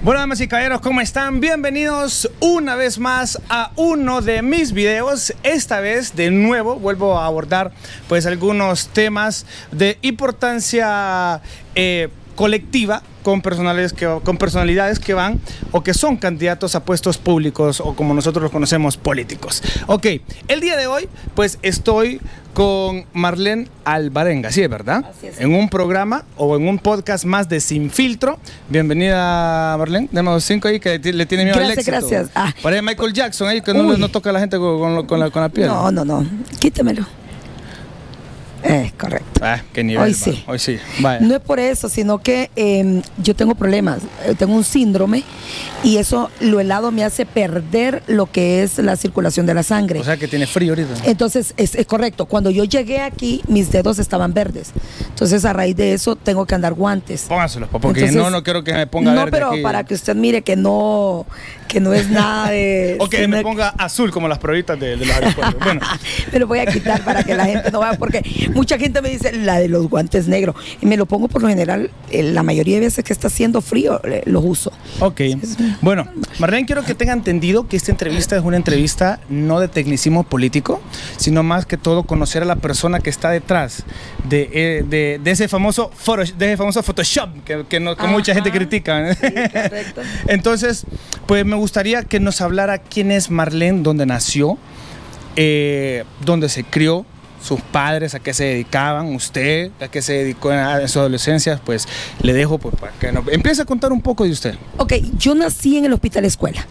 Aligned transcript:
Bueno, 0.00 0.20
damas 0.20 0.40
y 0.40 0.46
caballeros, 0.46 0.80
¿cómo 0.80 1.00
están? 1.00 1.40
Bienvenidos 1.40 2.30
una 2.38 2.76
vez 2.76 3.00
más 3.00 3.40
a 3.48 3.72
uno 3.74 4.20
de 4.20 4.42
mis 4.42 4.72
videos. 4.72 5.34
Esta 5.42 5.80
vez, 5.80 6.14
de 6.14 6.30
nuevo, 6.30 6.76
vuelvo 6.76 7.18
a 7.18 7.26
abordar 7.26 7.72
pues 8.08 8.24
algunos 8.24 8.88
temas 8.88 9.44
de 9.72 9.98
importancia 10.02 11.42
eh, 11.74 12.10
colectiva 12.36 13.02
con 13.24 13.42
personalidades, 13.42 13.92
que, 13.92 14.06
con 14.22 14.38
personalidades 14.38 15.00
que 15.00 15.14
van 15.14 15.40
o 15.72 15.82
que 15.82 15.92
son 15.92 16.16
candidatos 16.16 16.76
a 16.76 16.84
puestos 16.84 17.18
públicos 17.18 17.80
o 17.80 17.96
como 17.96 18.14
nosotros 18.14 18.44
los 18.44 18.52
conocemos, 18.52 18.96
políticos. 18.96 19.64
Ok, 19.88 20.06
el 20.46 20.60
día 20.60 20.76
de 20.76 20.86
hoy 20.86 21.08
pues 21.34 21.58
estoy 21.62 22.20
con 22.58 23.04
Marlene 23.12 23.68
Alvarenga, 23.84 24.50
¿sí 24.50 24.62
es 24.64 24.68
verdad? 24.68 25.04
Así 25.08 25.28
es. 25.28 25.40
En 25.40 25.54
un 25.54 25.68
programa 25.68 26.24
o 26.36 26.56
en 26.56 26.66
un 26.66 26.80
podcast 26.80 27.24
más 27.24 27.48
de 27.48 27.60
Sin 27.60 27.88
Filtro. 27.88 28.40
Bienvenida 28.68 29.76
Marlene, 29.78 30.08
demos 30.10 30.42
cinco 30.42 30.66
ahí 30.66 30.80
que 30.80 30.98
le 30.98 31.24
tiene 31.26 31.44
miedo 31.44 31.56
al 31.56 31.62
Gracias, 31.66 31.86
éxito. 31.86 32.08
gracias. 32.08 32.30
Ah. 32.34 32.52
Parece 32.60 32.82
Michael 32.82 33.12
Jackson 33.12 33.46
ahí 33.46 33.60
que 33.60 33.72
no, 33.72 33.96
no 33.96 34.08
toca 34.08 34.30
a 34.30 34.32
la 34.32 34.40
gente 34.40 34.58
con, 34.58 34.76
con- 34.80 35.06
con 35.06 35.20
la, 35.20 35.30
con 35.30 35.40
la 35.42 35.48
piel. 35.50 35.68
No, 35.68 35.92
no, 35.92 36.04
no. 36.04 36.26
Quítemelo. 36.58 37.06
Es 38.62 38.92
correcto. 38.92 39.40
Ah, 39.42 39.62
qué 39.72 39.84
nivel. 39.84 40.02
Hoy 40.04 40.12
va. 40.12 40.16
sí. 40.18 40.44
Hoy 40.46 40.58
sí. 40.58 40.78
Vaya. 41.00 41.20
No 41.20 41.34
es 41.36 41.40
por 41.40 41.60
eso, 41.60 41.88
sino 41.88 42.18
que 42.18 42.50
eh, 42.56 43.02
yo 43.18 43.34
tengo 43.36 43.54
problemas. 43.54 44.00
Eh, 44.24 44.34
Tengo 44.36 44.54
un 44.54 44.64
síndrome 44.64 45.22
y 45.84 45.98
eso, 45.98 46.30
lo 46.40 46.58
helado 46.60 46.90
me 46.90 47.04
hace 47.04 47.24
perder 47.24 48.02
lo 48.08 48.26
que 48.26 48.62
es 48.62 48.78
la 48.78 48.96
circulación 48.96 49.46
de 49.46 49.54
la 49.54 49.62
sangre. 49.62 50.00
O 50.00 50.04
sea 50.04 50.16
que 50.16 50.26
tiene 50.28 50.46
frío 50.46 50.72
ahorita. 50.72 50.94
Entonces, 51.04 51.54
es, 51.56 51.74
es 51.76 51.86
correcto. 51.86 52.26
Cuando 52.26 52.50
yo 52.50 52.64
llegué 52.64 53.00
aquí, 53.00 53.42
mis 53.46 53.70
dedos 53.70 53.98
estaban 54.00 54.34
verdes. 54.34 54.72
Entonces, 55.08 55.44
a 55.44 55.52
raíz 55.52 55.76
de 55.76 55.92
eso, 55.92 56.16
tengo 56.16 56.44
que 56.46 56.54
andar 56.56 56.74
guantes. 56.74 57.22
Póngaselos, 57.28 57.68
pa, 57.68 57.78
porque 57.78 58.00
Entonces- 58.00 58.22
no, 58.22 58.30
no 58.30 58.42
quiero 58.42 58.64
que 58.64 58.72
me 58.74 58.86
ponga 58.88 59.12
no, 59.12 59.20
verde 59.20 59.30
pero 59.30 59.52
aquí. 59.52 59.62
para 59.62 59.84
que 59.84 59.94
usted 59.94 60.16
mire 60.16 60.42
que 60.42 60.56
no, 60.56 61.26
que 61.68 61.78
no 61.80 61.92
es 61.94 62.08
nada 62.10 62.50
de. 62.50 62.96
O 63.00 63.08
que 63.08 63.28
me 63.28 63.42
ponga 63.42 63.68
azul 63.78 64.10
como 64.10 64.26
las 64.26 64.38
pruebitas 64.38 64.78
de, 64.80 64.96
de 64.96 65.06
los 65.06 65.14
aeropuertos. 65.14 65.54
Bueno, 65.64 65.80
me 66.32 66.38
lo 66.40 66.46
voy 66.46 66.58
a 66.58 66.66
quitar 66.66 67.02
para 67.04 67.22
que 67.22 67.34
la 67.34 67.44
gente 67.44 67.70
no 67.70 67.80
vea, 67.80 67.92
porque 67.94 68.22
mucha 68.54 68.78
gente 68.78 69.00
me 69.02 69.10
dice 69.10 69.32
la 69.32 69.58
de 69.58 69.68
los 69.68 69.88
guantes 69.88 70.28
negros. 70.28 70.56
Y 70.80 70.86
me 70.86 70.96
lo 70.96 71.06
pongo 71.06 71.28
por 71.28 71.42
lo 71.42 71.48
general, 71.48 71.90
eh, 72.10 72.22
la 72.22 72.42
mayoría 72.42 72.74
de 72.76 72.80
veces 72.86 73.04
que 73.04 73.12
está 73.12 73.28
haciendo 73.28 73.60
frío, 73.60 74.00
eh, 74.04 74.22
los 74.26 74.44
uso. 74.44 74.72
ok. 75.00 75.20
Bueno, 75.80 76.08
Marlene, 76.38 76.66
quiero 76.66 76.84
que 76.84 76.94
tenga 76.94 77.12
entendido 77.12 77.68
que 77.68 77.76
esta 77.76 77.90
entrevista 77.90 78.36
es 78.36 78.42
una 78.44 78.56
entrevista 78.56 79.20
no 79.28 79.60
de 79.60 79.68
tecnicismo 79.68 80.24
político, 80.24 80.80
sino 81.16 81.42
más 81.42 81.66
que 81.66 81.76
todo 81.76 82.04
conocer 82.04 82.42
a 82.42 82.46
la 82.46 82.56
persona 82.56 83.00
que 83.00 83.10
está 83.10 83.30
detrás 83.30 83.84
de, 84.28 84.50
eh, 84.52 84.84
de- 84.88 85.20
de 85.22 85.30
ese, 85.30 85.48
famoso 85.48 85.90
photo- 85.94 86.22
de 86.36 86.46
ese 86.46 86.56
famoso 86.56 86.82
Photoshop 86.82 87.44
que, 87.44 87.64
que 87.68 87.80
no- 87.80 87.96
que 87.96 88.06
mucha 88.06 88.34
gente 88.34 88.50
critica. 88.50 89.14
correcto. 89.14 90.00
Entonces, 90.28 90.84
pues 91.26 91.44
me 91.44 91.56
gustaría 91.56 92.02
que 92.04 92.20
nos 92.20 92.40
hablara 92.40 92.78
quién 92.78 93.10
es 93.10 93.30
Marlene, 93.30 93.82
dónde 93.82 94.06
nació, 94.06 94.58
eh, 95.36 96.04
dónde 96.24 96.48
se 96.48 96.64
crió, 96.64 97.04
sus 97.42 97.60
padres, 97.60 98.14
a 98.14 98.20
qué 98.20 98.34
se 98.34 98.44
dedicaban, 98.44 99.14
usted, 99.14 99.70
a 99.80 99.88
qué 99.88 100.02
se 100.02 100.14
dedicó 100.14 100.52
en, 100.52 100.88
su 100.88 100.98
adolescencia, 100.98 101.60
pues 101.64 101.86
le 102.22 102.32
dejo 102.32 102.58
pues, 102.58 102.74
para 102.76 102.92
que 102.92 103.12
nos 103.12 103.26
empiece 103.28 103.62
a 103.62 103.64
contar 103.64 103.92
un 103.92 104.00
poco 104.00 104.24
de 104.24 104.30
usted. 104.30 104.54
Ok, 104.76 104.94
yo 105.18 105.34
nací 105.34 105.76
en 105.76 105.84
el 105.84 105.92
Hospital 105.92 106.24
Escuela 106.24 106.66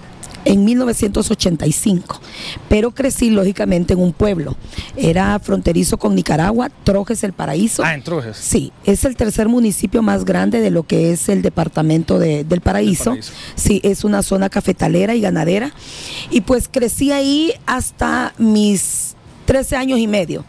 en 0.47 0.63
1985, 0.63 2.21
pero 2.69 2.91
crecí 2.91 3.29
lógicamente 3.29 3.93
en 3.93 3.99
un 3.99 4.13
pueblo. 4.13 4.55
Era 4.95 5.37
fronterizo 5.39 5.97
con 5.97 6.15
Nicaragua, 6.15 6.69
Trojes 6.83 7.23
el 7.23 7.33
Paraíso. 7.33 7.83
Ah, 7.83 7.93
en 7.93 8.01
Trojes. 8.01 8.37
Sí, 8.37 8.71
es 8.85 9.03
el 9.03 9.17
tercer 9.17 9.49
municipio 9.49 10.01
más 10.01 10.23
grande 10.23 10.61
de 10.61 10.71
lo 10.71 10.83
que 10.83 11.11
es 11.11 11.27
el 11.27 11.41
departamento 11.41 12.17
de- 12.17 12.45
del 12.45 12.61
Paraíso. 12.61 13.11
Paraíso. 13.11 13.33
Sí, 13.55 13.81
es 13.83 14.05
una 14.05 14.23
zona 14.23 14.49
cafetalera 14.49 15.15
y 15.15 15.21
ganadera. 15.21 15.71
Y 16.29 16.41
pues 16.41 16.69
crecí 16.71 17.11
ahí 17.11 17.51
hasta 17.65 18.33
mis 18.37 19.15
13 19.45 19.75
años 19.75 19.99
y 19.99 20.07
medio. 20.07 20.45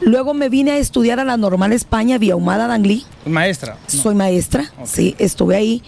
Luego 0.00 0.32
me 0.32 0.48
vine 0.48 0.72
a 0.72 0.78
estudiar 0.78 1.20
a 1.20 1.24
la 1.24 1.36
Normal 1.36 1.72
España, 1.72 2.18
vía 2.18 2.36
Humada 2.36 2.66
Danglí. 2.66 3.04
Maestra. 3.26 3.76
¿no? 3.92 4.00
Soy 4.02 4.14
maestra, 4.14 4.72
sí, 4.84 5.14
estuve 5.18 5.56
ahí. 5.56 5.82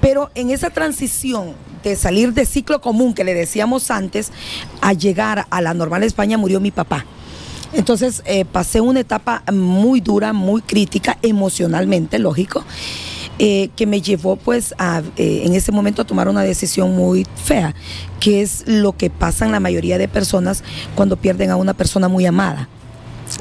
Pero 0.00 0.30
en 0.34 0.50
esa 0.50 0.70
transición 0.70 1.54
de 1.82 1.96
salir 1.96 2.32
de 2.32 2.46
ciclo 2.46 2.80
común 2.80 3.14
que 3.14 3.24
le 3.24 3.34
decíamos 3.34 3.90
antes 3.90 4.32
a 4.80 4.92
llegar 4.92 5.46
a 5.50 5.60
la 5.60 5.74
Normal 5.74 6.02
España 6.02 6.38
murió 6.38 6.60
mi 6.60 6.70
papá. 6.70 7.04
Entonces 7.72 8.22
eh, 8.24 8.44
pasé 8.44 8.80
una 8.80 9.00
etapa 9.00 9.42
muy 9.52 10.00
dura, 10.00 10.32
muy 10.32 10.62
crítica, 10.62 11.18
emocionalmente, 11.22 12.18
lógico, 12.20 12.64
eh, 13.38 13.70
que 13.74 13.86
me 13.86 14.00
llevó 14.00 14.36
pues 14.36 14.74
a, 14.78 15.02
eh, 15.16 15.42
en 15.44 15.54
ese 15.54 15.72
momento 15.72 16.02
a 16.02 16.04
tomar 16.04 16.28
una 16.28 16.42
decisión 16.42 16.94
muy 16.94 17.26
fea, 17.44 17.74
que 18.20 18.42
es 18.42 18.62
lo 18.66 18.96
que 18.96 19.10
pasa 19.10 19.44
en 19.44 19.50
la 19.50 19.58
mayoría 19.58 19.98
de 19.98 20.06
personas 20.06 20.62
cuando 20.94 21.16
pierden 21.16 21.50
a 21.50 21.56
una 21.56 21.74
persona 21.74 22.06
muy 22.06 22.26
amada. 22.26 22.68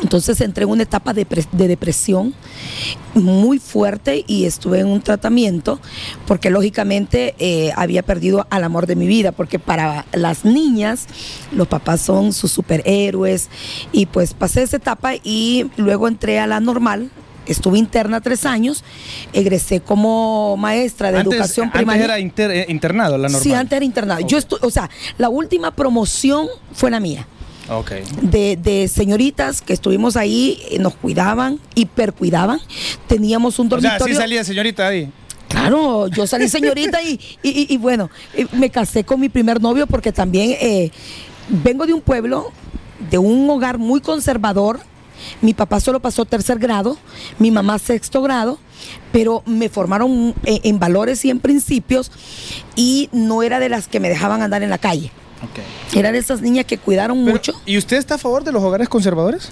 Entonces 0.01 0.39
entré 0.41 0.63
en 0.63 0.69
una 0.69 0.83
etapa 0.83 1.13
de, 1.13 1.25
de 1.51 1.67
depresión 1.67 2.33
muy 3.13 3.59
fuerte 3.59 4.23
y 4.27 4.45
estuve 4.45 4.79
en 4.79 4.87
un 4.87 5.01
tratamiento 5.01 5.79
porque 6.27 6.49
lógicamente 6.49 7.35
eh, 7.39 7.71
había 7.75 8.01
perdido 8.03 8.47
al 8.49 8.63
amor 8.63 8.87
de 8.87 8.95
mi 8.95 9.07
vida, 9.07 9.31
porque 9.31 9.59
para 9.59 10.05
las 10.13 10.45
niñas 10.45 11.05
los 11.51 11.67
papás 11.67 12.01
son 12.01 12.33
sus 12.33 12.51
superhéroes 12.51 13.49
y 13.91 14.07
pues 14.07 14.33
pasé 14.33 14.63
esa 14.63 14.77
etapa 14.77 15.13
y 15.23 15.65
luego 15.77 16.07
entré 16.07 16.39
a 16.39 16.47
la 16.47 16.59
normal. 16.59 17.09
Estuve 17.45 17.77
interna 17.77 18.21
tres 18.21 18.45
años, 18.45 18.85
egresé 19.33 19.81
como 19.81 20.55
maestra 20.55 21.11
de 21.11 21.17
antes, 21.19 21.33
educación 21.33 21.65
antes 21.65 21.77
primaria. 21.79 22.05
era 22.05 22.19
inter- 22.19 22.51
eh, 22.51 22.65
internado, 22.69 23.17
la 23.17 23.27
normal. 23.27 23.41
Sí, 23.41 23.53
antes 23.53 23.75
era 23.75 23.83
internado. 23.85 24.25
Yo 24.25 24.37
estu- 24.37 24.59
o 24.61 24.69
sea, 24.69 24.89
la 25.17 25.27
última 25.27 25.71
promoción 25.75 26.47
fue 26.71 26.89
la 26.89 27.01
mía 27.01 27.27
De, 28.21 28.57
de 28.57 28.87
señoritas 28.87 29.61
que 29.61 29.73
estuvimos 29.73 30.17
ahí, 30.17 30.59
eh, 30.69 30.79
nos 30.79 30.95
cuidaban, 30.95 31.59
hipercuidaban. 31.75 32.59
Teníamos 33.07 33.57
un 33.59 33.67
O 33.67 33.69
sea, 33.79 33.91
dormitorio. 33.91 34.15
sí 34.15 34.21
salía 34.21 34.43
señorita 34.43 34.87
ahí. 34.87 35.09
Claro, 35.47 36.07
yo 36.07 36.27
salí 36.27 36.49
señorita 36.49 37.01
y, 37.01 37.19
y- 37.41 37.49
y- 37.49 37.67
y 37.73 37.77
bueno, 37.77 38.09
eh, 38.33 38.47
me 38.53 38.69
casé 38.69 39.03
con 39.03 39.19
mi 39.19 39.29
primer 39.29 39.61
novio 39.61 39.87
porque 39.87 40.11
también 40.11 40.55
eh, 40.59 40.91
vengo 41.47 41.85
de 41.85 41.93
un 41.93 42.01
pueblo, 42.01 42.51
de 43.09 43.17
un 43.17 43.49
hogar 43.49 43.77
muy 43.77 44.01
conservador. 44.01 44.79
Mi 45.41 45.53
papá 45.53 45.79
solo 45.79 46.01
pasó 46.01 46.25
tercer 46.25 46.59
grado, 46.59 46.97
mi 47.39 47.49
mamá 47.49 47.79
sexto 47.79 48.21
grado, 48.21 48.59
pero 49.13 49.41
me 49.45 49.69
formaron 49.69 50.33
en, 50.43 50.59
en 50.63 50.79
valores 50.79 51.23
y 51.23 51.29
en 51.29 51.39
principios 51.39 52.11
y 52.75 53.07
no 53.13 53.41
era 53.41 53.59
de 53.59 53.69
las 53.69 53.87
que 53.87 54.01
me 54.01 54.09
dejaban 54.09 54.41
andar 54.41 54.63
en 54.63 54.69
la 54.69 54.79
calle. 54.79 55.11
Ok. 55.43 55.95
Era 55.95 56.11
de 56.11 56.17
esas 56.17 56.41
niñas 56.41 56.65
que 56.65 56.77
cuidaron 56.77 57.19
Pero, 57.23 57.31
mucho. 57.31 57.53
¿Y 57.65 57.77
usted 57.77 57.97
está 57.97 58.15
a 58.15 58.17
favor 58.17 58.43
de 58.43 58.51
los 58.51 58.63
hogares 58.63 58.89
conservadores? 58.89 59.49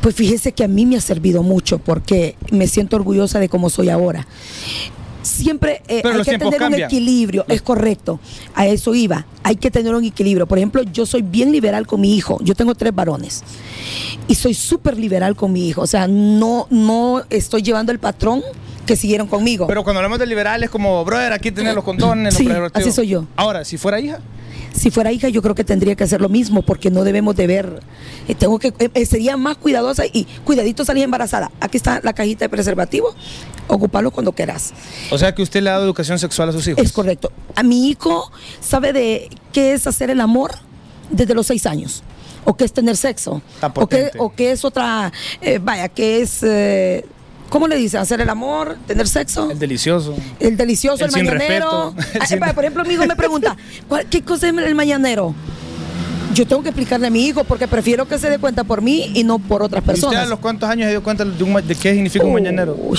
Pues 0.00 0.14
fíjese 0.14 0.52
que 0.52 0.64
a 0.64 0.68
mí 0.68 0.84
me 0.84 0.96
ha 0.96 1.00
servido 1.00 1.42
mucho 1.42 1.78
porque 1.78 2.36
me 2.50 2.66
siento 2.66 2.96
orgullosa 2.96 3.40
de 3.40 3.48
cómo 3.48 3.70
soy 3.70 3.88
ahora. 3.88 4.26
Siempre 5.22 5.80
eh, 5.88 6.02
hay 6.04 6.22
que 6.22 6.38
tener 6.38 6.62
un 6.62 6.74
equilibrio, 6.74 7.46
es 7.48 7.62
correcto. 7.62 8.20
A 8.54 8.66
eso 8.66 8.94
iba. 8.94 9.24
Hay 9.42 9.56
que 9.56 9.70
tener 9.70 9.94
un 9.94 10.04
equilibrio. 10.04 10.46
Por 10.46 10.58
ejemplo, 10.58 10.82
yo 10.82 11.06
soy 11.06 11.22
bien 11.22 11.50
liberal 11.50 11.86
con 11.86 12.02
mi 12.02 12.14
hijo. 12.14 12.38
Yo 12.42 12.54
tengo 12.54 12.74
tres 12.74 12.94
varones 12.94 13.42
y 14.28 14.34
soy 14.34 14.52
súper 14.52 14.98
liberal 14.98 15.36
con 15.36 15.52
mi 15.52 15.68
hijo. 15.68 15.80
O 15.80 15.86
sea, 15.86 16.06
no, 16.06 16.66
no 16.70 17.22
estoy 17.30 17.62
llevando 17.62 17.90
el 17.90 17.98
patrón 17.98 18.42
que 18.84 18.96
siguieron 18.96 19.26
conmigo. 19.26 19.66
Pero 19.66 19.82
cuando 19.84 20.00
hablamos 20.00 20.18
de 20.18 20.26
liberales, 20.26 20.70
como, 20.70 21.04
brother, 21.04 21.32
aquí 21.32 21.50
tenés 21.50 21.74
los 21.74 21.84
condones, 21.84 22.38
los 22.38 22.38
Sí, 22.38 22.48
así 22.74 22.92
soy 22.92 23.08
yo. 23.08 23.24
Ahora, 23.36 23.64
si 23.64 23.78
fuera 23.78 23.98
hija. 24.00 24.20
Si 24.76 24.90
fuera 24.90 25.12
hija, 25.12 25.28
yo 25.28 25.40
creo 25.40 25.54
que 25.54 25.62
tendría 25.62 25.94
que 25.94 26.02
hacer 26.04 26.20
lo 26.20 26.28
mismo, 26.28 26.62
porque 26.62 26.90
no 26.90 27.04
debemos 27.04 27.36
de 27.36 27.46
ver. 27.46 27.80
eh, 28.26 28.34
tengo 28.34 28.58
que 28.58 28.68
eh, 28.78 28.90
eh, 28.92 29.06
sería 29.06 29.36
más 29.36 29.56
cuidadosa 29.56 30.04
y 30.04 30.24
cuidadito 30.44 30.84
salir 30.84 31.04
embarazada. 31.04 31.52
Aquí 31.60 31.76
está 31.76 32.00
la 32.02 32.12
cajita 32.12 32.44
de 32.46 32.48
preservativo. 32.48 33.14
Ocuparlo 33.68 34.10
cuando 34.10 34.32
quieras. 34.32 34.74
O 35.10 35.16
sea 35.18 35.34
que 35.34 35.42
usted 35.42 35.62
le 35.62 35.70
ha 35.70 35.74
dado 35.74 35.84
educación 35.84 36.18
sexual 36.18 36.48
a 36.48 36.52
sus 36.52 36.66
hijos. 36.66 36.84
Es 36.84 36.92
correcto. 36.92 37.30
A 37.54 37.62
mi 37.62 37.88
hijo 37.88 38.30
sabe 38.60 38.92
de 38.92 39.30
qué 39.52 39.72
es 39.74 39.86
hacer 39.86 40.10
el 40.10 40.20
amor 40.20 40.50
desde 41.08 41.34
los 41.34 41.46
seis 41.46 41.66
años. 41.66 42.02
O 42.44 42.54
qué 42.56 42.64
es 42.64 42.72
tener 42.72 42.96
sexo. 42.96 43.40
O 43.62 43.68
qué, 43.68 43.70
potente. 43.70 44.18
o 44.18 44.34
qué 44.34 44.50
es 44.52 44.64
otra. 44.64 45.12
eh, 45.40 45.58
vaya, 45.62 45.88
qué 45.88 46.20
es. 46.20 46.42
eh, 46.42 47.06
¿Cómo 47.54 47.68
le 47.68 47.76
dicen? 47.76 48.00
¿Hacer 48.00 48.20
el 48.20 48.28
amor? 48.28 48.76
¿Tener 48.84 49.06
sexo? 49.06 49.48
El 49.48 49.60
delicioso. 49.60 50.16
El 50.40 50.56
delicioso, 50.56 51.04
El 51.04 51.10
el, 51.10 51.14
sin 51.14 51.24
mañanero. 51.26 51.94
respeto. 51.96 52.12
El 52.16 52.22
Ah, 52.22 52.26
sin- 52.26 52.40
Por 52.40 52.64
ejemplo, 52.64 52.84
mi 52.84 52.94
hijo 52.94 53.06
me 53.06 53.14
pregunta, 53.14 53.56
¿cuál- 53.88 54.06
¿qué 54.06 54.22
cosa 54.22 54.48
es 54.48 54.54
el 54.58 54.74
mañanero? 54.74 55.32
Yo 56.34 56.48
tengo 56.48 56.64
que 56.64 56.70
explicarle 56.70 57.06
a 57.06 57.10
mi 57.10 57.24
hijo 57.26 57.44
porque 57.44 57.68
prefiero 57.68 58.08
que 58.08 58.18
se 58.18 58.28
dé 58.28 58.40
cuenta 58.40 58.64
por 58.64 58.82
mí 58.82 59.12
y 59.14 59.22
no 59.22 59.38
por 59.38 59.62
otras 59.62 59.84
¿Y 59.86 59.90
usted 59.92 59.92
a 59.92 60.10
personas. 60.10 60.28
los 60.28 60.40
cuántos 60.40 60.68
años 60.68 60.86
se 60.86 60.90
dio 60.90 61.02
cuenta 61.04 61.24
de, 61.24 61.44
un 61.44 61.52
ma- 61.52 61.62
de 61.62 61.76
qué 61.76 61.92
significa 61.92 62.24
un 62.24 62.32
mañanero? 62.32 62.74
Uy, 62.76 62.98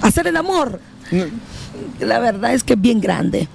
hacer 0.00 0.28
el 0.28 0.36
amor. 0.38 0.80
No. 1.10 1.24
La 2.00 2.18
verdad 2.18 2.54
es 2.54 2.64
que 2.64 2.74
es 2.74 2.80
bien 2.80 3.00
grande. 3.00 3.48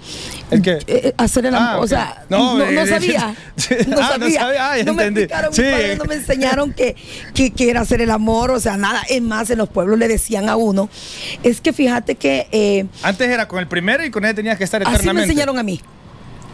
¿El 0.52 0.62
qué? 0.62 0.72
Eh, 0.72 0.82
eh, 0.88 1.14
hacer 1.18 1.46
el 1.46 1.56
Ah, 1.56 1.72
amor, 1.74 1.80
o 1.82 1.84
ok. 1.84 1.88
sea, 1.90 2.24
No, 2.30 2.58
no, 2.58 2.66
no 2.72 2.82
eh, 2.82 2.88
sabía. 2.88 3.36
No 3.88 3.98
Ah, 4.00 4.18
no 4.18 4.30
sabía. 4.30 4.72
Ah, 4.72 4.76
no 4.86 4.94
me 4.94 5.04
explicaron, 5.04 5.54
Sí. 5.54 5.62
mis 5.62 5.72
padres 5.72 5.98
no 5.98 6.06
me 6.06 6.16
enseñaron 6.16 6.74
que, 6.74 6.96
que, 7.34 7.52
que 7.52 7.70
era 7.70 7.82
hacer 7.82 8.02
el 8.02 8.10
amor, 8.12 8.52
o 8.52 8.60
sea, 8.60 8.78
nada. 8.78 9.02
Es 9.10 9.22
más, 9.22 9.50
en 9.50 9.58
los 9.60 9.70
pueblos 9.70 10.00
le 10.00 10.08
decían 10.08 10.50
a 10.50 10.56
uno, 10.56 10.90
es 11.44 11.62
que 11.62 11.72
fíjate 11.74 12.16
que 12.16 12.48
eh, 12.52 12.86
Antes 13.04 13.30
era 13.30 13.48
con 13.48 13.60
el 13.60 13.68
primero 13.68 14.04
y 14.04 14.10
con 14.12 14.26
él 14.26 14.34
tenías 14.36 14.58
que 14.58 14.64
estar 14.64 14.82
así 14.82 14.90
me 14.92 14.96
eternamente. 14.96 15.32
enseñaron 15.32 15.58
a 15.60 15.64
mí. 15.64 15.80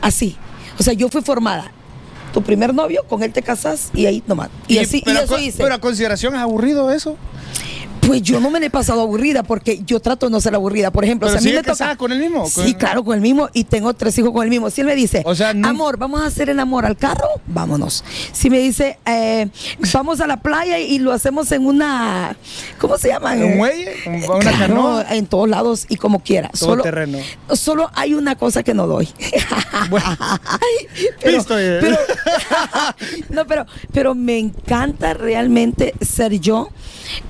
Así. 0.02 0.36
O 0.78 0.84
sea, 0.84 0.94
yo 0.94 1.08
fui 1.10 1.22
formada. 1.22 1.72
Tu 2.34 2.44
primer 2.44 2.74
novio, 2.74 3.06
con 3.08 3.24
él 3.24 3.32
te 3.32 3.42
casas 3.42 3.92
y 3.94 4.08
ahí 4.08 4.22
nomás. 4.28 4.50
Y, 4.68 4.78
así, 4.80 4.98
y 4.98 5.02
pero, 5.04 5.22
eso 5.22 5.36
a 5.36 5.38
co- 5.38 5.42
hice. 5.44 5.64
pero 5.64 5.74
a 5.76 5.80
consideración 5.80 6.36
es 6.36 6.42
aburrido 6.42 6.92
eso. 6.92 7.16
Pues 8.08 8.22
yo 8.22 8.40
no 8.40 8.50
me 8.52 8.60
le 8.60 8.68
he 8.68 8.70
pasado 8.70 9.02
aburrida 9.02 9.44
porque 9.44 9.82
yo 9.86 10.00
trato 10.00 10.26
de 10.28 10.32
no 10.32 10.40
ser 10.42 10.56
aburrida. 10.56 10.92
Por 10.92 11.04
ejemplo, 11.04 11.28
Pero 11.28 11.40
si 11.42 11.48
a 11.48 11.52
mí 11.52 11.56
me 11.58 11.64
toca. 11.64 11.96
con 11.96 12.12
el 12.12 12.20
mismo, 12.20 12.48
Sí, 12.50 12.74
claro, 12.76 13.04
con 13.04 13.16
el 13.16 13.22
mismo. 13.22 13.50
Y 13.54 13.64
tengo 13.66 13.94
tres 13.94 14.18
hijos 14.18 14.32
con 14.32 14.44
el 14.44 14.50
mismo. 14.50 14.70
Si 14.70 14.82
él 14.82 14.88
me 14.88 14.96
dice, 14.96 15.22
O 15.26 15.36
sea, 15.36 15.54
no- 15.54 15.68
amor, 15.68 15.98
vamos 15.98 16.22
a 16.22 16.26
hacer 16.26 16.50
el 16.50 16.60
amor 16.60 16.86
al 16.86 16.98
carro, 16.98 17.28
vámonos. 17.48 18.04
Si 18.32 18.50
me 18.50 18.60
dice, 18.60 18.98
eh, 19.06 19.48
vamos 19.94 20.20
a 20.22 20.28
la 20.28 20.38
playa 20.38 20.80
y 20.80 21.00
lo 21.00 21.12
hacemos 21.12 21.52
en 21.52 21.66
una. 21.66 22.36
¿Cómo 22.80 22.98
se 22.98 23.10
llama? 23.10 23.36
¿En 23.36 23.44
un 23.44 23.58
muelle? 23.58 23.92
¿En 24.06 24.24
una 24.30 24.40
Claro, 24.40 24.58
canoa? 24.58 25.06
En 25.16 25.26
todos 25.28 25.50
lados 25.50 25.86
y 25.90 25.96
como 25.98 26.20
quiera. 26.20 26.50
Todo 26.50 26.72
solo, 26.72 26.84
terreno. 26.84 27.18
Solo 27.54 27.90
hay 27.96 28.14
una 28.14 28.36
cosa 28.36 28.64
que 28.64 28.74
no 28.74 28.88
doy. 28.88 29.08
Bueno. 29.90 30.18
pero, 31.22 31.38
Listo, 31.38 31.60
eh. 31.60 31.78
pero- 31.82 31.98
no, 33.30 33.46
pero, 33.46 33.66
pero 33.92 34.16
me 34.16 34.38
encanta 34.40 35.14
realmente 35.14 35.94
ser 36.02 36.40
yo. 36.40 36.70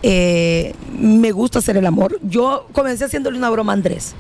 Eh, 0.04 0.65
me 0.98 1.32
gusta 1.32 1.60
hacer 1.60 1.78
el 1.78 1.86
amor. 1.86 2.20
Yo 2.24 2.68
comencé 2.72 3.06
haciéndole 3.06 3.38
una 3.38 3.50
broma 3.50 3.74
a 3.74 3.76
Andrés. 3.76 4.14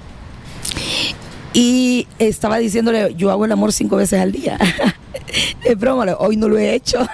Y 1.53 2.07
estaba 2.19 2.57
diciéndole, 2.57 3.15
yo 3.15 3.31
hago 3.31 3.45
el 3.45 3.51
amor 3.51 3.71
cinco 3.71 3.95
veces 3.95 4.19
al 4.19 4.31
día. 4.31 4.57
Es 5.63 5.77
broma, 5.77 6.05
hoy 6.19 6.37
no 6.37 6.47
lo 6.47 6.57
he 6.57 6.75
hecho. 6.75 7.05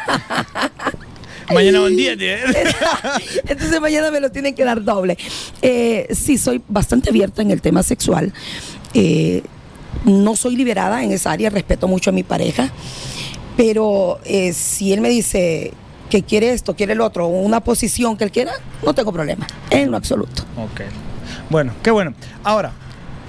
Mañana 1.54 1.82
un 1.82 1.96
día. 1.96 2.14
Entonces 3.48 3.82
mañana 3.82 4.12
me 4.12 4.20
lo 4.20 4.32
tienen 4.32 4.56
que 4.56 4.64
dar 4.64 4.84
doble. 4.84 5.18
Eh, 5.62 6.08
sí, 6.12 6.38
soy 6.38 6.62
bastante 6.68 7.10
abierta 7.10 7.42
en 7.42 7.52
el 7.52 7.62
tema 7.62 7.84
sexual. 7.84 8.34
Eh, 8.94 9.44
no 10.06 10.36
soy 10.36 10.56
liberada 10.56 11.04
en 11.04 11.12
esa 11.12 11.32
área, 11.32 11.50
respeto 11.50 11.88
mucho 11.88 12.10
a 12.10 12.14
mi 12.14 12.24
pareja. 12.24 12.72
Pero 13.58 14.20
eh, 14.26 14.54
si 14.54 14.94
él 14.94 15.02
me 15.02 15.10
dice 15.10 15.74
que 16.12 16.22
quiere 16.22 16.52
esto, 16.52 16.76
quiere 16.76 16.94
el 16.94 17.02
otro, 17.02 17.26
una 17.28 17.62
posición 17.62 18.18
que 18.18 18.26
él 18.26 18.32
quiera, 18.32 18.52
no 18.86 18.94
tengo 18.94 19.12
problema, 19.12 19.48
en 19.72 19.90
lo 19.90 19.98
absoluto. 19.98 20.44
Ok. 20.58 20.82
Bueno, 21.50 21.74
qué 21.82 21.90
bueno. 21.90 22.14
Ahora, 22.44 22.72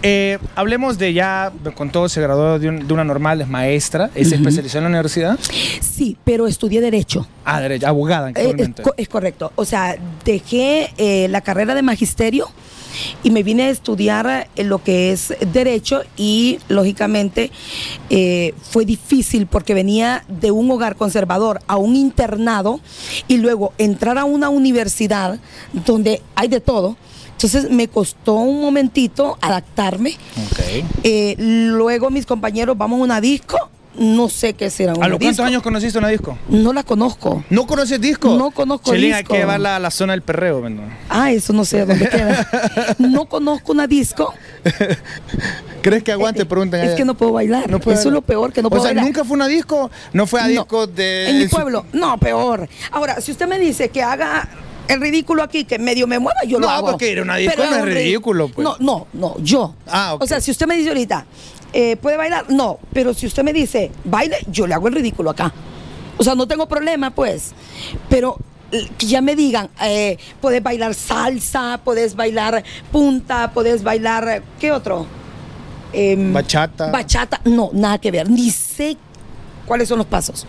eh, 0.03 0.39
hablemos 0.57 0.99
de 0.99 1.13
ya, 1.13 1.53
con 1.77 1.91
todo 1.91 2.09
se 2.09 2.21
graduó 2.21 2.59
de, 2.59 2.69
un- 2.69 2.87
de 2.89 2.93
una 2.93 3.05
normal, 3.05 3.41
es 3.41 3.49
maestra, 3.49 4.11
y 4.17 4.25
se 4.25 4.35
especializó 4.35 4.79
en 4.79 4.85
la 4.85 4.91
universidad. 4.91 5.39
Sí, 5.81 6.17
pero 6.25 6.47
estudié 6.49 6.81
Derecho. 6.81 7.27
Ah, 7.45 7.61
derecho, 7.61 7.87
abogada 7.87 8.31
Eh, 8.31 8.55
es, 8.59 8.71
es 8.97 9.09
correcto. 9.09 9.53
O 9.55 9.65
sea, 9.65 9.97
dejé 10.25 10.91
eh, 10.99 11.29
la 11.29 11.41
carrera 11.41 11.75
de 11.77 11.83
magisterio 11.83 12.49
y 13.23 13.31
me 13.31 13.43
vine 13.43 13.65
a 13.65 13.71
estudiar 13.71 14.49
eh, 14.57 14.65
lo 14.65 14.83
que 14.83 15.13
es 15.13 15.35
derecho 15.53 16.03
y 16.17 16.59
lógicamente 16.69 17.51
eh, 18.11 18.55
fue 18.63 18.85
difícil 18.85 19.47
porque 19.47 19.75
venía 19.75 20.25
de 20.29 20.51
un 20.51 20.71
hogar 20.71 20.97
conservador 20.97 21.61
a 21.67 21.77
un 21.77 21.97
internado 21.97 22.81
y 23.29 23.39
luego 23.39 23.73
entrar 23.79 24.19
a 24.19 24.25
una 24.25 24.49
universidad 24.49 25.39
donde 25.87 26.23
hay 26.35 26.49
de 26.49 26.61
todo. 26.61 26.97
Entonces 27.33 27.71
me 27.71 27.89
costó 27.89 28.35
un 28.35 28.61
momentito 28.61 29.37
adaptarme. 29.41 30.17
Eh, 31.03 31.35
luego 31.39 32.11
mis 32.11 32.25
compañeros 32.25 32.79
vamos 32.79 33.01
a 33.01 33.03
una 33.03 33.21
disco, 33.21 33.57
no 33.99 34.29
sé 34.29 34.55
qué 34.55 34.71
será 34.71 34.93
¿A 34.93 34.95
los 34.95 35.19
cuántos 35.19 35.29
disco. 35.29 35.43
años 35.45 35.63
conociste 35.63 35.99
una 35.99 36.09
disco? 36.09 36.39
No 36.49 36.73
la 36.73 36.83
conozco. 36.83 37.45
¿No 37.51 37.67
conoces 37.67 38.01
disco? 38.01 38.37
No 38.37 38.51
conozco 38.51 38.93
Chelín, 38.93 39.13
hay 39.13 39.21
disco. 39.21 39.35
que 39.35 39.41
llevarla 39.41 39.77
a 39.77 39.79
la 39.79 39.91
zona 39.91 40.13
del 40.15 40.23
perreo, 40.23 40.63
¿verdad? 40.63 40.85
Ah, 41.09 41.31
eso 41.31 41.53
no 41.53 41.65
sé 41.65 41.85
dónde 41.85 42.09
queda. 42.09 42.49
No 42.99 43.27
conozco 43.27 43.73
una 43.73 43.87
disco. 43.87 44.33
¿Crees 45.83 46.03
que 46.03 46.13
aguante? 46.13 46.47
Preguntan 46.47 46.81
Es 46.81 46.87
allá. 46.89 46.97
que 46.97 47.05
no 47.05 47.15
puedo 47.15 47.33
bailar. 47.33 47.69
No 47.69 47.79
eso 47.79 47.91
es 47.93 48.05
lo 48.07 48.23
peor 48.23 48.53
que 48.53 48.63
no 48.63 48.69
O 48.69 48.71
puedo 48.71 48.83
sea, 48.83 48.91
bailar. 48.91 49.05
nunca 49.05 49.25
fue 49.25 49.35
una 49.35 49.47
disco, 49.49 49.91
no 50.13 50.27
fue 50.27 50.41
a 50.41 50.45
No. 50.45 50.49
disco 50.51 50.87
de. 50.87 51.29
En 51.31 51.39
mi 51.39 51.49
pueblo, 51.49 51.85
no, 51.93 52.17
peor. 52.19 52.69
Ahora, 52.93 53.21
si 53.21 53.33
usted 53.33 53.47
me 53.47 53.59
dice 53.59 53.89
que 53.89 54.03
haga 54.03 54.49
el 54.89 55.01
ridículo 55.01 55.43
aquí, 55.43 55.65
que 55.65 55.79
medio 55.79 56.07
me 56.07 56.19
mueva, 56.19 56.39
yo 56.47 56.59
lo 56.59 56.67
No, 56.67 56.73
hago. 56.73 56.91
porque 56.93 57.11
ir 57.11 57.19
a 57.19 57.23
una 57.23 57.37
disco 57.37 57.55
Pero 57.57 57.71
no 57.71 57.77
es 57.79 57.85
ridículo, 57.85 58.49
pues. 58.49 58.65
No, 58.65 58.77
no, 58.81 59.07
no, 59.13 59.37
yo. 59.41 59.75
Ah, 59.89 60.15
ok. 60.15 60.23
O 60.23 60.27
sea, 60.27 60.41
si 60.41 60.51
usted 60.51 60.67
me 60.67 60.77
dice 60.77 60.89
ahorita, 60.91 61.27
eh, 61.73 61.97
¿puede 61.97 62.17
bailar? 62.17 62.47
No, 62.51 62.79
pero 62.93 63.15
si 63.15 63.27
usted 63.27 63.43
me 63.43 63.53
dice, 63.53 63.91
baile, 64.05 64.37
yo 64.51 64.67
le 64.67 64.75
hago 64.75 64.89
el 64.89 64.95
ridículo 64.95 65.31
acá. 65.31 65.53
O 66.19 66.25
sea, 66.25 66.35
no 66.35 66.47
tengo 66.47 66.69
problema, 66.69 67.11
pues. 67.11 67.53
Pero 68.09 68.37
eh, 68.71 68.89
que 68.99 69.07
ya 69.07 69.21
me 69.21 69.35
digan, 69.35 69.69
eh, 69.83 70.19
puedes 70.41 70.63
bailar 70.63 70.95
salsa, 70.95 71.81
puedes 71.85 72.15
bailar 72.15 72.63
punta, 72.91 73.51
puedes 73.53 73.83
bailar, 73.83 74.29
eh, 74.29 74.43
¿qué 74.61 74.73
otro? 74.73 75.07
Em, 75.93 76.33
Bachata. 76.33 76.91
Bachata, 76.91 77.41
no, 77.45 77.71
nada 77.73 77.99
que 77.99 78.11
ver. 78.11 78.29
Ni 78.31 78.51
sé 78.51 78.97
cuáles 79.67 79.89
son 79.89 79.99
los 79.99 80.07
pasos. 80.07 80.47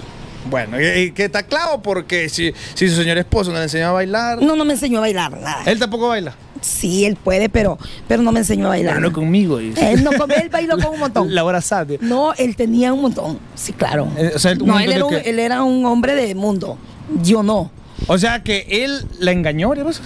Bueno, 0.49 0.79
y, 0.79 0.85
y 0.85 1.11
que 1.11 1.25
está 1.25 1.43
claro 1.43 1.81
porque 1.81 2.27
si, 2.27 2.53
si 2.73 2.89
su 2.89 2.95
señor 2.97 3.17
esposo 3.17 3.51
no 3.51 3.57
le 3.57 3.63
enseñó 3.63 3.87
a 3.87 3.91
bailar, 3.93 4.41
No, 4.41 4.55
no 4.57 4.65
me 4.65 4.73
enseñó 4.73 4.97
a 4.97 5.01
bailar 5.01 5.31
nada. 5.39 5.63
él 5.65 5.79
tampoco 5.79 6.09
baila. 6.09 6.35
Sí, 6.63 7.05
él 7.05 7.17
puede, 7.17 7.49
pero, 7.49 7.77
pero 8.07 8.23
no 8.23 8.31
me 8.31 8.39
enseñó 8.39 8.67
a 8.67 8.69
bailar. 8.69 9.01
No 9.01 9.11
conmigo. 9.11 9.59
Él 9.59 10.03
no 10.03 10.11
con 10.13 10.31
él 10.31 10.49
bailó 10.49 10.77
con 10.77 10.93
un 10.93 10.99
montón. 10.99 11.35
La 11.35 11.43
hora 11.43 11.61
sabe. 11.61 11.99
No, 12.01 12.33
él 12.33 12.55
tenía 12.55 12.93
un 12.93 13.01
montón. 13.01 13.37
Sí, 13.53 13.73
claro. 13.73 14.07
Eh, 14.17 14.31
o 14.35 14.39
sea, 14.39 14.55
no, 14.55 14.79
él 14.79 14.91
era, 14.91 15.05
un, 15.05 15.11
qué? 15.11 15.29
él 15.29 15.39
era 15.39 15.63
un 15.63 15.85
hombre 15.85 16.15
de 16.15 16.33
mundo. 16.35 16.77
Yo 17.21 17.43
no. 17.43 17.69
O 18.07 18.17
sea 18.17 18.43
que 18.43 18.65
él 18.69 19.05
la 19.19 19.31
engañó 19.31 19.69
veces. 19.71 20.01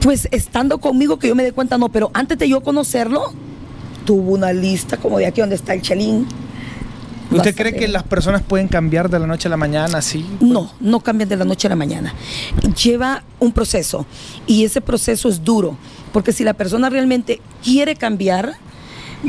Pues 0.00 0.28
estando 0.30 0.78
conmigo 0.78 1.18
que 1.18 1.28
yo 1.28 1.34
me 1.34 1.42
dé 1.42 1.52
cuenta, 1.52 1.78
no, 1.78 1.88
pero 1.88 2.10
antes 2.14 2.38
de 2.38 2.48
yo 2.48 2.60
conocerlo, 2.60 3.32
tuvo 4.04 4.32
una 4.32 4.52
lista 4.52 4.96
como 4.96 5.18
de 5.18 5.26
aquí 5.26 5.40
donde 5.40 5.56
está 5.56 5.74
el 5.74 5.82
chelín. 5.82 6.26
¿Usted 7.36 7.54
cree 7.54 7.74
que 7.74 7.88
las 7.88 8.02
personas 8.02 8.42
pueden 8.42 8.68
cambiar 8.68 9.10
de 9.10 9.18
la 9.18 9.26
noche 9.26 9.48
a 9.48 9.50
la 9.50 9.56
mañana 9.56 9.98
así? 9.98 10.24
No, 10.40 10.72
no 10.80 11.00
cambian 11.00 11.28
de 11.28 11.36
la 11.36 11.44
noche 11.44 11.68
a 11.68 11.70
la 11.70 11.76
mañana. 11.76 12.14
Lleva 12.82 13.22
un 13.38 13.52
proceso 13.52 14.06
y 14.46 14.64
ese 14.64 14.80
proceso 14.80 15.28
es 15.28 15.44
duro, 15.44 15.76
porque 16.12 16.32
si 16.32 16.44
la 16.44 16.54
persona 16.54 16.88
realmente 16.88 17.40
quiere 17.62 17.96
cambiar, 17.96 18.54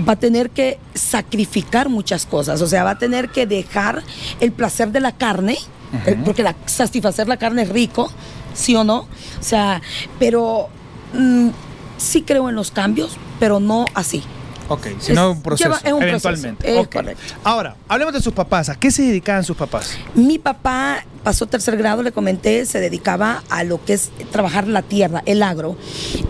va 0.07 0.13
a 0.13 0.15
tener 0.17 0.49
que 0.49 0.79
sacrificar 0.93 1.89
muchas 1.89 2.25
cosas, 2.25 2.61
o 2.61 2.67
sea, 2.67 2.83
va 2.83 2.91
a 2.91 2.97
tener 2.97 3.29
que 3.29 3.45
dejar 3.45 4.03
el 4.39 4.51
placer 4.51 4.91
de 4.91 4.99
la 4.99 5.11
carne, 5.13 5.57
eh, 6.05 6.17
porque 6.23 6.43
la, 6.43 6.55
satisfacer 6.65 7.27
la 7.27 7.37
carne 7.37 7.63
es 7.63 7.69
rico, 7.69 8.11
¿sí 8.53 8.75
o 8.75 8.83
no? 8.83 8.99
O 9.39 9.43
sea, 9.43 9.81
pero 10.19 10.69
mm, 11.13 11.49
sí 11.97 12.23
creo 12.23 12.49
en 12.49 12.55
los 12.55 12.71
cambios, 12.71 13.17
pero 13.39 13.59
no 13.59 13.85
así. 13.93 14.23
Ok, 14.69 14.87
si 14.99 15.13
no 15.13 15.31
Es- 15.31 15.37
un 15.37 15.41
proceso, 15.43 15.69
lleva- 15.69 15.81
es 15.83 15.93
un 15.93 15.99
proceso, 15.99 16.29
eventualmente. 16.29 16.73
es 16.73 16.77
Ok. 16.85 16.93
correcto. 16.93 17.23
Ahora, 17.43 17.75
hablemos 17.87 18.13
de 18.13 18.21
sus 18.21 18.33
papás. 18.33 18.69
¿A 18.69 18.75
qué 18.75 18.91
se 18.91 19.01
dedicaban 19.03 19.43
sus 19.43 19.55
papás? 19.55 19.97
Mi 20.13 20.39
papá 20.39 21.05
pasó 21.23 21.45
tercer 21.47 21.77
grado, 21.77 22.03
le 22.03 22.11
comenté, 22.11 22.65
se 22.65 22.79
dedicaba 22.79 23.43
a 23.49 23.63
lo 23.63 23.83
que 23.83 23.93
es 23.93 24.09
trabajar 24.31 24.67
la 24.67 24.81
tierra, 24.81 25.23
el 25.25 25.41
agro, 25.43 25.77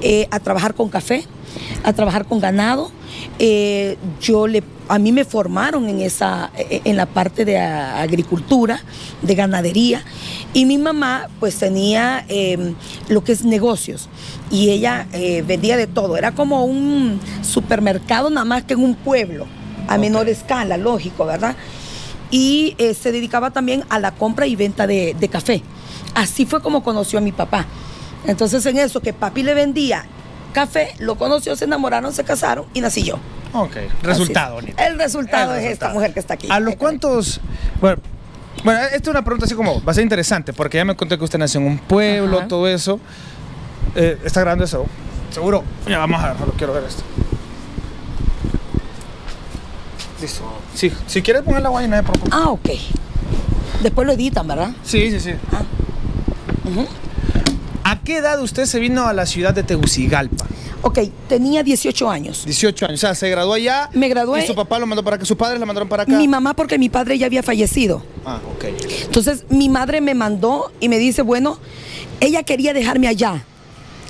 eh, 0.02 0.28
a 0.32 0.40
trabajar 0.40 0.74
con 0.76 0.90
café, 0.90 1.26
a 1.84 1.94
trabajar 1.94 2.26
con 2.26 2.40
ganado. 2.40 2.92
Eh, 3.40 3.98
yo 4.22 4.48
le, 4.48 4.64
a 4.90 5.00
mí 5.00 5.12
me 5.12 5.26
formaron 5.26 5.88
en 5.90 6.02
esa, 6.02 6.52
eh, 6.58 6.82
en 6.86 6.98
la 6.98 7.06
parte 7.06 7.46
de 7.46 7.58
agricultura, 7.58 8.82
de 9.22 9.36
ganadería, 9.36 10.04
y 10.54 10.66
mi 10.66 10.78
mamá 10.78 11.28
pues 11.40 11.56
tenía 11.56 12.26
eh, 12.30 12.74
lo 13.10 13.24
que 13.24 13.32
es 13.34 13.44
negocios 13.44 14.10
y 14.50 14.70
ella 14.70 15.08
eh, 15.14 15.44
vendía 15.46 15.78
de 15.78 15.88
todo. 15.88 16.18
Era 16.18 16.32
como 16.34 16.66
un 16.66 17.20
supermercado 17.42 18.30
nada 18.30 18.46
más 18.46 18.64
que 18.64 18.74
en 18.74 18.84
un 18.84 18.96
pueblo, 18.96 19.46
a 19.88 19.98
menor 19.98 20.30
escala, 20.30 20.78
lógico, 20.78 21.26
¿verdad? 21.26 21.56
y 22.30 22.76
se 23.02 23.14
dedicaba 23.14 23.52
también 23.52 23.86
a 23.88 24.00
la 24.00 24.12
compra 24.12 24.48
y 24.48 24.58
venta 24.58 24.86
de, 24.86 25.16
de 25.18 25.30
café. 25.30 25.64
Así 26.14 26.46
fue 26.46 26.62
como 26.62 26.84
conoció 26.84 27.20
a 27.20 27.22
mi 27.22 27.32
papá. 27.32 27.66
Entonces 28.26 28.66
en 28.66 28.78
eso 28.78 29.00
que 29.00 29.14
papi 29.14 29.44
le 29.44 29.54
vendía 29.54 30.06
café, 30.58 30.96
lo 30.98 31.18
conoció, 31.20 31.56
se 31.56 31.66
enamoraron, 31.66 32.12
se 32.12 32.24
casaron 32.24 32.66
y 32.74 32.82
nací 32.82 33.04
yo. 33.04 33.20
Ok, 33.54 33.76
resultado. 34.02 34.58
Así. 34.58 34.74
El 34.76 34.98
resultado 34.98 35.54
El 35.54 35.64
es 35.64 35.72
esta 35.72 35.90
mujer 35.94 36.16
que 36.16 36.20
está 36.20 36.34
aquí. 36.34 36.48
¿A 36.50 36.60
los 36.60 36.76
cuántos? 36.78 37.40
Bueno, 37.80 38.02
bueno, 38.64 38.80
esta 38.82 38.96
es 38.96 39.08
una 39.08 39.24
pregunta 39.24 39.46
así 39.46 39.54
como, 39.54 39.84
va 39.84 39.92
a 39.92 39.94
ser 39.94 40.02
interesante, 40.02 40.54
porque 40.54 40.78
ya 40.78 40.86
me 40.86 40.96
conté 40.96 41.16
que 41.16 41.24
usted 41.24 41.38
nació 41.38 41.60
en 41.62 41.68
un 41.68 41.78
pueblo, 41.78 42.40
Ajá. 42.40 42.48
todo 42.48 42.68
eso. 42.68 43.00
Eh, 43.94 44.18
¿Está 44.26 44.40
grabando 44.40 44.66
eso? 44.66 44.88
¿Seguro? 45.30 45.64
Ya, 45.88 46.00
vamos 46.00 46.24
a 46.24 46.34
verlo, 46.34 46.52
quiero 46.58 46.74
ver 46.74 46.86
esto. 46.86 47.04
Listo. 50.20 50.42
Sí, 50.74 50.92
si 51.06 51.22
quieres 51.22 51.44
poner 51.44 51.62
la 51.62 51.70
guayna, 51.70 52.02
favor. 52.02 52.30
Ah, 52.32 52.50
ok. 52.50 52.70
Después 53.84 54.08
lo 54.08 54.14
editan, 54.14 54.48
¿verdad? 54.48 54.72
Sí, 54.84 55.12
sí, 55.12 55.20
sí. 55.20 55.34
Ujú. 56.66 56.88
¿A 57.90 58.02
qué 58.02 58.18
edad 58.18 58.42
usted 58.42 58.66
se 58.66 58.82
vino 58.82 59.08
a 59.08 59.14
la 59.14 59.26
ciudad 59.26 59.54
de 59.54 59.64
Tegucigalpa? 59.64 60.46
Ok, 60.82 61.00
tenía 61.30 61.64
18 61.64 62.10
años. 62.10 62.44
18 62.44 62.86
años, 62.86 63.00
o 63.00 63.08
sea, 63.08 63.16
se 63.16 63.30
graduó 63.30 63.54
allá. 63.54 63.90
Me 63.94 64.10
gradué. 64.10 64.44
Y 64.44 64.46
su 64.46 64.56
papá 64.56 64.78
lo 64.78 64.86
mandó 64.86 65.06
para 65.06 65.16
acá, 65.16 65.24
sus 65.24 65.38
padres 65.38 65.58
la 65.58 65.66
mandaron 65.66 65.88
para 65.88 66.04
acá. 66.04 66.12
Mi 66.12 66.28
mamá, 66.28 66.54
porque 66.54 66.78
mi 66.78 66.90
padre 66.90 67.18
ya 67.18 67.28
había 67.28 67.44
fallecido. 67.44 68.04
Ah, 68.26 68.42
ok. 68.58 68.66
Entonces 69.06 69.46
mi 69.48 69.70
madre 69.70 70.02
me 70.02 70.16
mandó 70.16 70.70
y 70.82 70.90
me 70.90 70.98
dice, 70.98 71.22
bueno, 71.22 71.60
ella 72.20 72.44
quería 72.44 72.74
dejarme 72.74 73.08
allá. 73.08 73.46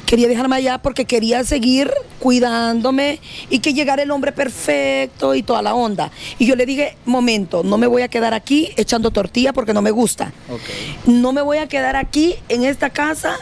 Quería 0.08 0.28
dejarme 0.28 0.56
allá 0.56 0.80
porque 0.80 1.06
quería 1.06 1.44
seguir 1.44 1.92
cuidándome 2.18 3.20
y 3.52 3.60
que 3.60 3.76
llegara 3.76 4.02
el 4.02 4.10
hombre 4.10 4.32
perfecto 4.32 5.36
y 5.36 5.44
toda 5.44 5.62
la 5.62 5.76
onda. 5.76 6.10
Y 6.40 6.48
yo 6.48 6.56
le 6.56 6.66
dije, 6.66 6.98
momento, 7.06 7.62
no 7.64 7.78
me 7.78 7.86
voy 7.86 8.02
a 8.02 8.08
quedar 8.08 8.34
aquí 8.34 8.72
echando 8.76 9.12
tortilla 9.12 9.54
porque 9.54 9.76
no 9.76 9.84
me 9.84 9.92
gusta. 9.92 10.34
Ok. 10.50 11.08
No 11.08 11.32
me 11.32 11.44
voy 11.44 11.60
a 11.60 11.68
quedar 11.68 11.96
aquí 11.96 12.34
en 12.50 12.64
esta 12.64 12.90
casa 12.90 13.38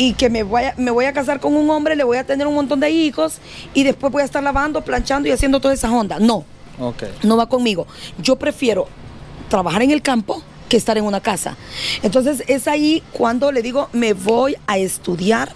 y 0.00 0.14
que 0.14 0.30
me 0.30 0.44
voy, 0.44 0.62
a, 0.62 0.74
me 0.78 0.90
voy 0.90 1.04
a 1.04 1.12
casar 1.12 1.40
con 1.40 1.54
un 1.54 1.68
hombre, 1.68 1.94
le 1.94 2.04
voy 2.04 2.16
a 2.16 2.24
tener 2.24 2.46
un 2.46 2.54
montón 2.54 2.80
de 2.80 2.90
hijos 2.90 3.34
y 3.74 3.82
después 3.82 4.10
voy 4.10 4.22
a 4.22 4.24
estar 4.24 4.42
lavando, 4.42 4.80
planchando 4.80 5.28
y 5.28 5.30
haciendo 5.30 5.60
todas 5.60 5.78
esas 5.78 5.90
ondas. 5.90 6.20
No, 6.20 6.46
no 7.22 7.36
va 7.36 7.50
conmigo. 7.50 7.86
Yo 8.16 8.36
prefiero 8.36 8.88
trabajar 9.50 9.82
en 9.82 9.90
el 9.90 10.00
campo 10.00 10.42
que 10.70 10.78
estar 10.78 10.96
en 10.96 11.04
una 11.04 11.20
casa. 11.20 11.58
Entonces 12.02 12.44
es 12.46 12.66
ahí 12.66 13.02
cuando 13.12 13.52
le 13.52 13.60
digo, 13.60 13.90
me 13.92 14.14
voy 14.14 14.56
a 14.66 14.78
estudiar 14.78 15.52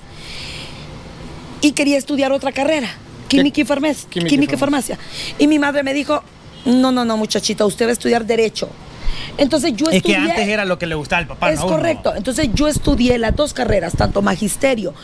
y 1.62 1.72
quería 1.72 1.96
estudiar 1.96 2.30
otra 2.30 2.52
carrera, 2.52 2.90
química 3.28 3.62
y 3.62 3.64
farmacia. 3.64 4.10
Química 4.10 4.56
y 4.56 4.58
farmacia. 4.58 4.98
Y 5.38 5.46
mi 5.46 5.58
madre 5.58 5.82
me 5.82 5.94
dijo, 5.94 6.22
no, 6.66 6.92
no, 6.92 7.06
no, 7.06 7.16
muchachita, 7.16 7.64
usted 7.64 7.86
va 7.86 7.90
a 7.90 7.92
estudiar 7.94 8.26
derecho. 8.26 8.68
Entonces 9.38 9.75
yo 9.75 9.87
Es 9.87 10.02
que 10.02 10.12
estudié... 10.12 10.30
antes 10.30 10.49
era 10.49 10.64
lo 10.64 10.78
que 10.78 10.87
le 10.87 10.94
gustaba 10.94 11.21
al 11.21 11.26
papá, 11.26 11.52
Es 11.52 11.61
correcto. 11.61 12.14
Entonces 12.14 12.50
yo 12.54 12.68
estudié 12.68 13.18
las 13.18 13.35
dos 13.35 13.52
carreras, 13.52 13.94
tanto 13.94 14.23
magisterio 14.23 14.94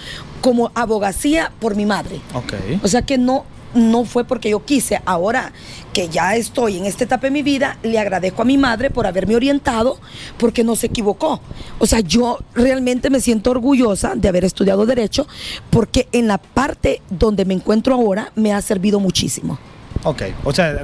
como 0.41 0.71
abogacía, 0.75 1.53
por 1.61 1.75
mi 1.75 1.87
madre. 1.87 2.21
Ok. 2.35 2.55
O 2.83 2.89
sea 2.89 3.03
que 3.03 3.19
no, 3.19 3.45
no 3.75 4.05
fue 4.05 4.25
porque 4.25 4.51
yo 4.51 4.65
quise. 4.65 5.01
Ahora 5.05 5.53
que 5.93 6.09
ya 6.09 6.37
estoy 6.37 6.79
en 6.79 6.87
esta 6.87 7.05
etapa 7.05 7.27
de 7.27 7.31
mi 7.31 7.43
vida, 7.43 7.79
le 7.83 7.99
agradezco 7.99 8.43
a 8.43 8.45
mi 8.45 8.59
madre 8.59 8.91
por 8.91 9.07
haberme 9.07 9.37
orientado, 9.37 9.99
porque 10.39 10.65
no 10.65 10.77
se 10.77 10.87
equivocó. 10.87 11.41
O 11.79 11.87
sea, 11.87 12.01
yo 12.01 12.39
realmente 12.55 13.11
me 13.11 13.21
siento 13.21 13.51
orgullosa 13.51 14.15
de 14.15 14.29
haber 14.29 14.45
estudiado 14.45 14.87
derecho, 14.87 15.27
porque 15.71 16.09
en 16.13 16.29
la 16.29 16.39
parte 16.39 17.03
donde 17.11 17.45
me 17.45 17.55
encuentro 17.55 17.95
ahora 17.95 18.33
me 18.35 18.53
ha 18.53 18.63
servido 18.63 19.01
muchísimo. 19.01 19.59
Ok. 20.05 20.23
O 20.45 20.53
sea, 20.53 20.81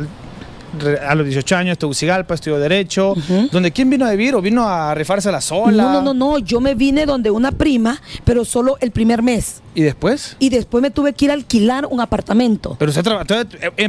a 1.07 1.15
los 1.15 1.27
18 1.27 1.57
años, 1.57 1.79
Tegucigalpa, 1.79 2.35
estudió 2.35 2.59
Derecho. 2.59 3.13
Ujú. 3.13 3.49
¿Donde 3.53 3.71
quién 3.73 3.91
vino 3.91 4.07
a 4.07 4.11
vivir 4.11 4.35
o 4.35 4.43
vino 4.43 4.67
a 4.69 4.95
rifarse 4.95 5.31
la 5.33 5.41
sola? 5.41 5.83
No, 5.83 5.93
no, 5.93 6.03
no, 6.03 6.15
no. 6.15 6.39
Yo 6.39 6.61
me 6.61 6.75
vine 6.75 7.07
donde 7.07 7.31
una 7.31 7.53
prima, 7.53 8.01
pero 8.25 8.45
solo 8.45 8.77
el 8.81 8.91
primer 8.91 9.23
mes. 9.23 9.63
¿Y 9.75 9.83
después? 9.83 10.37
Y 10.39 10.49
después 10.49 10.81
me 10.81 10.91
tuve 10.91 11.13
que 11.13 11.27
ir 11.27 11.31
a 11.31 11.35
alquilar 11.35 11.87
un 11.91 12.01
apartamento. 12.01 12.77
Pero 12.79 12.91
usted 12.91 13.03
trabaja. 13.03 13.27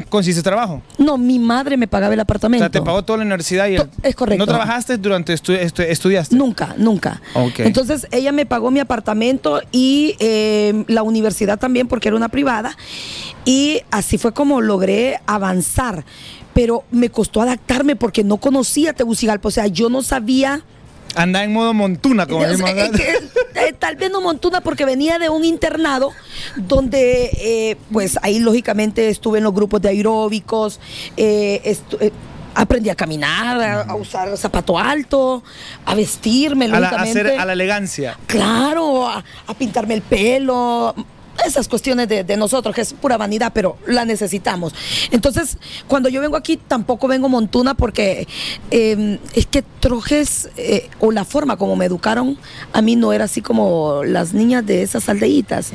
¿Consiste 0.09 0.41
trabajo? 0.43 0.81
No, 0.97 1.17
mi 1.17 1.39
madre 1.39 1.77
me 1.77 1.87
pagaba 1.87 2.13
el 2.13 2.19
O 2.19 2.23
apartamento. 2.23 2.63
sea, 2.63 2.69
te 2.69 2.81
pagó 2.81 3.03
toda 3.03 3.17
la 3.17 3.23
universidad 3.25 3.67
y 3.69 3.75
el- 3.75 3.89
es 4.03 4.15
correcto. 4.15 4.45
¿No 4.45 4.47
trabajaste 4.47 4.97
durante 4.97 5.33
estu- 5.33 5.57
estu- 5.57 5.85
estudiaste? 5.87 6.35
Nunca, 6.35 6.75
nunca. 6.77 7.21
Ok. 7.33 7.59
Entonces 7.59 8.05
ella 8.11 8.33
me 8.33 8.45
pagó 8.45 8.69
mi 8.69 8.79
apartamento 8.81 9.61
y 9.71 10.15
eh, 10.19 10.83
la 10.87 11.03
universidad 11.03 11.57
también 11.57 11.87
porque 11.87 12.09
era 12.09 12.17
una 12.17 12.27
privada. 12.29 12.75
Y 13.45 13.79
así 13.91 14.17
fue 14.17 14.33
como 14.33 14.59
logré 14.59 15.21
avanzar. 15.25 16.03
Pero 16.57 16.83
me 16.89 17.09
costó 17.11 17.41
adaptarme 17.41 17.95
porque 17.95 18.23
no 18.23 18.37
conocía 18.37 18.93
Tegucigalpa. 18.93 19.47
O 19.47 19.51
sea, 19.51 19.67
yo 19.67 19.89
no 19.89 20.01
sabía... 20.01 20.63
Anda 21.15 21.43
en 21.43 21.53
modo 21.53 21.71
montuna, 21.73 22.25
como 22.25 22.43
es 22.45 22.59
que, 22.61 23.13
eh, 23.67 23.73
tal 23.77 23.95
vez 23.95 24.09
no 24.11 24.21
montuna 24.21 24.61
porque 24.61 24.83
venía 24.85 25.19
de 25.19 25.29
un 25.29 25.45
internado 25.45 26.11
donde, 26.55 27.29
eh, 27.41 27.77
pues 27.91 28.17
ahí 28.23 28.39
lógicamente 28.39 29.07
estuve 29.09 29.37
en 29.37 29.43
los 29.43 29.53
grupos 29.53 29.81
de 29.81 29.89
aeróbicos, 29.89 30.79
eh, 31.15 31.61
eh, 31.99 32.11
aprendí 32.55 32.89
a 32.89 32.95
caminar, 32.95 33.61
a, 33.61 33.81
a 33.83 33.95
usar 33.95 34.35
zapato 34.37 34.77
alto, 34.79 35.43
a 35.85 35.93
vestirme, 35.95 36.65
a, 36.65 36.79
la, 36.79 36.89
a 36.89 37.01
hacer- 37.03 37.39
a 37.39 37.45
la 37.45 37.53
elegancia. 37.53 38.17
Claro, 38.27 39.07
a, 39.07 39.23
a 39.47 39.53
pintarme 39.53 39.93
el 39.93 40.01
pelo. 40.01 40.93
Esas 41.45 41.67
cuestiones 41.67 42.07
de, 42.09 42.23
de 42.23 42.37
nosotros, 42.37 42.73
que 42.75 42.81
es 42.81 42.93
pura 42.93 43.17
vanidad, 43.17 43.51
pero 43.53 43.77
la 43.85 44.05
necesitamos. 44.05 44.73
Entonces, 45.11 45.57
cuando 45.87 46.09
yo 46.09 46.19
vengo 46.21 46.35
aquí, 46.35 46.57
tampoco 46.57 47.07
vengo 47.07 47.29
montuna 47.29 47.73
porque 47.75 48.27
eh, 48.71 49.19
es 49.33 49.45
que 49.45 49.63
Trojes, 49.79 50.49
eh, 50.57 50.89
o 50.99 51.11
la 51.11 51.23
forma 51.23 51.55
como 51.57 51.75
me 51.75 51.85
educaron, 51.85 52.37
a 52.73 52.81
mí 52.81 52.95
no 52.95 53.13
era 53.13 53.25
así 53.25 53.41
como 53.41 54.03
las 54.03 54.33
niñas 54.33 54.65
de 54.65 54.81
esas 54.81 55.07
aldeitas. 55.09 55.71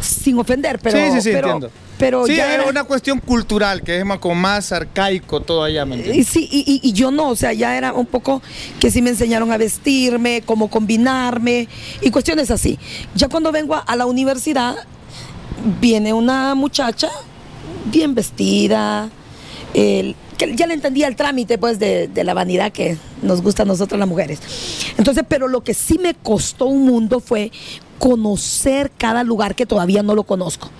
Sin 0.00 0.38
ofender, 0.38 0.78
pero. 0.80 0.98
sí, 0.98 1.12
sí, 1.14 1.20
sí, 1.22 1.30
pero, 1.32 1.48
entiendo. 1.52 1.70
Pero 1.98 2.26
sí, 2.26 2.36
ya 2.36 2.54
era- 2.54 2.66
una 2.66 2.84
cuestión 2.84 3.18
cultural, 3.18 3.82
que 3.82 3.98
es 3.98 4.04
más, 4.04 4.18
como 4.18 4.36
más 4.36 4.70
arcaico 4.70 5.40
todo 5.40 5.64
allá, 5.64 5.84
¿me 5.84 5.96
entiendes? 5.96 6.28
sí, 6.28 6.48
y, 6.52 6.58
y- 6.60 6.88
y 6.88 6.92
yo 6.92 7.10
no, 7.10 7.30
o 7.30 7.34
sea, 7.36 7.52
ya 7.52 7.76
era 7.76 7.92
un 7.92 8.06
poco 8.06 8.40
que 8.78 8.90
sí 8.92 9.02
me 9.02 9.10
enseñaron 9.10 9.50
a 9.50 9.56
vestirme, 9.56 10.42
cómo 10.46 10.70
combinarme 10.70 11.66
y 12.00 12.10
cuestiones 12.12 12.52
así. 12.52 12.78
Ya 13.16 13.28
cuando 13.28 13.50
vengo 13.50 13.74
a, 13.74 13.80
a 13.80 13.96
la 13.96 14.06
universidad, 14.06 14.76
viene 15.80 16.12
una 16.12 16.54
muchacha 16.54 17.08
bien 17.86 18.14
vestida, 18.14 19.08
el- 19.74 20.14
que 20.36 20.54
ya 20.54 20.68
le 20.68 20.74
entendía 20.74 21.08
el 21.08 21.16
trámite 21.16 21.58
pues 21.58 21.80
de, 21.80 22.06
de 22.06 22.22
la 22.22 22.32
vanidad 22.32 22.70
que 22.70 22.96
nos 23.22 23.42
gusta 23.42 23.64
a 23.64 23.66
nosotros 23.66 23.98
las 23.98 24.08
mujeres. 24.08 24.38
Entonces, 24.96 25.24
pero 25.28 25.48
lo 25.48 25.64
que 25.64 25.74
sí 25.74 25.98
me 25.98 26.14
costó 26.14 26.66
un 26.66 26.84
mundo 26.86 27.18
fue 27.18 27.50
conocer 27.98 28.92
cada 28.96 29.24
lugar 29.24 29.56
que 29.56 29.66
todavía 29.66 30.04
no 30.04 30.14
lo 30.14 30.22
conozco. 30.22 30.70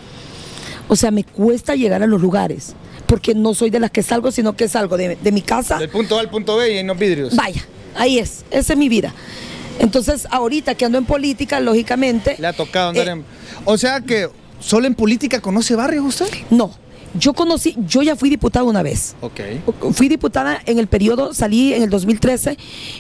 O 0.86 0.94
sea, 0.94 1.10
me 1.10 1.24
cuesta 1.24 1.74
llegar 1.74 2.02
a 2.04 2.06
los 2.06 2.20
lugares, 2.20 2.74
porque 3.06 3.34
no 3.34 3.52
soy 3.52 3.70
de 3.70 3.80
las 3.80 3.90
que 3.90 4.02
salgo, 4.04 4.30
sino 4.30 4.54
que 4.56 4.68
salgo 4.68 4.96
de, 4.96 5.16
de 5.16 5.32
mi 5.32 5.42
casa. 5.42 5.76
Del 5.78 5.88
punto 5.90 6.16
A 6.16 6.20
al 6.20 6.30
punto 6.30 6.56
B 6.56 6.74
y 6.74 6.78
en 6.78 6.86
los 6.86 6.96
vidrios. 6.98 7.34
Vaya, 7.34 7.64
ahí 7.96 8.18
es, 8.20 8.44
esa 8.50 8.74
es 8.74 8.78
mi 8.78 8.88
vida. 8.88 9.12
Entonces, 9.80 10.26
ahorita 10.30 10.76
que 10.76 10.84
ando 10.84 10.98
en 10.98 11.04
política, 11.04 11.58
lógicamente... 11.60 12.36
Le 12.38 12.46
ha 12.46 12.52
tocado 12.52 12.90
andar 12.90 13.08
eh, 13.08 13.10
en... 13.10 13.24
O 13.64 13.76
sea 13.76 14.00
que 14.00 14.28
solo 14.60 14.86
en 14.86 14.94
política 14.94 15.40
conoce 15.40 15.74
barrios 15.76 16.04
usted. 16.04 16.26
No, 16.50 16.72
yo 17.18 17.32
conocí, 17.32 17.74
yo 17.86 18.02
ya 18.02 18.16
fui 18.16 18.28
diputada 18.30 18.64
una 18.64 18.82
vez. 18.82 19.16
Ok. 19.20 19.40
Fui 19.94 20.08
diputada 20.08 20.60
en 20.66 20.78
el 20.78 20.86
periodo, 20.88 21.32
salí 21.34 21.72
en 21.74 21.82
el 21.82 21.90
2013 21.90 22.56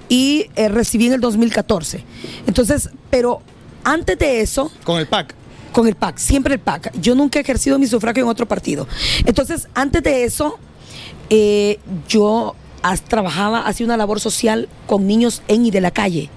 y 0.08 0.46
eh, 0.56 0.68
recibí 0.68 1.06
en 1.06 1.12
el 1.14 1.20
2014. 1.20 2.02
Entonces, 2.46 2.88
pero 3.10 3.42
antes 3.84 4.18
de 4.18 4.40
eso, 4.40 4.70
Con 4.84 4.98
el 4.98 5.06
PAC. 5.06 5.34
con 5.72 5.86
el 5.86 5.94
PAC, 5.94 6.18
siempre 6.18 6.54
el 6.54 6.60
PAC. 6.60 6.92
Yo 7.00 7.14
nunca 7.14 7.38
he 7.38 7.42
ejercido 7.42 7.78
mi 7.78 7.86
sufragio 7.86 8.22
en 8.22 8.28
otro 8.28 8.46
partido. 8.46 8.86
Entonces, 9.26 9.68
antes 9.74 10.02
de 10.02 10.24
eso, 10.24 10.58
eh, 11.30 11.78
yo 12.08 12.54
as- 12.82 13.02
trabajaba, 13.02 13.60
hacía 13.66 13.84
una 13.86 13.96
labor 13.96 14.20
social 14.20 14.68
con 14.86 15.06
niños 15.06 15.42
en 15.48 15.66
y 15.66 15.70
de 15.70 15.80
la 15.80 15.90
calle. 15.90 16.30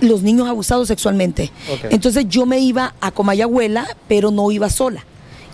Los 0.00 0.22
niños 0.22 0.48
abusados 0.48 0.88
sexualmente. 0.88 1.50
Entonces 1.90 2.26
yo 2.28 2.46
me 2.46 2.58
iba 2.58 2.94
a 3.00 3.10
Comayagüela, 3.10 3.86
pero 4.08 4.30
no 4.30 4.50
iba 4.50 4.68
sola, 4.70 5.04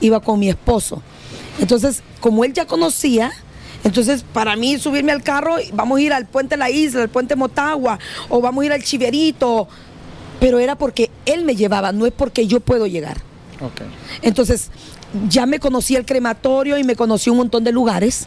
iba 0.00 0.20
con 0.20 0.38
mi 0.38 0.48
esposo. 0.48 1.02
Entonces, 1.60 2.02
como 2.20 2.44
él 2.44 2.52
ya 2.52 2.66
conocía, 2.66 3.32
entonces 3.84 4.24
para 4.32 4.56
mí 4.56 4.78
subirme 4.78 5.12
al 5.12 5.22
carro, 5.22 5.56
vamos 5.72 5.98
a 5.98 6.02
ir 6.02 6.12
al 6.12 6.26
puente 6.26 6.56
La 6.56 6.70
Isla, 6.70 7.02
al 7.02 7.08
puente 7.08 7.36
Motagua, 7.36 7.98
o 8.28 8.40
vamos 8.40 8.62
a 8.62 8.66
ir 8.66 8.72
al 8.72 8.82
Chiverito, 8.82 9.68
pero 10.40 10.58
era 10.58 10.76
porque 10.76 11.10
él 11.26 11.44
me 11.44 11.54
llevaba, 11.54 11.92
no 11.92 12.06
es 12.06 12.12
porque 12.12 12.46
yo 12.46 12.60
puedo 12.60 12.86
llegar. 12.86 13.18
Entonces, 14.22 14.70
ya 15.28 15.46
me 15.46 15.60
conocí 15.60 15.94
el 15.94 16.04
crematorio 16.04 16.78
y 16.78 16.84
me 16.84 16.96
conocí 16.96 17.30
un 17.30 17.36
montón 17.36 17.62
de 17.64 17.70
lugares, 17.70 18.26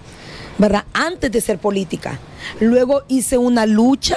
¿verdad? 0.57 0.85
Antes 0.93 1.31
de 1.31 1.41
ser 1.41 1.57
política. 1.57 2.19
Luego 2.61 3.03
hice 3.07 3.37
una 3.37 3.65
lucha 3.65 4.15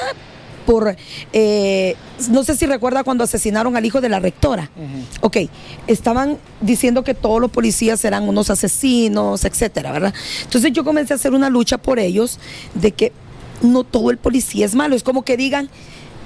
por, 0.69 0.95
eh, 1.33 1.97
no 2.29 2.45
sé 2.45 2.55
si 2.55 2.67
recuerda 2.67 3.03
cuando 3.03 3.25
asesinaron 3.25 3.75
al 3.79 3.87
hijo 3.87 4.03
de 4.03 4.11
la 4.11 4.21
rectora. 4.21 4.69
Ok, 5.23 5.39
estaban 5.87 6.37
diciendo 6.61 7.03
que 7.05 7.15
todos 7.15 7.41
los 7.41 7.51
policías 7.51 8.05
eran 8.05 8.29
unos 8.29 8.51
asesinos, 8.51 9.47
etcétera, 9.47 9.93
¿verdad? 9.93 10.13
Entonces 10.43 10.71
yo 10.75 10.85
comencé 10.85 11.15
a 11.15 11.17
hacer 11.17 11.33
una 11.33 11.49
lucha 11.49 11.79
por 11.79 11.99
ellos 11.99 12.39
de 12.75 12.93
que 12.93 13.13
no 13.63 13.83
todo 13.83 14.11
el 14.11 14.19
policía 14.19 14.67
es 14.67 14.75
malo. 14.75 14.95
Es 14.95 15.03
como 15.03 15.23
que 15.23 15.39
digan 15.39 15.71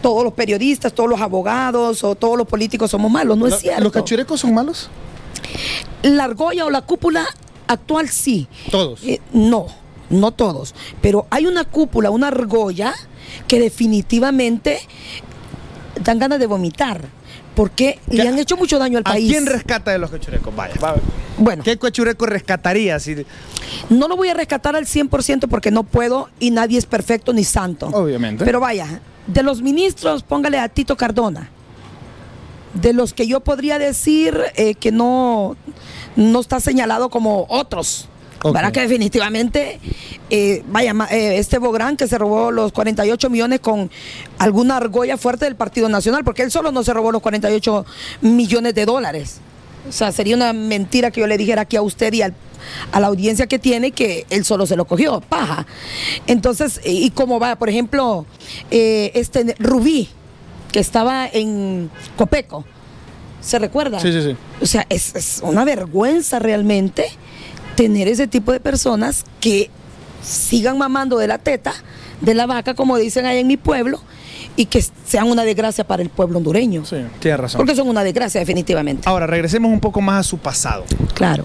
todos 0.02 0.24
los 0.24 0.32
periodistas, 0.32 0.92
todos 0.92 1.08
los 1.08 1.20
abogados 1.20 2.02
o 2.02 2.16
todos 2.16 2.36
los 2.36 2.48
políticos 2.48 2.90
somos 2.90 3.12
malos. 3.12 3.38
No 3.38 3.46
es 3.46 3.60
cierto. 3.60 3.80
¿Los 3.80 3.92
cachurecos 3.92 4.40
son 4.40 4.54
malos? 4.54 4.90
La 6.02 6.24
argolla 6.24 6.66
o 6.66 6.70
la 6.70 6.82
cúpula 6.82 7.24
actual 7.68 8.08
sí. 8.08 8.48
Todos. 8.72 9.04
Eh, 9.04 9.20
no, 9.32 9.66
no 10.10 10.32
todos. 10.32 10.74
Pero 11.00 11.28
hay 11.30 11.46
una 11.46 11.62
cúpula, 11.62 12.10
una 12.10 12.26
argolla 12.26 12.92
que 13.46 13.60
definitivamente 13.60 14.80
dan 16.02 16.18
ganas 16.18 16.38
de 16.38 16.46
vomitar. 16.46 17.00
Porque 17.54 17.98
le 18.08 18.26
han 18.26 18.38
hecho 18.38 18.56
mucho 18.56 18.78
daño 18.78 18.96
al 18.96 19.02
¿A 19.06 19.10
país. 19.10 19.30
quién 19.30 19.44
rescata 19.44 19.90
de 19.90 19.98
los 19.98 20.10
cachurecos? 20.10 20.56
Vaya, 20.56 20.74
va. 20.82 20.94
Bueno, 21.36 21.62
¿Qué 21.62 21.78
cachureco 21.78 22.24
rescataría? 22.24 22.98
Si... 22.98 23.26
no 23.90 24.08
lo 24.08 24.16
voy 24.16 24.30
a 24.30 24.34
rescatar 24.34 24.74
al 24.74 24.86
100% 24.86 25.48
porque 25.48 25.70
no 25.70 25.82
puedo 25.84 26.30
y 26.40 26.50
nadie 26.50 26.78
es 26.78 26.86
perfecto 26.86 27.34
ni 27.34 27.44
santo. 27.44 27.88
Obviamente. 27.88 28.44
Pero 28.46 28.58
vaya, 28.58 29.00
de 29.26 29.42
los 29.42 29.60
ministros, 29.60 30.22
póngale 30.22 30.58
a 30.58 30.68
Tito 30.70 30.96
Cardona. 30.96 31.50
de 32.72 32.94
los 32.94 33.12
que 33.12 33.26
yo 33.26 33.40
podría 33.40 33.78
decir 33.78 34.38
eh, 34.54 34.74
que 34.74 34.90
no, 34.90 35.54
no 36.16 36.40
está 36.40 36.58
señalado 36.58 37.10
como 37.10 37.44
otros. 37.50 38.08
¿Verdad 38.52 38.72
que 38.72 38.80
definitivamente, 38.80 39.78
eh, 40.30 40.62
vaya, 40.68 40.94
eh, 41.10 41.36
este 41.38 41.58
Bográn 41.58 41.96
que 41.96 42.08
se 42.08 42.18
robó 42.18 42.50
los 42.50 42.72
48 42.72 43.30
millones 43.30 43.60
con 43.60 43.90
alguna 44.38 44.78
argolla 44.78 45.16
fuerte 45.16 45.44
del 45.44 45.54
Partido 45.56 45.88
Nacional, 45.88 46.24
porque 46.24 46.42
él 46.42 46.50
solo 46.50 46.72
no 46.72 46.82
se 46.82 46.92
robó 46.92 47.12
los 47.12 47.22
48 47.22 47.84
millones 48.22 48.74
de 48.74 48.84
dólares. 48.86 49.40
O 49.88 49.92
sea, 49.92 50.12
sería 50.12 50.36
una 50.36 50.52
mentira 50.52 51.10
que 51.10 51.20
yo 51.20 51.26
le 51.26 51.36
dijera 51.36 51.62
aquí 51.62 51.76
a 51.76 51.82
usted 51.82 52.12
y 52.12 52.22
al- 52.22 52.34
a 52.92 53.00
la 53.00 53.08
audiencia 53.08 53.46
que 53.48 53.58
tiene 53.58 53.90
que 53.90 54.24
él 54.30 54.44
solo 54.44 54.66
se 54.66 54.76
lo 54.76 54.84
cogió, 54.84 55.20
paja. 55.20 55.66
Entonces, 56.26 56.80
y 56.84 57.10
como 57.10 57.40
va, 57.40 57.56
por 57.56 57.68
ejemplo, 57.68 58.24
eh, 58.70 59.10
este 59.14 59.56
Rubí, 59.58 60.08
que 60.70 60.78
estaba 60.78 61.26
en 61.30 61.90
Copeco, 62.16 62.64
¿se 63.40 63.58
recuerda? 63.58 63.98
Sí, 64.00 64.12
sí, 64.12 64.22
sí. 64.22 64.36
O 64.60 64.66
sea, 64.66 64.86
es, 64.88 65.14
es 65.16 65.40
una 65.44 65.64
vergüenza 65.64 66.38
realmente 66.38 67.06
tener 67.76 68.08
ese 68.08 68.26
tipo 68.26 68.52
de 68.52 68.60
personas 68.60 69.24
que 69.40 69.70
sigan 70.22 70.78
mamando 70.78 71.18
de 71.18 71.26
la 71.26 71.38
teta, 71.38 71.72
de 72.20 72.34
la 72.34 72.46
vaca, 72.46 72.74
como 72.74 72.96
dicen 72.96 73.26
allá 73.26 73.40
en 73.40 73.46
mi 73.46 73.56
pueblo, 73.56 74.00
y 74.56 74.66
que 74.66 74.84
sean 75.06 75.28
una 75.28 75.44
desgracia 75.44 75.84
para 75.84 76.02
el 76.02 76.08
pueblo 76.10 76.38
hondureño. 76.38 76.84
Sí, 76.84 76.96
tiene 77.20 77.36
razón. 77.38 77.58
Porque 77.58 77.74
son 77.74 77.88
una 77.88 78.04
desgracia, 78.04 78.38
definitivamente. 78.40 79.08
Ahora, 79.08 79.26
regresemos 79.26 79.72
un 79.72 79.80
poco 79.80 80.00
más 80.00 80.20
a 80.20 80.22
su 80.28 80.38
pasado. 80.38 80.84
Claro. 81.14 81.44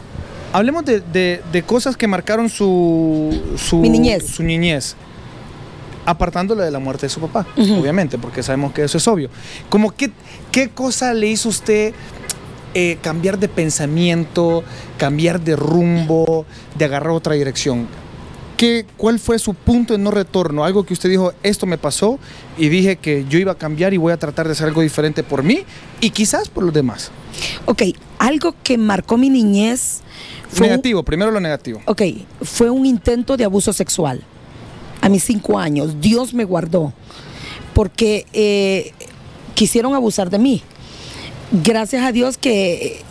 Hablemos 0.53 0.85
de, 0.85 0.99
de- 1.01 1.41
de 1.51 1.63
cosas 1.63 1.97
que 1.97 2.07
marcaron 2.07 2.49
su, 2.49 3.39
su, 3.57 3.77
Mi 3.77 3.89
niñez. 3.89 4.25
su 4.27 4.43
niñez. 4.43 4.95
Apartándole 6.05 6.63
de 6.63 6.71
la 6.71 6.79
muerte 6.79 7.05
de 7.07 7.09
su 7.09 7.19
papá, 7.19 7.45
obviamente, 7.57 8.17
porque 8.17 8.41
sabemos 8.41 8.71
que 8.71 8.81
eso 8.83 8.97
es 8.97 9.05
obvio. 9.09 9.29
Como 9.67 9.91
qué, 9.91 10.09
qué 10.53 10.69
cosa 10.69 11.13
le 11.13 11.27
hizo 11.27 11.49
usted 11.49 11.93
eh, 12.79 12.99
cambiar 13.01 13.39
de 13.39 13.47
pensamiento, 13.47 14.63
cambiar 14.99 15.41
de 15.41 15.55
rumbo, 15.55 16.45
de 16.77 16.85
agarrar 16.85 17.09
otra 17.11 17.33
dirección? 17.33 17.87
¿Qué, 18.55 18.85
¿Cuál 18.97 19.17
fue 19.19 19.39
su 19.39 19.55
punto 19.55 19.93
de 19.93 19.99
no 19.99 20.11
retorno? 20.11 20.63
Algo 20.63 20.83
que 20.85 20.93
usted 20.93 21.09
dijo, 21.09 21.33
esto 21.41 21.65
me 21.65 21.79
pasó 21.79 22.19
y 22.55 22.69
dije 22.69 22.97
que 22.97 23.25
yo 23.27 23.39
iba 23.39 23.51
a 23.53 23.57
cambiar 23.57 23.93
y 23.95 23.97
voy 23.97 24.13
a 24.13 24.17
tratar 24.17 24.45
de 24.45 24.51
hacer 24.53 24.67
algo 24.67 24.81
diferente 24.81 25.23
por 25.23 25.41
mí 25.43 25.59
y 26.01 26.11
quizás 26.11 26.49
por 26.49 26.63
los 26.63 26.73
demás. 26.73 27.09
Ok, 27.65 27.81
algo 28.19 28.53
que 28.63 28.77
marcó 28.77 29.17
mi 29.17 29.29
niñez 29.31 30.01
fue 30.49 30.67
un- 30.67 30.71
negativo, 30.71 31.01
primero 31.03 31.31
lo 31.31 31.39
negativo. 31.39 31.81
Ok, 31.85 32.01
fue 32.43 32.69
un 32.69 32.85
intento 32.85 33.37
de 33.37 33.43
abuso 33.45 33.73
sexual. 33.73 34.23
A 35.01 35.09
mis 35.09 35.23
cinco 35.23 35.57
años, 35.59 35.99
Dios 36.01 36.33
me 36.33 36.43
guardó, 36.43 36.93
porque 37.75 38.25
eh, 38.33 38.91
quisieron 39.55 39.93
abusar 39.95 40.29
de 40.29 40.39
mí. 40.39 40.63
Gracias 41.51 42.03
a 42.03 42.11
Dios 42.11 42.37
que 42.37 43.01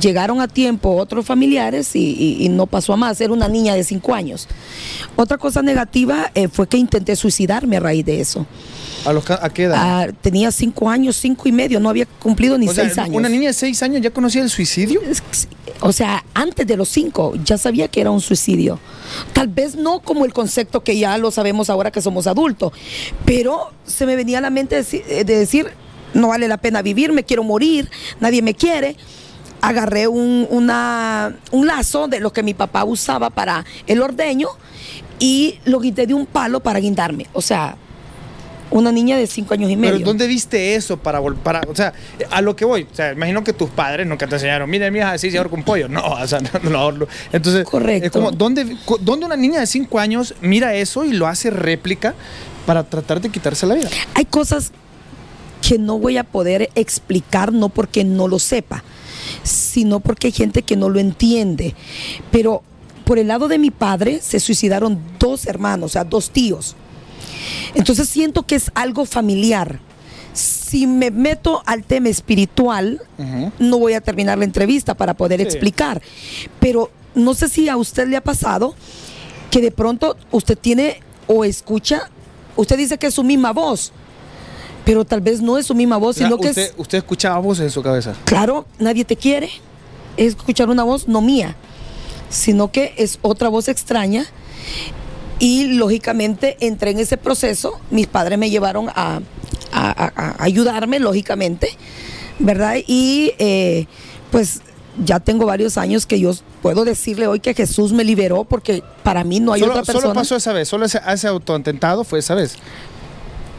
llegaron 0.00 0.40
a 0.40 0.48
tiempo 0.48 0.96
otros 0.96 1.26
familiares 1.26 1.94
y, 1.96 1.98
y- 2.00 2.44
y 2.44 2.48
no 2.48 2.66
pasó 2.66 2.92
a 2.92 2.96
más. 2.96 3.20
Era 3.20 3.32
una 3.32 3.48
niña 3.48 3.74
de 3.74 3.84
cinco 3.84 4.14
años. 4.14 4.48
Otra 5.16 5.36
cosa 5.36 5.62
negativa 5.62 6.30
eh, 6.34 6.48
fue 6.48 6.66
que 6.68 6.76
intenté 6.78 7.14
suicidarme 7.16 7.76
a 7.76 7.80
raíz 7.80 8.04
de 8.06 8.20
eso. 8.20 8.46
¿A, 9.04 9.12
los, 9.12 9.28
a 9.30 9.48
qué 9.50 9.64
edad? 9.64 9.76
Ah, 9.78 10.06
tenía 10.20 10.50
cinco 10.50 10.88
años, 10.88 11.16
cinco 11.16 11.48
y 11.48 11.52
medio, 11.52 11.78
no 11.78 11.88
había 11.90 12.06
cumplido 12.06 12.56
ni 12.58 12.68
O 12.68 12.72
sea, 12.74 12.84
seis 12.86 12.98
años. 12.98 13.16
Una 13.16 13.28
niña 13.28 13.48
de 13.48 13.52
seis 13.52 13.82
años 13.82 14.00
ya 14.00 14.10
conocía 14.10 14.42
el 14.42 14.50
suicidio. 14.50 15.00
O 15.80 15.92
sea, 15.92 16.24
antes 16.34 16.66
de 16.66 16.76
los 16.76 16.88
cinco 16.88 17.34
ya 17.44 17.58
sabía 17.58 17.86
que 17.88 18.00
era 18.00 18.10
un 18.10 18.20
suicidio. 18.20 18.80
Tal 19.32 19.48
vez 19.48 19.76
no 19.76 20.00
como 20.00 20.24
el 20.24 20.32
concepto 20.32 20.82
que 20.82 20.98
ya 20.98 21.18
lo 21.18 21.30
sabemos 21.30 21.68
ahora 21.70 21.90
que 21.90 22.00
somos 22.00 22.26
adultos, 22.26 22.72
pero 23.26 23.70
se 23.86 24.06
me 24.06 24.16
venía 24.16 24.38
a 24.38 24.40
la 24.40 24.50
mente 24.50 24.78
eh, 24.90 25.24
de 25.24 25.38
decir, 25.38 25.68
no 26.16 26.28
vale 26.28 26.48
la 26.48 26.56
pena 26.56 26.82
vivir, 26.82 27.12
me 27.12 27.24
quiero 27.24 27.44
morir, 27.44 27.88
nadie 28.20 28.42
me 28.42 28.54
quiere. 28.54 28.96
Agarré 29.62 30.06
un, 30.06 30.46
una- 30.50 31.34
un 31.50 31.66
lazo 31.66 32.08
de 32.08 32.20
lo 32.20 32.32
que 32.32 32.42
mi 32.42 32.54
papá 32.54 32.84
usaba 32.84 33.30
para 33.30 33.64
el 33.86 34.02
ordeño 34.02 34.48
y 35.18 35.58
lo 35.64 35.80
quité 35.80 36.06
de 36.06 36.14
un 36.14 36.26
palo 36.26 36.60
para 36.60 36.78
guindarme. 36.78 37.26
O 37.32 37.40
sea, 37.40 37.76
una 38.70 38.92
niña 38.92 39.16
de 39.16 39.26
cinco 39.26 39.54
años 39.54 39.70
y 39.70 39.76
medio. 39.76 39.94
Pero 39.94 40.04
¿dónde 40.06 40.26
viste 40.26 40.74
eso 40.74 40.96
para 40.98 41.20
volver? 41.20 41.66
O 41.68 41.74
sea, 41.74 41.94
a 42.30 42.42
lo 42.42 42.54
que 42.54 42.64
voy. 42.64 42.82
O 42.90 42.94
sea, 42.94 43.12
imagino 43.12 43.42
que 43.44 43.52
tus 43.52 43.70
padres 43.70 44.06
nunca 44.06 44.26
te 44.26 44.34
enseñaron, 44.34 44.68
mira, 44.68 44.90
mi 44.90 44.98
hija 44.98 45.12
así 45.12 45.30
se 45.30 45.38
ahorca 45.38 45.54
un 45.54 45.62
pollo. 45.62 45.88
No, 45.88 46.02
o 46.04 46.26
sea, 46.26 46.40
no, 46.62 46.70
no, 46.70 46.92
no. 46.92 47.06
Entonces, 47.32 47.64
Correcto. 47.64 48.06
es 48.06 48.12
como, 48.12 48.30
¿dónde, 48.32 48.76
¿dónde 49.00 49.24
una 49.26 49.36
niña 49.36 49.60
de 49.60 49.66
cinco 49.66 49.98
años 49.98 50.34
mira 50.42 50.74
eso 50.74 51.04
y 51.04 51.12
lo 51.12 51.26
hace 51.26 51.50
réplica 51.50 52.14
para 52.66 52.82
tratar 52.84 53.20
de 53.20 53.30
quitarse 53.30 53.66
la 53.66 53.76
vida? 53.76 53.88
Hay 54.14 54.24
cosas 54.26 54.72
que 55.62 55.78
no 55.78 55.98
voy 55.98 56.16
a 56.16 56.24
poder 56.24 56.70
explicar, 56.74 57.52
no 57.52 57.68
porque 57.68 58.04
no 58.04 58.28
lo 58.28 58.38
sepa, 58.38 58.84
sino 59.42 60.00
porque 60.00 60.28
hay 60.28 60.32
gente 60.32 60.62
que 60.62 60.76
no 60.76 60.88
lo 60.88 61.00
entiende. 61.00 61.74
Pero 62.30 62.62
por 63.04 63.18
el 63.18 63.28
lado 63.28 63.48
de 63.48 63.58
mi 63.58 63.70
padre 63.70 64.20
se 64.22 64.40
suicidaron 64.40 64.98
dos 65.18 65.46
hermanos, 65.46 65.86
o 65.86 65.92
sea, 65.92 66.04
dos 66.04 66.30
tíos. 66.30 66.76
Entonces 67.74 68.08
siento 68.08 68.44
que 68.44 68.56
es 68.56 68.70
algo 68.74 69.04
familiar. 69.06 69.80
Si 70.32 70.86
me 70.86 71.10
meto 71.10 71.62
al 71.66 71.84
tema 71.84 72.08
espiritual, 72.08 73.00
no 73.58 73.78
voy 73.78 73.94
a 73.94 74.00
terminar 74.00 74.38
la 74.38 74.44
entrevista 74.44 74.94
para 74.94 75.14
poder 75.14 75.40
Sí. 75.40 75.44
explicar. 75.46 76.02
Pero 76.60 76.90
no 77.14 77.34
sé 77.34 77.48
si 77.48 77.68
a 77.68 77.76
usted 77.76 78.08
le 78.08 78.16
ha 78.16 78.20
pasado 78.22 78.74
que 79.50 79.60
de 79.60 79.70
pronto 79.70 80.16
usted 80.32 80.58
tiene 80.58 81.00
o 81.26 81.44
escucha, 81.44 82.10
usted 82.56 82.76
dice 82.76 82.98
que 82.98 83.06
es 83.06 83.14
su 83.14 83.24
misma 83.24 83.52
voz, 83.52 83.92
pero 84.86 85.04
tal 85.04 85.20
vez 85.20 85.42
no 85.42 85.58
es 85.58 85.66
su 85.66 85.74
misma 85.74 85.98
voz, 85.98 86.16
sino 86.16 86.38
que 86.38 86.48
usted, 86.48 86.62
es, 86.62 86.74
usted 86.78 86.98
escuchaba 86.98 87.38
voces 87.40 87.64
en 87.66 87.70
su 87.70 87.82
cabeza. 87.82 88.14
claro, 88.24 88.64
nadie 88.78 89.04
te 89.04 89.16
quiere, 89.16 89.50
es 90.16 90.28
escuchar 90.28 90.70
una 90.70 90.84
voz 90.84 91.06
no 91.08 91.20
mía, 91.20 91.54
sino 92.30 92.72
que 92.72 92.94
es 92.96 93.18
otra 93.20 93.48
voz 93.50 93.68
extraña. 93.68 94.24
Y 95.38 95.64
lógicamente 95.74 96.56
entré 96.60 96.92
en 96.92 96.98
ese 96.98 97.18
proceso, 97.18 97.78
mis 97.90 98.06
padres 98.06 98.38
me 98.38 98.48
llevaron 98.48 98.88
a, 98.88 99.20
a- 99.72 100.04
a- 100.04 100.12
a 100.16 100.42
ayudarme, 100.42 100.98
lógicamente, 100.98 101.68
¿verdad? 102.38 102.76
Y 102.86 103.32
eh, 103.38 103.86
pues 104.30 104.60
ya 105.04 105.20
tengo 105.20 105.44
varios 105.44 105.76
años 105.76 106.06
que 106.06 106.18
yo 106.18 106.32
puedo 106.62 106.86
decirle 106.86 107.26
hoy 107.26 107.40
que 107.40 107.52
Jesús 107.52 107.92
me 107.92 108.02
liberó 108.02 108.44
porque 108.44 108.82
para 109.02 109.24
mí 109.24 109.40
no 109.40 109.52
hay 109.52 109.60
solo, 109.60 109.72
otra 109.72 109.84
solo 109.84 109.98
persona. 109.98 110.14
pasó 110.14 110.36
esa 110.36 110.52
vez, 110.54 110.68
solo 110.68 110.86
ese, 110.86 111.00
ese 111.06 111.28
autoatentado 111.28 112.02
fue 112.04 112.20
esa 112.20 112.34
vez. 112.34 112.56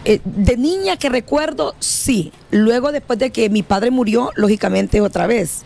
Eh, 0.09 0.21
de 0.23 0.55
niña 0.55 0.95
que 0.95 1.09
recuerdo, 1.09 1.75
sí. 1.79 2.31
Luego 2.49 2.93
después 2.93 3.19
de 3.19 3.29
que 3.29 3.49
mi 3.49 3.61
padre 3.61 3.91
murió, 3.91 4.31
lógicamente 4.35 5.01
otra 5.01 5.27
vez. 5.27 5.63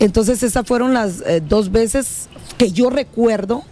Entonces 0.00 0.42
esas 0.42 0.66
fueron 0.66 0.92
las 0.92 1.22
eh, 1.22 1.40
dos 1.40 1.72
veces 1.72 2.28
que 2.58 2.72
yo 2.72 2.90
recuerdo 2.90 3.64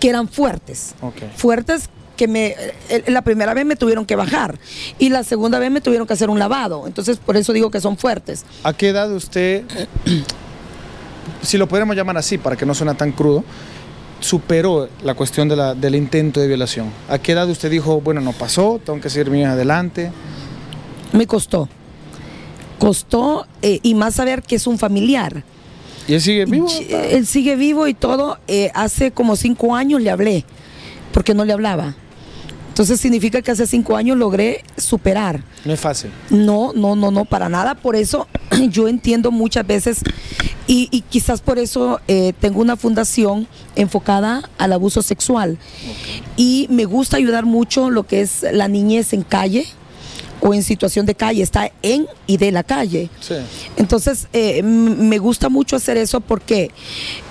que 0.00 0.08
eran 0.08 0.28
fuertes. 0.28 0.94
Fuertes 1.36 1.90
que 2.16 2.26
me 2.26 2.56
eh, 2.88 3.04
la 3.08 3.20
primera 3.20 3.52
vez 3.52 3.66
me 3.66 3.76
tuvieron 3.76 4.06
que 4.06 4.16
bajar 4.16 4.58
y 4.98 5.10
la 5.10 5.24
segunda 5.24 5.58
vez 5.58 5.70
me 5.70 5.82
tuvieron 5.82 6.06
que 6.06 6.14
hacer 6.14 6.30
un 6.30 6.38
lavado. 6.38 6.86
Entonces 6.86 7.18
por 7.18 7.36
eso 7.36 7.52
digo 7.52 7.70
que 7.70 7.82
son 7.82 7.98
fuertes. 7.98 8.46
¿A 8.64 8.72
qué 8.72 8.88
edad 8.88 9.12
usted, 9.12 9.64
si 11.42 11.58
lo 11.58 11.68
pudiéramos 11.68 11.96
llamar 11.96 12.16
así 12.16 12.38
para 12.38 12.56
que 12.56 12.64
no 12.64 12.74
suene 12.74 12.94
tan 12.94 13.12
crudo, 13.12 13.44
superó 14.22 14.88
la 15.04 15.14
cuestión 15.14 15.48
de 15.48 15.56
la- 15.56 15.74
del 15.74 15.94
intento 15.94 16.40
de 16.40 16.48
violación? 16.48 16.90
¿A 17.08 17.18
qué 17.18 17.32
edad 17.32 17.48
usted 17.50 17.70
dijo, 17.70 18.00
bueno, 18.00 18.20
no 18.20 18.32
pasó, 18.32 18.80
tengo 18.84 19.00
que 19.00 19.10
seguir 19.10 19.30
mi 19.30 19.44
adelante? 19.44 20.10
Me 21.12 21.26
costó. 21.26 21.68
Costó 22.78 23.46
eh, 23.62 23.78
y 23.82 23.94
más 23.94 24.14
saber 24.14 24.42
que 24.42 24.56
es 24.56 24.66
un 24.66 24.78
familiar. 24.78 25.44
¿Y 26.08 26.14
él 26.14 26.20
sigue 26.20 26.44
vivo? 26.46 26.66
Y- 26.68 26.92
Él 26.92 27.26
sigue 27.26 27.54
vivo 27.54 27.86
y 27.86 27.94
todo. 27.94 28.38
Eh, 28.48 28.70
hace 28.74 29.12
como 29.12 29.36
cinco 29.36 29.76
años 29.76 30.00
le 30.00 30.10
hablé, 30.10 30.44
porque 31.12 31.32
no 31.34 31.44
le 31.44 31.52
hablaba. 31.52 31.94
Entonces 32.72 33.00
significa 33.00 33.42
que 33.42 33.50
hace 33.50 33.66
cinco 33.66 33.96
años 33.96 34.16
logré 34.16 34.64
superar. 34.78 35.44
No 35.66 35.74
es 35.74 35.80
fácil. 35.80 36.10
No, 36.30 36.72
no, 36.72 36.96
no, 36.96 37.10
no, 37.10 37.26
para 37.26 37.50
nada. 37.50 37.74
Por 37.74 37.96
eso 37.96 38.28
yo 38.70 38.88
entiendo 38.88 39.30
muchas 39.30 39.66
veces 39.66 39.98
y, 40.66 40.88
y 40.90 41.02
quizás 41.02 41.42
por 41.42 41.58
eso 41.58 42.00
eh, 42.08 42.32
tengo 42.40 42.62
una 42.62 42.78
fundación 42.78 43.46
enfocada 43.76 44.48
al 44.56 44.72
abuso 44.72 45.02
sexual. 45.02 45.58
Y 46.38 46.66
me 46.70 46.86
gusta 46.86 47.18
ayudar 47.18 47.44
mucho 47.44 47.90
lo 47.90 48.04
que 48.04 48.22
es 48.22 48.42
la 48.50 48.68
niñez 48.68 49.12
en 49.12 49.20
calle 49.20 49.66
o 50.40 50.54
en 50.54 50.62
situación 50.62 51.04
de 51.04 51.14
calle. 51.14 51.42
Está 51.42 51.70
en 51.82 52.06
y 52.26 52.38
de 52.38 52.52
la 52.52 52.62
calle. 52.62 53.10
Sí. 53.20 53.34
Entonces, 53.76 54.28
eh, 54.32 54.62
me 54.62 55.18
gusta 55.18 55.50
mucho 55.50 55.76
hacer 55.76 55.98
eso 55.98 56.22
porque 56.22 56.70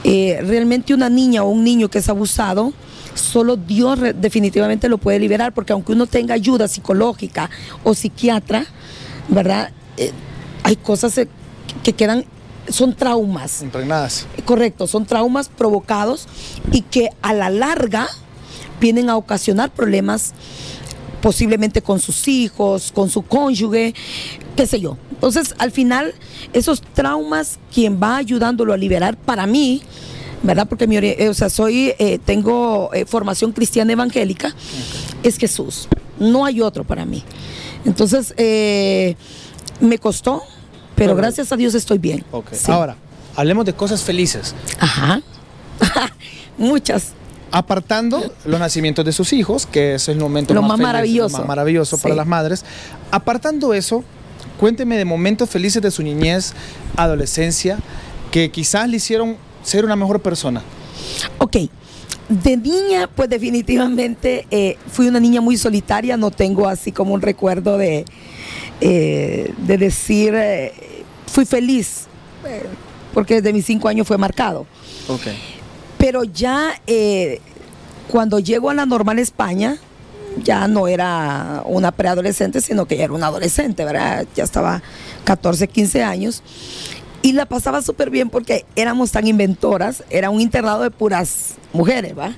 eh, 0.03 0.39
realmente 0.43 0.93
una 0.93 1.09
niña 1.09 1.41
o 1.41 1.49
un 1.49 1.63
niño 1.63 1.89
que 1.89 1.97
es 1.97 2.09
abusado, 2.09 2.73
solo 3.13 3.55
Dios 3.55 3.99
definitivamente 4.15 4.89
lo 4.89 4.97
puede 4.97 5.19
liberar, 5.19 5.53
porque 5.53 5.73
aunque 5.73 5.91
uno 5.91 6.07
tenga 6.07 6.33
ayuda 6.33 6.67
psicológica 6.67 7.49
o 7.83 7.93
psiquiatra, 7.93 8.65
¿verdad? 9.27 9.71
Eh, 9.97 10.11
hay 10.63 10.75
cosas 10.75 11.17
eh, 11.17 11.27
que 11.83 11.93
quedan, 11.93 12.25
son 12.69 12.95
traumas. 12.95 13.61
Impregnadas. 13.61 14.27
Correcto, 14.45 14.87
son 14.87 15.05
traumas 15.05 15.49
provocados 15.49 16.27
y 16.71 16.81
que 16.81 17.09
a 17.21 17.33
la 17.33 17.49
larga 17.49 18.07
vienen 18.79 19.09
a 19.09 19.17
ocasionar 19.17 19.71
problemas 19.71 20.33
posiblemente 21.21 21.81
con 21.81 21.99
sus 21.99 22.27
hijos, 22.27 22.91
con 22.91 23.09
su 23.09 23.21
cónyuge, 23.21 23.93
qué 24.55 24.65
sé 24.65 24.81
yo. 24.81 24.97
Entonces, 25.11 25.53
al 25.59 25.71
final, 25.71 26.13
esos 26.51 26.81
traumas, 26.81 27.59
quien 27.73 28.01
va 28.01 28.17
ayudándolo 28.17 28.73
a 28.73 28.77
liberar 28.77 29.15
para 29.17 29.45
mí, 29.45 29.83
¿verdad? 30.43 30.67
Porque 30.67 30.87
mi, 30.87 30.97
eh, 30.97 31.29
o 31.29 31.33
sea, 31.33 31.49
soy, 31.49 31.93
eh, 31.99 32.19
tengo 32.23 32.91
eh, 32.93 33.05
formación 33.05 33.51
cristiana 33.51 33.93
evangélica, 33.93 34.53
es 35.23 35.37
Jesús. 35.37 35.87
No 36.19 36.45
hay 36.45 36.61
otro 36.61 36.83
para 36.83 37.05
mí. 37.05 37.23
Entonces, 37.85 38.33
me 39.79 39.97
costó, 39.97 40.43
pero 40.95 41.15
gracias 41.15 41.51
a 41.51 41.57
Dios 41.57 41.73
estoy 41.73 41.97
bien. 41.97 42.23
Ahora, 42.67 42.95
hablemos 43.35 43.65
de 43.65 43.73
cosas 43.73 44.03
felices. 44.03 44.53
Ajá. 44.79 45.21
Muchas 46.57 47.13
apartando 47.51 48.33
los 48.45 48.59
nacimientos 48.59 49.03
de 49.03 49.11
sus 49.11 49.33
hijos, 49.33 49.65
que 49.65 49.95
es 49.95 50.07
el 50.07 50.17
momento 50.17 50.53
más, 50.61 50.79
maravilloso. 50.79 51.43
maravilloso 51.43 51.97
para 51.97 52.15
las 52.15 52.25
madres. 52.25 52.63
Apartando 53.11 53.73
eso, 53.73 54.03
cuénteme 54.59 54.97
de 54.97 55.05
momentos 55.05 55.49
felices 55.49 55.81
de 55.81 55.91
su 55.91 56.01
niñez, 56.01 56.53
adolescencia, 56.95 57.77
que 58.31 58.51
quizás 58.51 58.87
le 58.87 58.97
hicieron 58.97 59.35
ser 59.63 59.85
una 59.85 59.95
mejor 59.95 60.21
persona. 60.21 60.61
Ok. 61.37 61.57
De 62.29 62.55
niña, 62.55 63.09
pues 63.13 63.29
definitivamente 63.29 64.47
eh, 64.51 64.77
fui 64.89 65.07
una 65.07 65.19
niña 65.19 65.41
muy 65.41 65.57
solitaria, 65.57 66.15
no 66.15 66.31
tengo 66.31 66.67
así 66.67 66.91
como 66.91 67.13
un 67.13 67.21
recuerdo 67.21 67.77
de, 67.77 68.05
eh, 68.79 69.53
de 69.57 69.77
decir, 69.77 70.33
eh, 70.35 71.03
fui 71.27 71.45
feliz, 71.45 72.07
porque 73.13 73.35
desde 73.35 73.51
mis 73.51 73.65
cinco 73.65 73.89
años 73.89 74.07
fue 74.07 74.17
marcado. 74.17 74.65
Okay. 75.09 75.37
Pero 75.97 76.23
ya 76.23 76.79
cuando 78.09 78.39
llego 78.39 78.69
a 78.69 78.73
la 78.73 78.85
normal 78.85 79.19
España, 79.19 79.77
ya 80.43 80.67
no 80.67 80.87
era 80.87 81.63
una 81.65 81.91
preadolescente, 81.91 82.61
sino 82.61 82.85
que 82.85 82.97
ya 82.97 83.05
era 83.05 83.13
una 83.13 83.27
adolescente, 83.27 83.83
¿verdad? 83.83 84.25
Ya 84.35 84.43
estaba 84.43 84.81
14, 85.25 85.67
15 85.67 86.03
años. 86.03 86.43
Y 87.21 87.33
la 87.33 87.45
pasaba 87.45 87.81
súper 87.81 88.09
bien 88.09 88.29
porque 88.29 88.65
éramos 88.75 89.11
tan 89.11 89.27
inventoras, 89.27 90.03
era 90.09 90.29
un 90.29 90.41
internado 90.41 90.81
de 90.81 90.91
puras 90.91 91.55
mujeres, 91.73 92.17
¿va? 92.17 92.33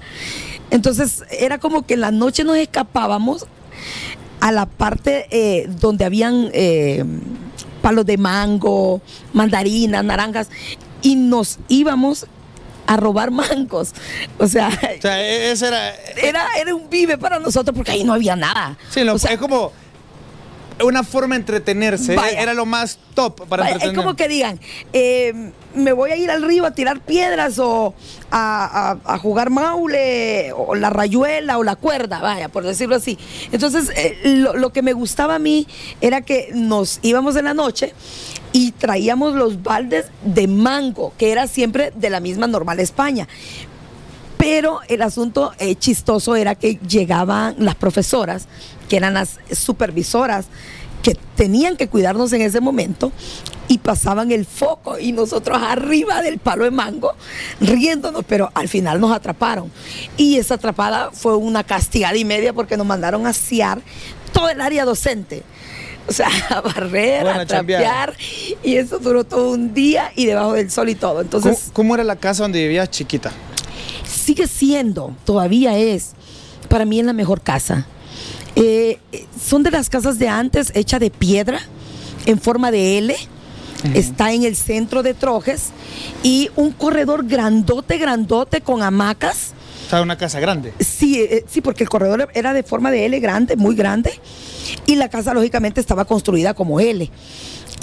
Entonces 0.71 1.23
era 1.29 1.57
como 1.59 1.85
que 1.85 1.93
en 1.93 2.01
la 2.01 2.11
noche 2.11 2.43
nos 2.43 2.57
escapábamos 2.57 3.45
a 4.39 4.51
la 4.51 4.65
parte 4.65 5.27
eh, 5.29 5.67
donde 5.79 6.03
habían 6.03 6.49
eh, 6.53 7.05
palos 7.81 8.05
de 8.05 8.17
mango, 8.17 9.01
mandarinas, 9.31 10.03
naranjas, 10.03 10.49
y 11.01 11.15
nos 11.15 11.59
íbamos 11.69 12.25
a 12.87 12.97
robar 12.97 13.31
mangos. 13.31 13.93
O 14.37 14.47
sea, 14.47 14.69
e-, 14.81 15.51
ese 15.51 15.67
era, 15.67 15.95
era, 16.21 16.45
era 16.59 16.75
un 16.75 16.89
vive 16.89 17.17
para 17.17 17.39
nosotros 17.39 17.75
porque 17.75 17.91
ahí 17.91 18.03
no 18.03 18.13
había 18.13 18.35
nada. 18.35 18.77
Sí, 18.89 19.01
o 19.01 19.19
sea, 19.19 19.33
es 19.33 19.39
como 19.39 19.71
una 20.83 21.03
forma 21.03 21.35
de 21.35 21.41
entretenerse. 21.41 22.15
Era 22.37 22.53
lo 22.53 22.65
más 22.65 22.99
top 23.13 23.47
para 23.47 23.63
entretener. 23.63 23.93
Es 23.93 23.97
como 23.97 24.15
que 24.15 24.27
digan, 24.27 24.59
eh, 24.93 25.51
me 25.75 25.93
voy 25.93 26.11
a 26.11 26.15
ir 26.15 26.29
al 26.31 26.43
río 26.43 26.65
a 26.65 26.71
tirar 26.71 26.99
piedras 27.01 27.59
o 27.59 27.93
a, 28.31 28.97
jugar 29.21 29.49
maule 29.49 30.51
o 30.53 30.75
la 30.75 30.89
rayuela 30.89 31.57
o 31.57 31.63
la 31.63 31.75
cuerda, 31.75 32.19
vaya, 32.19 32.49
por 32.49 32.63
decirlo 32.63 32.95
así. 32.95 33.17
Entonces, 33.51 33.91
eh, 33.95 34.19
lo, 34.23 34.55
lo 34.55 34.71
que 34.71 34.81
me 34.81 34.93
gustaba 34.93 35.35
a 35.35 35.39
mí 35.39 35.67
era 36.01 36.21
que 36.21 36.49
nos 36.53 36.99
íbamos 37.01 37.35
en 37.35 37.45
la 37.45 37.53
noche 37.53 37.93
y 38.51 38.71
traíamos 38.71 39.33
los 39.33 39.63
baldes 39.63 40.05
de 40.23 40.47
mango, 40.47 41.13
que 41.17 41.31
era 41.31 41.47
siempre 41.47 41.91
de 41.95 42.09
la 42.09 42.19
misma 42.19 42.47
normal 42.47 42.79
España. 42.79 43.27
Pero 44.37 44.81
el 44.87 45.01
asunto 45.01 45.53
eh, 45.59 45.75
chistoso 45.75 46.35
era 46.35 46.55
que 46.55 46.75
llegaban 46.87 47.55
las 47.59 47.75
profesoras, 47.75 48.47
que 48.89 48.97
eran 48.97 49.13
las 49.13 49.39
supervisoras, 49.51 50.47
que 51.01 51.17
tenían 51.35 51.75
que 51.75 51.87
cuidarnos 51.87 52.31
en 52.33 52.41
ese 52.41 52.61
momento 52.61 53.11
y 53.67 53.77
pasaban 53.77 54.31
el 54.31 54.45
foco 54.45 54.97
y 54.99 55.11
nosotros 55.11 55.59
arriba 55.61 56.21
del 56.21 56.39
palo 56.39 56.63
de 56.63 56.71
mango 56.71 57.13
riéndonos, 57.59 58.23
pero 58.27 58.51
al 58.53 58.67
final 58.67 58.99
nos 58.99 59.11
atraparon. 59.11 59.71
Y 60.17 60.37
esa 60.37 60.55
atrapada 60.55 61.11
fue 61.11 61.35
una 61.35 61.63
castigada 61.63 62.15
y 62.15 62.25
media 62.25 62.53
porque 62.53 62.77
nos 62.77 62.87
mandaron 62.87 63.27
a 63.27 63.33
ciar 63.33 63.81
todo 64.31 64.49
el 64.49 64.61
área 64.61 64.85
docente. 64.85 65.43
O 66.07 66.11
sea, 66.11 66.29
a 66.49 66.61
barrer, 66.61 67.27
a 67.27 67.45
trapear. 67.45 68.15
Y 68.63 68.75
eso 68.75 68.99
duró 68.99 69.23
todo 69.23 69.51
un 69.51 69.73
día 69.73 70.11
y 70.15 70.25
debajo 70.25 70.53
del 70.53 70.69
sol 70.71 70.89
y 70.89 70.95
todo. 70.95 71.21
Entonces, 71.21 71.69
¿Cómo, 71.73 71.95
era 71.95 72.03
la 72.03 72.15
casa 72.15 72.43
donde 72.43 72.61
vivías 72.61 72.89
chiquita? 72.89 73.31
Sigue 74.33 74.47
siendo, 74.47 75.15
todavía 75.25 75.77
es, 75.77 76.13
para 76.67 76.85
mí 76.85 76.99
es 76.99 77.05
la 77.05 77.13
mejor 77.13 77.41
casa. 77.41 77.85
Eh, 78.55 78.97
son 79.39 79.61
de 79.61 79.69
las 79.69 79.89
casas 79.89 80.17
de 80.17 80.27
antes, 80.27 80.71
hecha 80.73 80.97
de 80.97 81.11
piedra, 81.11 81.59
en 82.25 82.39
forma 82.39 82.71
de 82.71 82.97
L. 82.97 83.15
Está 83.93 84.31
en 84.31 84.43
el 84.43 84.55
centro 84.55 85.03
de 85.03 85.13
Trojes 85.13 85.71
y 86.23 86.49
un 86.55 86.71
corredor 86.71 87.27
grandote, 87.27 87.97
grandote 87.97 88.61
con 88.61 88.81
hamacas. 88.81 89.51
¿Está 89.83 90.01
una 90.01 90.17
casa 90.17 90.39
grande? 90.39 90.73
Sí, 90.79 91.19
eh, 91.19 91.45
sí, 91.47 91.59
porque 91.61 91.83
el 91.83 91.89
corredor 91.89 92.29
era 92.33 92.53
de 92.53 92.63
forma 92.63 92.89
de 92.89 93.05
L 93.05 93.19
grande, 93.19 93.55
muy 93.55 93.75
grande. 93.75 94.19
Y 94.87 94.95
la 94.95 95.09
casa, 95.09 95.33
lógicamente, 95.33 95.81
estaba 95.81 96.05
construida 96.05 96.53
como 96.53 96.79
L 96.79 97.11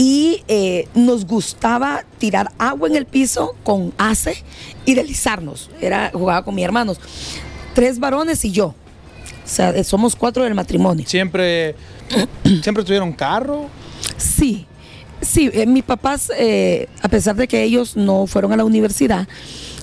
y 0.00 0.42
eh, 0.48 0.88
nos 0.94 1.26
gustaba 1.26 2.06
tirar 2.16 2.50
agua 2.56 2.88
en 2.88 2.96
el 2.96 3.04
piso 3.04 3.54
con 3.62 3.92
ace 3.98 4.42
y 4.86 4.94
deslizarnos. 4.94 5.68
Era, 5.78 6.10
jugaba 6.10 6.42
con 6.42 6.54
mis 6.54 6.64
hermanos. 6.64 6.98
Tres 7.74 7.98
varones 7.98 8.42
y 8.46 8.50
yo. 8.50 8.68
O 8.68 8.74
sea, 9.44 9.84
somos 9.84 10.16
cuatro 10.16 10.42
del 10.42 10.54
matrimonio. 10.54 11.04
¿Siempre, 11.06 11.74
¿siempre 12.62 12.82
tuvieron 12.82 13.12
carro? 13.12 13.66
Sí, 14.16 14.64
sí. 15.20 15.50
Eh, 15.52 15.66
mis 15.66 15.84
papás, 15.84 16.32
eh, 16.34 16.88
a 17.02 17.08
pesar 17.10 17.36
de 17.36 17.46
que 17.46 17.62
ellos 17.62 17.94
no 17.94 18.26
fueron 18.26 18.54
a 18.54 18.56
la 18.56 18.64
universidad, 18.64 19.28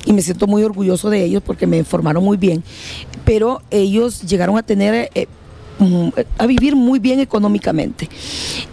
y 0.04 0.14
me 0.14 0.24
siento 0.24 0.48
muy 0.48 0.64
orgulloso 0.64 1.12
de 1.12 1.24
ellos 1.24 1.44
porque 1.46 1.68
me 1.68 1.84
formaron 1.84 2.24
muy 2.24 2.38
bien, 2.38 2.64
pero 3.24 3.62
ellos 3.70 4.24
llegaron 4.24 4.58
a 4.58 4.64
tener 4.64 5.12
a 6.38 6.46
vivir 6.46 6.76
muy 6.76 7.00
bien 7.00 7.20
económicamente. 7.20 8.10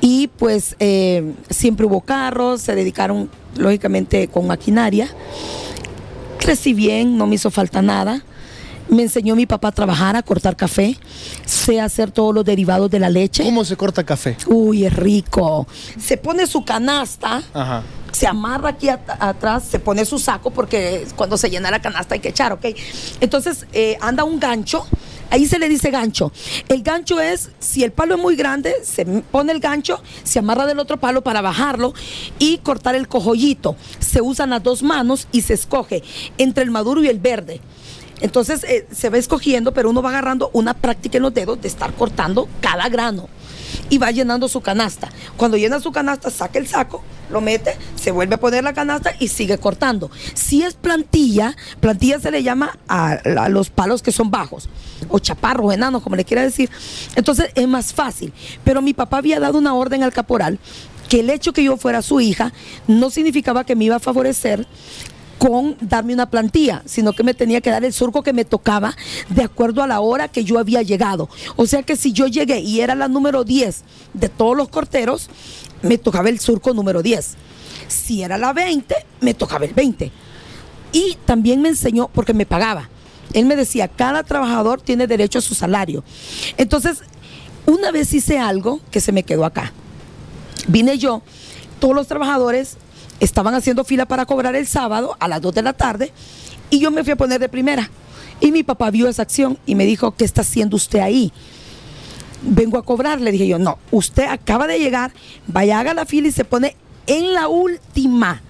Y 0.01 0.29
pues 0.39 0.77
eh, 0.79 1.35
siempre 1.51 1.87
hubo 1.87 2.01
carros, 2.01 2.63
se 2.63 2.75
dedicaron 2.75 3.31
lógicamente 3.57 4.29
con 4.29 4.47
maquinaria. 4.47 5.09
Crecí 6.39 6.75
bien, 6.75 7.17
no 7.17 7.27
me 7.27 7.37
hizo 7.37 7.51
falta 7.51 7.83
nada. 7.83 8.23
Me 8.89 9.03
enseñó 9.03 9.35
mi 9.35 9.47
papá 9.47 9.69
a 9.69 9.73
trabajar, 9.73 10.15
a 10.15 10.23
cortar 10.23 10.57
café. 10.57 10.97
Sé 11.47 11.81
hacer 11.81 12.11
todos 12.11 12.35
los 12.35 12.45
derivados 12.45 12.91
de 12.91 12.99
la 12.99 13.09
leche. 13.09 13.43
¿Cómo 13.45 13.65
se 13.65 13.77
corta 13.77 14.05
café? 14.05 14.37
Uy, 14.47 14.85
es 14.85 14.93
rico. 14.95 15.67
Se 15.99 16.19
pone 16.19 16.47
su 16.47 16.65
canasta. 16.65 17.43
Se 18.15 18.27
amarra 18.27 18.71
aquí 18.71 18.89
atrás, 18.89 19.65
se 19.69 19.79
pone 19.79 20.05
su 20.05 20.19
saco 20.19 20.51
porque 20.51 21.07
cuando 21.17 21.37
se 21.37 21.51
llena 21.51 21.71
la 21.71 21.83
canasta 21.83 22.15
hay 22.15 22.21
que 22.21 22.29
echar, 22.29 22.53
¿ok? 22.53 22.67
Entonces 23.21 23.67
eh, 23.73 23.99
anda 24.01 24.25
un 24.25 24.39
gancho 24.39 24.87
Ahí 25.31 25.47
se 25.47 25.59
le 25.59 25.69
dice 25.69 25.91
gancho. 25.91 26.31
El 26.69 26.83
gancho 26.83 27.21
es, 27.21 27.51
si 27.59 27.83
el 27.83 27.91
palo 27.91 28.15
es 28.15 28.21
muy 28.21 28.37
grande, 28.37 28.73
se 28.85 29.05
pone 29.05 29.53
el 29.53 29.59
gancho, 29.59 30.01
se 30.23 30.39
amarra 30.39 30.65
del 30.65 30.79
otro 30.79 30.99
palo 30.99 31.23
para 31.23 31.41
bajarlo 31.41 31.93
y 32.39 32.59
cortar 32.59 32.95
el 32.95 33.09
cojollito. 33.09 33.75
Se 33.99 34.21
usan 34.21 34.51
las 34.51 34.63
dos 34.63 34.85
manos 34.85 35.27
y 35.33 35.43
se 35.43 35.55
escoge 35.55 36.05
entre 36.39 36.63
el 36.63 36.71
maduro 36.71 37.03
y 37.03 37.09
el 37.09 37.19
verde. 37.19 37.61
Entonces 38.21 38.63
eh, 38.65 38.87
se 38.93 39.11
va 39.11 39.19
escogiendo, 39.19 39.75
pero 39.75 39.91
uno 39.91 40.03
va 40.03 40.11
agarrando 40.11 40.51
una 40.53 40.75
práctica 40.75 41.17
en 41.17 41.25
los 41.25 41.35
dedos 41.35 41.61
de 41.61 41.67
estar 41.67 41.93
cortando 41.95 42.49
cada 42.61 42.89
grano 42.89 43.29
y 43.91 43.99
va 43.99 44.13
llenando 44.13 44.49
su 44.49 44.61
canasta. 44.61 45.11
Cuando 45.37 45.57
llena 45.57 45.81
su 45.81 45.91
canasta, 45.91 46.31
saca 46.31 46.61
el 46.61 46.69
saco, 46.69 47.03
se 47.97 48.11
vuelve 48.11 48.35
a 48.35 48.41
poner 48.41 48.65
la 48.65 48.73
canasta 48.73 49.15
y 49.19 49.29
sigue 49.29 49.59
cortando. 49.59 50.11
Si 50.35 50.63
es 50.63 50.75
plantilla, 50.75 51.57
plantilla 51.81 52.21
se 52.21 52.31
le 52.31 52.43
llama 52.43 52.79
a, 52.89 53.49
los 53.49 53.71
palos 53.71 54.03
que 54.03 54.13
son 54.13 54.31
bajos, 54.31 54.69
o 55.09 55.19
chaparros, 55.19 55.73
enanos, 55.73 56.03
como 56.03 56.17
le 56.17 56.25
quiera 56.25 56.43
decir. 56.43 56.71
Entonces 57.17 57.51
es 57.55 57.69
más 57.69 57.93
fácil. 57.93 58.33
Pero 58.63 58.83
mi 58.83 58.95
papá 58.95 59.19
había 59.19 59.41
dado 59.41 59.59
una 59.59 59.75
orden 59.75 60.03
al 60.03 60.13
caporal 60.13 60.59
que 61.09 61.21
el 61.21 61.31
hecho 61.31 61.53
que 61.53 61.65
yo 61.65 61.77
fuera 61.77 62.03
su 62.03 62.21
hija 62.21 62.53
no 62.87 63.11
significaba 63.11 63.65
que 63.65 63.77
me 63.77 63.85
iba 63.85 63.97
a 63.97 64.01
favorecer 64.01 64.67
con 65.39 65.77
darme 65.81 66.15
una 66.15 66.31
plantilla, 66.31 66.83
sino 66.87 67.13
que 67.13 67.23
me 67.23 67.35
tenía 67.35 67.61
que 67.61 67.71
dar 67.71 67.85
el 67.85 67.93
surco 67.93 68.23
que 68.23 68.33
me 68.33 68.45
tocaba 68.45 68.97
de 69.29 69.43
acuerdo 69.43 69.83
a 69.83 69.87
la 69.87 70.01
hora 70.01 70.29
que 70.29 70.45
yo 70.45 70.59
había 70.59 70.81
llegado. 70.83 71.29
O 71.57 71.67
sea 71.67 71.83
que 71.83 71.97
si 71.97 72.13
yo 72.13 72.27
llegué 72.27 72.61
y 72.61 72.81
era 72.81 72.95
la 72.95 73.09
número 73.09 73.45
10 73.45 73.83
de 74.15 74.29
todos 74.29 74.57
los 74.57 74.69
corteros, 74.69 75.29
me 75.85 75.99
tocaba 75.99 76.29
el 76.29 76.41
surco 76.41 76.73
número 76.73 77.03
10. 77.03 77.35
Si 77.89 78.23
era 78.23 78.39
la 78.39 78.53
20, 78.53 78.95
me 79.21 79.35
tocaba 79.35 79.65
el 79.65 79.75
20. 79.75 80.11
Y 80.93 81.17
también 81.25 81.61
me 81.61 81.69
enseñó, 81.69 82.09
porque 82.09 82.35
me 82.35 82.47
pagaba. 82.47 82.89
Él 83.33 83.47
me 83.47 83.57
decía, 83.57 83.89
cada 83.89 84.23
trabajador 84.23 84.81
tiene 84.81 85.07
derecho 85.07 85.39
a 85.39 85.43
su 85.43 85.55
salario. 85.55 86.03
Entonces, 86.57 87.03
una 87.67 87.91
vez 87.91 88.13
hice 88.13 88.39
algo 88.39 88.81
que 88.91 89.01
se 89.01 89.13
me 89.13 89.25
quedó 89.25 89.45
acá. 89.45 89.73
Vine 90.69 90.99
yo, 90.99 91.23
todos 91.81 91.95
los 91.95 92.07
trabajadores 92.07 92.77
estaban 93.21 93.55
haciendo 93.55 93.85
fila 93.85 94.07
para 94.07 94.27
cobrar 94.27 94.55
el 94.57 94.67
sábado 94.67 95.17
a 95.21 95.29
las 95.29 95.41
2 95.41 95.55
de 95.55 95.63
la 95.63 95.73
tarde 95.73 96.13
y 96.71 96.79
yo 96.79 96.91
me 96.91 97.05
fui 97.05 97.13
a 97.13 97.17
poner 97.17 97.41
de 97.41 97.49
primera. 97.49 97.91
Y 98.41 98.53
mi 98.53 98.63
papá 98.63 98.91
vio 98.91 99.09
esa 99.09 99.23
acción 99.23 99.59
y 99.67 99.75
me 99.75 99.85
dijo, 99.85 100.13
¿qué 100.13 100.25
está 100.25 100.41
haciendo 100.41 100.77
usted 100.77 101.01
ahí? 101.01 101.33
Vengo 102.45 102.79
a 102.79 102.85
cobrar. 102.85 103.21
Le 103.21 103.33
dije 103.33 103.47
yo, 103.47 103.59
no, 103.59 103.79
usted 103.91 104.25
acaba 104.25 104.67
de 104.67 104.79
llegar, 104.79 105.13
vaya, 105.47 105.79
haga 105.79 105.95
la 105.95 106.07
fila 106.07 106.29
y 106.29 106.33
se 106.33 106.45
pone 106.45 106.77
en 107.07 107.35
la 107.35 107.49
última, 107.49 108.43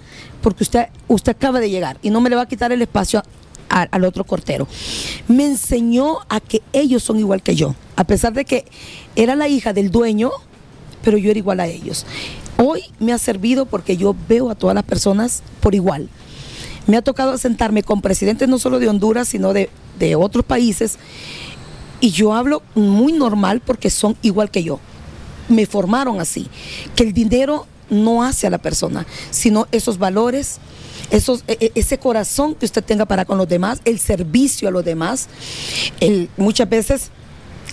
porque 0.42 0.64
usted, 0.64 0.86
usted 1.08 1.32
acaba 1.32 1.60
de 1.60 1.70
llegar 1.70 1.98
y 2.02 2.10
no 2.10 2.20
me 2.20 2.30
le 2.30 2.36
va 2.36 2.42
a 2.42 2.48
quitar 2.48 2.72
el 2.72 2.82
espacio 2.82 3.22
al 3.68 4.04
otro 4.04 4.24
cortero. 4.24 4.68
Me 5.26 5.46
enseñó 5.46 6.18
a 6.28 6.38
que 6.38 6.62
ellos 6.72 7.02
son 7.02 7.18
igual 7.18 7.42
que 7.42 7.56
yo, 7.56 7.74
a 7.96 8.04
pesar 8.04 8.32
de 8.32 8.44
que 8.44 8.64
era 9.16 9.34
la 9.34 9.48
hija 9.48 9.72
del 9.72 9.90
dueño, 9.90 10.30
pero 11.02 11.18
yo 11.18 11.30
era 11.30 11.38
igual 11.38 11.60
a 11.60 11.66
ellos. 11.66 12.06
Hoy 12.56 12.82
me 13.00 13.12
ha 13.12 13.18
servido 13.18 13.66
porque 13.66 13.96
yo 13.96 14.14
veo 14.28 14.50
a 14.50 14.54
todas 14.54 14.74
las 14.74 14.84
personas 14.84 15.42
por 15.60 15.74
igual. 15.74 16.08
Me 16.86 16.96
ha 16.96 17.02
tocado 17.02 17.36
sentarme 17.38 17.82
con 17.82 18.00
presidentes 18.00 18.48
no 18.48 18.58
solo 18.58 18.78
de 18.78 18.88
Honduras, 18.88 19.26
sino 19.26 19.52
de, 19.52 19.70
de 19.98 20.14
otros 20.14 20.44
países, 20.44 20.98
y 22.04 22.10
yo 22.10 22.34
hablo 22.34 22.62
muy 22.74 23.14
normal 23.14 23.62
porque 23.64 23.88
son 23.88 24.14
igual 24.20 24.50
que 24.50 24.62
yo. 24.62 24.78
Me 25.48 25.64
formaron 25.64 26.20
así, 26.20 26.48
que 26.94 27.02
el 27.02 27.14
dinero 27.14 27.66
no 27.88 28.22
hace 28.22 28.46
a 28.46 28.50
la 28.50 28.58
persona, 28.58 29.06
sino 29.30 29.66
esos 29.72 29.96
valores, 29.96 30.58
esos, 31.10 31.44
e, 31.48 31.56
e, 31.58 31.72
ese 31.74 31.96
corazón 31.96 32.56
que 32.56 32.66
usted 32.66 32.84
tenga 32.84 33.06
para 33.06 33.24
con 33.24 33.38
los 33.38 33.48
demás, 33.48 33.80
el 33.86 33.98
servicio 33.98 34.68
a 34.68 34.70
los 34.70 34.84
demás. 34.84 35.28
El, 35.98 36.28
muchas 36.36 36.68
veces, 36.68 37.10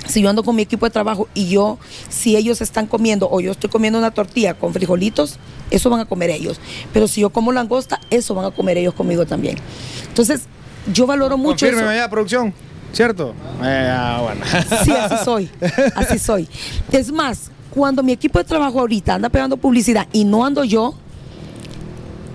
si 0.07 0.21
yo 0.21 0.29
ando 0.29 0.43
con 0.43 0.55
mi 0.55 0.61
equipo 0.61 0.85
de 0.85 0.91
trabajo 0.91 1.27
y 1.33 1.49
yo, 1.49 1.77
si 2.07 2.37
ellos 2.37 2.61
están 2.61 2.87
comiendo 2.87 3.27
o 3.29 3.41
yo 3.41 3.51
estoy 3.51 3.69
comiendo 3.69 3.99
una 3.99 4.11
tortilla 4.11 4.53
con 4.53 4.71
frijolitos, 4.71 5.39
eso 5.71 5.89
van 5.89 5.99
a 5.99 6.05
comer 6.05 6.29
ellos. 6.29 6.61
Pero 6.93 7.09
si 7.09 7.19
yo 7.19 7.31
como 7.31 7.51
langosta, 7.51 7.99
eso 8.09 8.33
van 8.33 8.45
a 8.45 8.51
comer 8.51 8.77
ellos 8.77 8.93
conmigo 8.93 9.25
también. 9.25 9.57
Entonces, 10.07 10.43
yo 10.93 11.05
valoro 11.05 11.37
mucho 11.37 11.65
eso. 11.65 12.09
producción. 12.09 12.53
¿Cierto? 12.93 13.33
Eh, 13.63 13.91
ah, 13.93 14.19
bueno. 14.21 14.41
Sí, 14.83 14.91
así 14.91 15.15
soy. 15.25 15.49
Así 15.95 16.19
soy. 16.19 16.47
Es 16.91 17.11
más, 17.11 17.51
cuando 17.69 18.03
mi 18.03 18.11
equipo 18.11 18.39
de 18.39 18.45
trabajo 18.45 18.79
ahorita 18.79 19.15
anda 19.15 19.29
pegando 19.29 19.57
publicidad 19.57 20.07
y 20.11 20.25
no 20.25 20.45
ando 20.45 20.63
yo, 20.63 20.93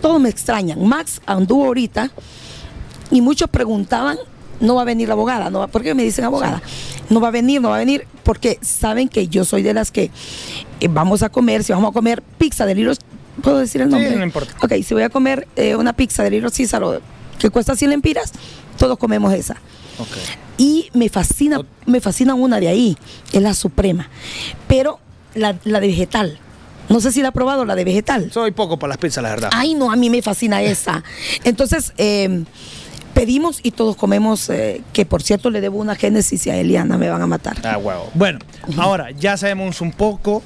todos 0.01 0.21
me 0.21 0.29
extrañan. 0.29 0.85
Max 0.87 1.21
anduvo 1.27 1.67
ahorita 1.67 2.11
y 3.11 3.21
muchos 3.21 3.49
preguntaban, 3.51 4.19
no 4.61 4.75
va 4.75 4.83
a 4.83 4.85
venir 4.85 5.09
la 5.09 5.15
abogada, 5.15 5.51
no 5.51 5.67
¿por 5.69 5.83
qué 5.83 5.95
me 5.95 6.03
dicen 6.03 6.25
abogada? 6.25 6.63
No 7.11 7.21
va 7.21 7.29
a 7.29 7.31
venir, 7.31 7.61
no 7.61 7.69
va 7.69 7.77
a 7.77 7.79
venir, 7.79 8.07
porque 8.23 8.59
saben 8.63 9.09
que 9.09 9.29
yo 9.29 9.45
soy 9.45 9.63
de 9.63 9.75
las 9.75 9.91
que 9.91 10.11
eh, 10.81 10.89
vamos 10.89 11.23
a 11.23 11.29
comer, 11.29 11.63
si 11.63 11.73
vamos 11.73 11.91
a 11.91 11.93
comer 11.93 12.23
pizza 12.39 12.67
de 12.67 12.75
Liros, 12.75 12.99
¿puedo 13.43 13.59
decir 13.59 13.83
el 13.83 13.91
nombre? 13.91 14.11
Sí, 14.11 14.17
no 14.17 14.25
importa. 14.25 14.55
Ok, 14.63 14.73
si 14.85 14.95
voy 14.95 15.03
a 15.03 15.11
comer 15.11 15.47
eh, 15.57 15.77
una 15.77 15.93
pizza 15.93 16.23
de 16.23 16.31
Liros 16.31 16.55
Císaro 16.55 17.01
que 17.39 17.51
cuesta 17.51 17.77
100 17.77 17.91
lempiras, 17.91 18.33
todos 18.79 18.99
comemos 18.99 19.33
esa. 19.35 19.57
Y 20.59 20.91
me 20.95 21.09
fascina, 21.09 21.61
me 21.85 22.01
fascina 22.01 22.35
una 22.35 22.61
de 22.61 22.69
ahí, 22.69 22.97
es 23.33 23.43
la 23.43 23.55
suprema. 23.55 24.09
Pero 24.69 25.01
la, 25.35 25.53
de 25.53 25.81
vegetal. 25.81 26.39
No 26.89 27.01
sé 27.01 27.13
si 27.13 27.21
la 27.21 27.29
ha 27.29 27.33
probado, 27.33 27.65
la 27.65 27.75
de 27.75 27.85
vegetal. 27.85 28.31
Soy 28.33 28.53
poco 28.53 28.79
para 28.79 28.91
las 28.91 28.99
pizzas, 28.99 29.23
la 29.23 29.31
verdad. 29.31 29.51
Ay, 29.53 29.75
no, 29.75 29.91
a 29.91 29.97
mí 29.97 30.09
me 30.09 30.23
fascina 30.23 30.63
esa. 30.63 31.03
Entonces, 31.45 31.93
em, 31.97 32.45
pedimos 33.13 33.61
y 33.63 33.73
todos 33.73 33.97
comemos, 33.97 34.49
eh, 34.51 34.83
que 34.93 35.05
por 35.05 35.23
cierto 35.23 35.51
le 35.51 35.61
debo 35.61 35.79
una 35.79 35.97
génesis 35.97 36.47
y 36.47 36.51
a 36.51 36.57
Eliana 36.57 36.97
me 36.97 37.09
van 37.09 37.23
a 37.23 37.27
matar. 37.27 37.57
Ah, 37.65 37.79
huevo. 37.79 38.11
Bueno, 38.15 38.39
ahora 38.77 39.11
ya 39.11 39.37
sabemos 39.37 39.81
un 39.81 39.93
poco 39.93 40.43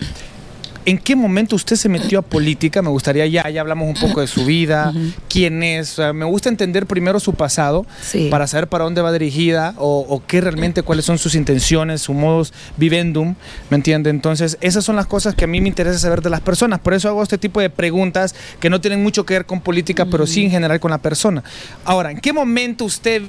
¿En 0.87 0.97
qué 0.99 1.15
momento 1.15 1.57
usted 1.57 1.77
se 1.77 1.89
metió 1.89 2.19
a 2.19 2.23
política? 2.23 2.81
Me 2.81 2.89
gustaría 2.89 3.27
ya, 3.27 3.49
ya 3.51 3.61
hablamos 3.61 3.87
un 3.87 3.95
poco 4.09 4.23
de 4.23 4.27
su 4.27 4.47
vida, 4.47 4.95
quién 5.29 5.63
es. 5.63 5.99
me 6.15 6.25
gusta 6.25 6.49
entender 6.49 6.87
primero 6.87 7.21
su 7.21 7.35
pasado 7.35 7.85
para 8.31 8.47
saber 8.47 8.69
para 8.69 8.85
dónde 8.85 9.03
va 9.03 9.13
dirigida 9.13 9.75
o, 9.77 10.23
qué 10.27 10.41
realmente, 10.41 10.83
cuáles 10.83 11.05
son 11.05 11.19
sus 11.19 11.35
intenciones, 11.35 12.03
su 12.03 12.15
modus 12.15 12.53
vivendum, 12.77 13.35
¿me 13.69 13.77
entiende? 13.77 14.11
Entonces, 14.11 14.57
esas 14.61 14.85
son 14.85 14.97
las 14.97 15.07
cosas 15.07 15.35
que 15.35 15.45
a 15.45 15.49
mí 15.49 15.61
me 15.61 15.69
interesa 15.69 15.99
saber 15.99 16.23
de 16.23 16.31
las 16.31 16.41
personas. 16.41 16.81
Por 16.81 16.95
eso 16.95 17.09
hago 17.09 17.23
este 17.23 17.39
tipo 17.39 17.61
de 17.61 17.69
preguntas 17.69 18.35
que 18.59 18.71
no 18.71 18.81
tienen 18.81 19.03
mucho 19.03 19.27
que 19.27 19.35
ver 19.35 19.47
con 19.47 19.61
política, 19.61 20.07
pero 20.07 20.27
sí 20.27 20.45
en 20.45 20.51
general 20.51 20.81
con 20.81 20.91
la 20.91 20.99
persona. 20.99 21.45
Ahora, 21.85 22.11
¿en 22.11 22.21
qué 22.21 22.33
momento 22.33 22.87
usted 22.87 23.23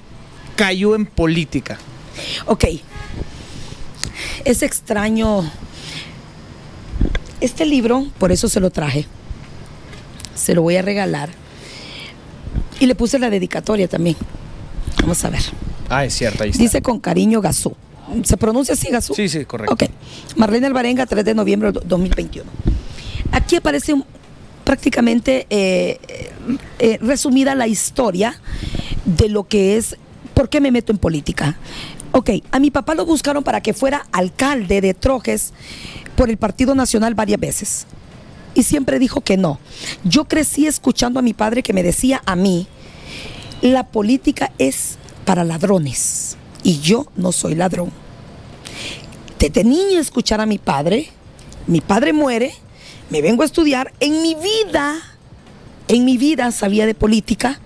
cayó 0.55 0.95
en 0.95 1.05
política? 1.05 1.77
Ok. 2.45 2.65
Es 4.45 4.63
extraño 4.63 5.43
este 7.41 7.65
libro, 7.65 8.07
por 8.17 8.31
eso 8.31 8.47
se 8.47 8.59
lo 8.59 8.69
traje, 8.69 9.05
se 10.35 10.55
lo 10.55 10.61
voy 10.61 10.77
a 10.77 10.81
regalar. 10.81 11.29
Y 12.79 12.85
le 12.85 12.95
puse 12.95 13.19
la 13.19 13.29
dedicatoria 13.29 13.87
también. 13.87 14.15
Vamos 15.01 15.23
a 15.23 15.29
ver. 15.29 15.41
Ah, 15.89 16.05
es 16.05 16.13
cierto, 16.13 16.43
ahí 16.43 16.51
está. 16.51 16.61
Dice 16.61 16.81
con 16.81 16.99
cariño 16.99 17.41
Gazú. 17.41 17.75
¿Se 18.23 18.37
pronuncia 18.37 18.73
así 18.73 18.89
Gazú? 18.89 19.13
Sí, 19.13 19.29
sí, 19.29 19.45
correcto. 19.45 19.73
Ok. 19.73 19.83
Marlene 20.35 20.67
Alvarenga, 20.67 21.05
3 21.05 21.23
de 21.25 21.33
noviembre 21.33 21.71
de 21.71 21.81
2021. 21.83 22.49
Aquí 23.31 23.55
aparece 23.55 23.93
prácticamente 24.63 25.47
eh, 25.49 25.99
eh, 26.79 26.97
resumida 27.01 27.55
la 27.55 27.67
historia 27.67 28.39
de 29.05 29.29
lo 29.29 29.47
que 29.47 29.77
es 29.77 29.97
por 30.33 30.49
qué 30.49 30.61
me 30.61 30.71
meto 30.71 30.91
en 30.91 30.97
política. 30.97 31.57
Ok, 32.13 32.29
a 32.51 32.59
mi 32.59 32.71
papá 32.71 32.93
lo 32.93 33.05
buscaron 33.05 33.43
para 33.43 33.61
que 33.61 33.73
fuera 33.73 34.05
alcalde 34.11 34.81
de 34.81 34.93
Trojes 34.93 35.53
por 36.17 36.29
el 36.29 36.37
Partido 36.37 36.75
Nacional 36.75 37.15
varias 37.15 37.39
veces. 37.39 37.85
Y 38.53 38.63
siempre 38.63 38.99
dijo 38.99 39.21
que 39.21 39.37
no. 39.37 39.59
Yo 40.03 40.25
crecí 40.25 40.67
escuchando 40.67 41.19
a 41.19 41.23
mi 41.23 41.33
padre 41.33 41.63
que 41.63 41.71
me 41.71 41.83
decía 41.83 42.21
a 42.25 42.35
mí, 42.35 42.67
la 43.61 43.87
política 43.87 44.51
es 44.57 44.97
para 45.23 45.45
ladrones 45.45 46.35
y 46.63 46.79
yo 46.79 47.07
no 47.15 47.31
soy 47.31 47.55
ladrón. 47.55 47.91
Desde 49.39 49.63
niña 49.63 49.99
escuchar 49.99 50.41
a 50.41 50.45
mi 50.45 50.57
padre, 50.57 51.09
mi 51.65 51.79
padre 51.79 52.11
muere, 52.11 52.53
me 53.09 53.21
vengo 53.21 53.43
a 53.43 53.45
estudiar, 53.45 53.93
en 54.01 54.21
mi 54.21 54.35
vida, 54.35 54.97
en 55.87 56.03
mi 56.03 56.17
vida 56.17 56.51
sabía 56.51 56.85
de 56.85 56.93
política, 56.93 57.61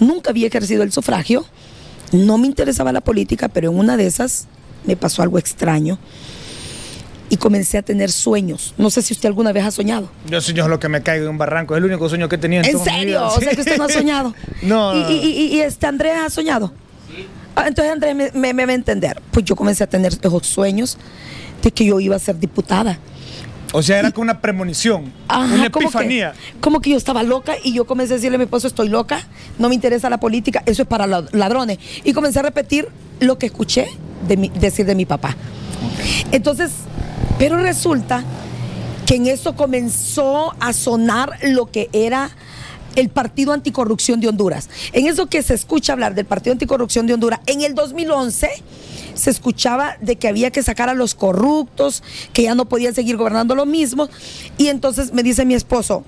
nunca 0.00 0.30
había 0.30 0.48
ejercido 0.48 0.82
el 0.82 0.92
sufragio, 0.92 1.46
no 2.12 2.38
me 2.38 2.46
interesaba 2.46 2.92
la 2.92 3.00
política, 3.00 3.48
pero 3.48 3.70
en 3.70 3.78
una 3.78 3.96
de 3.96 4.06
esas 4.06 4.46
me 4.86 4.96
pasó 4.96 5.22
algo 5.22 5.38
extraño 5.38 5.98
y 7.30 7.36
comencé 7.36 7.78
a 7.78 7.82
tener 7.82 8.10
sueños. 8.12 8.74
No 8.78 8.90
sé 8.90 9.02
si 9.02 9.12
usted 9.12 9.28
alguna 9.28 9.52
vez 9.52 9.64
ha 9.64 9.70
soñado. 9.70 10.08
Yo 10.28 10.40
sueño 10.40 10.68
lo 10.68 10.78
que 10.78 10.88
me 10.88 11.02
caigo 11.02 11.24
en 11.24 11.30
un 11.30 11.38
barranco, 11.38 11.74
es 11.74 11.78
el 11.78 11.84
único 11.84 12.08
sueño 12.08 12.28
que 12.28 12.36
he 12.36 12.38
tenido 12.38 12.62
en, 12.62 12.70
¿En 12.70 12.78
serio? 12.78 13.26
O 13.26 13.40
sea 13.40 13.54
que 13.54 13.60
usted 13.60 13.78
no 13.78 13.84
ha 13.84 13.88
soñado. 13.88 14.34
no, 14.62 15.10
¿Y, 15.10 15.14
y, 15.52 15.60
este 15.60 15.86
Andrés 15.86 16.14
ha 16.24 16.30
soñado? 16.30 16.72
Sí. 17.08 17.26
Ah, 17.56 17.64
entonces 17.66 17.92
Andrés 17.92 18.14
me, 18.34 18.52
me, 18.52 18.66
va 18.66 18.72
a 18.72 18.74
entender. 18.74 19.20
Pues 19.30 19.44
yo 19.44 19.56
comencé 19.56 19.84
a 19.84 19.86
tener 19.86 20.12
esos 20.12 20.46
sueños 20.46 20.98
de 21.62 21.70
que 21.70 21.84
yo 21.84 21.98
iba 22.00 22.16
a 22.16 22.18
ser 22.18 22.38
diputada. 22.38 22.98
O 23.76 23.82
sea, 23.82 23.98
era 23.98 24.12
como 24.12 24.22
una 24.22 24.40
premonición, 24.40 25.12
una 25.28 25.66
epifanía. 25.66 26.28
Como 26.30 26.42
que, 26.52 26.60
como 26.60 26.80
que, 26.80 26.90
yo 26.90 26.96
estaba 26.96 27.24
loca 27.24 27.56
y 27.60 27.72
yo 27.72 27.86
comencé 27.86 28.12
a 28.12 28.16
decirle 28.16 28.36
a 28.36 28.38
mi 28.38 28.44
esposo, 28.44 28.68
estoy 28.68 28.88
loca, 28.88 29.26
no 29.58 29.68
me 29.68 29.74
interesa 29.74 30.08
la 30.08 30.18
política, 30.18 30.62
eso 30.64 30.82
es 30.82 30.88
para 30.88 31.08
ladrones. 31.08 31.78
Y 32.04 32.12
comencé 32.12 32.38
a 32.38 32.42
repetir 32.42 32.88
lo 33.18 33.36
que 33.36 33.46
escuché 33.46 33.88
de 34.28 34.48
decir 34.60 34.86
de 34.86 34.94
mi 34.94 35.06
papá. 35.06 35.36
Entonces, 36.30 36.70
pero 37.36 37.56
resulta 37.56 38.22
que 39.06 39.16
en 39.16 39.26
eso 39.26 39.56
comenzó 39.56 40.54
a 40.60 40.72
sonar 40.72 41.36
lo 41.42 41.66
que 41.66 41.90
era 41.92 42.30
el 42.96 43.08
Partido 43.08 43.52
Anticorrupción 43.52 44.20
de 44.20 44.28
Honduras. 44.28 44.68
En 44.92 45.06
eso 45.06 45.26
que 45.26 45.42
se 45.42 45.54
escucha 45.54 45.92
hablar 45.92 46.14
del 46.14 46.24
Partido 46.26 46.52
Anticorrupción 46.52 47.06
de 47.06 47.14
Honduras, 47.14 47.40
en 47.46 47.62
el 47.62 47.74
2011 47.74 48.50
se 49.14 49.30
escuchaba 49.30 49.96
de 50.00 50.16
que 50.16 50.28
había 50.28 50.50
que 50.50 50.62
sacar 50.62 50.88
a 50.88 50.94
los 50.94 51.14
corruptos, 51.14 52.02
que 52.32 52.42
ya 52.42 52.54
no 52.54 52.66
podían 52.66 52.94
seguir 52.94 53.16
gobernando 53.16 53.54
lo 53.54 53.66
mismo. 53.66 54.08
Y 54.58 54.68
entonces 54.68 55.12
me 55.12 55.22
dice 55.22 55.44
mi 55.44 55.54
esposo, 55.54 56.04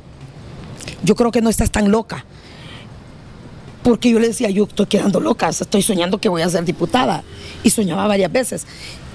yo 1.02 1.14
creo 1.14 1.30
que 1.30 1.40
no 1.40 1.50
estás 1.50 1.70
tan 1.70 1.90
loca. 1.90 2.24
Porque 3.82 4.10
yo 4.10 4.18
le 4.18 4.28
decía, 4.28 4.50
yo 4.50 4.64
estoy 4.64 4.86
quedando 4.86 5.20
loca, 5.20 5.48
estoy 5.48 5.82
soñando 5.82 6.18
que 6.18 6.28
voy 6.28 6.42
a 6.42 6.48
ser 6.48 6.64
diputada. 6.64 7.22
Y 7.62 7.70
soñaba 7.70 8.08
varias 8.08 8.32
veces. 8.32 8.66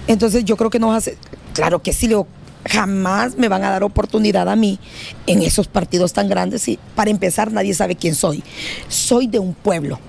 Entonces 0.08 0.46
yo 0.46 0.56
creo 0.56 0.70
que 0.70 0.80
no 0.80 0.88
vas 0.88 1.10
a 1.10 1.12
Claro 1.54 1.82
que 1.82 1.92
sí, 1.92 2.08
Leo, 2.08 2.28
jamás 2.66 3.38
me 3.38 3.48
van 3.48 3.64
a 3.64 3.70
dar 3.70 3.84
oportunidad 3.84 4.50
a 4.50 4.56
mí 4.56 4.80
en 5.28 5.42
esos 5.42 5.68
partidos 5.68 6.14
tan 6.14 6.30
grandes 6.30 6.68
y 6.68 6.80
para 6.96 7.12
empezar 7.12 7.52
nadie 7.52 7.74
sabe 7.74 7.96
quién 7.96 8.16
soy. 8.16 8.44
Soy 8.88 9.28
de 9.28 9.40
un 9.40 9.54
pueblo. 9.54 10.00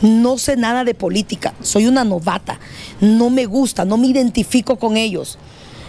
No 0.00 0.38
sé 0.38 0.56
nada 0.56 0.84
de 0.84 0.94
política, 0.94 1.54
soy 1.60 1.86
una 1.86 2.04
novata, 2.04 2.60
no 3.00 3.30
me 3.30 3.46
gusta, 3.46 3.84
no 3.84 3.96
me 3.96 4.06
identifico 4.06 4.78
con 4.78 4.96
ellos. 4.96 5.38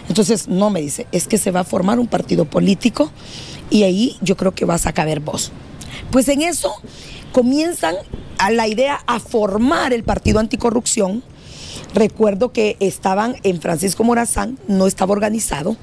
Entonces, 0.08 0.48
no 0.48 0.70
me 0.70 0.80
dice, 0.80 1.06
es 1.12 1.28
que 1.28 1.38
se 1.38 1.52
va 1.52 1.60
a 1.60 1.64
formar 1.64 2.00
un 2.00 2.08
partido 2.08 2.44
político 2.44 3.12
y 3.70 3.84
ahí 3.84 4.16
yo 4.20 4.36
creo 4.36 4.52
que 4.52 4.64
vas 4.64 4.86
a 4.86 4.92
caber 4.92 5.20
vos. 5.20 5.52
Pues 6.10 6.26
en 6.26 6.42
eso 6.42 6.72
comienzan 7.30 7.94
a 8.38 8.50
la 8.50 8.66
idea 8.66 8.98
a 9.06 9.20
formar 9.20 9.92
el 9.92 10.02
partido 10.02 10.40
anticorrupción 10.40 11.22
Recuerdo 11.94 12.52
que 12.52 12.76
estaban 12.78 13.36
en 13.42 13.60
Francisco 13.60 14.04
Morazán, 14.04 14.58
no 14.68 14.86
estaba 14.86 15.12
organizado. 15.12 15.76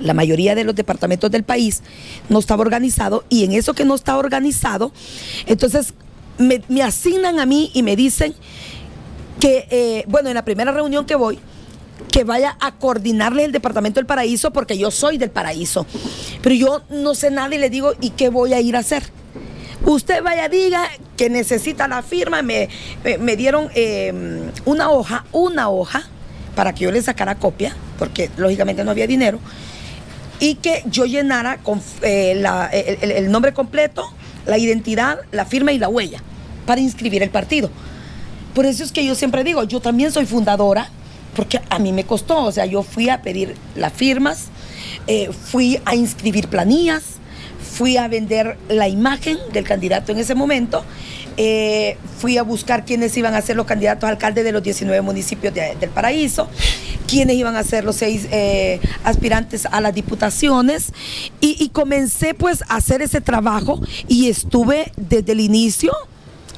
La 0.00 0.14
mayoría 0.14 0.54
de 0.54 0.64
los 0.64 0.74
departamentos 0.74 1.30
del 1.30 1.44
país 1.44 1.82
no 2.28 2.38
estaba 2.38 2.62
organizado 2.62 3.24
y 3.28 3.44
en 3.44 3.52
eso 3.52 3.74
que 3.74 3.84
no 3.84 3.94
está 3.94 4.16
organizado, 4.16 4.92
entonces 5.46 5.94
me, 6.38 6.82
asignan 6.82 7.38
a 7.38 7.46
mí 7.46 7.70
y 7.74 7.82
me 7.82 7.96
dicen 7.96 8.34
que, 9.38 9.66
eh, 9.70 10.04
bueno, 10.08 10.28
en 10.28 10.34
la 10.34 10.44
primera 10.44 10.72
reunión 10.72 11.04
que 11.06 11.14
voy, 11.14 11.38
que 12.10 12.24
vaya 12.24 12.56
a 12.60 12.72
coordinarle 12.72 13.44
el 13.44 13.52
departamento 13.52 14.00
del 14.00 14.06
paraíso 14.06 14.52
porque 14.52 14.76
yo 14.76 14.90
soy 14.90 15.18
del 15.18 15.30
paraíso. 15.30 15.86
Pero 16.42 16.54
yo 16.54 16.82
no 16.90 17.14
sé 17.14 17.30
nada 17.30 17.54
y 17.54 17.58
le 17.58 17.70
digo, 17.70 17.92
¿y 18.00 18.10
qué 18.10 18.28
voy 18.28 18.54
a 18.54 18.60
ir 18.60 18.76
a 18.76 18.80
hacer? 18.80 19.04
Usted 19.84 20.22
vaya, 20.22 20.48
diga 20.48 20.88
que 21.16 21.30
necesita 21.30 21.88
la 21.88 22.02
firma. 22.02 22.42
Me, 22.42 22.68
me, 23.18 23.36
dieron 23.36 23.70
em, 23.74 24.50
una 24.64 24.90
hoja, 24.90 25.24
una 25.32 25.70
hoja, 25.70 26.04
para 26.54 26.74
que 26.74 26.84
yo 26.84 26.90
le 26.90 27.00
sacara 27.00 27.36
copia, 27.36 27.74
porque 27.98 28.30
lógicamente 28.36 28.84
no 28.84 28.90
había 28.90 29.06
dinero, 29.06 29.38
y 30.40 30.56
que 30.56 30.82
yo 30.86 31.04
llenara 31.04 31.60
eh, 32.02 32.98
el 33.02 33.30
nombre 33.30 33.52
completo, 33.52 34.10
la 34.46 34.58
identidad, 34.58 35.18
la 35.30 35.44
firma 35.44 35.72
y 35.72 35.78
la 35.78 35.88
huella 35.88 36.22
para 36.66 36.80
inscribir 36.80 37.22
el 37.22 37.30
partido. 37.30 37.70
Por 38.54 38.66
eso 38.66 38.82
es 38.82 38.90
que 38.90 39.04
yo 39.04 39.14
siempre 39.14 39.44
digo, 39.44 39.64
yo 39.64 39.80
también 39.80 40.10
soy 40.10 40.26
fundadora, 40.26 40.88
porque 41.36 41.60
a 41.68 41.78
mí 41.78 41.92
me 41.92 42.04
costó, 42.04 42.44
o 42.44 42.52
sea, 42.52 42.66
yo 42.66 42.82
fui 42.82 43.08
a 43.08 43.22
pedir 43.22 43.54
las 43.76 43.92
firmas, 43.92 44.46
eh, 45.06 45.30
fui 45.30 45.80
a 45.84 45.94
inscribir 45.94 46.48
planillas, 46.48 47.04
fui 47.72 47.96
a 47.96 48.08
vender 48.08 48.56
la 48.68 48.88
imagen 48.88 49.38
del 49.52 49.64
candidato 49.64 50.10
en 50.10 50.18
ese 50.18 50.34
momento, 50.34 50.84
eh, 51.36 51.96
fui 52.18 52.36
a 52.38 52.42
buscar 52.42 52.84
quiénes 52.84 53.16
iban 53.16 53.34
a 53.34 53.40
ser 53.40 53.56
los 53.56 53.66
candidatos 53.66 54.04
a 54.04 54.08
alcalde 54.08 54.42
de 54.42 54.52
los 54.52 54.62
19 54.62 55.00
municipios 55.02 55.54
del 55.54 55.90
paraíso, 55.90 56.48
quiénes 57.10 57.36
iban 57.36 57.56
a 57.56 57.64
ser 57.64 57.84
los 57.84 57.96
seis 57.96 58.28
eh, 58.30 58.80
aspirantes 59.02 59.66
a 59.66 59.80
las 59.80 59.92
diputaciones 59.94 60.92
y, 61.40 61.68
comencé 61.70 62.34
pues 62.34 62.62
a 62.68 62.76
hacer 62.76 63.02
ese 63.02 63.20
trabajo 63.20 63.80
y 64.06 64.28
estuve 64.28 64.92
desde 64.96 65.32
el 65.32 65.40
inicio 65.40 65.92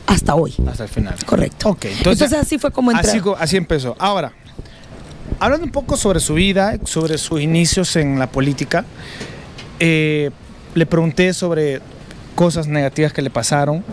hasta 0.07 0.35
hoy. 0.35 0.55
Hasta 0.69 0.85
el 0.85 0.88
final. 0.88 1.15
Correcto. 1.25 1.71
Ok, 1.71 1.87
entonces, 1.87 2.33
así 2.33 2.59
fue 2.59 2.71
como 2.71 2.91
entré. 2.91 3.11
Así, 3.11 3.21
así 3.38 3.57
empezó. 3.57 3.97
Ahora, 3.99 4.33
hablando 5.38 5.65
un 5.65 5.73
poco 5.73 5.97
sobre 5.97 6.21
su 6.21 6.35
vida, 6.35 6.77
sobre 6.85 7.19
sus 7.19 7.41
inicios 7.41 7.97
en 7.97 8.19
la 8.19 8.31
política, 8.31 8.85
eh, 9.79 10.31
le 10.75 10.87
pregunté 10.87 11.33
sobre 11.33 11.81
cosas 12.35 12.67
negativas 12.67 13.12
que 13.12 13.23
le 13.23 13.31
pasaron. 13.31 13.85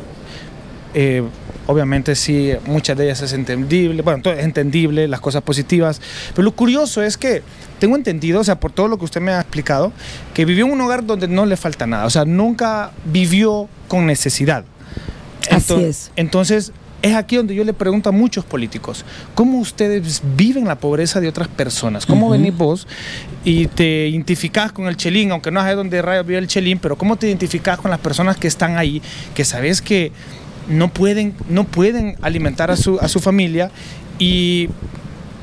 Eh, 0.93 1.23
obviamente 1.69 2.15
sí, 2.15 2.51
muchas 2.65 2.97
de 2.97 3.05
ellas 3.05 3.21
es 3.21 3.31
entendible, 3.31 4.01
bueno, 4.01 4.23
todo 4.23 4.33
es 4.33 4.43
entendible, 4.43 5.07
las 5.07 5.19
cosas 5.19 5.43
positivas, 5.43 6.01
pero 6.33 6.41
lo 6.41 6.51
curioso 6.53 7.03
es 7.03 7.15
que 7.15 7.43
tengo 7.77 7.95
entendido, 7.95 8.39
o 8.39 8.43
sea, 8.43 8.59
por 8.59 8.71
todo 8.71 8.87
lo 8.87 8.97
que 8.97 9.05
usted 9.05 9.21
me 9.21 9.31
ha 9.31 9.39
explicado, 9.39 9.93
que 10.33 10.45
vivió 10.45 10.65
en 10.65 10.71
un 10.71 10.81
hogar 10.81 11.05
donde 11.05 11.27
no 11.27 11.45
le 11.45 11.57
falta 11.57 11.85
nada, 11.85 12.07
o 12.07 12.09
sea, 12.09 12.25
nunca 12.25 12.91
vivió 13.05 13.69
con 13.87 14.07
necesidad. 14.07 14.65
Así 15.51 15.75
es. 15.75 16.11
Entonces, 16.15 16.73
es 17.03 17.13
aquí 17.13 17.35
donde 17.35 17.53
yo 17.53 17.63
le 17.63 17.73
pregunto 17.73 18.09
a 18.09 18.11
muchos 18.11 18.43
políticos, 18.45 19.05
¿cómo 19.35 19.59
ustedes 19.59 20.23
viven 20.35 20.65
la 20.65 20.79
pobreza 20.79 21.19
de 21.21 21.27
otras 21.27 21.49
personas? 21.49 22.07
¿Cómo 22.07 22.31
venís 22.31 22.57
vos 22.57 22.87
y 23.45 23.67
te 23.67 24.07
identificás 24.07 24.71
con 24.71 24.87
el 24.87 24.97
chelín, 24.97 25.31
aunque 25.31 25.51
no 25.51 25.59
sabes 25.61 25.75
dónde 25.75 26.01
rayo 26.01 26.23
vive 26.23 26.39
el 26.39 26.47
chelín, 26.47 26.79
pero 26.79 26.97
cómo 26.97 27.15
te 27.15 27.27
identificás 27.27 27.77
con 27.77 27.91
las 27.91 27.99
personas 27.99 28.37
que 28.37 28.47
están 28.47 28.77
ahí, 28.77 29.01
que 29.35 29.45
sabes 29.45 29.81
que 29.81 30.11
no 30.69 30.93
pueden, 30.93 31.35
no 31.49 31.65
pueden 31.65 32.15
alimentar 32.21 32.71
a 32.71 32.77
su, 32.77 32.99
a 32.99 33.07
su 33.07 33.19
familia 33.19 33.71
y 34.17 34.69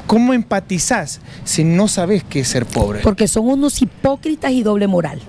¿cómo 0.06 0.32
empatizás 0.32 1.20
si 1.44 1.64
no 1.64 1.88
sabes 1.88 2.24
qué 2.24 2.40
es 2.40 2.48
ser 2.48 2.64
pobre? 2.64 3.00
Porque 3.00 3.28
son 3.28 3.48
unos 3.48 3.82
hipócritas 3.82 4.52
y 4.52 4.62
doble 4.62 4.86
moral. 4.86 5.20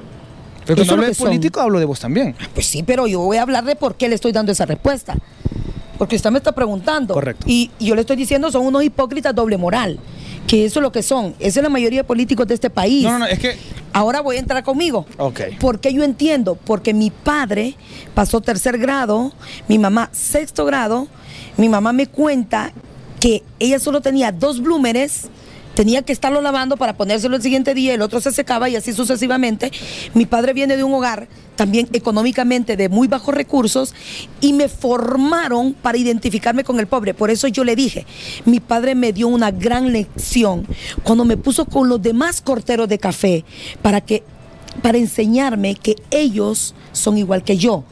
Pero 0.66 0.78
cuando 0.78 0.94
hablo 0.94 1.08
de 1.08 1.16
político 1.16 1.62
hablo 1.62 1.80
de 1.80 1.86
vos 1.86 2.00
también. 2.00 2.36
Pues 2.54 2.66
sí, 2.66 2.84
pero 2.84 3.08
yo 3.08 3.22
voy 3.22 3.38
a 3.38 3.42
hablar 3.42 3.64
de 3.64 3.76
por 3.76 3.96
qué 3.96 4.10
le 4.10 4.16
estoy 4.16 4.34
dando 4.34 4.52
esa 4.52 4.66
respuesta. 4.66 5.18
Porque 5.98 6.16
usted 6.16 6.30
me 6.30 6.38
está 6.38 6.52
preguntando. 6.52 7.14
Correcto. 7.14 7.46
Y, 7.48 7.72
yo 7.80 7.96
le 7.96 8.02
estoy 8.02 8.18
diciendo, 8.18 8.52
son 8.52 8.66
unos 8.66 8.84
hipócritas 8.84 9.34
doble 9.34 9.58
moral. 9.58 10.00
Que 10.48 10.66
eso 10.66 10.80
es 10.80 10.84
lo 10.84 10.92
que 10.92 11.04
son. 11.04 11.36
Esa 11.40 11.60
es 11.60 11.64
la 11.64 11.70
mayoría 11.70 12.00
de 12.00 12.04
políticos 12.04 12.48
de 12.48 12.54
este 12.54 12.70
país. 12.70 13.04
No, 13.04 13.12
no, 13.12 13.20
no, 13.20 13.26
es 13.26 13.38
que. 13.38 13.58
Ahora 13.94 14.22
voy 14.22 14.38
a 14.38 14.40
entrar 14.40 14.64
conmigo. 14.64 15.06
Ok. 15.18 15.42
Porque 15.60 15.94
yo 15.94 16.04
entiendo, 16.04 16.56
porque 16.56 16.94
mi 16.94 17.12
padre 17.12 17.76
pasó 18.14 18.42
tercer 18.42 18.78
grado, 18.78 19.34
mi 19.68 19.78
mamá 19.78 20.10
sexto 20.14 20.66
grado, 20.66 21.08
mi 21.58 21.68
mamá 21.68 21.94
me 21.94 22.08
cuenta 22.08 22.72
que 23.20 23.44
ella 23.60 23.80
solo 23.80 24.02
tenía 24.02 24.32
dos 24.32 24.62
blúmeres 24.62 25.30
tenía 25.78 26.02
que 26.02 26.12
estarlo 26.12 26.42
lavando 26.42 26.76
para 26.76 26.98
ponérselo 26.98 27.36
el 27.36 27.44
siguiente 27.44 27.76
día, 27.76 27.94
el 27.94 28.02
otro 28.02 28.20
se 28.20 28.32
secaba 28.32 28.68
y 28.68 28.76
así 28.76 28.94
sucesivamente. 28.94 29.72
Mi 30.16 30.26
padre 30.26 30.54
viene 30.54 30.76
de 30.76 30.84
un 30.84 30.92
hogar 30.92 31.28
también 31.56 31.88
económicamente 31.94 32.76
de 32.76 32.90
muy 32.90 33.08
bajos 33.08 33.36
recursos 33.36 33.94
y 34.42 34.54
me 34.54 34.70
formaron 34.70 35.74
para 35.74 36.00
identificarme 36.00 36.64
con 36.64 36.80
el 36.80 36.88
pobre. 36.88 37.14
Por 37.14 37.30
eso 37.30 37.48
yo 37.48 37.64
le 37.64 37.76
dije, 37.76 38.08
mi 38.46 38.60
padre 38.60 38.96
me 38.96 39.14
dio 39.14 39.28
una 39.28 39.52
gran 39.52 39.92
lección 39.92 40.66
cuando 41.04 41.26
me 41.26 41.38
puso 41.38 41.66
con 41.66 41.90
los 41.90 42.02
demás 42.02 42.42
corteros 42.42 42.90
de 42.90 42.98
café 42.98 43.46
para 43.84 44.02
que 44.02 44.24
para 44.82 44.98
enseñarme 44.98 45.76
que 45.76 45.96
ellos 46.10 46.74
son 46.92 47.20
igual 47.20 47.44
que 47.44 47.58
yo 47.58 47.84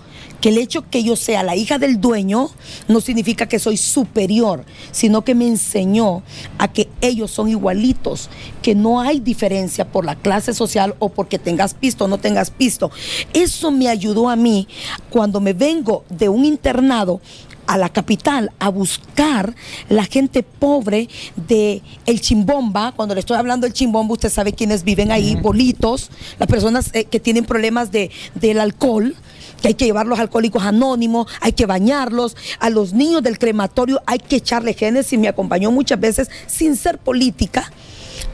que 0.41 0.50
el 0.50 0.58
hecho 0.58 0.89
que 0.89 1.04
yo 1.04 1.15
sea 1.15 1.43
la 1.43 1.56
hija 1.56 1.78
del 1.78 2.00
dueño 2.00 2.50
no 2.88 3.02
significa 3.02 3.48
que 3.48 3.60
soy 3.60 3.78
superior, 3.78 4.65
sino 4.91 5.24
que 5.24 5.36
me 5.36 5.48
enseñó 5.48 6.24
a 6.58 6.71
que 6.71 6.89
ellos 7.02 7.32
son 7.32 7.50
igualitos, 7.50 8.30
que 8.62 8.76
no 8.76 9.02
hay 9.02 9.19
diferencia 9.19 9.86
por 9.86 10.06
la 10.06 10.15
clase 10.15 10.54
social 10.54 10.95
o 11.00 11.10
porque 11.10 11.39
tengas 11.39 11.74
pisto 11.74 12.06
o 12.06 12.08
no 12.08 12.17
tengas 12.17 12.52
pisto. 12.52 12.91
Eso 13.34 13.71
me 13.71 13.88
ayudó 13.88 14.30
a 14.30 14.36
mí 14.36 14.67
cuando 15.10 15.39
me 15.39 15.54
vengo 15.54 16.04
de 16.10 16.30
un 16.30 16.45
internado 16.45 17.21
a 17.67 17.78
la 17.78 17.89
capital 17.89 18.51
a 18.60 18.69
buscar 18.69 19.56
la 19.89 20.06
gente 20.06 20.43
pobre 20.43 21.10
de 21.47 21.82
el 22.06 22.21
Chimbomba. 22.21 22.93
Cuando 22.93 23.13
le 23.13 23.19
estoy 23.19 23.38
hablando 23.38 23.65
del 23.65 23.73
Chimbomba, 23.73 24.13
usted 24.13 24.30
sabe 24.30 24.54
quiénes 24.54 24.84
viven 24.84 25.12
ahí, 25.12 25.36
bolitos, 25.36 26.12
las 26.39 26.47
personas 26.47 26.89
eh, 26.93 27.06
que 27.06 27.19
tienen 27.19 27.45
problemas 27.45 27.91
de, 27.91 28.12
del 28.36 28.60
alcohol 28.60 29.15
que 29.62 29.69
hay 29.69 29.73
que 29.73 29.86
llevar 29.86 30.06
los 30.06 30.19
alcohólicos 30.19 30.63
anónimos, 30.63 31.28
hay 31.41 31.54
que 31.54 31.65
bañarlos, 31.65 32.36
a 32.60 32.69
los 32.69 32.93
niños 32.93 33.23
del 33.23 33.39
crematorio 33.39 34.01
hay 34.06 34.19
que 34.19 34.36
echarle 34.36 34.73
genes 34.73 35.12
y 35.13 35.17
me 35.17 35.28
acompañó 35.28 35.71
muchas 35.71 35.99
veces 35.99 36.30
sin 36.45 36.75
ser 36.75 36.99
política 36.99 37.71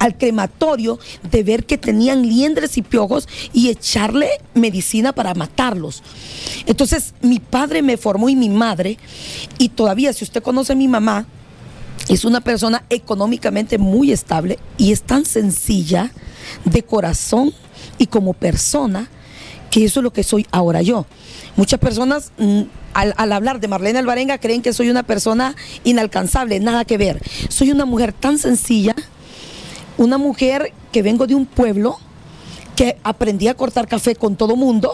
al 0.01 0.17
crematorio 0.17 0.97
de 1.29 1.43
ver 1.43 1.63
que 1.63 1.77
tenían 1.77 2.23
liendres 2.23 2.75
y 2.75 2.81
piojos 2.81 3.27
y 3.53 3.69
echarle 3.69 4.29
medicina 4.55 5.13
para 5.13 5.35
matarlos. 5.35 6.01
Entonces 6.65 7.13
mi 7.21 7.39
padre 7.39 7.83
me 7.83 7.97
formó 7.97 8.27
y 8.27 8.35
mi 8.35 8.49
madre, 8.49 8.97
y 9.59 9.69
todavía 9.69 10.11
si 10.11 10.23
usted 10.23 10.41
conoce 10.41 10.73
a 10.73 10.75
mi 10.75 10.87
mamá, 10.87 11.27
es 12.09 12.25
una 12.25 12.41
persona 12.41 12.83
económicamente 12.89 13.77
muy 13.77 14.11
estable 14.11 14.57
y 14.75 14.91
es 14.91 15.03
tan 15.03 15.23
sencilla 15.23 16.11
de 16.65 16.81
corazón 16.81 17.53
y 17.99 18.07
como 18.07 18.33
persona 18.33 19.07
que 19.69 19.85
eso 19.85 19.99
es 19.99 20.03
lo 20.03 20.11
que 20.11 20.23
soy 20.23 20.47
ahora 20.51 20.81
yo. 20.81 21.05
Muchas 21.55 21.79
personas 21.79 22.31
mm, 22.39 22.61
al, 22.95 23.31
hablar 23.31 23.59
de 23.59 23.67
Marlene 23.67 23.99
Alvarenga 23.99 24.39
creen 24.39 24.63
que 24.63 24.73
soy 24.73 24.89
una 24.89 25.03
persona 25.03 25.55
inalcanzable, 25.83 26.59
nada 26.59 26.85
que 26.85 26.97
ver. 26.97 27.21
Soy 27.49 27.69
una 27.69 27.85
mujer 27.85 28.13
tan 28.13 28.39
sencilla, 28.39 28.95
una 29.97 30.17
mujer 30.17 30.73
que 30.91 31.01
vengo 31.01 31.27
de 31.27 31.35
un 31.35 31.45
pueblo, 31.45 31.97
que 32.75 32.97
aprendí 33.03 33.47
a 33.47 33.53
cortar 33.53 33.87
café 33.87 34.15
con 34.15 34.35
todo 34.35 34.55
mundo, 34.55 34.93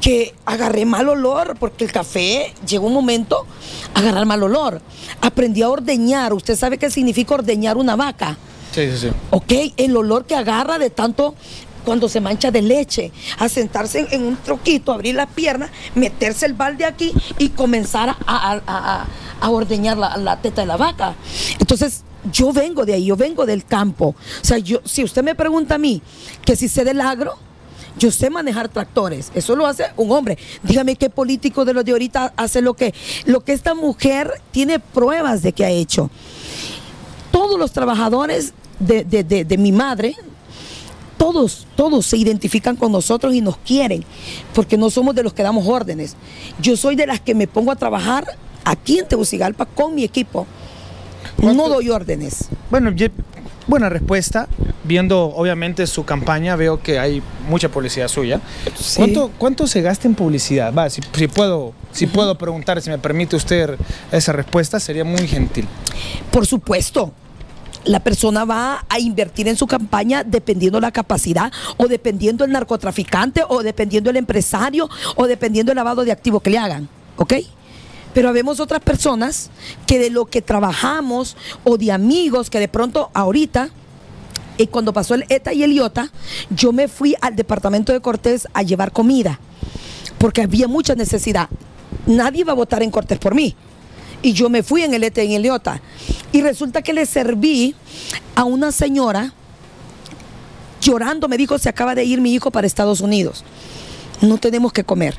que 0.00 0.34
agarré 0.44 0.84
mal 0.84 1.08
olor, 1.08 1.56
porque 1.58 1.84
el 1.84 1.92
café 1.92 2.52
llegó 2.66 2.88
un 2.88 2.94
momento 2.94 3.46
a 3.94 4.00
agarrar 4.00 4.26
mal 4.26 4.42
olor. 4.42 4.82
Aprendí 5.20 5.62
a 5.62 5.68
ordeñar, 5.68 6.32
usted 6.34 6.56
sabe 6.56 6.76
qué 6.78 6.90
significa 6.90 7.34
ordeñar 7.34 7.76
una 7.76 7.94
vaca. 7.94 8.36
Sí, 8.72 8.90
sí, 8.90 8.98
sí. 8.98 9.08
Ok, 9.30 9.74
el 9.76 9.96
olor 9.96 10.24
que 10.24 10.34
agarra 10.34 10.78
de 10.78 10.90
tanto 10.90 11.34
cuando 11.84 12.08
se 12.08 12.20
mancha 12.20 12.50
de 12.50 12.62
leche, 12.62 13.12
a 13.38 13.48
sentarse 13.48 14.06
en, 14.10 14.22
un 14.24 14.36
troquito, 14.36 14.92
abrir 14.92 15.14
la 15.14 15.26
pierna, 15.26 15.70
meterse 15.94 16.46
el 16.46 16.54
balde 16.54 16.84
aquí 16.84 17.12
y 17.38 17.50
comenzar 17.50 18.16
a, 18.26 19.06
ordeñar 19.42 19.98
la, 19.98 20.38
teta 20.40 20.62
de 20.62 20.66
la 20.66 20.76
vaca. 20.76 21.14
Entonces, 21.58 22.02
yo 22.30 22.52
vengo 22.52 22.84
de 22.84 22.94
ahí, 22.94 23.06
yo 23.06 23.16
vengo 23.16 23.46
del 23.46 23.64
campo. 23.64 24.14
O 24.40 24.44
sea, 24.44 24.58
yo, 24.58 24.80
si 24.84 25.02
usted 25.02 25.22
me 25.22 25.34
pregunta 25.34 25.74
a 25.76 25.78
mí 25.78 26.02
que 26.44 26.56
si 26.56 26.68
sé 26.68 26.84
del 26.84 27.00
agro, 27.00 27.36
yo 27.98 28.10
sé 28.10 28.30
manejar 28.30 28.68
tractores, 28.68 29.30
eso 29.34 29.56
lo 29.56 29.66
hace 29.66 29.84
un 29.96 30.10
hombre. 30.12 30.38
Dígame 30.62 30.96
qué 30.96 31.10
político 31.10 31.64
de 31.64 31.74
los 31.74 31.84
de 31.84 31.92
ahorita 31.92 32.32
hace 32.36 32.62
lo 32.62 32.74
que, 32.74 32.94
lo 33.26 33.40
que 33.40 33.52
esta 33.52 33.74
mujer 33.74 34.40
tiene 34.50 34.78
pruebas 34.78 35.42
de 35.42 35.52
que 35.52 35.64
ha 35.64 35.70
hecho. 35.70 36.10
Todos 37.30 37.58
los 37.58 37.72
trabajadores 37.72 38.54
de, 38.78 39.04
de 39.04 39.58
mi 39.58 39.72
madre, 39.72 40.16
todos, 41.16 41.66
todos 41.76 42.06
se 42.06 42.16
identifican 42.16 42.76
con 42.76 42.90
nosotros 42.90 43.34
y 43.34 43.40
nos 43.40 43.56
quieren, 43.58 44.04
porque 44.54 44.76
no 44.76 44.90
somos 44.90 45.14
de 45.14 45.22
los 45.22 45.32
que 45.32 45.42
damos 45.42 45.66
órdenes. 45.66 46.16
Yo 46.60 46.76
soy 46.76 46.96
de 46.96 47.06
las 47.06 47.20
que 47.20 47.34
me 47.34 47.46
pongo 47.46 47.70
a 47.70 47.76
trabajar 47.76 48.26
aquí 48.64 48.98
en 48.98 49.06
Tegucigalpa 49.06 49.66
con 49.66 49.94
mi 49.94 50.04
equipo. 50.04 50.46
No 51.42 51.68
doy 51.68 51.90
órdenes. 51.90 52.48
Bueno, 52.70 52.92
buena 53.66 53.88
respuesta. 53.88 54.48
Viendo 54.84 55.24
obviamente 55.24 55.86
su 55.86 56.04
campaña, 56.04 56.56
veo 56.56 56.80
que 56.82 56.98
hay 56.98 57.22
mucha 57.48 57.68
publicidad 57.68 58.08
suya. 58.08 58.40
¿Cuánto, 59.38 59.66
se 59.66 59.80
gasta 59.80 60.08
en 60.08 60.14
publicidad? 60.14 60.72
Va, 60.72 60.90
si, 60.90 61.00
puedo, 61.28 61.72
si 61.92 62.06
puedo 62.06 62.36
preguntar, 62.36 62.80
si 62.80 62.90
me 62.90 62.98
permite 62.98 63.36
usted 63.36 63.76
esa 64.10 64.32
respuesta, 64.32 64.80
sería 64.80 65.04
muy 65.04 65.26
gentil. 65.28 65.66
Por 66.30 66.46
supuesto. 66.46 67.12
la 67.84 67.98
persona 67.98 68.44
va 68.44 68.84
a 68.88 69.00
invertir 69.00 69.48
en 69.48 69.56
su 69.56 69.66
campaña 69.66 70.22
dependiendo 70.22 70.80
la 70.80 70.92
capacidad 70.92 71.52
o 71.78 71.88
dependiendo 71.88 72.44
el 72.44 72.52
narcotraficante 72.52 73.42
o 73.48 73.64
dependiendo 73.64 74.08
el 74.08 74.16
empresario 74.16 74.88
o 75.16 75.26
dependiendo 75.26 75.72
el 75.72 75.76
lavado 75.76 76.04
de 76.04 76.12
activos 76.12 76.42
que 76.42 76.50
le 76.50 76.58
hagan, 76.58 76.88
¿ok? 77.16 77.34
Pero 78.14 78.28
habemos 78.28 78.60
otras 78.60 78.80
personas 78.80 79.50
que 79.86 79.98
de 79.98 80.10
lo 80.10 80.26
que 80.26 80.42
trabajamos 80.42 81.36
o 81.64 81.78
de 81.78 81.92
amigos 81.92 82.50
que 82.50 82.60
de 82.60 82.68
pronto 82.68 83.10
ahorita, 83.14 83.70
y 84.58 84.66
cuando 84.66 84.92
pasó 84.92 85.14
el 85.14 85.24
ETA 85.28 85.54
y 85.54 85.62
el 85.62 85.72
IOTA, 85.72 86.10
yo 86.50 86.72
me 86.72 86.88
fui 86.88 87.14
al 87.20 87.36
departamento 87.36 87.92
de 87.92 88.00
Cortés 88.00 88.46
a 88.52 88.62
llevar 88.62 88.92
comida, 88.92 89.40
porque 90.18 90.42
había 90.42 90.68
mucha 90.68 90.94
necesidad. 90.94 91.48
Nadie 92.06 92.40
iba 92.40 92.52
a 92.52 92.56
votar 92.56 92.82
en 92.82 92.90
Cortés 92.90 93.18
por 93.18 93.34
mí. 93.34 93.56
Y 94.20 94.34
yo 94.34 94.48
me 94.48 94.62
fui 94.62 94.82
en 94.82 94.94
el 94.94 95.02
ETA 95.02 95.24
y 95.24 95.34
en 95.34 95.40
el 95.40 95.46
IOTA. 95.46 95.80
Y 96.30 96.42
resulta 96.42 96.82
que 96.82 96.92
le 96.92 97.06
serví 97.06 97.74
a 98.36 98.44
una 98.44 98.70
señora 98.70 99.34
llorando, 100.80 101.28
me 101.28 101.36
dijo, 101.36 101.58
se 101.58 101.68
acaba 101.68 101.94
de 101.94 102.04
ir 102.04 102.20
mi 102.20 102.32
hijo 102.32 102.50
para 102.50 102.66
Estados 102.66 103.00
Unidos. 103.00 103.44
No 104.20 104.38
tenemos 104.38 104.72
que 104.72 104.84
comer 104.84 105.16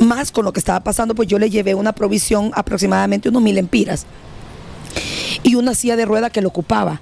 más 0.00 0.32
con 0.32 0.44
lo 0.44 0.52
que 0.52 0.60
estaba 0.60 0.80
pasando, 0.80 1.14
pues 1.14 1.28
yo 1.28 1.38
le 1.38 1.50
llevé 1.50 1.74
una 1.74 1.92
provisión 1.92 2.50
aproximadamente 2.54 3.28
unos 3.28 3.42
mil 3.42 3.58
empiras 3.58 4.06
y 5.42 5.54
una 5.54 5.74
silla 5.74 5.96
de 5.96 6.04
rueda 6.04 6.30
que 6.30 6.40
lo 6.40 6.48
ocupaba. 6.48 7.00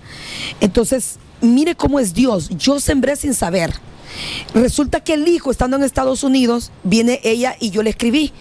Entonces, 0.61 1.18
mire 1.41 1.74
cómo 1.74 2.01
es 2.01 2.14
Dios. 2.14 2.49
Yo 2.51 2.80
sembré 2.80 3.16
sin 3.16 3.34
saber. 3.34 3.72
Resulta 4.55 5.01
que 5.01 5.14
el 5.14 5.28
hijo, 5.28 5.51
estando 5.51 5.76
en 5.76 5.84
Estados 5.84 6.24
Unidos, 6.24 6.72
viene 6.82 7.20
ella 7.22 7.57
y 7.61 7.70
yo 7.70 7.82
le 7.82 7.91
escribí. 7.91 8.32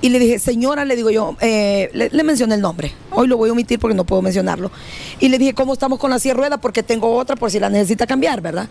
Y 0.00 0.08
le 0.08 0.18
dije, 0.18 0.40
señora, 0.40 0.84
le 0.84 0.96
digo 0.96 1.10
yo, 1.10 1.36
eh, 1.40 1.88
le, 1.92 2.24
mencioné 2.24 2.56
el 2.56 2.60
nombre. 2.60 2.92
Hoy 3.12 3.28
lo 3.28 3.36
voy 3.36 3.50
a 3.50 3.52
omitir 3.52 3.78
porque 3.78 3.94
no 3.94 4.04
puedo 4.04 4.20
mencionarlo. 4.20 4.72
Y 5.20 5.28
le 5.28 5.38
dije, 5.38 5.54
¿cómo 5.54 5.72
estamos 5.72 6.00
con 6.00 6.10
la 6.10 6.18
silla 6.18 6.34
de 6.34 6.38
rueda? 6.38 6.60
Porque 6.60 6.82
tengo 6.82 7.16
otra 7.16 7.36
por 7.36 7.52
si 7.52 7.60
la 7.60 7.70
necesita 7.70 8.04
cambiar, 8.04 8.40
¿verdad? 8.40 8.68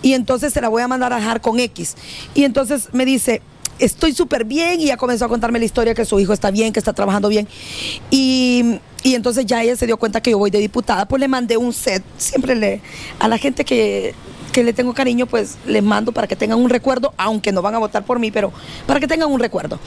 Y 0.00 0.14
entonces 0.14 0.54
se 0.54 0.60
la 0.62 0.70
voy 0.70 0.82
a 0.82 0.88
mandar 0.88 1.12
a 1.12 1.16
dejar 1.16 1.42
con 1.42 1.60
X. 1.60 1.96
Y 2.34 2.44
entonces 2.44 2.88
me 2.92 3.04
dice, 3.04 3.42
estoy 3.80 4.12
súper 4.12 4.44
bien 4.44 4.80
y 4.80 4.86
ya 4.86 4.96
comenzó 4.96 5.24
a 5.24 5.28
contarme 5.28 5.58
la 5.58 5.64
historia 5.64 5.94
que 5.94 6.04
su 6.04 6.20
hijo 6.20 6.32
está 6.32 6.50
bien, 6.50 6.72
que 6.72 6.78
está 6.78 6.92
trabajando 6.92 7.28
bien. 7.28 7.48
Y, 8.10 8.80
entonces 9.02 9.46
ya 9.46 9.62
ella 9.62 9.76
se 9.76 9.86
dio 9.86 9.96
cuenta 9.96 10.20
que 10.20 10.30
yo 10.30 10.38
voy 10.38 10.50
de 10.50 10.58
diputada, 10.58 11.06
pues 11.06 11.20
le 11.20 11.28
mandé 11.28 11.56
un 11.56 11.72
set, 11.72 12.02
siempre 12.18 12.54
le, 12.54 12.80
a 13.18 13.28
la 13.28 13.38
gente 13.38 13.64
que, 13.64 14.14
que 14.52 14.62
le 14.62 14.72
tengo 14.72 14.92
cariño, 14.92 15.26
pues 15.26 15.56
les 15.66 15.82
mando 15.82 16.12
para 16.12 16.26
que 16.26 16.36
tengan 16.36 16.58
un 16.58 16.68
recuerdo, 16.68 17.14
aunque 17.16 17.50
no 17.50 17.62
van 17.62 17.74
a 17.74 17.78
votar 17.78 18.04
por 18.04 18.18
mí, 18.18 18.30
pero 18.30 18.52
para 18.86 19.00
que 19.00 19.06
tengan 19.06 19.30
un 19.30 19.40
recuerdo. 19.40 19.78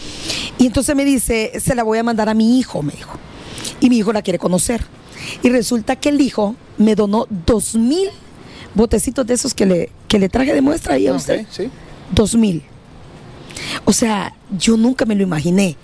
Y 0.57 0.65
entonces 0.65 0.95
me 0.95 1.05
dice, 1.05 1.51
se 1.59 1.75
la 1.75 1.83
voy 1.83 1.99
a 1.99 2.03
mandar 2.03 2.27
a 2.29 2.33
mi 2.33 2.59
hijo, 2.59 2.81
me 2.81 2.93
dijo. 2.93 3.17
Y 3.79 3.89
mi 3.89 3.97
hijo 3.97 4.11
la 4.13 4.21
quiere 4.21 4.39
conocer. 4.39 4.83
Y 5.41 5.49
resulta 5.49 5.95
que 5.95 6.09
el 6.09 6.19
hijo 6.19 6.55
me 6.77 6.95
donó 6.95 7.27
dos 7.29 7.75
mil 7.75 8.09
botecitos 8.73 9.25
de 9.27 9.35
esos 9.35 9.53
que 9.53 9.65
le, 9.65 9.89
que 10.07 10.19
le 10.19 10.29
traje 10.29 10.53
de 10.53 10.61
muestra 10.61 10.95
ahí 10.95 11.07
a 11.07 11.13
usted. 11.13 11.45
sí. 11.49 11.69
Dos 12.11 12.35
mil. 12.35 12.63
O 13.85 13.93
sea, 13.93 14.33
yo 14.57 14.77
nunca 14.77 15.05
me 15.05 15.15
lo 15.15 15.23
imaginé. 15.23 15.75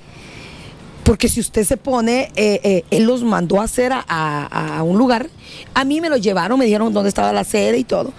Porque 1.04 1.28
si 1.28 1.40
usted 1.40 1.64
se 1.64 1.78
pone, 1.78 2.32
eh, 2.36 2.60
eh, 2.64 2.84
él 2.92 3.06
los 3.06 3.24
mandó 3.24 3.62
a 3.62 3.64
hacer 3.64 3.92
a, 3.94 4.84
un 4.86 4.98
lugar, 4.98 5.28
a 5.74 5.84
mí 5.84 6.02
me 6.02 6.10
lo 6.10 6.18
llevaron, 6.18 6.60
me 6.60 6.66
dijeron 6.66 6.94
dónde 6.94 7.10
estaba 7.10 7.34
la 7.34 7.44
sede 7.44 7.80
y 7.80 7.84
todo. 7.84 8.14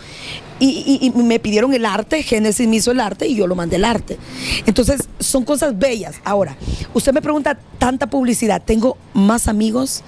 Y, 0.58 1.10
me 1.14 1.38
pidieron 1.38 1.72
el 1.72 1.86
arte, 1.86 2.22
Génesis 2.22 2.68
me 2.68 2.76
hizo 2.76 2.90
el 2.90 3.00
arte 3.00 3.26
y 3.26 3.34
yo 3.34 3.46
lo 3.46 3.54
mandé 3.54 3.76
el 3.76 3.84
arte. 3.84 4.18
Entonces, 4.66 5.08
son 5.18 5.44
cosas 5.44 5.78
bellas. 5.78 6.16
Ahora, 6.24 6.56
usted 6.92 7.14
me 7.14 7.22
pregunta 7.22 7.58
tanta 7.78 8.08
publicidad, 8.08 8.60
tengo 8.62 8.98
más 9.14 9.48
amigos 9.48 10.02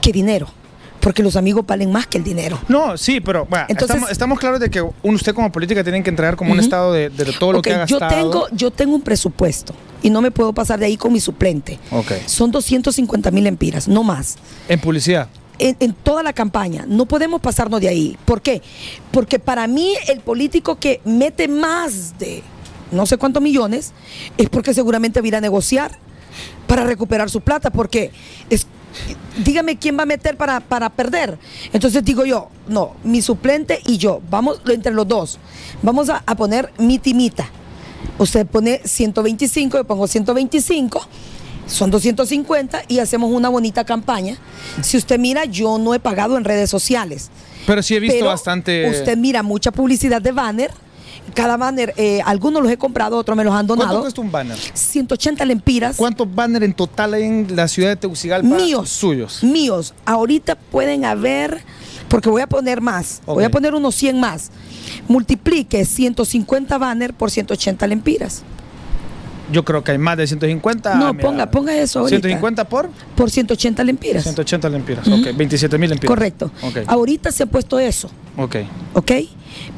que 0.00 0.12
dinero 0.12 0.59
porque 1.00 1.22
los 1.22 1.36
amigos 1.36 1.64
valen 1.66 1.90
más 1.90 2.06
que 2.06 2.18
el 2.18 2.24
dinero. 2.24 2.58
No, 2.68 2.96
sí, 2.96 3.20
pero 3.20 3.46
bueno, 3.46 3.66
estamos, 4.10 4.38
claros 4.38 4.60
de 4.60 4.70
que 4.70 4.84
usted 5.02 5.34
como 5.34 5.50
política 5.50 5.82
tiene 5.82 6.02
que 6.02 6.10
entregar 6.10 6.36
como 6.36 6.52
un 6.52 6.60
estado 6.60 6.92
de, 6.92 7.10
todo 7.38 7.52
lo 7.52 7.62
que 7.62 7.72
ha 7.72 7.78
gastado. 7.78 8.10
Yo 8.10 8.16
tengo, 8.16 8.46
yo 8.52 8.70
tengo 8.70 8.94
un 8.94 9.02
presupuesto 9.02 9.74
y 10.02 10.10
no 10.10 10.20
me 10.20 10.30
puedo 10.30 10.52
pasar 10.52 10.78
de 10.78 10.86
ahí 10.86 10.96
con 10.96 11.12
mi 11.12 11.20
suplente. 11.20 11.78
Okay. 11.90 12.22
Son 12.26 12.50
250 12.50 13.30
mil 13.30 13.46
empiras, 13.46 13.88
no 13.88 14.02
más. 14.02 14.36
¿En 14.68 14.80
publicidad? 14.80 15.28
En, 15.58 15.76
en, 15.80 15.92
toda 15.92 16.22
la 16.22 16.32
campaña. 16.32 16.84
No 16.86 17.06
podemos 17.06 17.40
pasarnos 17.40 17.80
de 17.80 17.88
ahí. 17.88 18.16
¿Por 18.24 18.40
qué? 18.40 18.62
Porque 19.10 19.38
para 19.38 19.66
mí 19.66 19.92
el 20.08 20.20
político 20.20 20.78
que 20.78 21.00
mete 21.04 21.48
más 21.48 22.18
de 22.18 22.42
no 22.90 23.06
sé 23.06 23.18
cuántos 23.18 23.42
millones 23.42 23.92
es 24.36 24.48
porque 24.48 24.74
seguramente 24.74 25.20
va 25.20 25.24
a 25.24 25.28
ir 25.28 25.36
a 25.36 25.40
negociar 25.40 25.92
para 26.66 26.84
recuperar 26.84 27.30
su 27.30 27.40
plata, 27.40 27.70
porque 27.70 28.12
es 28.48 28.66
dígame 29.44 29.78
quién 29.78 29.98
va 29.98 30.02
a 30.02 30.06
meter 30.06 30.36
para, 30.36 30.90
perder. 30.90 31.38
Entonces 31.72 32.04
digo 32.04 32.24
yo, 32.24 32.48
no, 32.68 32.96
mi 33.04 33.22
suplente 33.22 33.80
y 33.86 33.98
yo, 33.98 34.20
vamos 34.30 34.60
entre 34.68 34.92
los 34.92 35.06
dos, 35.06 35.38
vamos 35.82 36.08
a, 36.08 36.20
poner 36.36 36.72
mi 36.78 36.98
timita. 36.98 37.48
Usted 38.18 38.46
pone 38.46 38.80
125, 38.84 39.76
yo 39.78 39.84
pongo 39.84 40.06
125 40.06 41.06
son 41.66 41.90
250 41.92 42.82
y 42.88 42.98
hacemos 42.98 43.30
una 43.30 43.48
bonita 43.48 43.84
campaña. 43.84 44.38
Si 44.82 44.96
usted 44.96 45.20
mira, 45.20 45.44
yo 45.44 45.78
no 45.78 45.94
he 45.94 46.00
pagado 46.00 46.36
en 46.36 46.42
redes 46.42 46.68
sociales. 46.68 47.30
Pero 47.64 47.80
sí 47.80 47.94
he 47.94 48.00
visto 48.00 48.24
bastante. 48.24 48.90
Usted 48.90 49.16
mira 49.16 49.44
mucha 49.44 49.70
publicidad 49.70 50.20
de 50.20 50.32
banner 50.32 50.72
cada 51.34 51.56
banner, 51.56 51.94
eh, 51.96 52.20
algunos 52.24 52.62
los 52.62 52.70
he 52.70 52.76
comprado, 52.76 53.16
otros 53.16 53.36
me 53.36 53.44
los 53.44 53.54
han 53.54 53.66
donado. 53.66 53.88
¿Cuánto 53.88 54.02
cuesta 54.02 54.20
un 54.20 54.32
banner? 54.32 54.58
180 54.58 55.44
lempiras. 55.44 55.96
¿Cuántos 55.96 56.32
banners 56.32 56.64
en 56.64 56.74
total 56.74 57.14
hay 57.14 57.24
en 57.24 57.46
la 57.56 57.68
ciudad 57.68 57.90
de 57.90 57.96
Tegucigalpa? 57.96 58.48
Míos. 58.56 58.88
Suyos. 58.90 59.42
Míos. 59.42 59.94
Ahorita 60.04 60.54
pueden 60.54 61.04
haber, 61.04 61.62
porque 62.08 62.28
voy 62.28 62.42
a 62.42 62.46
poner 62.46 62.80
más, 62.80 63.22
voy 63.26 63.44
a 63.44 63.50
poner 63.50 63.74
unos 63.74 63.94
100 63.94 64.20
más. 64.20 64.50
Multiplique 65.08 65.84
150 65.84 66.78
banners 66.78 67.14
por 67.14 67.30
180 67.30 67.86
lempiras. 67.86 68.42
Yo 69.52 69.64
creo 69.64 69.82
que 69.82 69.92
hay 69.92 69.98
más 69.98 70.16
de 70.16 70.26
150. 70.26 70.94
No, 70.94 71.16
ponga, 71.16 71.50
ponga 71.50 71.76
eso. 71.76 72.00
Ahorita. 72.00 72.28
¿150 72.28 72.66
por? 72.66 72.90
Por 73.16 73.30
180 73.30 73.82
lempiras. 73.84 74.22
180 74.22 74.68
lempiras, 74.68 75.08
ok. 75.08 75.36
27 75.36 75.78
mil 75.78 75.90
lempiras. 75.90 76.08
Correcto. 76.08 76.50
Ahorita 76.86 77.32
se 77.32 77.42
ha 77.42 77.46
puesto 77.46 77.78
eso. 77.78 78.10
Ok. 78.36 78.56
Ok. 78.94 79.12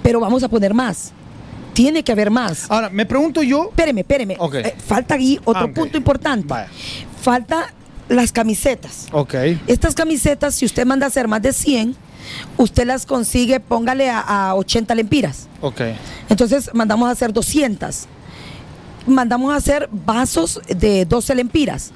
Pero 0.03 0.21
vamos 0.21 0.43
a 0.43 0.49
poner 0.49 0.75
más. 0.75 1.13
Tiene 1.73 2.03
que 2.03 2.13
haber 2.13 2.31
más. 2.31 2.71
Ahora, 2.71 2.91
me 2.91 3.07
pregunto 3.07 3.43
yo. 3.43 3.69
Espéreme, 3.71 4.03
espéreme. 4.03 4.37
Eh, 4.55 4.75
falta 4.85 5.15
ahí 5.15 5.39
otro 5.45 5.65
ah, 5.65 5.73
punto 5.75 5.97
importante. 5.97 6.55
Falta 7.21 7.73
las 8.09 8.33
camisetas. 8.33 9.07
Ok. 9.13 9.35
Estas 9.67 9.95
camisetas, 9.95 10.55
si 10.55 10.67
usted 10.67 10.85
manda 10.87 11.07
a 11.07 11.09
hacer 11.09 11.29
más 11.29 11.43
de 11.43 11.53
100, 11.53 11.97
usted 12.57 12.87
las 12.87 13.07
consigue, 13.07 13.61
póngale 13.61 14.11
a, 14.11 14.55
80 14.55 14.95
lempiras. 14.95 15.49
Ok. 15.61 15.81
Entonces 16.29 16.71
mandamos 16.75 17.09
a 17.09 17.13
hacer 17.13 17.33
200. 17.33 18.07
Mandamos 19.07 19.53
a 19.53 19.57
hacer 19.57 19.89
vasos 19.91 20.61
de 20.69 21.05
12 21.05 21.35
lempiras. 21.35 21.91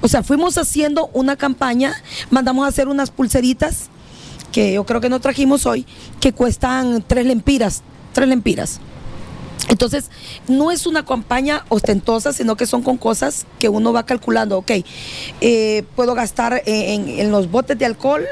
O 0.00 0.08
sea, 0.08 0.22
fuimos 0.22 0.58
haciendo 0.58 1.08
una 1.12 1.36
campaña, 1.36 1.94
mandamos 2.30 2.64
a 2.64 2.68
hacer 2.68 2.88
unas 2.88 3.10
pulseritas 3.10 3.90
que 4.50 4.72
yo 4.72 4.84
creo 4.84 5.00
que 5.00 5.08
no 5.08 5.20
trajimos 5.20 5.66
hoy, 5.66 5.86
que 6.20 6.32
cuestan 6.32 7.04
3 7.06 7.26
lempiras. 7.26 7.82
3 8.12 8.28
lempiras. 8.28 8.80
Entonces, 9.68 10.10
no 10.48 10.70
es 10.70 10.86
una 10.86 11.04
campaña 11.04 11.64
ostentosa, 11.68 12.32
sino 12.32 12.56
que 12.56 12.66
son 12.66 12.82
con 12.82 12.96
cosas 12.96 13.46
que 13.58 13.68
uno 13.68 13.92
va 13.92 14.06
calculando, 14.06 14.58
ok, 14.58 14.70
eh, 15.40 15.84
puedo 15.94 16.14
gastar 16.14 16.62
en, 16.64 17.30
los 17.30 17.50
botes 17.50 17.78
de 17.78 17.84
alcohol, 17.84 18.26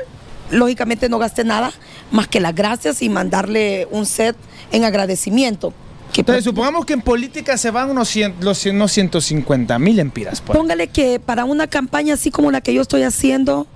lógicamente 0.51 1.09
no 1.09 1.19
gasté 1.19 1.45
nada, 1.45 1.73
más 2.11 2.27
que 2.29 2.41
las 2.41 2.55
gracias 2.55 3.03
y 3.03 3.09
mandarle 3.09 3.87
un 3.91 4.07
set 4.07 4.37
en 4.73 4.85
agradecimiento. 4.85 5.73
Entonces, 6.17 6.45
supongamos 6.45 6.87
que 6.87 6.95
en 6.95 7.03
política 7.03 7.59
se 7.59 7.71
van 7.71 7.91
unos, 7.91 8.17
los, 8.41 8.59
150 8.59 9.79
mil 9.79 9.99
empiras. 9.99 10.41
Póngale 10.41 10.89
que 10.89 11.21
para 11.21 11.45
una 11.45 11.67
campaña 11.67 12.15
así 12.15 12.31
como 12.31 12.51
la 12.51 12.63
que 12.63 12.73
yo 12.73 12.81
estoy 12.81 13.03
haciendo, 13.03 13.67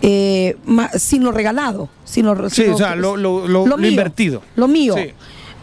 eh, 0.00 0.56
sin 0.96 1.24
lo 1.24 1.32
regalado, 1.32 1.90
sin 2.04 2.24
lo, 2.24 2.48
sí, 2.48 2.62
o 2.62 2.78
sea, 2.78 2.96
lo, 2.96 3.16
invertido. 3.84 4.40
Lo 4.56 4.66
mío. 4.66 4.94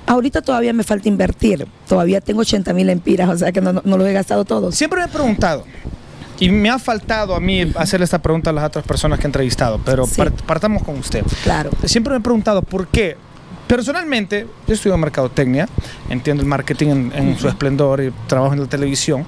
Ahorita 0.07 0.41
todavía 0.41 0.73
me 0.73 0.83
falta 0.83 1.09
invertir. 1.09 1.67
Todavía 1.87 2.21
tengo 2.21 2.41
80 2.41 2.73
mil 2.73 2.89
empiras, 2.89 3.29
o 3.29 3.37
sea 3.37 3.51
que 3.51 3.61
no, 3.61 3.73
no, 3.73 3.97
los 3.97 4.07
he 4.07 4.13
gastado 4.13 4.45
todos. 4.45 4.75
Siempre 4.75 4.99
me 4.99 5.05
he 5.05 5.09
preguntado, 5.09 5.65
y 6.39 6.49
me 6.49 6.69
ha 6.69 6.79
faltado 6.79 7.35
a 7.35 7.39
mí 7.39 7.71
hacerle 7.75 8.03
esta 8.03 8.19
pregunta 8.19 8.49
a 8.49 8.53
las 8.53 8.65
otras 8.65 8.85
personas 8.85 9.19
que 9.19 9.25
he 9.25 9.29
entrevistado, 9.29 9.79
pero 9.85 10.05
partamos 10.45 10.83
con 10.83 10.97
usted. 10.97 11.23
Claro. 11.43 11.69
Siempre 11.85 12.11
me 12.11 12.19
he 12.19 12.21
preguntado 12.21 12.61
por 12.61 12.87
qué. 12.87 13.17
Personalmente, 13.67 14.47
yo 14.67 14.73
estudio 14.75 14.97
mercadotecnia, 14.97 15.67
entiendo 16.09 16.43
el 16.43 16.47
marketing 16.47 17.11
en, 17.13 17.37
su 17.39 17.47
esplendor 17.47 18.03
y 18.03 18.11
trabajo 18.27 18.53
en 18.53 18.61
la 18.61 18.67
televisión. 18.67 19.25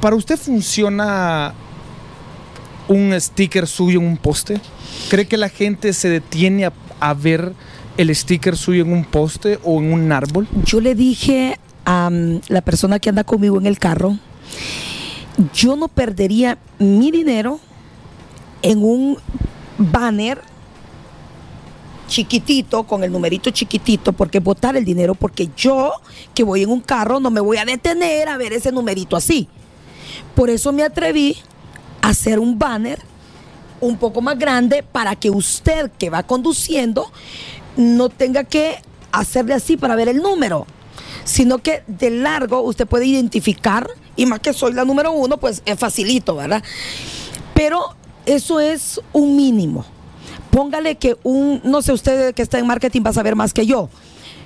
¿Para 0.00 0.16
usted 0.16 0.36
funciona 0.36 1.54
un 2.88 3.18
sticker 3.18 3.66
suyo 3.66 4.00
en 4.00 4.06
un 4.06 4.16
poste? 4.18 4.60
¿Cree 5.08 5.26
que 5.26 5.36
la 5.36 5.48
gente 5.48 5.92
se 5.92 6.10
detiene 6.10 6.66
a, 6.66 6.72
a 7.00 7.14
ver 7.14 7.52
el 7.98 8.14
sticker 8.14 8.56
suyo 8.56 8.84
en 8.84 8.92
un 8.92 9.04
poste 9.04 9.58
o 9.64 9.80
en 9.80 9.92
un 9.92 10.10
árbol? 10.10 10.48
Yo 10.64 10.80
le 10.80 10.94
dije 10.94 11.58
a 11.84 12.08
mm, 12.08 12.40
la 12.48 12.62
persona 12.62 12.98
que 12.98 13.10
anda 13.10 13.24
conmigo 13.24 13.58
en 13.58 13.66
el 13.66 13.78
carro, 13.78 14.16
yo 15.52 15.76
no 15.76 15.88
perdería 15.88 16.58
mi 16.78 17.10
dinero 17.10 17.60
en 18.62 18.82
un 18.82 19.18
banner 19.76 20.40
chiquitito, 22.06 22.84
con 22.84 23.04
el 23.04 23.12
numerito 23.12 23.50
chiquitito, 23.50 24.12
porque 24.12 24.40
botar 24.40 24.76
el 24.76 24.84
dinero, 24.84 25.14
porque 25.14 25.50
yo 25.56 25.92
que 26.34 26.42
voy 26.42 26.62
en 26.62 26.70
un 26.70 26.80
carro 26.80 27.20
no 27.20 27.30
me 27.30 27.40
voy 27.40 27.58
a 27.58 27.64
detener 27.64 28.28
a 28.28 28.38
ver 28.38 28.52
ese 28.52 28.72
numerito 28.72 29.16
así. 29.16 29.48
Por 30.34 30.50
eso 30.50 30.72
me 30.72 30.84
atreví 30.84 31.36
a 32.00 32.08
hacer 32.08 32.38
un 32.38 32.58
banner 32.58 33.00
un 33.80 33.96
poco 33.96 34.20
más 34.20 34.38
grande 34.38 34.82
para 34.82 35.14
que 35.16 35.30
usted 35.30 35.90
que 35.98 36.10
va 36.10 36.22
conduciendo 36.22 37.12
no 37.78 38.10
tenga 38.10 38.44
que 38.44 38.76
hacerle 39.10 39.54
así 39.54 39.78
para 39.78 39.96
ver 39.96 40.08
el 40.08 40.18
número, 40.18 40.66
sino 41.24 41.58
que 41.58 41.82
de 41.86 42.10
largo 42.10 42.60
usted 42.60 42.86
puede 42.86 43.06
identificar, 43.06 43.88
y 44.16 44.26
más 44.26 44.40
que 44.40 44.52
soy 44.52 44.74
la 44.74 44.84
número 44.84 45.12
uno, 45.12 45.38
pues 45.38 45.62
es 45.64 45.78
facilito, 45.78 46.36
¿verdad? 46.36 46.62
Pero 47.54 47.96
eso 48.26 48.60
es 48.60 49.00
un 49.14 49.34
mínimo 49.34 49.86
póngale 50.50 50.96
que 50.96 51.16
un, 51.22 51.60
no 51.64 51.82
sé, 51.82 51.92
usted 51.92 52.34
que 52.34 52.42
está 52.42 52.58
en 52.58 52.66
marketing 52.66 53.02
va 53.04 53.10
a 53.10 53.12
saber 53.12 53.36
más 53.36 53.52
que 53.52 53.66
yo, 53.66 53.88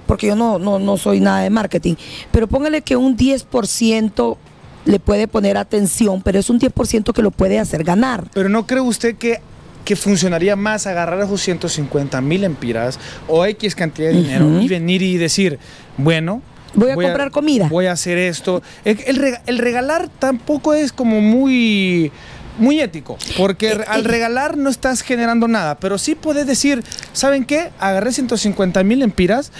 porque 0.06 0.26
yo 0.26 0.36
no, 0.36 0.58
no, 0.58 0.78
no 0.78 0.96
soy 0.96 1.20
nada 1.20 1.40
de 1.40 1.50
marketing, 1.50 1.94
pero 2.30 2.46
póngale 2.46 2.82
que 2.82 2.96
un 2.96 3.16
10% 3.16 4.36
le 4.84 5.00
puede 5.00 5.28
poner 5.28 5.56
atención, 5.56 6.22
pero 6.22 6.38
es 6.38 6.50
un 6.50 6.60
10% 6.60 7.12
que 7.12 7.22
lo 7.22 7.30
puede 7.30 7.58
hacer 7.58 7.84
ganar. 7.84 8.24
Pero 8.34 8.48
no 8.48 8.66
cree 8.66 8.80
usted 8.80 9.16
que 9.16 9.40
que 9.84 9.96
funcionaría 9.96 10.56
más 10.56 10.86
agarrar 10.86 11.20
esos 11.20 11.40
150 11.40 12.20
mil 12.20 12.44
empiras 12.44 12.98
o 13.28 13.44
X 13.46 13.74
cantidad 13.74 14.10
de 14.10 14.16
dinero 14.16 14.60
y 14.60 14.68
venir 14.68 15.02
y 15.02 15.16
decir, 15.16 15.58
bueno, 15.96 16.42
Voy 16.74 16.90
a 16.90 16.94
comprar 16.94 17.30
comida. 17.30 17.68
Voy 17.68 17.84
a 17.84 17.92
hacer 17.92 18.16
esto. 18.16 18.62
El, 18.84 18.98
el, 19.46 19.58
regalar 19.58 20.08
tampoco 20.08 20.72
es 20.72 20.90
como 20.90 21.20
muy 21.20 22.10
muy 22.58 22.80
ético, 22.80 23.16
porque 23.38 23.72
eh, 23.72 23.84
al 23.88 24.00
eh. 24.02 24.08
regalar 24.08 24.56
no 24.58 24.68
estás 24.68 25.02
generando 25.02 25.48
nada, 25.48 25.76
pero 25.78 25.96
sí 25.96 26.14
puedes 26.14 26.46
decir, 26.46 26.84
¿saben 27.12 27.44
qué? 27.44 27.70
Agarré 27.78 28.12
150 28.12 28.82
mil 28.84 29.02
empiras, 29.02 29.52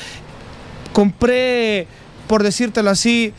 compré, 0.92 1.86
por 2.28 2.42
decírtelo 2.42 2.90
así, 2.90 3.32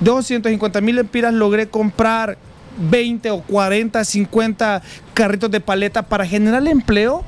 250 0.00 0.80
mil 0.80 0.98
empiras, 0.98 1.32
logré 1.32 1.68
comprar 1.68 2.36
20 2.78 3.30
o 3.30 3.42
40, 3.42 4.04
50 4.04 4.82
carritos 5.14 5.50
de 5.50 5.60
paleta 5.60 6.02
para 6.02 6.26
generar 6.26 6.66
empleo 6.68 7.24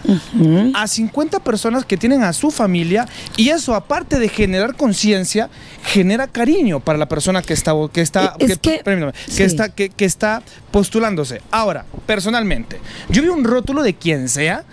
a 0.74 0.86
50 0.86 1.40
personas 1.40 1.84
que 1.84 1.96
tienen 1.96 2.22
a 2.22 2.32
su 2.32 2.50
familia 2.50 3.06
y 3.36 3.48
eso 3.48 3.74
aparte 3.74 4.18
de 4.18 4.28
generar 4.28 4.76
conciencia 4.76 5.50
genera 5.84 6.28
cariño 6.28 6.80
para 6.80 6.98
la 6.98 7.08
persona 7.08 7.42
que 7.42 7.52
está 7.52 7.72
que 7.92 8.00
está 8.00 8.34
que, 8.38 8.80
está 9.44 9.68
que, 9.70 9.88
que 9.88 10.04
está 10.04 10.42
postulándose. 10.70 11.42
Ahora, 11.50 11.84
personalmente, 12.06 12.78
yo 13.08 13.22
vi 13.22 13.28
un 13.28 13.44
rótulo 13.44 13.82
de 13.82 13.94
quien 13.94 14.28
sea 14.28 14.64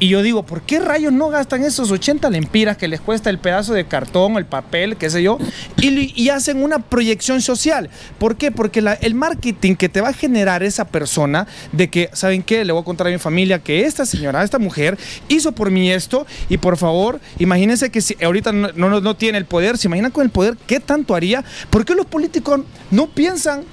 y 0.00 0.08
yo 0.08 0.22
digo, 0.22 0.44
¿por 0.44 0.62
qué 0.62 0.80
rayos 0.80 1.12
no 1.12 1.28
gastan 1.28 1.62
esos 1.62 1.90
80 1.90 2.28
lempiras 2.30 2.76
que 2.76 2.88
les 2.88 3.00
cuesta 3.00 3.30
el 3.30 3.38
pedazo 3.38 3.74
de 3.74 3.86
cartón, 3.86 4.36
el 4.36 4.44
papel, 4.44 4.96
qué 4.96 5.08
sé 5.08 5.22
yo, 5.22 5.38
y, 5.80 6.28
hacen 6.28 6.62
una 6.62 6.80
proyección 6.80 7.40
social? 7.40 7.90
¿Por 8.18 8.36
qué? 8.36 8.50
Porque 8.50 8.82
el 9.00 9.14
marketing 9.14 9.76
que 9.76 9.88
te 9.88 10.00
va 10.00 10.08
a 10.08 10.12
generar 10.12 10.62
esa 10.62 10.86
persona 10.86 11.46
de 11.72 11.88
que, 11.90 12.10
¿saben 12.12 12.42
qué? 12.42 12.64
Le 12.64 12.72
voy 12.72 12.82
a 12.82 12.84
contar 12.84 13.06
a 13.06 13.10
mi 13.10 13.18
familia 13.18 13.60
que 13.60 13.84
esta 13.84 14.04
señora, 14.04 14.42
esta 14.42 14.58
mujer, 14.58 14.98
hizo 15.28 15.52
por 15.52 15.70
mí 15.70 15.90
esto 15.90 16.26
y 16.48 16.58
por 16.58 16.76
favor, 16.76 17.20
imagínense 17.38 17.90
que 17.90 18.00
si 18.00 18.16
ahorita 18.22 18.52
no, 18.52 19.00
no, 19.00 19.16
tiene 19.16 19.38
el 19.38 19.44
poder, 19.44 19.78
se 19.78 19.86
imaginan 19.86 20.10
con 20.10 20.24
el 20.24 20.30
poder 20.30 20.56
qué 20.66 20.80
tanto 20.80 21.14
haría. 21.14 21.44
¿Por 21.70 21.84
qué 21.84 21.94
los 21.94 22.06
políticos 22.06 22.60
no 22.90 23.06
piensan 23.06 23.64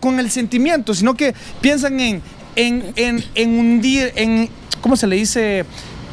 con, 0.00 0.18
el 0.18 0.30
sentimiento, 0.30 0.94
sino 0.94 1.14
que 1.14 1.34
piensan 1.60 2.00
en, 2.00 2.22
en, 2.56 2.92
en, 2.96 3.24
en 3.34 3.58
hundir, 3.58 4.12
en 4.16 4.48
¿cómo 4.80 4.96
se 4.96 5.06
le 5.06 5.16
dice? 5.16 5.64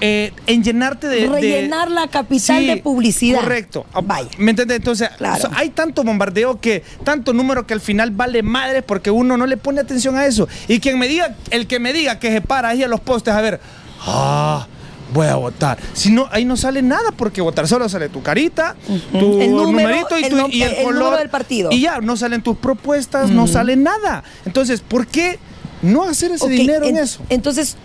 Eh, 0.01 0.31
en 0.47 0.63
llenarte 0.63 1.07
de... 1.07 1.27
Rellenar 1.27 1.91
la 1.91 2.07
capital 2.07 2.65
de 2.65 2.77
publicidad. 2.77 3.41
Correcto. 3.41 3.85
Ah, 3.93 3.99
Vaya. 4.01 4.29
¿Me 4.37 4.51
entiendes? 4.51 4.77
Entonces, 4.77 5.09
hay 5.53 5.69
tanto 5.71 6.03
bombardeo 6.03 6.61
que, 6.61 6.83
tanto 7.03 7.33
número 7.33 7.67
que 7.67 7.73
al 7.73 7.81
final 7.81 8.11
vale 8.11 8.41
madre 8.41 8.81
porque 8.81 9.11
uno 9.11 9.35
no 9.35 9.45
le 9.45 9.57
pone 9.57 9.81
atención 9.81 10.15
a 10.15 10.25
eso. 10.25 10.47
Y 10.67 10.79
quien 10.79 10.97
me 10.97 11.07
diga, 11.07 11.35
el 11.51 11.67
que 11.67 11.79
me 11.79 11.91
diga 11.91 12.19
que 12.19 12.31
se 12.31 12.41
para 12.41 12.69
ahí 12.69 12.81
a 12.81 12.87
los 12.87 13.01
postes 13.01 13.33
a 13.33 13.41
ver, 13.41 13.59
ah, 13.99 14.67
voy 15.13 15.27
a 15.27 15.35
votar. 15.35 15.77
Si 15.93 16.11
no, 16.11 16.29
ahí 16.31 16.45
no 16.45 16.55
sale 16.55 16.81
nada 16.81 17.11
porque 17.11 17.41
votar 17.41 17.67
solo 17.67 17.89
sale 17.89 18.07
tu 18.07 18.21
carita, 18.21 18.77
tu 19.11 19.17
numerito 19.17 20.17
y, 20.17 20.29
tu, 20.29 20.47
y 20.49 20.61
el, 20.61 20.83
color 20.83 21.17
del 21.17 21.29
partido. 21.29 21.71
Y 21.73 21.81
ya, 21.81 21.99
no 21.99 22.15
salen 22.15 22.41
tus 22.41 22.57
propuestas, 22.57 23.29
no 23.31 23.47
sale 23.47 23.75
nada. 23.75 24.23
Entonces, 24.45 24.79
¿por 24.79 25.07
qué 25.07 25.39
no 25.81 26.03
hacer 26.03 26.31
ese 26.31 26.49
dinero 26.49 26.85
en 26.85 26.97
eso? 26.97 27.21
Entonces, 27.29 27.75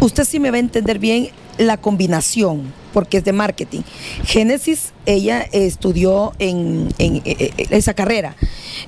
usted 0.00 0.24
sí 0.24 0.40
me 0.40 0.50
va 0.50 0.56
a 0.56 0.60
entender 0.60 0.98
bien 0.98 1.30
la 1.58 1.76
combinación, 1.76 2.72
porque 2.92 3.18
es 3.18 3.24
de 3.24 3.32
marketing. 3.32 3.80
Génesis, 4.24 4.92
ella 5.06 5.46
estudió 5.52 6.32
en, 6.38 6.88
eh, 6.98 7.20
eh, 7.24 7.52
esa 7.70 7.94
carrera. 7.94 8.36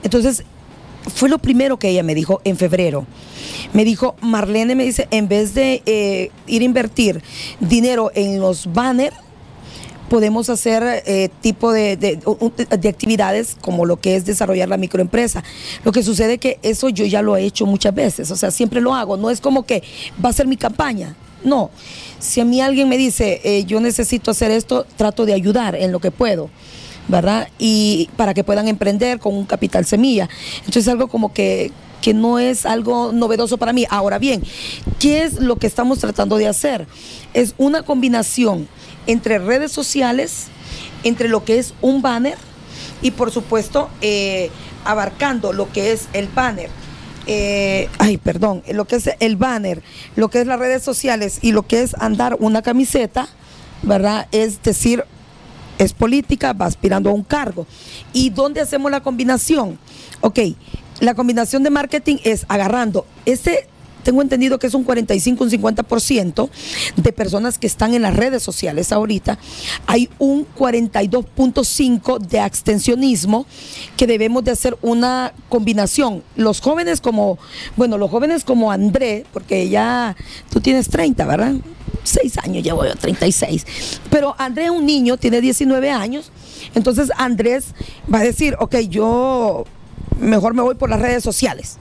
Entonces, 0.02 0.44
fue 1.14 1.28
lo 1.28 1.38
primero 1.38 1.78
que 1.78 1.88
ella 1.88 2.02
me 2.02 2.14
dijo 2.14 2.40
en 2.44 2.56
febrero. 2.56 3.06
Me 3.72 3.84
dijo, 3.84 4.16
Marlene 4.20 4.74
me 4.74 4.84
dice, 4.84 5.06
en 5.10 5.28
vez 5.28 5.54
de 5.54 5.82
eh, 5.86 6.30
ir 6.46 6.62
a 6.62 6.64
invertir 6.64 7.22
dinero 7.60 8.10
en 8.14 8.40
los 8.40 8.72
banners, 8.72 9.16
podemos 10.08 10.48
hacer 10.50 11.02
eh, 11.06 11.28
tipo 11.40 11.72
de, 11.72 11.96
de, 11.96 12.88
actividades 12.88 13.56
como 13.60 13.84
lo 13.84 14.00
que 14.00 14.16
es 14.16 14.24
desarrollar 14.24 14.68
la 14.68 14.76
microempresa. 14.76 15.42
Lo 15.84 15.92
que 15.92 16.02
sucede 16.02 16.38
que 16.38 16.58
eso 16.62 16.88
yo 16.88 17.04
ya 17.04 17.22
lo 17.22 17.36
he 17.36 17.44
hecho 17.44 17.66
muchas 17.66 17.94
veces, 17.94 18.30
o 18.30 18.36
sea, 18.36 18.50
siempre 18.50 18.80
lo 18.80 18.94
hago, 18.94 19.16
no 19.16 19.30
es 19.30 19.40
como 19.40 19.64
que 19.64 19.82
va 20.24 20.30
a 20.30 20.32
ser 20.32 20.46
mi 20.46 20.56
campaña, 20.56 21.16
no. 21.44 21.70
Si 22.18 22.40
a 22.40 22.44
mí 22.44 22.60
alguien 22.60 22.88
me 22.88 22.98
dice, 22.98 23.40
eh, 23.44 23.64
yo 23.64 23.80
necesito 23.80 24.30
hacer 24.30 24.50
esto, 24.50 24.86
trato 24.96 25.26
de 25.26 25.34
ayudar 25.34 25.74
en 25.76 25.92
lo 25.92 26.00
que 26.00 26.10
puedo. 26.10 26.50
¿Verdad? 27.08 27.48
Y 27.56 28.10
para 28.16 28.34
que 28.34 28.42
puedan 28.42 28.66
emprender 28.66 29.20
con 29.20 29.32
un 29.36 29.44
capital 29.44 29.86
semilla. 29.86 30.28
Entonces, 30.58 30.88
algo 30.88 31.06
como 31.06 31.32
que, 31.32 31.70
que 32.02 32.14
no 32.14 32.40
es 32.40 32.66
algo 32.66 33.12
novedoso 33.12 33.58
para 33.58 33.72
mí. 33.72 33.86
Ahora 33.90 34.18
bien, 34.18 34.42
¿qué 34.98 35.22
es 35.22 35.34
lo 35.34 35.54
que 35.54 35.68
estamos 35.68 36.00
tratando 36.00 36.36
de 36.36 36.48
hacer? 36.48 36.88
Es 37.32 37.54
una 37.58 37.84
combinación 37.84 38.66
entre 39.06 39.38
redes 39.38 39.72
sociales, 39.72 40.46
entre 41.04 41.28
lo 41.28 41.44
que 41.44 41.58
es 41.58 41.74
un 41.80 42.02
banner 42.02 42.36
y 43.02 43.12
por 43.12 43.30
supuesto 43.30 43.88
eh, 44.00 44.50
abarcando 44.84 45.52
lo 45.52 45.70
que 45.72 45.92
es 45.92 46.08
el 46.12 46.28
banner. 46.28 46.70
Eh, 47.26 47.88
ay, 47.98 48.18
perdón, 48.18 48.62
lo 48.72 48.84
que 48.84 48.96
es 48.96 49.10
el 49.18 49.36
banner, 49.36 49.82
lo 50.14 50.28
que 50.28 50.40
es 50.40 50.46
las 50.46 50.58
redes 50.58 50.82
sociales 50.82 51.40
y 51.42 51.52
lo 51.52 51.66
que 51.66 51.82
es 51.82 51.94
andar 51.94 52.36
una 52.38 52.62
camiseta, 52.62 53.28
¿verdad? 53.82 54.28
Es 54.30 54.62
decir, 54.62 55.04
es 55.78 55.92
política, 55.92 56.52
va 56.52 56.66
aspirando 56.66 57.10
a 57.10 57.12
un 57.12 57.24
cargo. 57.24 57.66
¿Y 58.12 58.30
dónde 58.30 58.60
hacemos 58.60 58.90
la 58.90 59.02
combinación? 59.02 59.78
Ok, 60.20 60.38
la 61.00 61.14
combinación 61.14 61.62
de 61.62 61.70
marketing 61.70 62.16
es 62.24 62.46
agarrando 62.48 63.06
ese 63.26 63.66
tengo 64.06 64.22
entendido 64.22 64.60
que 64.60 64.68
es 64.68 64.74
un 64.74 64.84
45, 64.84 65.42
un 65.42 65.50
50% 65.50 66.48
de 66.94 67.12
personas 67.12 67.58
que 67.58 67.66
están 67.66 67.92
en 67.92 68.02
las 68.02 68.14
redes 68.14 68.40
sociales 68.40 68.92
ahorita. 68.92 69.36
Hay 69.88 70.08
un 70.20 70.46
42.5% 70.56 72.20
de 72.20 72.38
abstencionismo 72.38 73.46
que 73.96 74.06
debemos 74.06 74.44
de 74.44 74.52
hacer 74.52 74.78
una 74.80 75.32
combinación. 75.48 76.22
Los 76.36 76.60
jóvenes 76.60 77.00
como, 77.00 77.36
bueno, 77.74 77.98
los 77.98 78.08
jóvenes 78.08 78.44
como 78.44 78.70
André, 78.70 79.26
porque 79.32 79.68
ya 79.68 80.14
tú 80.52 80.60
tienes 80.60 80.88
30, 80.88 81.26
¿verdad? 81.26 81.54
Seis 82.04 82.38
años, 82.38 82.62
ya 82.62 82.74
voy 82.74 82.86
a 82.86 82.94
36. 82.94 83.66
Pero 84.08 84.36
André 84.38 84.66
es 84.66 84.70
un 84.70 84.86
niño, 84.86 85.16
tiene 85.16 85.40
19 85.40 85.90
años. 85.90 86.30
Entonces 86.76 87.10
Andrés 87.16 87.74
va 88.12 88.20
a 88.20 88.22
decir, 88.22 88.54
ok, 88.60 88.76
yo 88.88 89.64
mejor 90.20 90.54
me 90.54 90.62
voy 90.62 90.76
por 90.76 90.90
las 90.90 91.00
redes 91.00 91.24
sociales. 91.24 91.78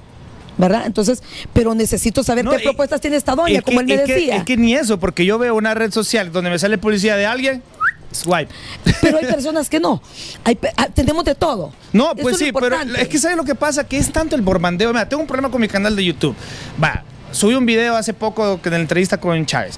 ¿Verdad? 0.57 0.85
Entonces, 0.85 1.21
pero 1.53 1.75
necesito 1.75 2.23
saber 2.23 2.45
qué 2.47 2.59
propuestas 2.59 3.01
tiene 3.01 3.17
esta 3.17 3.35
doña, 3.35 3.61
como 3.61 3.81
él 3.81 3.87
me 3.87 3.97
decía. 3.97 4.37
es 4.37 4.43
que 4.43 4.57
ni 4.57 4.75
eso, 4.75 4.99
porque 4.99 5.25
yo 5.25 5.37
veo 5.37 5.55
una 5.55 5.73
red 5.73 5.91
social 5.91 6.31
donde 6.31 6.49
me 6.49 6.59
sale 6.59 6.77
publicidad 6.77 7.17
de 7.17 7.25
alguien, 7.25 7.63
swipe. 8.11 8.53
Pero 9.01 9.17
hay 9.17 9.25
personas 9.31 9.69
que 9.69 9.79
no. 9.79 10.01
Hay, 10.43 10.57
ah, 10.77 10.87
tenemos 10.93 11.25
de 11.25 11.35
todo. 11.35 11.73
No, 11.93 12.15
pues 12.15 12.37
sí, 12.37 12.51
pero 12.51 12.77
es 12.97 13.07
que 13.07 13.17
¿sabes 13.17 13.37
lo 13.37 13.43
que 13.43 13.55
pasa? 13.55 13.83
Que 13.85 13.97
es 13.97 14.11
tanto 14.11 14.35
el 14.35 14.41
bombardeo. 14.41 14.91
Mira, 14.91 15.07
tengo 15.07 15.21
un 15.21 15.27
problema 15.27 15.49
con 15.49 15.61
mi 15.61 15.67
canal 15.67 15.95
de 15.95 16.05
YouTube. 16.05 16.35
Va, 16.81 17.03
subí 17.31 17.55
un 17.55 17.65
video 17.65 17.95
hace 17.95 18.13
poco 18.13 18.59
en 18.63 18.71
la 18.71 18.79
entrevista 18.79 19.17
con 19.19 19.45
Chávez. 19.45 19.77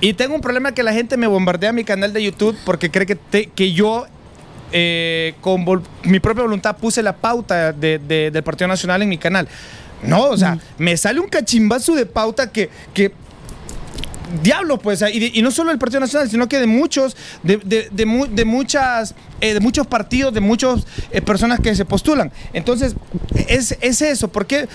Y 0.00 0.14
tengo 0.14 0.34
un 0.34 0.40
problema 0.40 0.72
que 0.72 0.82
la 0.82 0.92
gente 0.92 1.16
me 1.16 1.26
bombardea 1.26 1.72
mi 1.72 1.84
canal 1.84 2.12
de 2.12 2.22
YouTube 2.22 2.56
porque 2.64 2.90
cree 2.90 3.06
que, 3.06 3.50
que 3.54 3.72
yo 3.72 4.06
eh, 4.72 5.34
con 5.40 5.64
mi 6.02 6.18
propia 6.18 6.42
voluntad 6.42 6.76
puse 6.76 7.02
la 7.02 7.14
pauta 7.14 7.72
del 7.72 8.42
Partido 8.42 8.68
Nacional 8.68 9.02
en 9.02 9.08
mi 9.08 9.18
canal. 9.18 9.48
No, 10.06 10.24
o 10.24 10.36
sea, 10.36 10.58
me 10.78 10.96
sale 10.96 11.20
un 11.20 11.28
cachimbazo 11.28 11.94
de 11.94 12.06
pauta 12.06 12.50
que, 12.50 12.70
que 12.92 13.12
diablo, 14.42 14.78
pues, 14.78 15.02
y, 15.12 15.40
no 15.42 15.50
solo 15.50 15.70
del 15.70 15.78
Partido 15.78 16.00
Nacional, 16.00 16.28
sino 16.30 16.48
que 16.48 16.58
de 16.58 16.66
muchos, 16.66 17.16
de, 17.42 17.58
de, 17.58 17.88
de, 17.90 18.44
muchas, 18.44 19.14
eh, 19.40 19.54
de 19.54 19.60
muchos 19.60 19.86
partidos, 19.86 20.32
de 20.34 20.40
muchas 20.40 20.86
eh, 21.10 21.20
personas 21.20 21.60
que 21.60 21.74
se 21.74 21.84
postulan. 21.84 22.32
Entonces, 22.52 22.94
es, 23.48 23.76
es 23.80 24.02
eso, 24.02 24.28
porque 24.28 24.68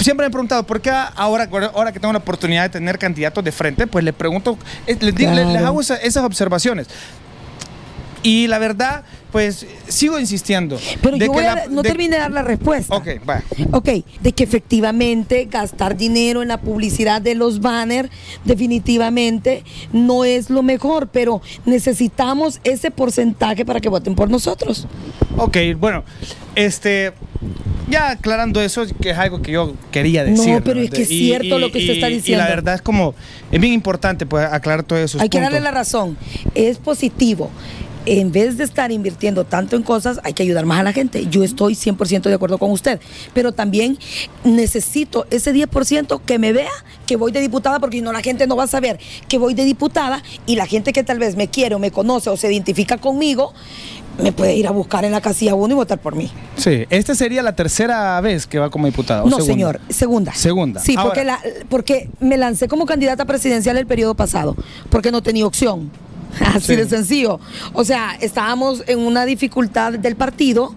siempre 0.00 0.24
me 0.24 0.28
he 0.28 0.30
preguntado, 0.30 0.64
¿por 0.64 0.80
qué 0.80 0.90
ahora, 0.90 1.48
ahora 1.74 1.92
que 1.92 2.00
tengo 2.00 2.12
la 2.12 2.18
oportunidad 2.18 2.64
de 2.64 2.68
tener 2.68 2.98
candidatos 2.98 3.42
de 3.44 3.52
frente, 3.52 3.86
pues 3.86 4.04
les 4.04 4.14
pregunto, 4.14 4.58
eh, 4.86 4.96
les, 5.00 5.14
digo, 5.14 5.32
les, 5.32 5.62
hago 5.62 5.80
esas 5.80 6.24
observaciones? 6.24 6.88
Y 8.24 8.46
la 8.46 8.58
verdad, 8.58 9.04
pues 9.32 9.66
sigo 9.86 10.18
insistiendo. 10.18 10.78
Pero 11.02 11.18
yo 11.18 11.30
no 11.68 11.82
terminé 11.82 12.16
de 12.16 12.22
dar 12.22 12.32
la 12.32 12.40
respuesta. 12.42 12.96
Ok, 12.96 13.08
va. 13.28 13.42
Ok, 13.70 13.88
de 14.22 14.32
que 14.32 14.44
efectivamente 14.44 15.46
gastar 15.50 15.94
dinero 15.94 16.40
en 16.40 16.48
la 16.48 16.58
publicidad 16.58 17.20
de 17.20 17.34
los 17.34 17.60
banners 17.60 18.08
definitivamente 18.44 19.62
no 19.92 20.24
es 20.24 20.48
lo 20.48 20.62
mejor, 20.62 21.08
pero 21.08 21.42
necesitamos 21.66 22.60
ese 22.64 22.90
porcentaje 22.90 23.66
para 23.66 23.78
que 23.78 23.90
voten 23.90 24.14
por 24.14 24.30
nosotros. 24.30 24.86
Ok, 25.36 25.58
bueno, 25.78 26.02
este, 26.54 27.12
ya 27.90 28.12
aclarando 28.12 28.62
eso, 28.62 28.86
que 29.02 29.10
es 29.10 29.18
algo 29.18 29.42
que 29.42 29.52
yo 29.52 29.74
quería 29.90 30.24
decir. 30.24 30.54
No, 30.54 30.64
pero 30.64 30.80
es 30.80 30.90
que 30.90 31.02
es 31.02 31.08
cierto 31.08 31.58
lo 31.58 31.70
que 31.70 31.78
usted 31.78 31.94
está 31.94 32.06
diciendo. 32.06 32.42
Y 32.42 32.48
la 32.48 32.54
verdad 32.54 32.76
es 32.76 32.82
como, 32.82 33.14
es 33.52 33.60
bien 33.60 33.74
importante 33.74 34.24
pues, 34.24 34.46
aclarar 34.50 34.82
todo 34.82 34.98
eso. 34.98 35.20
Hay 35.20 35.28
que 35.28 35.40
darle 35.40 35.60
la 35.60 35.72
razón. 35.72 36.16
Es 36.54 36.78
positivo 36.78 37.50
en 38.06 38.32
vez 38.32 38.58
de 38.58 38.64
estar 38.64 38.92
invirtiendo 38.92 39.44
tanto 39.44 39.76
en 39.76 39.82
cosas, 39.82 40.20
hay 40.24 40.32
que 40.32 40.42
ayudar 40.42 40.66
más 40.66 40.80
a 40.80 40.82
la 40.82 40.92
gente. 40.92 41.26
Yo 41.28 41.42
estoy 41.42 41.74
100% 41.74 42.22
de 42.22 42.34
acuerdo 42.34 42.58
con 42.58 42.70
usted, 42.70 43.00
pero 43.32 43.52
también 43.52 43.98
necesito 44.44 45.26
ese 45.30 45.54
10% 45.54 46.20
que 46.24 46.38
me 46.38 46.52
vea 46.52 46.70
que 47.06 47.16
voy 47.16 47.32
de 47.32 47.40
diputada, 47.40 47.80
porque 47.80 47.98
si 47.98 48.02
no 48.02 48.12
la 48.12 48.22
gente 48.22 48.46
no 48.46 48.56
va 48.56 48.64
a 48.64 48.68
saber 48.68 48.98
que 49.28 49.38
voy 49.38 49.54
de 49.54 49.64
diputada 49.64 50.22
y 50.46 50.56
la 50.56 50.66
gente 50.66 50.92
que 50.92 51.04
tal 51.04 51.18
vez 51.18 51.36
me 51.36 51.48
quiere 51.48 51.74
o 51.74 51.78
me 51.78 51.90
conoce 51.90 52.30
o 52.30 52.36
se 52.36 52.52
identifica 52.52 52.98
conmigo, 52.98 53.52
me 54.18 54.32
puede 54.32 54.54
ir 54.54 54.66
a 54.66 54.70
buscar 54.70 55.04
en 55.04 55.12
la 55.12 55.20
casilla 55.20 55.54
1 55.54 55.72
y 55.72 55.76
votar 55.76 55.98
por 55.98 56.14
mí. 56.14 56.30
Sí, 56.56 56.84
esta 56.90 57.14
sería 57.14 57.42
la 57.42 57.56
tercera 57.56 58.20
vez 58.20 58.46
que 58.46 58.58
va 58.58 58.70
como 58.70 58.86
diputada. 58.86 59.24
no, 59.24 59.40
señor, 59.40 59.80
segunda. 59.88 60.32
Segunda. 60.34 60.80
Sí, 60.80 60.96
porque, 61.00 61.26
porque 61.68 62.08
me 62.20 62.36
lancé 62.36 62.68
como 62.68 62.86
candidata 62.86 63.24
presidencial 63.24 63.76
el 63.76 63.86
periodo 63.86 64.14
pasado, 64.14 64.56
porque 64.90 65.10
no 65.10 65.22
tenía 65.22 65.46
opción. 65.46 65.90
Así 66.54 66.76
de 66.76 66.88
sencillo. 66.88 67.40
O 67.72 67.84
sea, 67.84 68.16
estábamos 68.20 68.82
en 68.86 69.00
una 69.00 69.24
dificultad 69.26 69.92
del 69.94 70.16
partido 70.16 70.74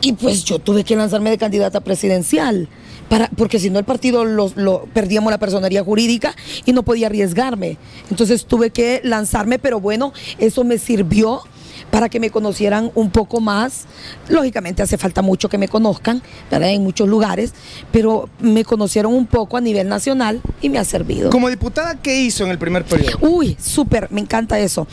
y 0.00 0.12
pues 0.14 0.44
yo 0.44 0.58
tuve 0.58 0.84
que 0.84 0.96
lanzarme 0.96 1.30
de 1.30 1.38
candidata 1.38 1.80
presidencial. 1.80 2.68
Para, 3.08 3.28
porque 3.36 3.58
si 3.58 3.70
no 3.70 3.80
el 3.80 3.84
partido 3.84 4.24
lo, 4.24 4.86
perdíamos 4.94 5.32
la 5.32 5.38
personería 5.38 5.82
jurídica 5.82 6.34
y 6.64 6.72
no 6.72 6.84
podía 6.84 7.08
arriesgarme. 7.08 7.76
Entonces 8.08 8.46
tuve 8.46 8.70
que 8.70 9.00
lanzarme, 9.02 9.58
pero 9.58 9.80
bueno, 9.80 10.12
eso 10.38 10.62
me 10.62 10.78
sirvió 10.78 11.42
para 11.90 12.08
que 12.08 12.20
me 12.20 12.30
conocieran 12.30 12.90
un 12.94 13.10
poco 13.10 13.40
más. 13.40 13.84
Lógicamente 14.28 14.82
hace 14.82 14.98
falta 14.98 15.22
mucho 15.22 15.48
que 15.48 15.58
me 15.58 15.68
conozcan, 15.68 16.22
¿verdad? 16.50 16.70
En 16.70 16.82
muchos 16.82 17.08
lugares, 17.08 17.52
pero 17.92 18.28
me 18.38 18.64
conocieron 18.64 19.14
un 19.14 19.26
poco 19.26 19.56
a 19.56 19.60
nivel 19.60 19.88
nacional 19.88 20.40
y 20.60 20.68
me 20.68 20.78
ha 20.78 20.84
servido. 20.84 21.30
Como 21.30 21.48
diputada, 21.48 21.96
¿qué 21.96 22.20
hizo 22.20 22.44
en 22.44 22.50
el 22.50 22.58
primer 22.58 22.84
periodo? 22.84 23.18
Uy, 23.20 23.56
súper, 23.60 24.10
me 24.10 24.20
encanta 24.20 24.58
eso. 24.58 24.86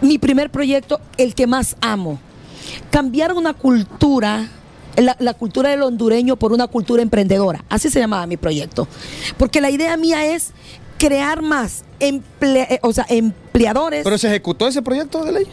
Mi 0.00 0.18
primer 0.18 0.50
proyecto, 0.50 1.00
el 1.16 1.34
que 1.34 1.46
más 1.46 1.76
amo, 1.80 2.18
cambiar 2.90 3.32
una 3.32 3.54
cultura 3.54 4.48
la, 4.96 5.34
cultura 5.34 5.70
del 5.70 5.82
hondureño 5.82 6.34
por 6.34 6.52
una 6.52 6.66
cultura 6.66 7.02
emprendedora. 7.02 7.64
Así 7.68 7.88
se 7.88 8.00
llamaba 8.00 8.26
mi 8.26 8.36
proyecto. 8.36 8.88
Porque 9.36 9.60
la 9.60 9.70
idea 9.70 9.96
mía 9.96 10.26
es 10.26 10.50
crear 10.98 11.40
más 11.40 11.84
eh, 12.00 12.20
o 12.82 12.92
sea, 12.92 13.06
empleadores. 13.08 14.02
¿Pero 14.02 14.18
se 14.18 14.26
ejecutó 14.28 14.66
ese 14.66 14.82
proyecto 14.82 15.24
de 15.24 15.32
ley? 15.32 15.46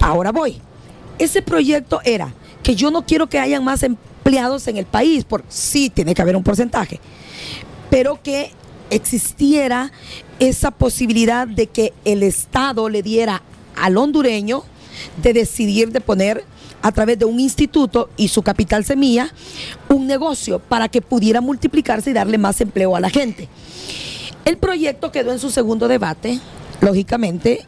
Ahora 0.00 0.32
voy. 0.32 0.60
Ese 1.18 1.42
proyecto 1.42 2.00
era 2.04 2.34
que 2.62 2.74
yo 2.74 2.90
no 2.90 3.04
quiero 3.04 3.28
que 3.28 3.38
hayan 3.38 3.64
más 3.64 3.82
empleados 3.82 4.66
en 4.68 4.76
el 4.76 4.86
país, 4.86 5.24
por 5.24 5.44
sí 5.48 5.90
tiene 5.90 6.14
que 6.14 6.22
haber 6.22 6.36
un 6.36 6.42
porcentaje, 6.42 7.00
pero 7.90 8.22
que 8.22 8.52
existiera 8.90 9.92
esa 10.38 10.70
posibilidad 10.70 11.46
de 11.46 11.66
que 11.66 11.92
el 12.04 12.22
Estado 12.22 12.88
le 12.88 13.02
diera 13.02 13.42
al 13.76 13.96
hondureño 13.96 14.64
de 15.22 15.32
decidir 15.32 15.90
de 15.92 16.00
poner 16.00 16.44
a 16.82 16.92
través 16.92 17.18
de 17.18 17.24
un 17.24 17.40
instituto 17.40 18.10
y 18.16 18.28
su 18.28 18.42
capital 18.42 18.84
semilla 18.84 19.32
un 19.88 20.06
negocio 20.06 20.58
para 20.58 20.88
que 20.88 21.00
pudiera 21.00 21.40
multiplicarse 21.40 22.10
y 22.10 22.12
darle 22.12 22.38
más 22.38 22.60
empleo 22.60 22.96
a 22.96 23.00
la 23.00 23.08
gente. 23.08 23.48
El 24.44 24.58
proyecto 24.58 25.12
quedó 25.12 25.32
en 25.32 25.38
su 25.38 25.50
segundo 25.50 25.86
debate, 25.86 26.40
lógicamente, 26.80 27.64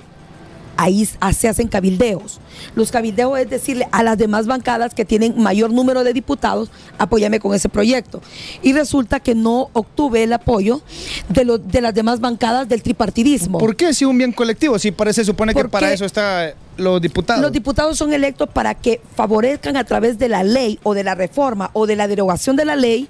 ahí 0.77 1.07
se 1.07 1.49
hacen 1.49 1.68
cabildeos. 1.68 2.41
Los 2.75 2.91
cabildeos 2.91 3.39
es 3.39 3.51
decirle 3.51 3.89
a 3.93 4.03
las 4.03 4.18
demás 4.18 4.47
bancadas 4.47 4.95
que 4.95 5.05
tienen 5.05 5.41
mayor 5.41 5.72
número 5.72 6.05
de 6.05 6.12
diputados, 6.12 6.70
apóyame 6.99 7.41
con 7.41 7.55
ese 7.55 7.68
proyecto. 7.68 8.20
Y 8.62 8.72
resulta 8.72 9.20
que 9.20 9.35
no 9.35 9.68
obtuve 9.72 10.22
el 10.25 10.33
apoyo 10.33 10.83
de, 11.29 11.61
de 11.64 11.81
las 11.81 11.95
demás 11.95 12.20
bancadas 12.20 12.68
del 12.68 12.83
tripartidismo. 12.83 13.59
¿Por 13.59 13.77
qué 13.77 13.95
si 13.95 14.05
un 14.05 14.18
bien 14.18 14.33
colectivo? 14.33 14.79
Si 14.79 14.91
parece, 14.91 15.25
supone 15.25 15.55
que 15.55 15.64
para 15.68 15.93
eso 15.93 16.05
está 16.05 16.55
los 16.77 17.01
diputados. 17.01 17.43
Los 17.43 17.53
diputados 17.53 17.99
son 17.99 18.12
electos 18.12 18.49
para 18.49 18.75
que 18.75 19.01
favorezcan 19.14 19.77
a 19.77 19.85
través 19.85 20.18
de 20.18 20.29
la 20.29 20.43
ley 20.43 20.79
o 20.83 20.95
de 20.95 21.05
la 21.05 21.14
reforma 21.14 21.70
o 21.72 21.87
de 21.87 21.97
la 21.97 22.09
derogación 22.09 22.57
de 22.57 22.64
la 22.64 22.77
ley 22.77 23.09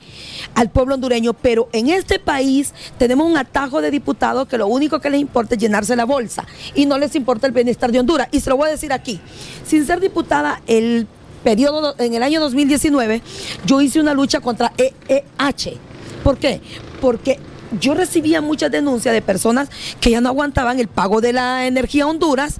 al 0.55 0.71
pueblo 0.71 0.95
hondureño, 0.95 1.33
pero 1.35 1.69
en 1.73 1.89
este 1.89 2.19
país 2.19 2.75
tenemos 2.99 3.27
un 3.27 3.37
atajo 3.37 3.81
de 3.81 3.91
diputados 3.91 4.49
que 4.49 4.59
lo 4.59 4.67
único 4.67 5.01
que 5.01 5.11
les 5.11 5.21
importa 5.21 5.55
es 5.55 5.61
llenarse 5.61 5.97
la 5.97 6.05
bolsa 6.05 6.47
y 6.75 6.87
no 6.87 6.99
les 6.99 7.15
importa 7.15 7.47
el 7.47 7.53
bienestar 7.53 7.91
de 7.91 8.01
Honduras. 8.01 8.29
Y 8.31 8.41
se 8.41 8.51
lo 8.51 8.57
voy 8.57 8.69
a 8.69 8.73
decir 8.73 8.93
aquí, 8.93 9.21
sin 9.67 9.87
ser 9.87 10.01
diputada, 10.01 10.61
el 10.67 11.07
periodo 11.43 11.95
en 11.99 12.15
el 12.15 12.23
año 12.23 12.41
2019 12.41 13.23
yo 13.67 13.81
hice 13.81 14.01
una 14.01 14.15
lucha 14.15 14.41
contra 14.41 14.73
EEH. 14.77 15.79
¿Por 16.23 16.39
qué? 16.39 16.61
Porque 17.01 17.39
yo 17.81 17.95
recibía 17.95 18.41
muchas 18.41 18.71
denuncias 18.71 19.15
de 19.15 19.23
personas 19.23 19.69
que 20.01 20.11
ya 20.11 20.21
no 20.21 20.29
aguantaban 20.29 20.81
el 20.81 20.89
pago 20.89 21.21
de 21.21 21.33
la 21.33 21.67
energía 21.67 22.05
a 22.05 22.09
Honduras 22.09 22.57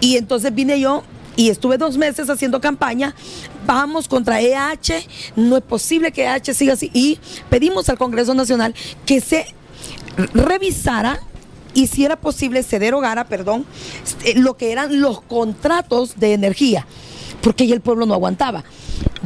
y 0.00 0.16
entonces 0.16 0.54
vine 0.54 0.80
yo 0.80 1.02
y 1.36 1.50
estuve 1.50 1.78
dos 1.78 1.96
meses 1.96 2.28
haciendo 2.28 2.60
campaña. 2.60 3.14
Vamos 3.64 4.08
contra 4.08 4.40
EH, 4.40 5.06
no 5.36 5.56
es 5.56 5.62
posible 5.62 6.10
que 6.10 6.24
EH 6.24 6.52
siga 6.52 6.72
así. 6.72 6.90
Y 6.92 7.18
pedimos 7.48 7.88
al 7.88 7.96
Congreso 7.96 8.34
Nacional 8.34 8.74
que 9.06 9.20
se 9.20 9.46
revisara 10.34 11.20
y 11.74 11.86
si 11.86 12.04
era 12.04 12.16
posible 12.16 12.64
se 12.64 12.80
derogara, 12.80 13.28
perdón, 13.28 13.64
eh, 14.24 14.34
lo 14.36 14.56
que 14.56 14.72
eran 14.72 15.00
los 15.00 15.20
contratos 15.20 16.18
de 16.18 16.32
energía, 16.32 16.86
porque 17.40 17.68
ya 17.68 17.74
el 17.74 17.82
pueblo 17.82 18.04
no 18.04 18.14
aguantaba. 18.14 18.64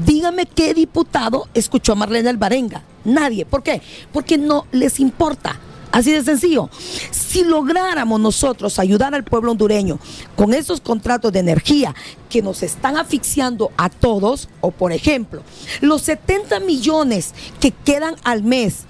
Dígame 0.04 0.46
qué 0.46 0.74
diputado 0.74 1.48
escuchó 1.54 1.92
a 1.92 1.96
Marlene 1.96 2.30
Alvarenga. 2.30 2.82
Nadie. 3.04 3.44
¿Por 3.46 3.62
qué? 3.62 3.82
Porque 4.12 4.38
no 4.38 4.66
les 4.72 5.00
importa. 5.00 5.58
Así 5.92 6.10
de 6.10 6.24
sencillo. 6.24 6.70
Si 7.10 7.44
lográramos 7.44 8.18
nosotros 8.18 8.78
ayudar 8.78 9.14
al 9.14 9.24
pueblo 9.24 9.52
hondureño 9.52 9.98
con 10.36 10.54
esos 10.54 10.80
contratos 10.80 11.32
de 11.32 11.40
energía 11.40 11.94
que 12.30 12.40
nos 12.40 12.62
están 12.62 12.96
asfixiando 12.96 13.70
a 13.76 13.90
todos, 13.90 14.48
o 14.62 14.70
por 14.70 14.92
ejemplo, 14.92 15.42
los 15.82 16.02
70 16.02 16.60
millones 16.60 17.34
que 17.60 17.72
quedan 17.72 18.16
al 18.24 18.42
mes 18.42 18.84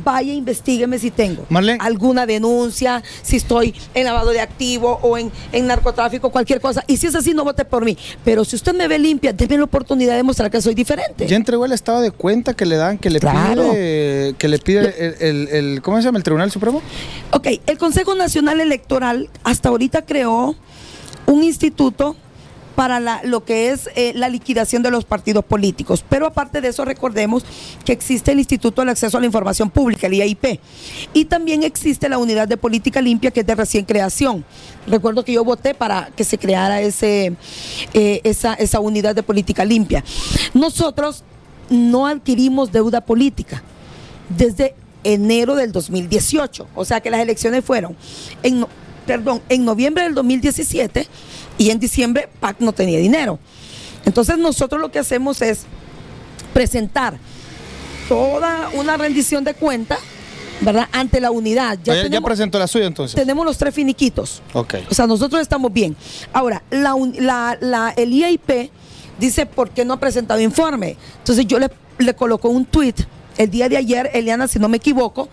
vaya, 0.05 0.33
investigueme 0.33 0.99
si 0.99 1.11
tengo 1.11 1.47
alguna 1.79 2.27
denuncia, 2.27 3.03
si 3.23 3.37
estoy 3.37 3.75
en 3.95 4.05
lavado 4.05 4.31
de 4.31 4.41
activo 4.41 4.99
o 5.03 5.19
en, 5.19 5.31
narcotráfico, 5.67 6.31
cualquier 6.31 6.61
cosa. 6.61 6.85
Y 6.87 6.97
si 6.97 7.07
es 7.07 7.15
así, 7.15 7.35
no 7.35 7.45
vote 7.45 7.65
por 7.65 7.85
mí. 7.85 7.97
Pero 8.25 8.45
si 8.45 8.57
usted 8.57 8.75
me 8.75 8.89
ve 8.89 8.99
limpia, 8.99 9.33
déme 9.33 9.59
la 9.59 9.65
oportunidad 9.65 10.17
de 10.17 10.23
mostrar 10.23 10.51
que 10.51 10.61
soy 10.61 10.75
diferente. 10.75 11.27
¿Ya 11.27 11.37
entregó 11.37 11.65
el 11.65 11.73
estado 11.73 12.01
de 12.01 12.11
cuenta 12.11 12.55
que 12.55 12.67
le 12.67 12.77
dan, 12.77 12.99
que 12.99 13.11
le 13.11 13.21
pide, 13.21 14.35
que 14.39 14.49
le 14.49 14.59
pide 14.59 15.17
el, 15.21 15.83
¿cómo 15.83 15.99
se 15.99 16.05
llama? 16.05 16.19
¿El 16.19 16.25
Tribunal 16.25 16.51
Supremo? 16.51 16.83
Ok, 17.33 17.49
el 17.67 17.79
Consejo 17.79 18.15
Nacional 18.15 18.61
Electoral 18.61 19.29
hasta 19.45 19.69
ahorita 19.69 20.03
creó 20.03 20.57
un 21.27 21.43
instituto 21.45 22.17
para 22.77 23.01
la- 23.01 23.21
lo 23.25 23.45
que 23.45 23.71
es 23.71 23.91
eh, 23.95 24.13
la 24.15 24.29
liquidación 24.29 24.83
de 24.83 24.91
los 24.91 25.05
partidos 25.05 25.45
políticos. 25.45 26.05
Pero 26.09 26.27
aparte 26.27 26.61
de 26.61 26.69
eso, 26.69 26.85
recordemos 26.85 27.45
que 27.85 27.93
existe 27.93 28.33
el 28.33 28.39
Instituto 28.39 28.81
del 28.83 28.89
Acceso 28.91 29.17
a 29.19 29.21
la 29.21 29.27
Información 29.27 29.71
Pública, 29.71 30.07
el 30.07 30.15
IAIP, 30.15 30.61
y 31.13 31.25
también 31.27 31.63
existe 31.63 32.09
la 32.09 32.19
Unidad 32.19 32.49
de 32.49 32.57
Política 32.57 33.01
Limpia, 33.03 33.31
que 33.31 33.41
es 33.41 33.47
de 33.47 33.55
recién 33.55 33.85
creación. 33.85 34.45
Recuerdo 34.87 35.25
que 35.25 35.33
yo 35.33 35.45
voté 35.45 35.75
para 35.75 36.11
que 36.17 36.25
se 36.25 36.39
creara 36.39 36.81
ese, 36.81 37.35
eh, 37.93 38.21
esa, 38.25 38.55
esa 38.55 38.81
unidad 38.81 39.15
de 39.15 39.23
política 39.23 39.65
limpia. 39.65 40.03
Nosotros 40.55 41.23
no 41.69 42.07
adquirimos 42.07 42.73
deuda 42.73 43.01
política 43.01 43.63
desde 44.29 44.75
enero 45.05 45.55
del 45.55 45.73
2018. 45.73 46.69
O 46.75 46.85
sea 46.85 47.01
que 47.01 47.11
las 47.11 47.21
elecciones 47.21 47.65
fueron 47.65 47.97
en, 48.43 48.67
perdón, 49.07 49.41
en 49.49 49.65
noviembre 49.65 50.03
del 50.05 50.15
2017 50.15 51.07
y 51.61 51.71
en 51.71 51.79
diciembre 51.79 52.29
PAC 52.41 52.57
no 52.61 52.73
tenía 52.73 52.99
dinero. 52.99 53.39
Entonces 54.07 54.39
nosotros 54.39 54.81
lo 54.81 54.91
que 54.91 54.99
hacemos 54.99 55.43
es 55.43 55.67
presentar 56.55 57.19
toda 58.09 58.71
una 58.75 58.97
rendición 58.97 59.45
de 59.45 59.53
cuentas, 59.55 59.99
¿verdad? 60.63 60.89
Ante 60.93 61.21
la 61.21 61.31
unidad. 61.31 61.79
Ya, 61.85 61.95
ya 61.97 62.03
tenemos, 62.05 62.27
presentó 62.27 62.59
la 62.59 62.67
suya 62.67 62.87
entonces. 62.87 63.15
tenemos 63.15 63.45
los 63.45 63.59
tres 63.59 63.75
finiquitos. 63.75 64.41
Ok. 64.55 64.75
O 64.91 64.95
sea, 64.95 65.07
nosotros 65.07 65.41
estamos 65.43 65.71
bien. 65.73 65.95
Ahora, 66.33 66.63
la, 66.71 66.95
un- 66.95 67.15
la- 67.19 67.59
la- 67.61 67.91
el 67.97 68.13
IAIP 68.13 68.71
dice 69.19 69.45
por 69.45 69.69
qué 69.71 69.85
no 69.85 69.95
ha 69.95 70.01
presentado 70.01 70.41
informe. 70.41 70.97
Entonces 71.19 71.47
yo 71.47 71.59
le, 71.59 71.69
le 71.99 72.15
coloco 72.15 72.49
un 72.49 72.65
tweet 72.65 72.95
el 73.37 73.51
día 73.51 73.69
de 73.69 73.77
ayer, 73.77 74.11
Eliana, 74.15 74.49
si 74.49 74.59
no 74.59 74.69
me 74.71 74.79
equivoco, 74.79 75.29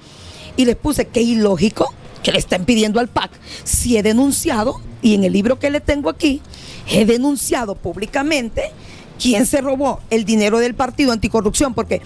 y 0.58 0.66
les 0.66 0.76
puse 0.76 1.06
que 1.08 1.22
ilógico 1.22 1.94
que 2.22 2.32
le 2.34 2.40
estén 2.40 2.66
pidiendo 2.66 3.00
al 3.00 3.08
PAC. 3.08 3.32
Si 3.64 3.98
he 3.98 4.04
denunciado, 4.04 4.82
y 5.02 5.16
en 5.16 5.24
el 5.24 5.34
libro 5.34 5.60
que 5.60 5.70
le 5.70 5.82
tengo 5.82 6.10
aquí, 6.10 6.41
he 6.89 7.06
denunciado 7.06 7.76
públicamente 7.76 8.72
quién 9.22 9.45
se 9.45 9.62
robó 9.62 10.00
el 10.10 10.26
dinero 10.26 10.60
del 10.60 10.76
partido 10.76 11.12
anticorrupción, 11.12 11.74
porque 11.74 12.02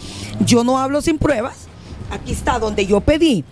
yo 0.46 0.64
no 0.64 0.78
hablo 0.78 1.02
sin 1.02 1.18
pruebas. 1.18 1.68
Aquí 2.10 2.34
está 2.34 2.60
donde 2.60 2.86
yo 2.86 3.00
pedí 3.00 3.46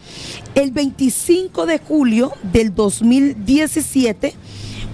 el 0.55 0.71
25 0.71 1.65
de 1.65 1.79
julio 1.79 2.33
del 2.43 2.75
2017 2.75 4.33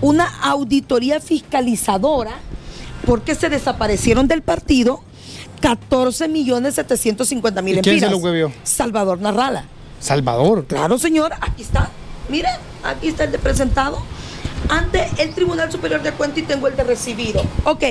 una 0.01 0.25
auditoría 0.43 1.19
fiscalizadora 1.19 2.33
porque 3.07 3.33
se 3.33 3.49
desaparecieron 3.49 4.27
del 4.27 4.43
partido 4.43 5.01
14 5.61 6.27
millones 6.27 6.75
750 6.75 7.61
mil 7.63 7.77
¿Y 7.79 7.81
quién 7.81 7.99
se 7.99 8.09
lo 8.09 8.17
huevió? 8.17 8.51
Salvador 8.63 9.19
Narrala. 9.19 9.65
Salvador. 9.99 10.65
Claro, 10.67 10.99
señor, 10.99 11.33
aquí 11.41 11.63
está. 11.63 11.89
Mire, 12.29 12.49
aquí 12.83 13.07
está 13.07 13.23
el 13.23 13.31
de 13.31 13.39
presentado 13.39 14.01
ante 14.69 15.07
el 15.17 15.33
Tribunal 15.33 15.71
Superior 15.71 16.01
de 16.01 16.11
Cuentas 16.11 16.39
y 16.39 16.43
tengo 16.43 16.67
el 16.67 16.75
de 16.75 16.83
recibido. 16.83 17.41
Ok, 17.63 17.83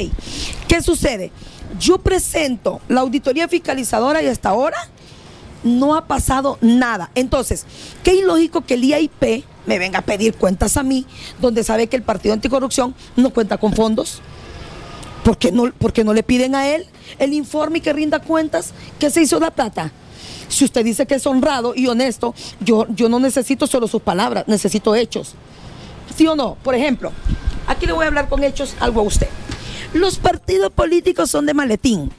¿qué 0.69 0.83
sucede? 0.83 1.31
Yo 1.79 1.99
presento 1.99 2.81
la 2.89 3.01
auditoría 3.01 3.49
fiscalizadora 3.49 4.23
y 4.23 4.29
hasta 4.29 4.51
ahora 4.51 4.77
no 5.65 5.97
ha 5.97 6.07
pasado 6.07 6.59
nada. 6.61 7.11
Entonces, 7.15 7.67
qué 8.03 8.15
ilógico 8.15 8.61
que 8.61 8.75
el 8.75 8.85
IAIP 8.85 9.45
me 9.67 9.79
venga 9.79 10.01
a 10.01 10.03
pedir 10.03 10.35
cuentas 10.35 10.77
a 10.77 10.83
mí, 10.83 11.07
donde 11.41 11.65
sabe 11.65 11.87
que 11.87 11.97
el 11.97 12.03
Partido 12.03 12.35
Anticorrupción 12.35 12.95
no 13.17 13.31
cuenta 13.31 13.59
con 13.59 13.73
fondos. 13.73 14.21
¿Por 15.25 15.39
qué 15.39 15.51
no, 15.51 15.73
por 15.73 15.93
qué 15.93 16.05
no 16.05 16.13
le 16.13 16.23
piden 16.23 16.55
a 16.55 16.69
él 16.69 16.87
el 17.19 17.33
informe 17.33 17.79
y 17.79 17.81
que 17.81 17.95
rinda 17.95 18.19
cuentas? 18.19 18.73
¿Qué 18.99 19.09
se 19.09 19.23
hizo 19.23 19.41
la 19.41 19.51
plata? 19.51 19.91
Si 20.49 20.67
usted 20.67 20.85
dice 20.85 21.07
que 21.07 21.15
es 21.15 21.27
honrado 21.27 21.73
y 21.75 21.87
honesto, 21.87 22.35
yo, 22.61 22.87
yo 22.91 23.09
no 23.09 23.19
necesito 23.19 23.67
solo 23.67 23.89
sus 23.89 24.03
palabras, 24.03 24.45
necesito 24.47 24.95
hechos. 24.95 25.35
¿Sí 26.17 26.27
o 26.27 26.37
no? 26.37 26.57
Por 26.63 26.75
ejemplo, 26.75 27.13
aquí 27.67 27.87
le 27.87 27.93
voy 27.93 28.05
a 28.05 28.09
hablar 28.09 28.29
con 28.29 28.43
hechos 28.45 28.75
algo 28.81 29.01
a 29.01 29.05
usted. 29.05 29.29
Los 29.93 30.19
partidos 30.19 30.73
políticos 30.73 31.31
son 31.31 31.47
de 31.47 31.55
maletín. 31.55 32.11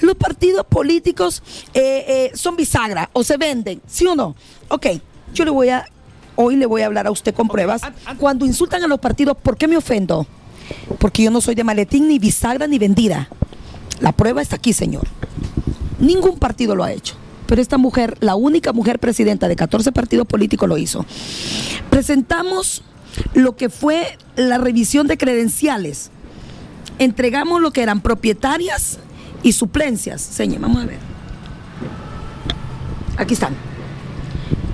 Los 0.00 0.16
partidos 0.16 0.66
políticos 0.66 1.42
eh, 1.74 2.04
eh, 2.08 2.30
son 2.34 2.56
bisagra 2.56 3.08
o 3.12 3.22
se 3.22 3.36
venden, 3.36 3.80
¿sí 3.86 4.06
o 4.06 4.14
no? 4.16 4.34
Ok, 4.68 4.86
yo 5.34 5.44
le 5.44 5.50
voy 5.50 5.68
a, 5.68 5.86
hoy 6.34 6.56
le 6.56 6.66
voy 6.66 6.82
a 6.82 6.86
hablar 6.86 7.06
a 7.06 7.10
usted 7.10 7.34
con 7.34 7.48
pruebas. 7.48 7.82
an- 7.84 7.94
an- 8.06 8.16
Cuando 8.16 8.44
insultan 8.44 8.82
a 8.82 8.86
los 8.88 8.98
partidos, 9.00 9.36
¿por 9.36 9.56
qué 9.56 9.68
me 9.68 9.76
ofendo? 9.76 10.26
Porque 10.98 11.22
yo 11.22 11.30
no 11.30 11.40
soy 11.40 11.54
de 11.54 11.64
maletín, 11.64 12.08
ni 12.08 12.18
bisagra, 12.18 12.66
ni 12.66 12.78
vendida. 12.78 13.28
La 14.00 14.12
prueba 14.12 14.42
está 14.42 14.56
aquí, 14.56 14.72
señor. 14.72 15.06
Ningún 16.00 16.38
partido 16.38 16.74
lo 16.74 16.82
ha 16.82 16.92
hecho. 16.92 17.14
Pero 17.46 17.60
esta 17.60 17.76
mujer, 17.78 18.16
la 18.20 18.34
única 18.34 18.72
mujer 18.72 18.98
presidenta 18.98 19.46
de 19.46 19.54
14 19.56 19.92
partidos 19.92 20.26
políticos, 20.26 20.68
lo 20.68 20.78
hizo. 20.78 21.04
Presentamos 21.90 22.82
lo 23.34 23.56
que 23.56 23.68
fue 23.68 24.18
la 24.36 24.58
revisión 24.58 25.06
de 25.06 25.18
credenciales. 25.18 26.10
Entregamos 26.98 27.60
lo 27.60 27.72
que 27.72 27.82
eran 27.82 28.00
propietarias 28.00 28.98
y 29.42 29.52
suplencias. 29.52 30.20
Señor, 30.20 30.60
vamos 30.60 30.82
a 30.82 30.86
ver. 30.86 30.98
Aquí 33.16 33.34
están. 33.34 33.54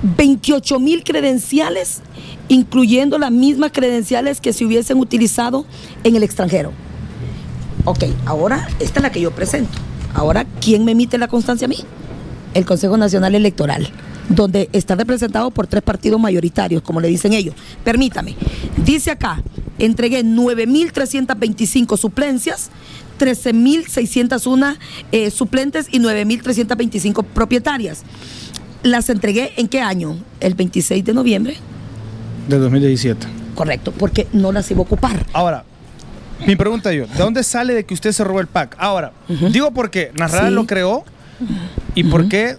28 0.02 0.78
mil 0.78 1.02
credenciales, 1.02 2.02
incluyendo 2.48 3.18
las 3.18 3.32
mismas 3.32 3.72
credenciales 3.72 4.40
que 4.40 4.52
se 4.52 4.64
hubiesen 4.64 4.98
utilizado 4.98 5.66
en 6.04 6.16
el 6.16 6.22
extranjero. 6.22 6.72
Ok, 7.84 8.04
ahora 8.26 8.68
esta 8.80 9.00
es 9.00 9.02
la 9.02 9.10
que 9.10 9.20
yo 9.20 9.30
presento. 9.32 9.78
Ahora, 10.14 10.44
¿quién 10.60 10.84
me 10.84 10.92
emite 10.92 11.18
la 11.18 11.28
constancia 11.28 11.66
a 11.66 11.68
mí? 11.68 11.78
El 12.54 12.64
Consejo 12.64 12.96
Nacional 12.96 13.34
Electoral, 13.34 13.90
donde 14.28 14.68
está 14.72 14.94
representado 14.94 15.50
por 15.50 15.66
tres 15.66 15.82
partidos 15.82 16.20
mayoritarios, 16.20 16.82
como 16.82 17.00
le 17.00 17.08
dicen 17.08 17.32
ellos. 17.32 17.54
Permítame, 17.84 18.34
dice 18.84 19.10
acá, 19.10 19.42
entregué 19.78 20.24
9.325 20.24 21.96
suplencias, 21.96 22.70
13.601 23.18 24.76
eh, 25.12 25.30
suplentes 25.30 25.86
y 25.90 25.98
9.325 26.00 27.24
propietarias. 27.24 28.02
Las 28.82 29.08
entregué 29.10 29.52
en 29.56 29.68
qué 29.68 29.80
año? 29.80 30.16
El 30.40 30.54
26 30.54 31.04
de 31.04 31.14
noviembre. 31.14 31.56
De 32.48 32.58
2017. 32.58 33.26
Correcto, 33.54 33.92
porque 33.92 34.26
no 34.32 34.52
las 34.52 34.70
iba 34.70 34.78
a 34.80 34.82
ocupar. 34.82 35.26
Ahora, 35.32 35.64
mi 36.46 36.54
pregunta 36.54 36.92
yo, 36.92 37.06
¿de 37.06 37.18
dónde 37.18 37.42
sale 37.42 37.74
de 37.74 37.84
que 37.84 37.94
usted 37.94 38.12
se 38.12 38.22
robó 38.22 38.40
el 38.40 38.46
pack? 38.46 38.76
Ahora, 38.78 39.12
digo 39.52 39.72
porque 39.72 40.12
Narrada 40.14 40.48
Sí. 40.48 40.54
lo 40.54 40.66
creó 40.66 41.04
y 41.96 42.04
porque 42.04 42.56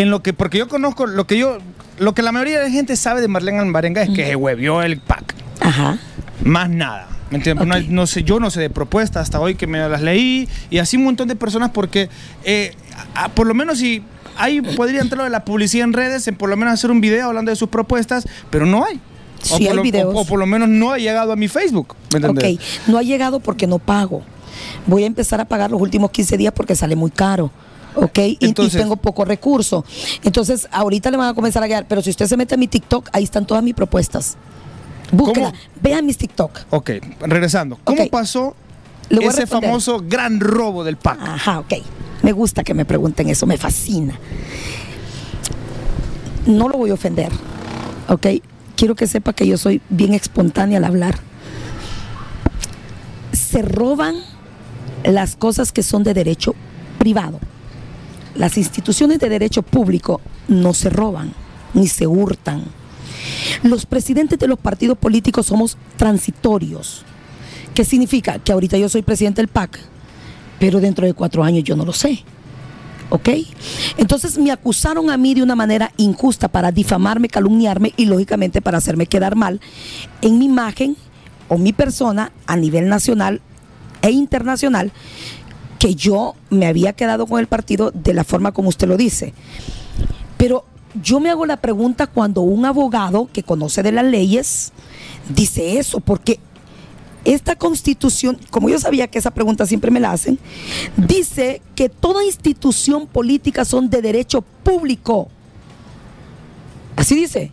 en 0.00 0.10
lo 0.10 0.22
que 0.22 0.32
porque 0.32 0.58
yo 0.58 0.68
conozco 0.68 1.06
lo 1.06 1.26
que 1.26 1.38
yo 1.38 1.58
lo 1.98 2.14
que 2.14 2.22
la 2.22 2.32
mayoría 2.32 2.58
de 2.58 2.64
la 2.64 2.70
gente 2.70 2.96
sabe 2.96 3.20
de 3.20 3.28
Marlene 3.28 3.58
Alvarenga 3.58 4.02
es 4.02 4.10
que 4.10 4.26
se 4.26 4.36
huevió 4.36 4.82
el 4.82 4.98
pack, 4.98 5.34
Ajá. 5.60 5.98
más 6.44 6.68
nada. 6.70 7.08
¿Me 7.30 7.36
entiendes? 7.36 7.66
No. 7.66 7.74
No, 7.88 8.06
sé, 8.08 8.24
yo 8.24 8.40
no 8.40 8.50
sé 8.50 8.60
de 8.60 8.70
propuestas 8.70 9.22
hasta 9.22 9.38
hoy 9.38 9.54
que 9.54 9.66
me 9.68 9.78
las 9.88 10.02
leí 10.02 10.48
y 10.68 10.78
así 10.78 10.96
un 10.96 11.04
montón 11.04 11.28
de 11.28 11.36
personas 11.36 11.70
porque 11.70 12.08
eh, 12.44 12.74
a- 13.14 13.28
por 13.28 13.46
lo 13.46 13.54
menos 13.54 13.78
si 13.78 14.02
ahí 14.36 14.60
podría 14.60 15.00
entrar 15.00 15.18
lo 15.18 15.24
de 15.24 15.30
la 15.30 15.44
publicidad 15.44 15.84
en 15.84 15.92
redes, 15.92 16.26
en 16.26 16.34
por 16.34 16.48
lo 16.50 16.56
menos 16.56 16.74
hacer 16.74 16.90
un 16.90 17.00
video 17.00 17.28
hablando 17.28 17.50
de 17.50 17.56
sus 17.56 17.68
propuestas, 17.68 18.26
pero 18.50 18.66
no 18.66 18.84
hay. 18.84 18.96
O 19.42 19.56
Sí 19.58 19.64
por 19.64 19.70
hay 19.70 19.76
lo- 19.76 19.82
videos. 19.82 20.14
o- 20.14 20.20
o 20.20 20.24
por 20.24 20.38
lo 20.40 20.46
menos 20.46 20.68
no 20.68 20.90
ha 20.92 20.98
llegado 20.98 21.30
a 21.32 21.36
mi 21.36 21.46
Facebook. 21.46 21.94
¿Me 22.12 22.16
entendés? 22.18 22.54
Ok, 22.56 22.88
no 22.88 22.98
ha 22.98 23.02
llegado 23.02 23.38
porque 23.38 23.66
no 23.68 23.78
pago. 23.78 24.22
Voy 24.86 25.04
a 25.04 25.06
empezar 25.06 25.40
a 25.40 25.44
pagar 25.44 25.70
los 25.70 25.80
últimos 25.80 26.10
15 26.10 26.36
días 26.36 26.52
porque 26.52 26.74
sale 26.74 26.96
muy 26.96 27.10
caro. 27.12 27.52
¿Ok? 27.94 28.18
Entonces- 28.40 28.74
y 28.74 28.78
tengo 28.78 28.96
poco 28.96 29.24
recurso. 29.24 29.84
Entonces, 30.22 30.68
ahorita 30.70 31.10
le 31.10 31.16
van 31.16 31.28
a 31.28 31.34
comenzar 31.34 31.62
a 31.62 31.66
llegar. 31.66 31.86
Pero 31.88 32.02
si 32.02 32.10
usted 32.10 32.26
se 32.26 32.36
mete 32.36 32.54
a 32.54 32.58
mi 32.58 32.68
TikTok, 32.68 33.08
ahí 33.12 33.24
están 33.24 33.46
todas 33.46 33.62
mis 33.62 33.74
propuestas. 33.74 34.36
Búsquela. 35.12 35.52
Vean 35.82 36.06
mis 36.06 36.16
TikTok. 36.16 36.60
Ok, 36.70 36.90
regresando. 37.20 37.78
¿Cómo 37.84 38.08
pasó 38.08 38.54
ese 39.10 39.46
famoso 39.46 40.04
gran 40.06 40.38
robo 40.38 40.84
del 40.84 40.96
pack? 40.96 41.18
Ajá, 41.20 41.58
ok. 41.60 41.74
Me 42.22 42.32
gusta 42.32 42.62
que 42.62 42.74
me 42.74 42.84
pregunten 42.84 43.28
eso, 43.28 43.46
me 43.46 43.56
fascina. 43.56 44.18
No 46.46 46.68
lo 46.68 46.78
voy 46.78 46.90
a 46.90 46.94
ofender, 46.94 47.30
¿ok? 48.08 48.26
Quiero 48.76 48.94
que 48.94 49.06
sepa 49.06 49.32
que 49.32 49.46
yo 49.46 49.58
soy 49.58 49.82
bien 49.90 50.14
espontánea 50.14 50.78
al 50.78 50.84
hablar. 50.84 51.18
Se 53.32 53.62
roban 53.62 54.14
las 55.04 55.36
cosas 55.36 55.72
que 55.72 55.82
son 55.82 56.02
de 56.02 56.14
derecho 56.14 56.54
privado. 56.98 57.40
Las 58.34 58.56
instituciones 58.56 59.18
de 59.18 59.28
derecho 59.28 59.62
público 59.62 60.20
no 60.48 60.74
se 60.74 60.90
roban 60.90 61.32
ni 61.74 61.86
se 61.86 62.06
hurtan. 62.06 62.64
Los 63.62 63.86
presidentes 63.86 64.38
de 64.38 64.48
los 64.48 64.58
partidos 64.58 64.98
políticos 64.98 65.46
somos 65.46 65.76
transitorios. 65.96 67.04
¿Qué 67.74 67.84
significa? 67.84 68.38
Que 68.38 68.52
ahorita 68.52 68.76
yo 68.78 68.88
soy 68.88 69.02
presidente 69.02 69.40
del 69.40 69.48
PAC, 69.48 69.78
pero 70.58 70.80
dentro 70.80 71.06
de 71.06 71.14
cuatro 71.14 71.44
años 71.44 71.64
yo 71.64 71.76
no 71.76 71.84
lo 71.84 71.92
sé. 71.92 72.24
¿Ok? 73.10 73.28
Entonces 73.96 74.38
me 74.38 74.52
acusaron 74.52 75.10
a 75.10 75.16
mí 75.16 75.34
de 75.34 75.42
una 75.42 75.56
manera 75.56 75.92
injusta 75.96 76.48
para 76.48 76.70
difamarme, 76.70 77.28
calumniarme 77.28 77.92
y 77.96 78.06
lógicamente 78.06 78.62
para 78.62 78.78
hacerme 78.78 79.06
quedar 79.06 79.34
mal 79.34 79.60
en 80.22 80.38
mi 80.38 80.44
imagen 80.44 80.96
o 81.48 81.58
mi 81.58 81.72
persona 81.72 82.30
a 82.46 82.56
nivel 82.56 82.88
nacional 82.88 83.40
e 84.02 84.10
internacional 84.10 84.92
que 85.80 85.94
yo 85.94 86.34
me 86.50 86.66
había 86.66 86.92
quedado 86.92 87.26
con 87.26 87.40
el 87.40 87.46
partido 87.46 87.90
de 87.90 88.12
la 88.12 88.22
forma 88.22 88.52
como 88.52 88.68
usted 88.68 88.86
lo 88.86 88.98
dice. 88.98 89.32
Pero 90.36 90.66
yo 91.02 91.20
me 91.20 91.30
hago 91.30 91.46
la 91.46 91.56
pregunta 91.56 92.06
cuando 92.06 92.42
un 92.42 92.66
abogado 92.66 93.30
que 93.32 93.42
conoce 93.42 93.82
de 93.82 93.90
las 93.90 94.04
leyes 94.04 94.72
dice 95.34 95.78
eso, 95.78 96.00
porque 96.00 96.38
esta 97.24 97.56
constitución, 97.56 98.38
como 98.50 98.68
yo 98.68 98.78
sabía 98.78 99.08
que 99.08 99.18
esa 99.18 99.30
pregunta 99.30 99.64
siempre 99.64 99.90
me 99.90 100.00
la 100.00 100.12
hacen, 100.12 100.38
dice 100.98 101.62
que 101.74 101.88
toda 101.88 102.24
institución 102.24 103.06
política 103.06 103.64
son 103.64 103.88
de 103.88 104.02
derecho 104.02 104.42
público. 104.42 105.28
Así 106.96 107.14
dice. 107.14 107.52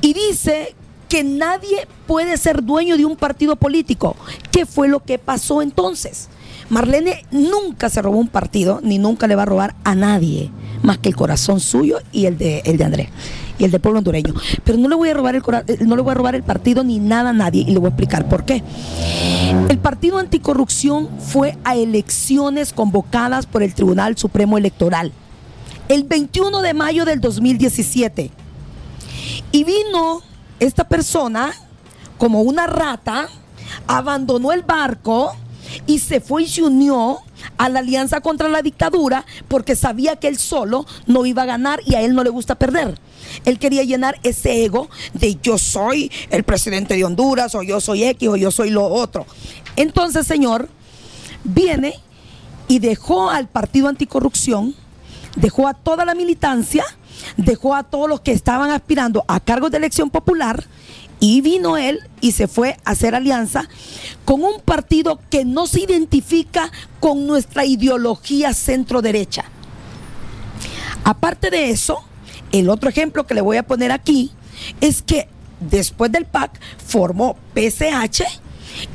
Y 0.00 0.14
dice 0.14 0.76
que 1.08 1.24
nadie 1.24 1.88
puede 2.06 2.36
ser 2.36 2.62
dueño 2.62 2.96
de 2.96 3.04
un 3.04 3.16
partido 3.16 3.56
político. 3.56 4.14
¿Qué 4.52 4.64
fue 4.64 4.86
lo 4.86 5.00
que 5.02 5.18
pasó 5.18 5.60
entonces? 5.60 6.28
Marlene 6.68 7.24
nunca 7.30 7.88
se 7.88 8.02
robó 8.02 8.18
un 8.18 8.28
partido, 8.28 8.80
ni 8.82 8.98
nunca 8.98 9.26
le 9.26 9.36
va 9.36 9.42
a 9.42 9.46
robar 9.46 9.74
a 9.84 9.94
nadie, 9.94 10.50
más 10.82 10.98
que 10.98 11.08
el 11.08 11.16
corazón 11.16 11.60
suyo 11.60 11.98
y 12.12 12.26
el 12.26 12.38
de, 12.38 12.62
el 12.64 12.76
de 12.76 12.84
Andrés 12.84 13.08
y 13.58 13.64
el 13.64 13.70
del 13.70 13.80
pueblo 13.80 13.98
hondureño. 13.98 14.34
Pero 14.64 14.78
no 14.78 14.88
le 14.88 14.96
voy 14.96 15.08
a 15.08 15.14
robar 15.14 15.34
el 15.36 15.42
eh, 15.68 15.78
no 15.86 15.96
le 15.96 16.02
voy 16.02 16.10
a 16.10 16.14
robar 16.14 16.34
el 16.34 16.42
partido 16.42 16.84
ni 16.84 16.98
nada 16.98 17.30
a 17.30 17.32
nadie 17.32 17.62
y 17.62 17.72
le 17.72 17.78
voy 17.78 17.86
a 17.86 17.90
explicar 17.90 18.28
por 18.28 18.44
qué. 18.44 18.62
El 19.68 19.78
partido 19.78 20.18
anticorrupción 20.18 21.08
fue 21.20 21.56
a 21.64 21.76
elecciones 21.76 22.72
convocadas 22.72 23.46
por 23.46 23.62
el 23.62 23.74
Tribunal 23.74 24.16
Supremo 24.16 24.58
Electoral 24.58 25.12
el 25.88 26.04
21 26.04 26.62
de 26.62 26.74
mayo 26.74 27.04
del 27.04 27.20
2017. 27.20 28.30
Y 29.52 29.64
vino 29.64 30.22
esta 30.60 30.84
persona 30.88 31.52
como 32.18 32.42
una 32.42 32.66
rata, 32.66 33.28
abandonó 33.86 34.52
el 34.52 34.62
barco 34.62 35.36
y 35.86 35.98
se 35.98 36.20
fue 36.20 36.44
y 36.44 36.48
se 36.48 36.62
unió 36.62 37.20
a 37.58 37.68
la 37.68 37.80
alianza 37.80 38.20
contra 38.20 38.48
la 38.48 38.62
dictadura 38.62 39.24
porque 39.48 39.76
sabía 39.76 40.16
que 40.16 40.28
él 40.28 40.38
solo 40.38 40.86
no 41.06 41.26
iba 41.26 41.42
a 41.42 41.46
ganar 41.46 41.80
y 41.86 41.94
a 41.94 42.02
él 42.02 42.14
no 42.14 42.24
le 42.24 42.30
gusta 42.30 42.54
perder. 42.54 42.98
Él 43.44 43.58
quería 43.58 43.82
llenar 43.82 44.18
ese 44.22 44.64
ego 44.64 44.88
de 45.14 45.36
yo 45.42 45.58
soy 45.58 46.10
el 46.30 46.44
presidente 46.44 46.94
de 46.94 47.04
Honduras 47.04 47.54
o 47.54 47.62
yo 47.62 47.80
soy 47.80 48.04
X 48.04 48.28
o 48.28 48.36
yo 48.36 48.50
soy 48.50 48.70
lo 48.70 48.86
otro. 48.86 49.26
Entonces, 49.76 50.26
señor, 50.26 50.68
viene 51.44 51.94
y 52.68 52.78
dejó 52.78 53.30
al 53.30 53.48
partido 53.48 53.88
anticorrupción, 53.88 54.74
dejó 55.36 55.68
a 55.68 55.74
toda 55.74 56.04
la 56.04 56.14
militancia, 56.14 56.84
dejó 57.36 57.74
a 57.74 57.82
todos 57.82 58.08
los 58.08 58.20
que 58.20 58.32
estaban 58.32 58.70
aspirando 58.70 59.24
a 59.28 59.40
cargos 59.40 59.70
de 59.70 59.78
elección 59.78 60.10
popular 60.10 60.64
y 61.20 61.40
vino 61.40 61.76
él 61.76 62.00
y 62.20 62.32
se 62.32 62.48
fue 62.48 62.76
a 62.84 62.90
hacer 62.90 63.14
alianza 63.14 63.68
con 64.24 64.42
un 64.42 64.60
partido 64.60 65.20
que 65.30 65.44
no 65.44 65.66
se 65.66 65.80
identifica 65.80 66.70
con 67.00 67.26
nuestra 67.26 67.64
ideología 67.64 68.52
centro 68.54 69.02
derecha. 69.02 69.44
Aparte 71.04 71.50
de 71.50 71.70
eso, 71.70 72.02
el 72.52 72.68
otro 72.68 72.88
ejemplo 72.88 73.26
que 73.26 73.34
le 73.34 73.40
voy 73.40 73.56
a 73.56 73.62
poner 73.62 73.92
aquí 73.92 74.32
es 74.80 75.02
que 75.02 75.28
después 75.60 76.10
del 76.12 76.26
PAC 76.26 76.60
formó 76.84 77.36
PCH 77.54 78.22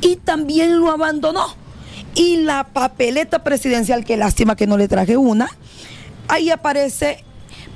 y 0.00 0.16
también 0.16 0.78
lo 0.78 0.90
abandonó. 0.90 1.46
Y 2.14 2.36
la 2.36 2.64
papeleta 2.64 3.42
presidencial, 3.42 4.04
que 4.04 4.18
lástima 4.18 4.56
que 4.56 4.66
no 4.66 4.76
le 4.76 4.88
traje 4.88 5.16
una, 5.16 5.48
ahí 6.28 6.50
aparece 6.50 7.24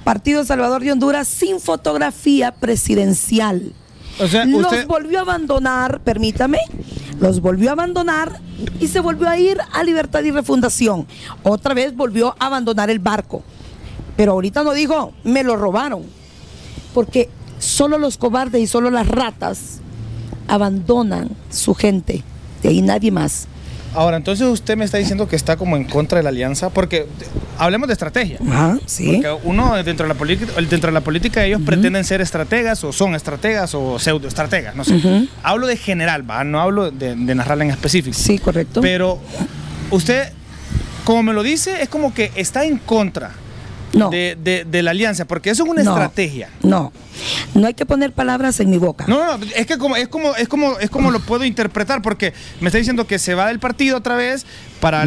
Partido 0.05 0.45
Salvador 0.45 0.83
de 0.83 0.93
Honduras 0.93 1.27
sin 1.27 1.59
fotografía 1.59 2.53
presidencial. 2.53 3.73
Los 4.19 4.87
volvió 4.87 5.19
a 5.19 5.23
abandonar, 5.23 6.01
permítame, 6.01 6.59
los 7.21 7.41
volvió 7.41 7.71
a 7.71 7.73
abandonar 7.73 8.41
y 8.81 8.89
se 8.89 9.01
volvió 9.01 9.29
a 9.29 9.39
ir 9.39 9.59
a 9.73 9.85
Libertad 9.85 10.23
y 10.23 10.31
Refundación. 10.31 11.07
Otra 11.43 11.75
vez 11.75 11.95
volvió 11.95 12.35
a 12.39 12.47
abandonar 12.47 12.91
el 12.91 12.99
barco. 12.99 13.43
Pero 14.17 14.33
ahorita 14.33 14.65
no 14.65 14.73
dijo, 14.73 15.13
me 15.25 15.45
lo 15.45 15.57
robaron. 15.57 16.05
Porque 16.95 17.29
solo 17.59 17.99
los 17.99 18.17
cobardes 18.17 18.63
y 18.63 18.67
solo 18.67 18.91
las 18.91 19.09
ratas 19.09 19.81
abandonan 20.49 21.31
su 21.51 21.75
gente. 21.75 22.23
De 22.63 22.71
ahí 22.71 22.83
nadie 22.83 23.11
más. 23.11 23.47
Ahora, 23.97 24.19
entonces 24.19 24.47
usted 24.47 24.77
me 24.77 24.85
está 24.85 24.99
diciendo 24.99 25.27
que 25.27 25.37
está 25.37 25.57
como 25.57 25.75
en 25.75 25.85
contra 25.85 26.19
de 26.19 26.23
la 26.23 26.29
alianza, 26.29 26.69
porque 26.69 27.07
hablemos 27.57 27.89
de 27.89 27.95
estrategia. 27.95 28.39
Ajá, 28.47 28.79
sí. 28.85 29.21
Porque 29.23 29.37
uno 29.45 29.83
dentro 29.83 30.05
de 30.07 30.13
la 30.13 30.19
política, 30.19 30.53
dentro 30.61 30.89
de 30.89 30.93
la 30.93 31.01
política 31.01 31.43
ellos 31.45 31.63
pretenden 31.65 32.05
ser 32.05 32.21
estrategas 32.21 32.85
o 32.85 32.93
son 32.93 33.15
estrategas 33.15 33.75
o 33.75 33.99
pseudo 33.99 34.29
estrategas, 34.29 34.77
no 34.77 34.85
sé. 34.85 35.29
Hablo 35.43 35.67
de 35.67 35.79
general, 35.79 36.29
¿va? 36.29 36.45
No 36.45 36.61
hablo 36.61 36.91
de, 36.91 37.17
de 37.17 37.35
narrarla 37.35 37.65
en 37.65 37.71
específico. 37.71 38.15
Sí, 38.15 38.39
correcto. 38.39 38.83
Pero 38.83 39.19
usted, 39.91 40.31
como 41.05 41.23
me 41.23 41.33
lo 41.33 41.43
dice, 41.43 41.81
es 41.81 41.89
como 41.89 42.13
que 42.13 42.31
está 42.37 42.67
en 42.67 42.77
contra 42.77 43.33
de, 43.97 44.83
la 44.83 44.91
alianza, 44.91 45.25
porque 45.25 45.51
eso 45.51 45.65
es 45.65 45.69
una 45.69 45.83
estrategia. 45.83 46.51
No, 46.63 46.93
no 47.55 47.67
hay 47.67 47.75
que 47.75 47.87
poner 47.87 48.13
palabras 48.13 48.61
en 48.61 48.71
mi 48.71 48.79
boca. 48.79 49.05
No, 49.09 49.39
no, 49.39 49.45
es 49.55 49.67
que 49.67 49.79
como, 49.79 49.97
es 49.97 50.09
como, 50.09 50.35
es 50.37 50.49
como, 50.49 50.79
es 50.79 50.91
como 50.91 51.11
lo 51.11 51.21
puedo 51.21 51.45
interpretar, 51.45 52.03
porque 52.03 52.33
me 52.61 52.69
está 52.69 52.79
diciendo 52.79 53.07
que 53.07 53.19
se 53.19 53.35
va 53.35 53.49
del 53.49 53.59
partido 53.59 53.97
otra 53.97 54.15
vez 54.15 54.47
para, 54.81 55.05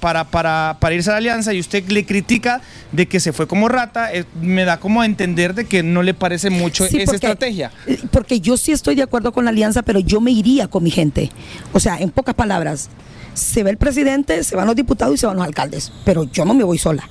para, 0.00 0.24
para, 0.24 0.76
para, 0.80 0.94
irse 0.94 1.10
a 1.10 1.14
la 1.14 1.18
alianza 1.18 1.52
y 1.52 1.60
usted 1.60 1.86
le 1.88 2.06
critica 2.06 2.60
de 2.92 3.06
que 3.06 3.20
se 3.20 3.32
fue 3.32 3.46
como 3.46 3.68
rata, 3.68 4.12
eh, 4.12 4.24
me 4.40 4.64
da 4.64 4.78
como 4.78 5.00
a 5.00 5.06
entender 5.06 5.54
de 5.54 5.64
que 5.66 5.82
no 5.82 6.02
le 6.02 6.14
parece 6.14 6.50
mucho 6.50 6.84
esa 6.84 7.14
estrategia. 7.14 7.72
Porque 8.10 8.40
yo 8.40 8.56
sí 8.56 8.72
estoy 8.72 8.94
de 8.94 9.02
acuerdo 9.02 9.32
con 9.32 9.44
la 9.44 9.50
alianza, 9.50 9.82
pero 9.82 10.00
yo 10.00 10.20
me 10.20 10.30
iría 10.30 10.68
con 10.68 10.82
mi 10.82 10.90
gente. 10.90 11.30
O 11.72 11.80
sea, 11.80 11.98
en 11.98 12.10
pocas 12.10 12.34
palabras, 12.34 12.88
se 13.34 13.62
va 13.62 13.70
el 13.70 13.76
presidente, 13.76 14.42
se 14.44 14.56
van 14.56 14.66
los 14.66 14.76
diputados 14.76 15.14
y 15.14 15.18
se 15.18 15.26
van 15.26 15.36
los 15.36 15.44
alcaldes, 15.44 15.92
pero 16.04 16.24
yo 16.24 16.44
no 16.44 16.54
me 16.54 16.64
voy 16.64 16.78
sola. 16.78 17.08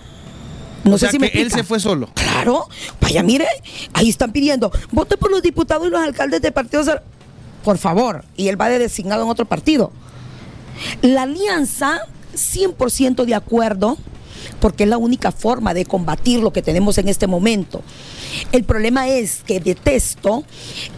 No 0.84 0.98
sé 0.98 1.10
si 1.10 1.20
me 1.20 1.28
él 1.28 1.52
se 1.52 1.64
fue 1.64 1.80
solo. 1.80 2.10
Claro. 2.14 2.68
Vaya, 3.02 3.24
mire, 3.24 3.48
ahí 3.94 4.10
están 4.10 4.32
pidiendo, 4.32 4.72
vote 4.92 5.18
por 5.18 5.32
los 5.32 5.42
diputados 5.42 5.88
y 5.88 5.90
los 5.90 6.02
alcaldes 6.02 6.42
de 6.42 6.52
partidos. 6.52 6.90
Por 7.64 7.78
favor. 7.78 8.24
Y 8.38 8.48
él 8.48 8.60
va 8.60 8.70
de 8.70 8.80
designado 8.80 9.24
en 9.24 9.30
otro 9.30 9.46
partido. 9.46 9.92
La 11.02 11.24
alianza, 11.24 12.02
100% 12.34 13.26
de 13.26 13.36
acuerdo, 13.36 13.98
porque 14.60 14.84
es 14.84 14.90
la 14.90 14.98
única 14.98 15.32
forma 15.32 15.74
de 15.74 15.86
combatir 15.86 16.40
lo 16.40 16.54
que 16.54 16.62
tenemos 16.62 16.98
en 16.98 17.10
este 17.10 17.28
momento. 17.28 17.82
El 18.52 18.64
problema 18.64 19.08
es 19.08 19.42
que 19.46 19.60
detesto 19.60 20.44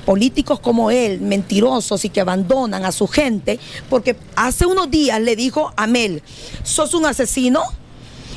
políticos 0.06 0.60
como 0.60 0.92
él, 0.92 1.22
mentirosos 1.22 2.06
y 2.06 2.10
que 2.10 2.22
abandonan 2.22 2.86
a 2.86 2.92
su 2.92 3.08
gente, 3.08 3.60
porque 3.90 4.16
hace 4.36 4.66
unos 4.66 4.92
días 4.92 5.20
le 5.22 5.36
dijo 5.36 5.74
a 5.76 5.88
Mel, 5.88 6.22
sos 6.64 6.94
un 6.94 7.06
asesino, 7.06 7.64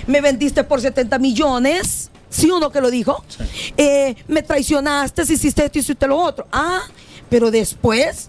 me 0.06 0.20
vendiste 0.20 0.64
por 0.64 0.80
70 0.80 1.18
millones. 1.18 2.10
¿Sí 2.30 2.50
uno 2.50 2.70
que 2.70 2.80
lo 2.80 2.90
dijo? 2.90 3.24
Eh, 3.76 4.16
me 4.26 4.42
traicionaste, 4.42 5.22
hiciste 5.22 5.64
esto 5.64 5.78
y 5.78 5.80
hiciste 5.82 6.06
lo 6.06 6.16
otro. 6.18 6.46
Ah, 6.50 6.82
pero 7.28 7.50
después, 7.50 8.28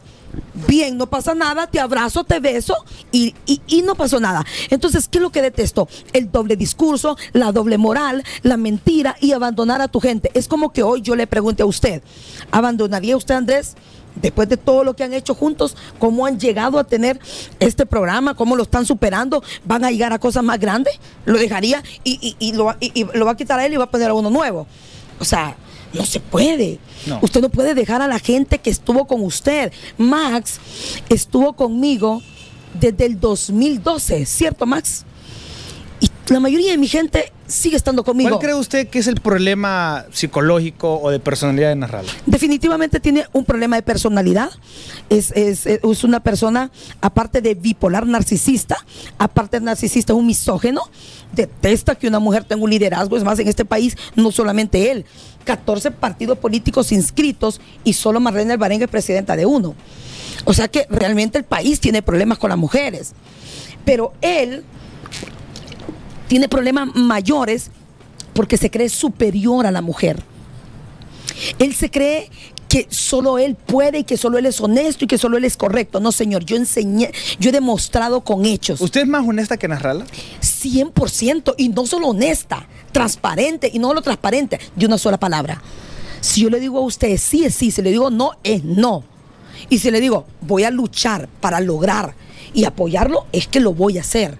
bien, 0.67 0.97
no 0.97 1.07
pasa 1.07 1.33
nada, 1.33 1.67
te 1.67 1.79
abrazo, 1.79 2.23
te 2.23 2.39
beso 2.39 2.75
y, 3.11 3.33
y, 3.45 3.81
no 3.81 3.95
pasó 3.95 4.19
nada. 4.19 4.45
Entonces, 4.69 5.07
¿qué 5.07 5.17
es 5.17 5.21
lo 5.21 5.31
que 5.31 5.41
detesto? 5.41 5.87
El 6.13 6.31
doble 6.31 6.55
discurso, 6.55 7.17
la 7.33 7.51
doble 7.51 7.77
moral, 7.77 8.23
la 8.43 8.57
mentira 8.57 9.15
y 9.19 9.31
abandonar 9.31 9.81
a 9.81 9.87
tu 9.87 9.99
gente. 9.99 10.29
Es 10.33 10.47
como 10.47 10.71
que 10.71 10.83
hoy 10.83 11.01
yo 11.01 11.15
le 11.15 11.27
pregunte 11.27 11.63
a 11.63 11.65
usted, 11.65 12.03
¿abandonaría 12.51 13.17
usted, 13.17 13.35
Andrés? 13.35 13.75
Después 14.15 14.49
de 14.49 14.57
todo 14.57 14.83
lo 14.83 14.95
que 14.95 15.03
han 15.03 15.13
hecho 15.13 15.35
juntos, 15.35 15.75
cómo 15.99 16.25
han 16.25 16.39
llegado 16.39 16.79
a 16.79 16.83
tener 16.83 17.19
este 17.59 17.85
programa, 17.85 18.35
cómo 18.35 18.55
lo 18.55 18.63
están 18.63 18.85
superando, 18.85 19.43
van 19.65 19.83
a 19.83 19.91
llegar 19.91 20.13
a 20.13 20.19
cosas 20.19 20.43
más 20.43 20.59
grandes, 20.59 20.93
lo 21.25 21.37
dejaría 21.37 21.83
y, 22.03 22.53
lo, 22.53 22.65
va 22.65 23.31
a 23.31 23.37
quitar 23.37 23.59
a 23.59 23.65
él 23.65 23.73
y 23.73 23.77
va 23.77 23.85
a 23.85 23.91
poner 23.91 24.09
a 24.09 24.13
uno 24.13 24.29
nuevo. 24.29 24.67
O 25.19 25.25
sea, 25.25 25.55
no 25.93 26.05
se 26.05 26.19
puede. 26.19 26.79
Usted 27.21 27.41
no 27.41 27.49
puede 27.49 27.73
dejar 27.73 28.01
a 28.01 28.07
la 28.07 28.19
gente 28.19 28.59
que 28.59 28.69
estuvo 28.69 29.05
con 29.07 29.21
usted. 29.23 29.71
Max 29.97 30.59
estuvo 31.09 31.53
conmigo 31.53 32.21
desde 32.79 33.05
el 33.05 33.19
2012, 33.19 34.25
¿cierto, 34.25 34.65
Max? 34.65 35.05
La 36.35 36.41
mayoría 36.41 36.71
de 36.71 36.77
mi 36.77 36.89
gente 36.89 37.31
sigue 37.47 37.77
estando 37.77 38.03
conmigo. 38.03 38.29
¿Cuál 38.31 38.41
cree 38.41 38.55
usted 38.55 38.89
que 38.89 38.99
es 38.99 39.07
el 39.07 39.21
problema 39.21 40.03
psicológico 40.11 40.99
o 41.01 41.09
de 41.09 41.21
personalidad 41.21 41.69
de 41.69 41.77
Narrala? 41.77 42.11
Definitivamente 42.25 42.99
tiene 42.99 43.25
un 43.31 43.45
problema 43.45 43.77
de 43.77 43.83
personalidad. 43.83 44.49
Es, 45.09 45.31
una 46.03 46.19
persona, 46.19 46.71
aparte 46.99 47.39
de 47.39 47.55
bipolar 47.55 48.05
narcisista, 48.05 48.75
aparte 49.17 49.61
de 49.61 49.65
narcisista, 49.65 50.11
es 50.11 50.19
un 50.19 50.27
misógeno. 50.27 50.81
Detesta 51.31 51.95
que 51.95 52.05
una 52.05 52.19
mujer 52.19 52.43
tenga 52.43 52.65
un 52.65 52.69
liderazgo. 52.69 53.15
Es 53.15 53.23
más, 53.23 53.39
en 53.39 53.47
este 53.47 53.63
país, 53.63 53.95
no 54.17 54.29
solamente 54.29 54.91
él, 54.91 55.05
14 55.45 55.91
partidos 55.91 56.37
políticos 56.37 56.91
inscritos 56.91 57.61
y 57.85 57.93
solo 57.93 58.19
Marlene 58.19 58.51
Alvarenga 58.51 58.83
es 58.83 58.91
presidenta 58.91 59.37
de 59.37 59.45
uno. 59.45 59.73
O 60.43 60.53
sea 60.53 60.67
que 60.67 60.85
realmente 60.89 61.37
el 61.37 61.45
país 61.45 61.79
tiene 61.79 62.01
problemas 62.01 62.39
con 62.39 62.49
las 62.49 62.59
mujeres. 62.59 63.13
Pero 63.85 64.11
él 64.19 64.65
tiene 66.27 66.49
problemas 66.49 66.95
mayores 66.95 67.71
porque 68.33 68.57
se 68.57 68.69
cree 68.69 68.89
superior 68.89 69.65
a 69.65 69.71
la 69.71 69.81
mujer. 69.81 70.21
Él 71.59 71.73
se 71.73 71.89
cree 71.89 72.29
que 72.67 72.87
solo 72.89 73.37
él 73.37 73.55
puede 73.55 73.99
y 73.99 74.03
que 74.03 74.17
solo 74.17 74.37
él 74.37 74.45
es 74.45 74.59
honesto 74.59 75.05
y 75.05 75.07
que 75.07 75.17
solo 75.17 75.37
él 75.37 75.45
es 75.45 75.55
correcto. 75.55 75.99
No, 75.99 76.11
señor, 76.11 76.43
yo 76.43 76.57
enseñé, 76.57 77.11
yo 77.39 77.49
he 77.49 77.53
demostrado 77.53 78.21
con 78.21 78.45
hechos. 78.45 78.81
¿Usted 78.81 79.01
es 79.01 79.07
más 79.07 79.25
honesta 79.27 79.57
que 79.57 79.67
Narrala? 79.67 80.05
100% 80.41 81.55
y 81.57 81.69
no 81.69 81.85
solo 81.85 82.07
honesta, 82.07 82.67
transparente 82.91 83.69
y 83.73 83.79
no 83.79 83.93
lo 83.93 84.01
transparente 84.01 84.59
de 84.75 84.85
una 84.85 84.97
sola 84.97 85.17
palabra. 85.17 85.61
Si 86.21 86.41
yo 86.41 86.49
le 86.49 86.59
digo 86.59 86.79
a 86.79 86.81
usted 86.81 87.17
sí 87.17 87.45
es 87.45 87.53
sí, 87.53 87.71
si 87.71 87.81
le 87.81 87.91
digo 87.91 88.09
no 88.09 88.31
es 88.43 88.63
no. 88.63 89.03
Y 89.69 89.79
si 89.79 89.89
le 89.89 90.01
digo, 90.01 90.25
voy 90.41 90.63
a 90.63 90.71
luchar 90.71 91.29
para 91.39 91.59
lograr 91.59 92.13
y 92.53 92.65
apoyarlo, 92.65 93.25
es 93.31 93.47
que 93.47 93.59
lo 93.59 93.73
voy 93.73 93.97
a 93.97 94.01
hacer. 94.01 94.37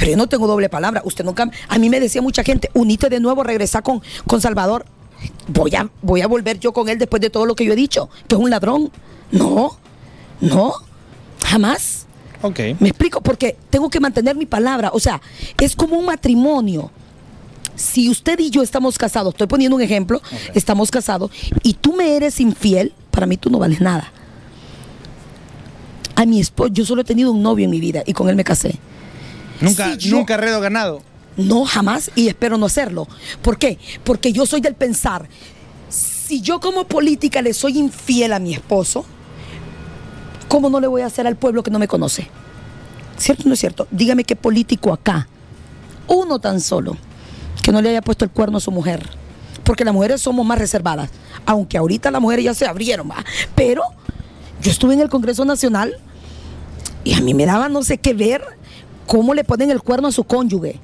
Pero 0.00 0.12
yo 0.12 0.16
no 0.16 0.28
tengo 0.28 0.46
doble 0.46 0.70
palabra. 0.70 1.02
Usted 1.04 1.26
nunca. 1.26 1.50
A 1.68 1.78
mí 1.78 1.90
me 1.90 2.00
decía 2.00 2.22
mucha 2.22 2.42
gente, 2.42 2.70
unite 2.72 3.10
de 3.10 3.20
nuevo, 3.20 3.42
regresa 3.42 3.82
con, 3.82 4.00
con 4.26 4.40
Salvador. 4.40 4.86
Voy 5.46 5.74
a, 5.74 5.90
voy 6.00 6.22
a 6.22 6.26
volver 6.26 6.58
yo 6.58 6.72
con 6.72 6.88
él 6.88 6.98
después 6.98 7.20
de 7.20 7.28
todo 7.28 7.44
lo 7.44 7.54
que 7.54 7.66
yo 7.66 7.74
he 7.74 7.76
dicho, 7.76 8.08
que 8.26 8.34
es 8.34 8.40
un 8.40 8.48
ladrón. 8.48 8.90
No, 9.30 9.76
no, 10.40 10.72
jamás. 11.44 12.06
Ok. 12.40 12.60
Me 12.78 12.88
explico, 12.88 13.20
porque 13.20 13.58
tengo 13.68 13.90
que 13.90 14.00
mantener 14.00 14.36
mi 14.36 14.46
palabra. 14.46 14.90
O 14.94 15.00
sea, 15.00 15.20
es 15.60 15.76
como 15.76 15.98
un 15.98 16.06
matrimonio. 16.06 16.90
Si 17.74 18.08
usted 18.08 18.38
y 18.38 18.48
yo 18.48 18.62
estamos 18.62 18.96
casados, 18.96 19.34
estoy 19.34 19.48
poniendo 19.48 19.76
un 19.76 19.82
ejemplo, 19.82 20.22
estamos 20.54 20.90
casados, 20.90 21.30
y 21.62 21.74
tú 21.74 21.92
me 21.92 22.16
eres 22.16 22.40
infiel, 22.40 22.94
para 23.10 23.26
mí 23.26 23.36
tú 23.36 23.50
no 23.50 23.58
vales 23.58 23.82
nada. 23.82 24.10
A 26.14 26.24
mi 26.24 26.40
esposo, 26.40 26.72
yo 26.72 26.86
solo 26.86 27.02
he 27.02 27.04
tenido 27.04 27.32
un 27.32 27.42
novio 27.42 27.66
en 27.66 27.70
mi 27.70 27.80
vida 27.80 28.02
y 28.06 28.14
con 28.14 28.30
él 28.30 28.36
me 28.36 28.44
casé. 28.44 28.78
Nunca, 29.60 29.92
Si 29.92 30.08
yo- 30.08 30.16
nunca 30.16 30.36
redo 30.36 30.60
ganado. 30.60 31.02
No, 31.36 31.64
jamás, 31.64 32.10
y 32.14 32.28
espero 32.28 32.58
no 32.58 32.66
hacerlo. 32.66 33.06
¿Por 33.42 33.58
qué? 33.58 33.78
Porque 34.04 34.32
yo 34.32 34.46
soy 34.46 34.60
del 34.60 34.74
pensar, 34.74 35.28
si 35.88 36.40
yo 36.40 36.60
como 36.60 36.84
política 36.84 37.40
le 37.42 37.54
soy 37.54 37.78
infiel 37.78 38.32
a 38.32 38.38
mi 38.38 38.52
esposo, 38.54 39.04
¿cómo 40.48 40.68
no 40.70 40.80
le 40.80 40.86
voy 40.86 41.02
a 41.02 41.06
hacer 41.06 41.26
al 41.26 41.36
pueblo 41.36 41.62
que 41.62 41.70
no 41.70 41.78
me 41.78 41.88
conoce? 41.88 42.28
¿Cierto 43.16 43.44
o 43.44 43.48
no 43.48 43.54
es 43.54 43.60
cierto? 43.60 43.86
Dígame 43.90 44.24
qué 44.24 44.36
político 44.36 44.92
acá, 44.92 45.28
uno 46.08 46.38
tan 46.38 46.60
solo, 46.60 46.96
que 47.62 47.72
no 47.72 47.80
le 47.80 47.90
haya 47.90 48.02
puesto 48.02 48.24
el 48.24 48.30
cuerno 48.30 48.58
a 48.58 48.60
su 48.60 48.70
mujer. 48.70 49.08
Porque 49.64 49.84
las 49.84 49.94
mujeres 49.94 50.20
somos 50.20 50.44
más 50.44 50.58
reservadas, 50.58 51.10
aunque 51.46 51.76
ahorita 51.78 52.10
las 52.10 52.20
mujeres 52.20 52.44
ya 52.46 52.54
se 52.54 52.66
abrieron, 52.66 53.10
¿va? 53.10 53.24
pero 53.54 53.82
yo 54.62 54.70
estuve 54.70 54.94
en 54.94 55.00
el 55.00 55.08
Congreso 55.08 55.44
Nacional 55.44 55.94
y 57.04 57.14
a 57.14 57.20
mí 57.20 57.34
me 57.34 57.46
daba 57.46 57.68
no 57.68 57.82
sé 57.82 57.98
qué 57.98 58.12
ver 58.14 58.42
cómo 59.10 59.34
le 59.34 59.42
ponen 59.42 59.72
el 59.72 59.82
cuerno 59.82 60.06
a 60.06 60.12
su 60.12 60.22
cónyuge. 60.22 60.78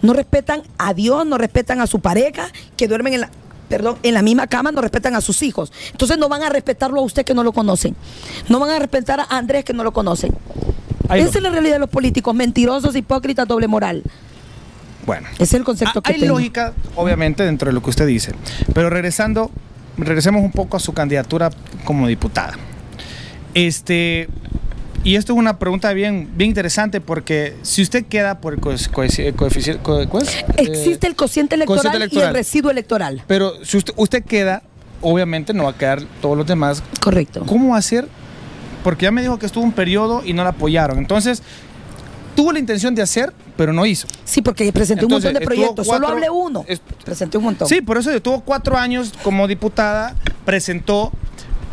No 0.00 0.14
respetan 0.14 0.62
a 0.78 0.94
Dios, 0.94 1.26
no 1.26 1.36
respetan 1.36 1.82
a 1.82 1.86
su 1.86 2.00
pareja, 2.00 2.46
que 2.78 2.88
duermen 2.88 3.12
en 3.12 3.20
la, 3.20 3.30
perdón, 3.68 3.98
en 4.02 4.14
la 4.14 4.22
misma 4.22 4.46
cama, 4.46 4.72
no 4.72 4.80
respetan 4.80 5.14
a 5.14 5.20
sus 5.20 5.42
hijos. 5.42 5.70
Entonces 5.92 6.16
no 6.16 6.30
van 6.30 6.42
a 6.42 6.48
respetarlo 6.48 6.98
a 7.00 7.02
usted 7.04 7.26
que 7.26 7.34
no 7.34 7.44
lo 7.44 7.52
conocen. 7.52 7.94
No 8.48 8.58
van 8.58 8.70
a 8.70 8.78
respetar 8.78 9.20
a 9.20 9.24
Andrés 9.36 9.66
que 9.66 9.74
no 9.74 9.84
lo 9.84 9.92
conocen. 9.92 10.32
Ahí 11.10 11.20
Esa 11.20 11.36
es 11.38 11.42
la 11.42 11.50
realidad 11.50 11.74
de 11.74 11.80
los 11.80 11.90
políticos, 11.90 12.34
mentirosos, 12.34 12.96
hipócritas, 12.96 13.46
doble 13.46 13.68
moral. 13.68 14.02
Bueno. 15.04 15.28
Ese 15.34 15.42
es 15.44 15.54
el 15.54 15.64
concepto 15.64 15.98
Ah, 15.98 16.02
que 16.02 16.14
Hay 16.14 16.20
tengo. 16.20 16.36
lógica, 16.36 16.72
obviamente, 16.96 17.42
dentro 17.42 17.66
de 17.68 17.74
lo 17.74 17.82
que 17.82 17.90
usted 17.90 18.06
dice. 18.06 18.32
Pero 18.72 18.88
regresando, 18.88 19.50
regresemos 19.98 20.42
un 20.42 20.52
poco 20.52 20.78
a 20.78 20.80
su 20.80 20.94
candidatura 20.94 21.50
como 21.84 22.06
diputada. 22.08 22.54
Este. 23.52 24.28
Y 25.04 25.16
esto 25.16 25.32
es 25.32 25.38
una 25.38 25.58
pregunta 25.58 25.92
bien, 25.92 26.28
bien 26.36 26.48
interesante 26.50 27.00
porque 27.00 27.54
si 27.62 27.82
usted 27.82 28.04
queda 28.06 28.40
por 28.40 28.52
el 28.54 28.60
coefici- 28.60 28.90
coefici- 28.90 29.32
coefici- 29.34 29.78
co- 29.80 30.06
¿cuál 30.08 30.24
es? 30.24 30.44
Existe 30.56 31.06
Eh, 31.06 31.10
el 31.10 31.16
cociente 31.16 31.54
electoral, 31.54 31.82
cociente 31.92 32.16
y 32.16 32.18
el 32.20 32.34
residuo 32.34 32.70
electoral. 32.70 33.22
Pero 33.26 33.64
si 33.64 33.76
usted, 33.78 33.92
usted 33.96 34.24
queda, 34.24 34.62
obviamente 35.00 35.54
no 35.54 35.64
va 35.64 35.70
a 35.70 35.78
quedar 35.78 36.02
todos 36.20 36.36
los 36.36 36.46
demás. 36.46 36.82
Correcto. 37.00 37.44
¿Cómo 37.46 37.74
hacer? 37.76 38.08
Porque 38.84 39.04
ya 39.04 39.10
me 39.10 39.22
dijo 39.22 39.38
que 39.38 39.46
estuvo 39.46 39.64
un 39.64 39.72
periodo 39.72 40.22
y 40.24 40.32
no 40.32 40.42
la 40.42 40.50
apoyaron. 40.50 40.98
Entonces, 40.98 41.42
tuvo 42.34 42.52
la 42.52 42.58
intención 42.58 42.94
de 42.94 43.02
hacer, 43.02 43.32
pero 43.56 43.72
no 43.72 43.86
hizo. 43.86 44.06
Sí, 44.24 44.42
porque 44.42 44.70
presenté 44.72 45.04
Entonces, 45.04 45.04
un 45.04 45.10
montón 45.10 45.32
de 45.32 45.38
estuvo 45.38 45.46
proyectos. 45.54 45.86
cuatro- 45.86 46.06
Solo 46.06 46.16
hablé 46.16 46.30
uno. 46.30 46.64
es- 46.68 46.80
presenté 47.04 47.38
un 47.38 47.44
montón. 47.44 47.68
Sí, 47.68 47.80
por 47.80 47.98
eso 47.98 48.20
tuvo 48.20 48.40
cuatro 48.40 48.76
años 48.76 49.12
como 49.22 49.46
diputada, 49.48 50.14
presentó, 50.44 51.12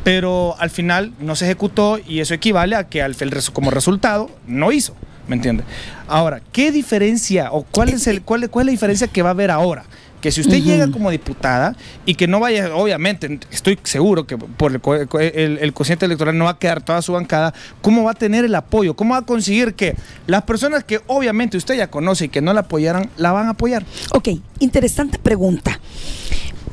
pero 0.06 0.56
al 0.60 0.70
final 0.70 1.14
no 1.20 1.36
se 1.36 1.46
ejecutó 1.46 1.98
y 1.98 2.20
eso 2.20 2.36
equivale 2.36 2.76
a 2.76 2.88
que 2.88 3.02
al, 3.02 3.18
como 3.52 3.72
resultado 3.72 4.30
no 4.46 4.72
hizo. 4.72 4.96
¿Me 5.28 5.36
entiende? 5.36 5.64
Ahora, 6.08 6.42
¿qué 6.52 6.72
diferencia 6.72 7.52
o 7.52 7.64
cuál 7.64 7.90
es, 7.90 8.06
el, 8.06 8.22
cuál, 8.22 8.48
cuál 8.52 8.64
es 8.64 8.66
la 8.68 8.72
diferencia 8.72 9.08
que 9.08 9.24
va 9.24 9.30
a 9.30 9.32
haber 9.32 9.50
ahora? 9.50 9.84
Que 10.22 10.32
si 10.32 10.42
usted 10.42 10.62
llega 10.62 10.92
como 10.92 11.10
diputada 11.10 11.76
y 12.06 12.14
que 12.14 12.28
no 12.28 12.40
vaya, 12.40 12.76
obviamente, 12.76 13.40
estoy 13.52 13.80
seguro 13.82 14.28
que 14.28 14.38
por 14.38 14.72
el 14.72 15.74
cociente 15.74 16.06
electoral 16.06 16.38
no 16.38 16.46
va 16.46 16.52
a 16.52 16.60
quedar 16.60 16.84
toda 16.84 17.02
su 17.02 17.14
bancada, 17.14 17.56
¿cómo 17.82 18.04
va 18.04 18.12
a 18.12 18.16
tener 18.16 18.46
el 18.46 18.54
apoyo? 18.54 18.96
¿Cómo 18.96 19.16
va 19.16 19.22
a 19.22 19.26
conseguir 19.26 19.74
que 19.74 19.96
las 20.28 20.44
personas 20.44 20.84
que 20.84 21.02
obviamente 21.08 21.58
usted 21.58 21.76
ya 21.76 21.90
conoce 21.90 22.26
y 22.26 22.30
que 22.30 22.42
no 22.42 22.54
la 22.54 22.62
apoyaran, 22.62 23.10
la 23.18 23.32
van 23.32 23.48
a 23.48 23.52
apoyar? 23.52 23.84
Ok, 24.12 24.30
interesante 24.60 25.18
pregunta. 25.18 25.80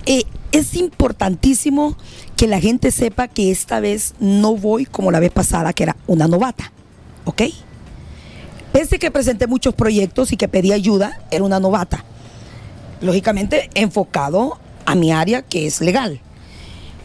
Eh, 0.05 0.24
es 0.53 0.74
importantísimo 0.74 1.97
que 2.37 2.47
la 2.47 2.61
gente 2.61 2.91
sepa 2.91 3.28
que 3.28 3.51
esta 3.51 3.80
vez 3.80 4.14
no 4.18 4.57
voy 4.57 4.85
como 4.87 5.11
la 5.11 5.20
vez 5.20 5.30
pasada, 5.30 5.72
que 5.72 5.85
era 5.85 5.97
una 6.07 6.28
novata. 6.28 6.72
¿Ok? 7.24 7.43
Pese 8.72 8.99
que 8.99 9.11
presenté 9.11 9.47
muchos 9.47 9.74
proyectos 9.74 10.33
y 10.33 10.37
que 10.37 10.49
pedí 10.49 10.72
ayuda, 10.72 11.20
era 11.30 11.45
una 11.45 11.61
novata. 11.61 12.05
Lógicamente 13.01 13.70
enfocado 13.74 14.59
a 14.87 14.95
mi 14.95 15.12
área 15.12 15.43
que 15.43 15.66
es 15.66 15.80
legal. 15.80 16.20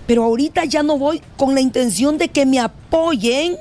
Pero 0.08 0.24
ahorita 0.24 0.64
ya 0.66 0.84
no 0.84 0.98
voy 0.98 1.22
con 1.36 1.54
la 1.54 1.62
intención 1.62 2.18
de 2.18 2.30
que 2.30 2.46
me 2.46 2.60
apoyen 2.60 3.58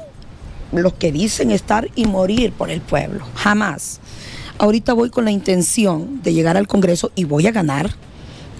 los 0.73 0.95
que 0.95 1.11
dicen 1.11 1.51
estar 1.51 1.89
y 1.97 2.07
morir 2.07 2.53
por 2.53 2.71
el 2.71 2.81
pueblo. 2.81 3.27
Jamás. 3.35 4.01
Ahorita 4.59 4.93
voy 4.93 5.11
con 5.11 5.25
la 5.25 5.31
intención 5.31 6.23
de 6.23 6.33
llegar 6.33 6.57
al 6.57 6.69
Congreso 6.69 7.11
y 7.15 7.25
voy 7.25 7.47
a 7.47 7.53
ganar. 7.53 7.91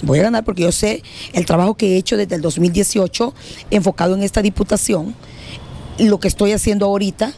Voy 0.03 0.19
a 0.21 0.25
ganar 0.25 0.45
porque 0.45 0.63
yo 0.63 0.73
sé 0.73 1.03
el 1.33 1.47
trabajo 1.47 1.75
que 1.77 1.95
he 1.95 1.97
hecho 1.97 2.17
desde 2.17 2.35
el 2.37 2.43
2018 2.43 3.35
enfocado 3.71 4.15
en 4.15 4.23
esta 4.23 4.43
diputación, 4.43 5.15
lo 5.99 6.21
que 6.21 6.29
estoy 6.29 6.53
haciendo 6.53 6.87
ahorita. 6.87 7.33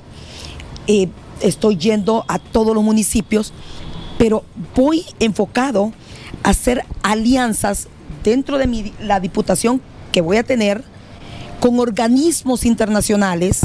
eh, 0.91 1.09
estoy 1.43 1.77
yendo 1.77 2.25
a 2.29 2.39
todos 2.39 2.75
los 2.75 2.83
municipios, 2.83 3.53
pero 4.19 4.43
voy 4.75 5.05
enfocado 5.21 5.93
a 6.43 6.49
hacer 6.49 6.83
alianzas 7.03 7.89
dentro 8.25 8.57
de 8.59 8.67
mi- 8.67 8.93
la 8.99 9.21
diputación 9.21 9.83
que 10.13 10.23
voy 10.23 10.39
a 10.39 10.43
tener 10.45 10.83
con 11.61 11.79
organismos 11.79 12.65
internacionales 12.65 13.61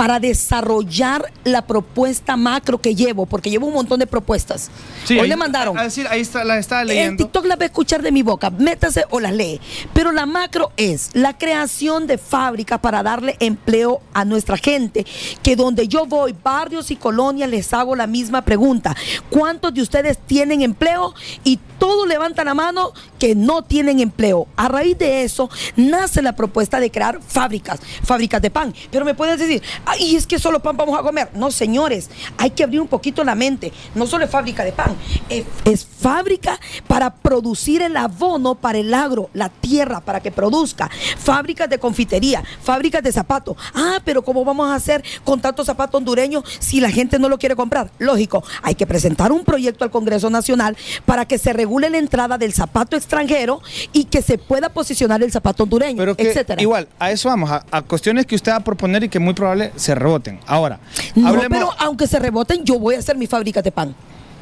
para 0.00 0.18
desarrollar 0.18 1.30
la 1.44 1.66
propuesta 1.66 2.34
macro 2.34 2.80
que 2.80 2.94
llevo, 2.94 3.26
porque 3.26 3.50
llevo 3.50 3.66
un 3.66 3.74
montón 3.74 4.00
de 4.00 4.06
propuestas. 4.06 4.70
Hoy 5.10 5.18
ahí- 5.18 5.28
le 5.28 5.36
mandaron. 5.36 5.76
A, 5.78 5.82
decir, 5.82 6.06
ahí 6.08 6.22
está, 6.22 6.42
la 6.42 6.56
En 6.56 6.86
leyendo. 6.86 7.24
TikTok 7.24 7.44
la 7.44 7.56
va 7.56 7.64
a 7.64 7.66
escuchar 7.66 8.00
de 8.00 8.10
mi 8.10 8.22
boca, 8.22 8.48
métase 8.48 9.04
o 9.10 9.20
las 9.20 9.34
lee. 9.34 9.60
Pero 9.92 10.10
la 10.10 10.24
macro 10.24 10.72
es 10.78 11.10
la 11.12 11.36
creación 11.36 12.06
de 12.06 12.16
fábricas 12.16 12.78
para 12.80 13.02
darle 13.02 13.36
empleo 13.40 14.00
a 14.14 14.24
nuestra 14.24 14.56
gente. 14.56 15.04
Que 15.42 15.54
donde 15.54 15.86
yo 15.86 16.06
voy, 16.06 16.34
barrios 16.42 16.90
y 16.90 16.96
colonias, 16.96 17.50
les 17.50 17.70
hago 17.74 17.94
la 17.94 18.06
misma 18.06 18.40
pregunta. 18.40 18.96
¿Cuántos 19.28 19.74
de 19.74 19.82
ustedes 19.82 20.16
tienen 20.16 20.62
empleo? 20.62 21.12
Y 21.44 21.58
todos 21.78 22.06
levantan 22.08 22.46
la 22.46 22.54
mano 22.54 22.92
que 23.18 23.34
no 23.34 23.62
tienen 23.62 24.00
empleo. 24.00 24.46
A 24.56 24.68
raíz 24.68 24.96
de 24.98 25.24
eso 25.24 25.50
nace 25.76 26.22
la 26.22 26.34
propuesta 26.34 26.78
de 26.80 26.90
crear 26.90 27.20
fábricas, 27.26 27.80
fábricas 28.02 28.40
de 28.40 28.50
pan. 28.50 28.74
Pero 28.90 29.04
me 29.04 29.14
puedes 29.14 29.38
decir, 29.38 29.62
ay, 29.90 30.16
es 30.16 30.26
que 30.26 30.38
solo 30.38 30.60
pan 30.60 30.76
vamos 30.76 30.98
a 30.98 31.02
comer. 31.02 31.30
No, 31.34 31.50
señores, 31.50 32.10
hay 32.36 32.50
que 32.50 32.62
abrir 32.62 32.80
un 32.80 32.88
poquito 32.88 33.24
la 33.24 33.34
mente. 33.34 33.72
No 33.94 34.06
solo 34.06 34.24
es 34.24 34.30
fábrica 34.30 34.64
de 34.64 34.72
pan, 34.72 34.96
es, 35.28 35.44
es 35.64 35.86
fábrica 36.00 36.58
para 36.86 37.10
producir 37.10 37.82
el 37.82 37.96
abono 37.96 38.54
para 38.54 38.78
el 38.78 38.92
agro, 38.94 39.30
la 39.34 39.48
tierra, 39.48 40.00
para 40.00 40.20
que 40.20 40.30
produzca. 40.30 40.90
Fábricas 41.18 41.68
de 41.68 41.78
confitería, 41.78 42.42
fábricas 42.62 43.02
de 43.02 43.12
zapatos. 43.12 43.56
Ah, 43.74 44.00
pero 44.04 44.22
¿cómo 44.22 44.44
vamos 44.44 44.70
a 44.70 44.74
hacer 44.74 45.02
con 45.24 45.40
tantos 45.40 45.66
zapatos 45.66 45.98
hondureños 45.98 46.44
si 46.58 46.80
la 46.80 46.90
gente 46.90 47.18
no 47.18 47.28
lo 47.28 47.38
quiere 47.38 47.56
comprar? 47.56 47.90
Lógico, 47.98 48.42
hay 48.62 48.74
que 48.74 48.86
presentar 48.86 49.32
un 49.32 49.44
proyecto 49.44 49.84
al 49.84 49.90
Congreso 49.90 50.30
Nacional 50.30 50.76
para 51.04 51.26
que 51.26 51.38
se 51.38 51.52
regule 51.52 51.90
la 51.90 51.98
entrada 51.98 52.38
del 52.38 52.52
zapato 52.52 52.96
extranjero 52.96 53.60
y 53.92 54.04
que 54.04 54.22
se 54.22 54.38
pueda 54.38 54.68
posicionar 54.70 55.22
el 55.22 55.30
zapato 55.32 55.64
hondureño, 55.64 55.98
Pero 55.98 56.16
que 56.16 56.28
etcétera. 56.30 56.60
igual, 56.62 56.88
a 56.98 57.10
eso 57.10 57.28
vamos, 57.28 57.50
a, 57.50 57.64
a 57.70 57.82
cuestiones 57.82 58.26
que 58.26 58.34
usted 58.34 58.52
va 58.52 58.56
a 58.56 58.64
proponer 58.64 59.04
y 59.04 59.08
que 59.08 59.18
muy 59.18 59.34
probable 59.34 59.72
se 59.76 59.94
reboten. 59.94 60.40
Ahora, 60.46 60.80
No, 61.14 61.28
hablemos. 61.28 61.48
pero 61.50 61.70
aunque 61.78 62.06
se 62.06 62.18
reboten, 62.18 62.64
yo 62.64 62.78
voy 62.78 62.94
a 62.94 62.98
hacer 62.98 63.16
mi 63.16 63.26
fábrica 63.26 63.60
de 63.62 63.72
pan. 63.72 63.94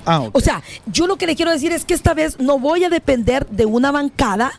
Ah. 0.07 0.29
O 0.33 0.41
sea, 0.41 0.63
yo 0.87 1.07
lo 1.07 1.17
que 1.17 1.27
le 1.27 1.37
quiero 1.37 1.51
decir 1.51 1.73
es 1.73 1.85
que 1.85 1.95
esta 1.95 2.15
vez 2.15 2.39
no 2.41 2.59
voy 2.59 2.85
a 2.85 2.89
depender 2.89 3.47
de 3.49 3.67
una 3.67 3.91
bancada 3.91 4.53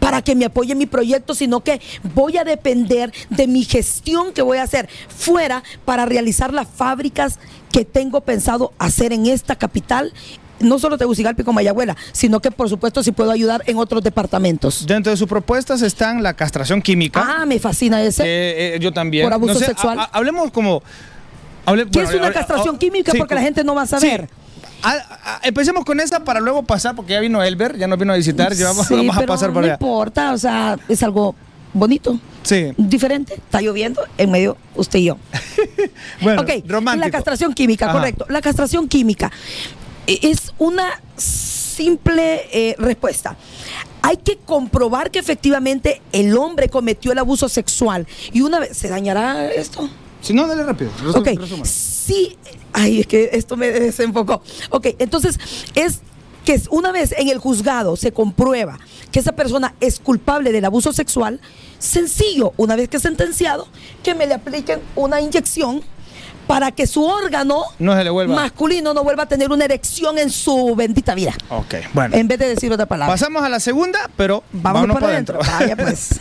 para 0.00 0.22
que 0.22 0.34
me 0.34 0.46
apoye 0.46 0.74
mi 0.74 0.86
proyecto, 0.86 1.34
sino 1.34 1.60
que 1.60 1.80
voy 2.14 2.38
a 2.38 2.44
depender 2.44 3.12
de 3.28 3.46
mi 3.46 3.64
gestión 3.64 4.32
que 4.32 4.40
voy 4.42 4.58
a 4.58 4.62
hacer 4.62 4.88
fuera 5.14 5.62
para 5.84 6.06
realizar 6.06 6.52
las 6.54 6.66
fábricas 6.68 7.38
que 7.70 7.84
tengo 7.84 8.22
pensado 8.22 8.72
hacer 8.78 9.12
en 9.12 9.26
esta 9.26 9.56
capital, 9.56 10.12
no 10.60 10.78
solo 10.78 10.96
Tegucigalpa 10.96 11.42
y 11.42 11.44
Comayagüela, 11.44 11.96
sino 12.12 12.40
que 12.40 12.50
por 12.50 12.68
supuesto 12.70 13.02
si 13.02 13.12
puedo 13.12 13.30
ayudar 13.30 13.62
en 13.66 13.76
otros 13.76 14.02
departamentos. 14.02 14.86
Dentro 14.86 15.10
de 15.10 15.16
sus 15.18 15.28
propuestas 15.28 15.82
están 15.82 16.22
la 16.22 16.32
castración 16.34 16.80
química. 16.80 17.22
Ah, 17.22 17.44
me 17.44 17.58
fascina 17.58 18.02
ese. 18.02 18.22
que, 18.22 18.74
eh, 18.76 18.78
yo 18.80 18.90
también. 18.92 19.26
Por 19.26 19.34
abuso 19.34 19.58
sexual. 19.58 19.98
ha- 19.98 20.02
ha- 20.04 20.10
hablemos 20.12 20.50
como. 20.50 20.82
hable- 21.66 21.84
¿Qué 21.90 21.98
bueno, 21.98 22.08
es 22.08 22.14
una 22.16 22.26
hable- 22.28 22.34
castración 22.34 22.76
oh, 22.76 22.78
química? 22.78 23.12
sí, 23.12 23.18
Porque 23.18 23.34
la 23.34 23.42
gente 23.42 23.62
no 23.64 23.74
va 23.74 23.82
a 23.82 23.86
saber. 23.86 24.28
sí. 24.30 24.43
Ah, 24.84 24.96
ah, 25.24 25.40
empecemos 25.42 25.84
con 25.84 25.98
esa 26.00 26.22
para 26.24 26.40
luego 26.40 26.62
pasar, 26.62 26.94
porque 26.94 27.14
ya 27.14 27.20
vino 27.20 27.42
Elber, 27.42 27.76
ya 27.78 27.86
nos 27.86 27.98
vino 27.98 28.12
a 28.12 28.16
visitar, 28.16 28.52
ya 28.54 28.66
vamos, 28.66 28.86
Sí, 28.86 28.94
vamos 28.94 29.16
a 29.16 29.22
pasar 29.26 29.48
por 29.52 29.62
no 29.62 29.66
allá. 29.66 29.74
importa, 29.74 30.32
o 30.32 30.38
sea, 30.38 30.78
es 30.88 31.02
algo 31.02 31.34
bonito. 31.72 32.18
Sí. 32.42 32.72
Diferente. 32.76 33.34
Está 33.34 33.62
lloviendo 33.62 34.02
en 34.18 34.30
medio 34.30 34.56
usted 34.74 34.98
y 34.98 35.04
yo. 35.04 35.16
bueno, 36.20 36.42
ok, 36.42 36.50
romántico. 36.66 37.06
la 37.06 37.10
castración 37.10 37.54
química, 37.54 37.86
Ajá. 37.86 37.94
correcto. 37.98 38.26
La 38.28 38.42
castración 38.42 38.86
química 38.86 39.32
eh, 40.06 40.18
es 40.22 40.52
una 40.58 41.00
simple 41.16 42.42
eh, 42.52 42.76
respuesta. 42.78 43.36
Hay 44.02 44.18
que 44.18 44.36
comprobar 44.36 45.10
que 45.10 45.18
efectivamente 45.18 46.02
el 46.12 46.36
hombre 46.36 46.68
cometió 46.68 47.12
el 47.12 47.18
abuso 47.18 47.48
sexual 47.48 48.06
y 48.32 48.42
una 48.42 48.58
vez 48.60 48.76
se 48.76 48.88
dañará 48.88 49.50
esto. 49.50 49.88
Si 50.24 50.32
no, 50.32 50.46
dale 50.46 50.64
rápido. 50.64 50.90
Ok, 51.14 51.28
resuma. 51.38 51.64
sí, 51.66 52.38
ay, 52.72 53.00
es 53.00 53.06
que 53.06 53.28
esto 53.34 53.56
me 53.58 53.70
desenfocó. 53.70 54.42
Ok, 54.70 54.86
entonces 54.98 55.38
es 55.74 56.00
que 56.46 56.60
una 56.70 56.92
vez 56.92 57.14
en 57.18 57.28
el 57.28 57.38
juzgado 57.38 57.94
se 57.96 58.12
comprueba 58.12 58.78
que 59.12 59.20
esa 59.20 59.32
persona 59.32 59.74
es 59.80 60.00
culpable 60.00 60.50
del 60.50 60.64
abuso 60.64 60.92
sexual, 60.94 61.40
sencillo, 61.78 62.54
una 62.56 62.74
vez 62.74 62.88
que 62.88 62.96
es 62.96 63.02
sentenciado, 63.02 63.68
que 64.02 64.14
me 64.14 64.26
le 64.26 64.34
apliquen 64.34 64.80
una 64.96 65.20
inyección 65.20 65.82
para 66.46 66.70
que 66.72 66.86
su 66.86 67.04
órgano 67.04 67.62
No 67.78 67.94
se 67.94 68.04
le 68.04 68.10
vuelva. 68.10 68.34
masculino 68.34 68.92
no 68.94 69.04
vuelva 69.04 69.24
a 69.24 69.26
tener 69.26 69.50
una 69.50 69.64
erección 69.66 70.16
en 70.18 70.30
su 70.30 70.74
bendita 70.74 71.14
vida. 71.14 71.34
Ok, 71.50 71.74
bueno. 71.92 72.16
En 72.16 72.28
vez 72.28 72.38
de 72.38 72.48
decir 72.48 72.72
otra 72.72 72.86
palabra. 72.86 73.12
Pasamos 73.14 73.42
a 73.42 73.48
la 73.50 73.60
segunda, 73.60 74.10
pero 74.16 74.42
Vámonos 74.52 74.88
vámonos 74.88 74.94
para 75.00 75.12
adentro. 75.12 75.38
Vaya 75.58 75.76
pues. 75.76 76.20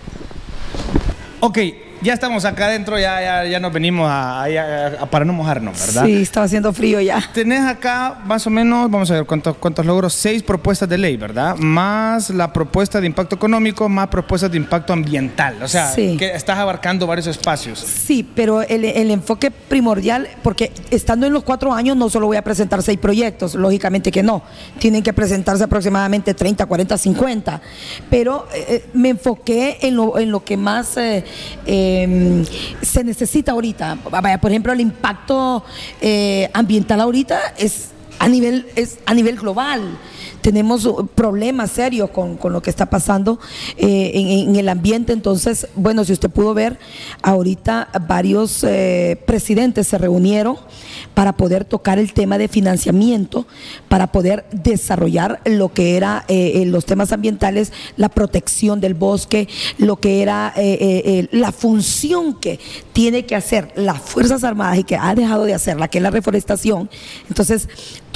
ok, 1.40 1.58
ya 2.02 2.12
estamos 2.14 2.44
acá 2.44 2.66
adentro, 2.66 2.98
ya, 2.98 3.20
ya, 3.20 3.44
ya 3.44 3.60
nos 3.60 3.72
venimos 3.72 4.08
a, 4.08 4.44
a- 4.44 4.86
a- 5.02 5.06
para 5.06 5.24
no 5.24 5.32
mojarnos, 5.32 5.78
¿verdad? 5.78 6.04
Sí, 6.04 6.22
estaba 6.22 6.46
haciendo 6.46 6.72
frío 6.72 7.00
ya. 7.00 7.22
Tenés 7.32 7.62
acá 7.62 8.18
más 8.24 8.46
o 8.46 8.50
menos, 8.50 8.90
vamos 8.90 9.10
a 9.10 9.14
ver 9.14 9.24
cuántos, 9.24 9.56
cuántos 9.56 9.84
logros, 9.86 10.12
seis 10.12 10.42
propuestas 10.42 10.88
de 10.88 10.98
ley, 10.98 11.16
¿verdad? 11.16 11.56
Más 11.56 12.30
la 12.30 12.52
propuesta 12.52 13.00
de 13.00 13.06
impacto 13.06 13.36
económico, 13.36 13.88
más 13.88 14.08
propuestas 14.08 14.50
de 14.50 14.56
impacto 14.56 14.92
ambiental. 14.92 15.62
O 15.62 15.68
sea, 15.68 15.92
Sí. 15.92 16.16
que 16.16 16.34
estás 16.34 16.58
abarcando 16.58 17.06
varios 17.06 17.26
espacios. 17.26 17.78
Sí, 17.78 18.28
pero 18.34 18.62
el, 18.62 18.84
el 18.84 19.10
enfoque 19.10 19.50
primordial, 19.50 20.28
porque 20.42 20.72
estando 20.90 21.26
en 21.26 21.32
los 21.32 21.42
cuatro 21.44 21.72
años 21.72 21.96
no 21.96 22.08
solo 22.10 22.26
voy 22.26 22.36
a 22.36 22.42
presentar 22.42 22.82
seis 22.82 22.98
proyectos, 22.98 23.54
lógicamente 23.54 24.10
que 24.10 24.22
no, 24.22 24.42
tienen 24.78 25.02
que 25.02 25.12
presentarse 25.12 25.64
aproximadamente 25.64 26.34
30, 26.34 26.66
40, 26.66 26.98
50, 26.98 27.60
pero 28.10 28.46
eh, 28.54 28.64
eh, 28.68 28.84
me 28.92 29.10
enfoqué 29.10 29.78
en 29.82 29.96
lo, 29.96 30.18
en 30.18 30.30
lo 30.30 30.44
que 30.44 30.56
más 30.56 30.96
eh, 30.96 31.24
eh, 31.66 31.85
se 32.82 33.04
necesita 33.04 33.52
ahorita. 33.52 33.98
Vaya, 34.10 34.40
por 34.40 34.50
ejemplo, 34.50 34.72
el 34.72 34.80
impacto 34.80 35.64
eh, 36.00 36.48
ambiental 36.52 37.00
ahorita 37.00 37.54
es 37.58 37.90
a 38.18 38.28
nivel, 38.28 38.66
es 38.76 38.98
a 39.06 39.14
nivel 39.14 39.36
global. 39.36 39.98
Tenemos 40.40 40.88
problemas 41.14 41.72
serios 41.72 42.10
con, 42.10 42.36
con 42.36 42.52
lo 42.52 42.62
que 42.62 42.70
está 42.70 42.86
pasando 42.86 43.40
eh, 43.76 44.12
en, 44.14 44.50
en 44.50 44.56
el 44.56 44.68
ambiente. 44.68 45.12
Entonces, 45.12 45.66
bueno, 45.74 46.04
si 46.04 46.12
usted 46.12 46.30
pudo 46.30 46.54
ver, 46.54 46.78
ahorita 47.22 47.88
varios 48.06 48.62
eh, 48.62 49.20
presidentes 49.26 49.88
se 49.88 49.98
reunieron 49.98 50.56
para 51.16 51.32
poder 51.32 51.64
tocar 51.64 51.98
el 51.98 52.12
tema 52.12 52.36
de 52.36 52.46
financiamiento, 52.46 53.46
para 53.88 54.12
poder 54.12 54.44
desarrollar 54.52 55.40
lo 55.46 55.72
que 55.72 55.96
era 55.96 56.26
eh, 56.28 56.52
eh, 56.56 56.66
los 56.66 56.84
temas 56.84 57.10
ambientales, 57.10 57.72
la 57.96 58.10
protección 58.10 58.82
del 58.82 58.92
bosque, 58.92 59.48
lo 59.78 59.96
que 59.96 60.20
era 60.20 60.52
eh, 60.56 61.26
la 61.32 61.52
función 61.52 62.34
que 62.38 62.60
tiene 62.92 63.24
que 63.24 63.34
hacer 63.34 63.72
las 63.76 63.98
Fuerzas 63.98 64.44
Armadas 64.44 64.76
y 64.76 64.84
que 64.84 64.96
ha 64.96 65.14
dejado 65.14 65.44
de 65.44 65.54
hacerla, 65.54 65.88
que 65.88 65.96
es 65.96 66.02
la 66.02 66.10
reforestación. 66.10 66.90
Entonces, 67.30 67.66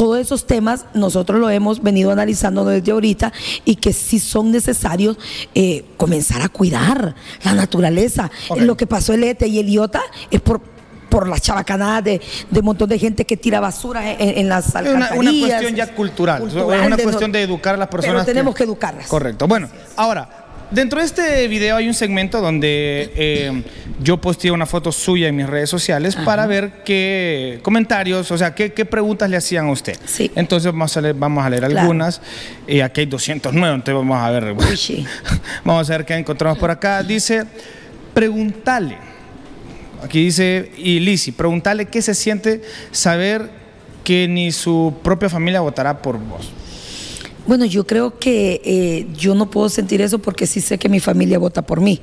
todos 0.00 0.18
esos 0.18 0.46
temas 0.46 0.86
nosotros 0.94 1.38
lo 1.40 1.50
hemos 1.50 1.82
venido 1.82 2.10
analizando 2.10 2.64
desde 2.64 2.92
ahorita 2.92 3.34
y 3.66 3.76
que 3.76 3.92
sí 3.92 4.18
son 4.18 4.50
necesarios 4.50 5.18
eh, 5.54 5.84
comenzar 5.96 6.40
a 6.40 6.48
cuidar 6.48 7.14
la 7.44 7.54
naturaleza. 7.54 8.30
Lo 8.56 8.76
que 8.78 8.86
pasó 8.86 9.12
el 9.12 9.24
ETE 9.24 9.48
y 9.48 9.58
el 9.58 9.68
IOTA 9.68 10.00
es 10.30 10.40
por 10.40 10.79
por 11.10 11.28
las 11.28 11.42
chabacanadas 11.42 12.04
de, 12.04 12.20
de 12.50 12.58
un 12.60 12.64
montón 12.64 12.88
de 12.88 12.98
gente 12.98 13.24
que 13.26 13.36
tira 13.36 13.60
basura 13.60 14.12
en, 14.12 14.38
en 14.38 14.48
las 14.48 14.68
Es 14.68 14.74
una, 14.74 14.86
alcantarillas. 15.06 15.18
una 15.18 15.48
cuestión 15.48 15.74
ya 15.74 15.86
cultural, 15.94 16.40
Cultural 16.40 16.80
es 16.80 16.86
una 16.86 16.96
de 16.96 17.02
cuestión 17.02 17.32
de 17.32 17.42
educar 17.42 17.74
a 17.74 17.78
las 17.78 17.88
personas. 17.88 18.22
Pero 18.24 18.26
tenemos 18.26 18.54
que 18.54 18.64
educarlas. 18.64 19.06
Correcto. 19.08 19.46
Bueno, 19.48 19.68
ahora, 19.96 20.28
dentro 20.70 21.00
de 21.00 21.06
este 21.06 21.48
video 21.48 21.76
hay 21.76 21.88
un 21.88 21.94
segmento 21.94 22.40
donde 22.40 23.12
eh, 23.16 23.62
yo 24.02 24.18
posteé 24.18 24.50
una 24.52 24.66
foto 24.66 24.92
suya 24.92 25.28
en 25.28 25.36
mis 25.36 25.46
redes 25.48 25.68
sociales 25.68 26.14
para 26.16 26.46
ver 26.46 26.82
qué 26.84 27.58
comentarios, 27.62 28.30
o 28.30 28.38
sea, 28.38 28.54
qué, 28.54 28.72
qué 28.72 28.84
preguntas 28.84 29.28
le 29.28 29.36
hacían 29.36 29.66
a 29.66 29.72
usted. 29.72 29.98
Sí. 30.06 30.30
Entonces 30.36 30.70
vamos 30.72 30.96
a 30.96 31.00
leer, 31.00 31.14
vamos 31.16 31.44
a 31.44 31.50
leer 31.50 31.64
Claro. 31.64 31.80
algunas. 31.80 32.20
Y 32.68 32.80
aquí 32.80 33.00
hay 33.00 33.06
209, 33.06 33.74
entonces 33.74 33.94
vamos 33.94 34.16
a 34.18 34.30
ver. 34.30 34.52
Uy, 34.56 34.76
sí. 34.76 35.04
Vamos 35.64 35.90
a 35.90 35.92
ver 35.98 36.06
qué 36.06 36.14
encontramos 36.14 36.56
por 36.58 36.70
acá. 36.70 37.02
Dice, 37.02 37.44
pregúntale. 38.14 38.96
Aquí 40.02 40.24
dice, 40.24 40.72
y 40.78 41.00
Lisi, 41.00 41.32
pregúntale 41.32 41.86
qué 41.86 42.02
se 42.02 42.14
siente 42.14 42.62
saber 42.90 43.50
que 44.04 44.28
ni 44.28 44.50
su 44.52 44.94
propia 45.02 45.28
familia 45.28 45.60
votará 45.60 46.00
por 46.00 46.18
vos. 46.18 46.50
Bueno, 47.46 47.64
yo 47.64 47.86
creo 47.86 48.18
que 48.18 48.60
eh, 48.64 49.06
yo 49.16 49.34
no 49.34 49.50
puedo 49.50 49.68
sentir 49.68 50.00
eso 50.02 50.18
porque 50.18 50.46
sí 50.46 50.60
sé 50.60 50.78
que 50.78 50.88
mi 50.88 51.00
familia 51.00 51.38
vota 51.38 51.62
por 51.62 51.80
mí. 51.80 52.00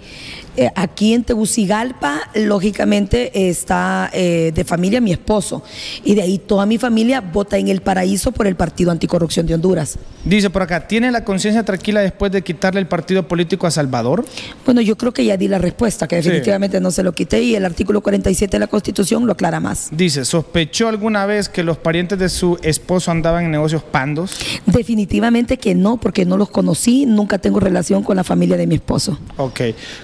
Eh, 0.59 0.71
aquí 0.75 1.13
en 1.13 1.23
Tegucigalpa, 1.23 2.19
lógicamente, 2.33 3.47
está 3.49 4.09
eh, 4.11 4.51
de 4.55 4.63
familia 4.63 4.99
mi 4.99 5.11
esposo. 5.11 5.61
Y 6.03 6.15
de 6.15 6.23
ahí 6.23 6.39
toda 6.39 6.65
mi 6.65 6.79
familia 6.79 7.21
vota 7.21 7.59
en 7.59 7.67
el 7.67 7.81
paraíso 7.81 8.31
por 8.31 8.47
el 8.47 8.55
Partido 8.55 8.89
Anticorrupción 8.89 9.45
de 9.45 9.53
Honduras. 9.53 9.99
Dice 10.25 10.49
por 10.49 10.63
acá, 10.63 10.87
¿tiene 10.87 11.11
la 11.11 11.23
conciencia 11.23 11.63
tranquila 11.63 12.01
después 12.01 12.31
de 12.31 12.41
quitarle 12.41 12.79
el 12.79 12.87
partido 12.87 13.27
político 13.27 13.67
a 13.67 13.71
Salvador? 13.71 14.25
Bueno, 14.65 14.81
yo 14.81 14.97
creo 14.97 15.13
que 15.13 15.23
ya 15.23 15.37
di 15.37 15.47
la 15.47 15.59
respuesta, 15.59 16.07
que 16.07 16.21
Sí. 16.21 16.27
definitivamente 16.29 16.81
no 16.81 16.89
se 16.89 17.03
lo 17.03 17.13
quité 17.13 17.41
y 17.43 17.53
el 17.55 17.63
artículo 17.63 18.01
47 18.01 18.53
de 18.57 18.59
la 18.59 18.67
Constitución 18.67 19.27
lo 19.27 19.33
aclara 19.33 19.59
más. 19.59 19.89
Dice, 19.91 20.25
¿sospechó 20.25 20.87
alguna 20.87 21.27
vez 21.27 21.49
que 21.49 21.61
los 21.63 21.77
parientes 21.77 22.17
de 22.17 22.29
su 22.29 22.57
esposo 22.63 23.11
andaban 23.11 23.45
en 23.45 23.51
negocios 23.51 23.83
pandos? 23.83 24.31
Definitivamente 24.65 25.57
que 25.57 25.75
no, 25.75 25.97
porque 25.97 26.25
no 26.25 26.35
los 26.37 26.49
conocí, 26.49 27.05
nunca 27.05 27.37
tengo 27.37 27.59
relación 27.59 28.03
con 28.03 28.15
la 28.15 28.23
familia 28.23 28.57
de 28.57 28.65
mi 28.65 28.75
esposo. 28.75 29.19
Ok. 29.37 29.61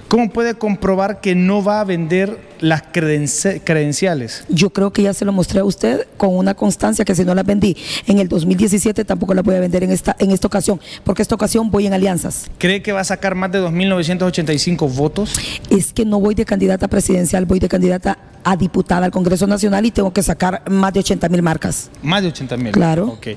¿Cómo 0.08 0.30
puede 0.30 0.43
comprobar 0.52 1.22
que 1.22 1.34
no 1.34 1.64
va 1.64 1.80
a 1.80 1.84
vender 1.84 2.38
las 2.60 2.82
credenci- 2.92 3.62
credenciales? 3.64 4.44
Yo 4.50 4.68
creo 4.68 4.92
que 4.92 5.02
ya 5.02 5.14
se 5.14 5.24
lo 5.24 5.32
mostré 5.32 5.60
a 5.60 5.64
usted 5.64 6.06
con 6.18 6.36
una 6.36 6.52
constancia 6.52 7.06
que 7.06 7.14
si 7.14 7.24
no 7.24 7.34
las 7.34 7.46
vendí 7.46 7.74
en 8.06 8.18
el 8.18 8.28
2017 8.28 9.06
tampoco 9.06 9.32
las 9.32 9.42
voy 9.42 9.54
a 9.54 9.60
vender 9.60 9.82
en 9.84 9.90
esta, 9.92 10.14
en 10.18 10.30
esta 10.30 10.46
ocasión, 10.46 10.78
porque 11.04 11.22
esta 11.22 11.34
ocasión 11.34 11.70
voy 11.70 11.86
en 11.86 11.94
alianzas. 11.94 12.50
¿Cree 12.58 12.82
que 12.82 12.92
va 12.92 13.00
a 13.00 13.04
sacar 13.04 13.34
más 13.34 13.50
de 13.50 13.60
2.985 13.60 14.88
votos? 14.94 15.34
Es 15.70 15.92
que 15.94 16.04
no 16.04 16.20
voy 16.20 16.34
de 16.34 16.44
candidata 16.44 16.88
presidencial, 16.88 17.46
voy 17.46 17.60
de 17.60 17.68
candidata 17.68 18.18
a 18.44 18.56
diputada 18.56 19.06
al 19.06 19.10
Congreso 19.10 19.46
Nacional 19.46 19.86
y 19.86 19.90
tengo 19.90 20.12
que 20.12 20.22
sacar 20.22 20.62
más 20.70 20.92
de 20.92 21.00
80 21.00 21.28
mil 21.30 21.40
marcas. 21.42 21.88
Más 22.02 22.20
de 22.22 22.28
80 22.28 22.56
mil. 22.58 22.72
Claro. 22.72 23.06
Ok. 23.08 23.28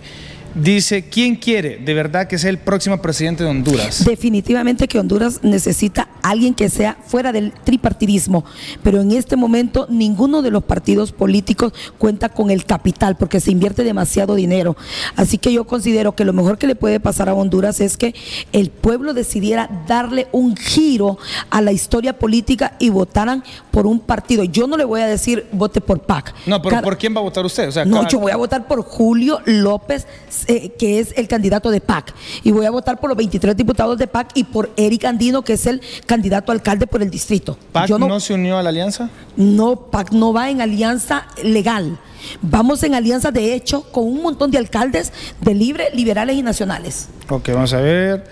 Dice, 0.56 1.08
¿quién 1.10 1.36
quiere 1.36 1.78
de 1.78 1.94
verdad 1.94 2.28
que 2.28 2.38
sea 2.38 2.50
el 2.50 2.58
próximo 2.58 3.00
presidente 3.02 3.44
de 3.44 3.50
Honduras? 3.50 4.04
Definitivamente 4.06 4.88
que 4.88 4.98
Honduras 5.00 5.40
necesita 5.44 6.08
alguien 6.24 6.54
que 6.56 6.70
sea 6.70 6.98
fuera 7.06 7.32
del 7.32 7.54
tripartidismo, 7.64 8.44
pero 8.84 9.02
en 9.02 9.12
este 9.12 9.36
momento 9.36 9.86
ninguno 9.90 10.42
de 10.42 10.50
los 10.52 10.64
partidos 10.64 11.12
políticos 11.12 11.74
cuenta 11.98 12.30
con 12.30 12.50
el 12.50 12.66
capital 12.66 13.16
porque 13.18 13.40
se 13.40 13.52
invierte 13.52 13.84
demasiado 13.84 14.36
dinero. 14.36 14.76
Así 15.16 15.38
que 15.38 15.54
yo 15.54 15.66
considero 15.66 16.16
que 16.16 16.26
lo 16.26 16.34
mejor 16.34 16.58
que 16.58 16.68
le 16.68 16.76
puede 16.76 17.00
pasar 17.00 17.30
a 17.30 17.34
Honduras 17.34 17.80
es 17.80 17.96
que 17.98 18.16
el 18.52 18.70
pueblo 18.72 19.14
decidiera 19.14 19.70
darle 19.88 20.28
un 20.32 20.56
giro 20.58 21.18
a 21.50 21.62
la 21.62 21.72
historia 21.72 22.18
política 22.18 22.74
y 22.80 22.90
votaran 22.90 23.44
por 23.72 23.86
un 23.86 24.00
partido. 24.00 24.44
Yo 24.44 24.66
no 24.68 24.76
le 24.76 24.86
voy 24.86 25.02
a 25.02 25.08
decir 25.08 25.46
vote 25.52 25.82
por 25.82 26.00
PAC. 26.02 26.34
No, 26.48 26.60
pero 26.62 26.70
Cada- 26.72 26.82
¿por 26.84 26.98
quién 26.98 27.16
va 27.16 27.20
a 27.20 27.24
votar 27.24 27.46
usted? 27.46 27.68
O 27.68 27.72
sea, 27.72 27.86
no, 27.86 27.98
cada- 27.98 28.10
yo 28.10 28.20
voy 28.20 28.32
a 28.32 28.38
votar 28.38 28.68
por 28.68 28.82
Julio 28.82 29.40
López, 29.46 30.08
eh, 30.48 30.72
que 30.78 31.00
es 31.00 31.14
el 31.18 31.28
candidato 31.28 31.72
de 31.72 31.82
PAC. 31.82 32.14
Y 32.44 32.52
voy 32.52 32.66
a 32.66 32.72
votar 32.72 33.00
por 33.00 33.10
los 33.10 33.18
23 33.18 33.56
diputados 33.56 33.98
de 33.98 34.08
PAC 34.08 34.32
y 34.36 34.44
por 34.44 34.72
Eric 34.78 35.06
Andino, 35.06 35.42
que 35.44 35.54
es 35.54 35.66
el 35.66 35.82
candidato 36.06 36.52
alcalde 36.52 36.88
por 36.88 37.02
el 37.02 37.10
distrito. 37.10 37.58
¿PAC 37.72 37.88
yo 37.88 38.00
no, 38.00 38.08
no, 38.08 38.20
se 38.20 38.34
unió 38.34 38.58
a 38.58 38.64
la 38.64 38.70
alianza? 38.70 39.10
no, 39.36 39.76
PAC 39.76 40.12
no 40.12 40.34
va 40.34 40.50
en 40.50 40.62
alianza 40.62 41.28
legal. 41.44 41.98
Vamos 42.42 42.84
en 42.84 42.96
alianza 42.96 43.32
de 43.32 43.54
hecho 43.54 43.84
con 43.92 44.04
un 44.06 44.22
montón 44.22 44.52
de 44.52 44.58
alcaldes 44.58 45.14
de 45.42 45.54
libre, 45.54 45.90
liberales 45.94 46.36
y 46.36 46.42
nacionales. 46.42 47.08
Ok, 47.30 47.50
vamos 47.54 47.74
a 47.74 47.80
ver. 47.82 48.26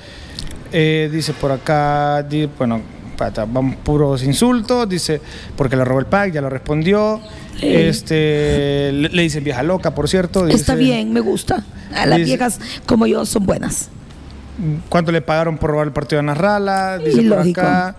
Eh, 0.72 1.10
dice 1.12 1.34
por 1.34 1.52
acá, 1.52 2.24
di- 2.24 2.50
bueno, 2.58 2.82
pata, 3.16 3.46
vamos 3.50 3.76
puros 3.78 4.24
insultos. 4.24 4.88
Dice, 4.90 5.22
porque 5.56 5.76
le 5.76 5.84
robó 5.86 6.00
el 6.00 6.06
PAC, 6.06 6.34
ya 6.34 6.42
lo 6.42 6.50
respondió. 6.50 7.20
Este, 7.62 8.92
le, 8.92 9.10
le 9.10 9.22
dicen 9.22 9.44
vieja 9.44 9.64
loca, 9.64 9.94
por 9.94 10.08
cierto. 10.10 10.48
Está 10.48 10.76
dice, 10.76 10.84
bien, 10.92 11.14
me 11.14 11.20
gusta. 11.20 11.64
A 11.94 12.06
las 12.06 12.18
Dice- 12.18 12.26
viejas 12.30 12.60
como 12.86 13.08
yo 13.08 13.26
son 13.26 13.46
buenas. 13.46 13.90
¿Cuánto 14.90 15.12
le 15.12 15.22
pagaron 15.22 15.58
por 15.58 15.72
robar 15.72 15.88
el 15.88 15.94
partido 15.94 16.22
de 16.22 16.28
Narrala? 16.28 16.98
Dice 16.98 17.22
Y 17.22 17.30
por 17.30 17.40
lógico. 17.40 17.62
acá 17.62 17.96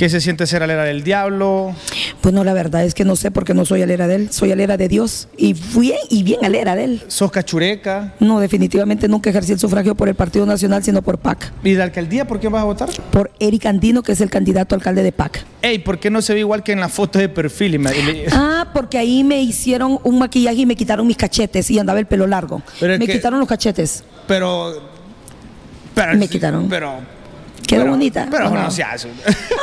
¿Qué 0.00 0.08
se 0.08 0.22
siente 0.22 0.46
ser 0.46 0.62
alera 0.62 0.84
del 0.84 1.04
diablo? 1.04 1.74
Bueno, 2.22 2.42
la 2.42 2.54
verdad 2.54 2.82
es 2.86 2.94
que 2.94 3.04
no 3.04 3.16
sé 3.16 3.30
porque 3.30 3.52
no 3.52 3.66
soy 3.66 3.82
alera 3.82 4.08
de 4.08 4.14
él, 4.14 4.32
soy 4.32 4.50
alera 4.50 4.78
de 4.78 4.88
Dios 4.88 5.28
y 5.36 5.52
bien 5.78 5.98
y 6.08 6.22
bien 6.22 6.42
alera 6.42 6.74
de 6.74 6.84
él. 6.84 7.02
¿Sos 7.08 7.30
cachureca? 7.30 8.14
No, 8.18 8.40
definitivamente 8.40 9.08
nunca 9.08 9.28
ejercí 9.28 9.52
el 9.52 9.58
sufragio 9.58 9.94
por 9.94 10.08
el 10.08 10.14
Partido 10.14 10.46
Nacional, 10.46 10.82
sino 10.82 11.02
por 11.02 11.18
PAC. 11.18 11.52
¿Y 11.62 11.72
de 11.72 11.82
alcaldía 11.82 12.26
por 12.26 12.40
quién 12.40 12.50
vas 12.50 12.62
a 12.62 12.64
votar? 12.64 12.88
Por 13.10 13.30
Eric 13.40 13.66
Andino, 13.66 14.02
que 14.02 14.12
es 14.12 14.22
el 14.22 14.30
candidato 14.30 14.74
alcalde 14.74 15.02
de 15.02 15.12
PAC. 15.12 15.44
Ey, 15.60 15.80
¿por 15.80 16.00
qué 16.00 16.08
no 16.08 16.22
se 16.22 16.32
ve 16.32 16.40
igual 16.40 16.62
que 16.62 16.72
en 16.72 16.80
la 16.80 16.88
foto 16.88 17.18
de 17.18 17.28
perfil? 17.28 17.74
Y 17.74 17.78
me- 17.78 17.90
Ah, 18.32 18.68
porque 18.72 18.96
ahí 18.96 19.22
me 19.22 19.42
hicieron 19.42 19.98
un 20.02 20.18
maquillaje 20.18 20.60
y 20.62 20.64
me 20.64 20.76
quitaron 20.76 21.06
mis 21.06 21.18
cachetes 21.18 21.70
y 21.70 21.78
andaba 21.78 21.98
el 21.98 22.06
pelo 22.06 22.26
largo. 22.26 22.62
Pero 22.80 22.96
me 22.98 23.04
que- 23.06 23.12
quitaron 23.12 23.38
los 23.38 23.46
cachetes. 23.50 24.02
Pero. 24.26 24.80
pero 25.94 26.16
Me 26.16 26.26
quitaron. 26.26 26.70
Pero. 26.70 27.19
Quedó 27.70 27.80
pero- 27.82 27.90
bonita, 27.92 28.26
Pero 28.30 28.48
¿o 28.48 28.50
no, 28.50 28.62
no? 28.64 28.70
se 28.70 28.82
hace. 28.82 29.08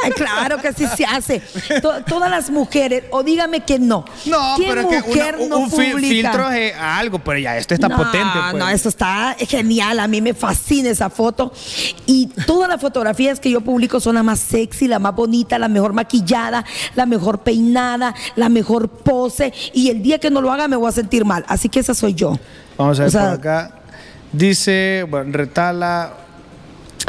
Ay, 0.04 0.12
claro 0.12 0.58
que 0.60 0.72
sí 0.74 0.86
se 0.96 1.06
hace. 1.06 1.42
To- 1.82 2.02
todas 2.08 2.30
las 2.32 2.50
mujeres, 2.50 3.04
o 3.12 3.22
dígame 3.22 3.62
que 3.66 3.78
no. 3.80 4.06
No, 4.26 4.56
¿Qué 4.58 4.66
pero 4.70 4.82
es 4.82 4.88
que 4.88 5.08
mujer 5.10 5.36
una- 5.40 5.48
no 5.48 5.58
un 5.60 5.70
publica? 5.70 6.00
filtro 6.00 6.52
es 6.52 6.74
algo, 6.76 7.20
pero 7.20 7.38
ya 7.40 7.58
esto 7.58 7.74
está 7.74 7.90
no, 7.90 7.98
potente. 7.98 8.34
Pues. 8.52 8.64
No, 8.64 8.70
eso 8.70 8.88
está 8.90 9.36
genial. 9.40 10.00
A 10.00 10.08
mí 10.08 10.22
me 10.22 10.34
fascina 10.34 10.90
esa 10.90 11.10
foto. 11.10 11.52
Y 12.06 12.28
todas 12.46 12.70
las 12.70 12.80
fotografías 12.80 13.40
que 13.40 13.52
yo 13.52 13.62
publico 13.62 14.00
son 14.00 14.16
la 14.16 14.24
más 14.24 14.40
sexy, 14.40 14.88
la 14.88 15.00
más 15.00 15.14
bonita, 15.14 15.60
la 15.60 15.68
mejor 15.68 15.92
maquillada, 15.94 16.64
la 16.96 17.06
mejor 17.06 17.40
peinada, 17.40 18.16
la 18.38 18.48
mejor 18.50 18.88
pose. 18.90 19.54
Y 19.74 19.90
el 19.90 20.02
día 20.02 20.18
que 20.20 20.30
no 20.30 20.40
lo 20.42 20.52
haga 20.52 20.68
me 20.68 20.76
voy 20.78 20.88
a 20.88 20.92
sentir 20.94 21.26
mal. 21.26 21.44
Así 21.48 21.68
que 21.68 21.80
esa 21.82 21.94
soy 21.94 22.14
yo. 22.14 22.40
Vamos 22.78 23.00
a 23.00 23.04
ver 23.04 23.08
O 23.10 23.12
sea, 23.12 23.22
por 23.32 23.34
acá. 23.40 23.72
Dice, 24.32 25.06
bueno, 25.10 25.32
retala, 25.34 26.12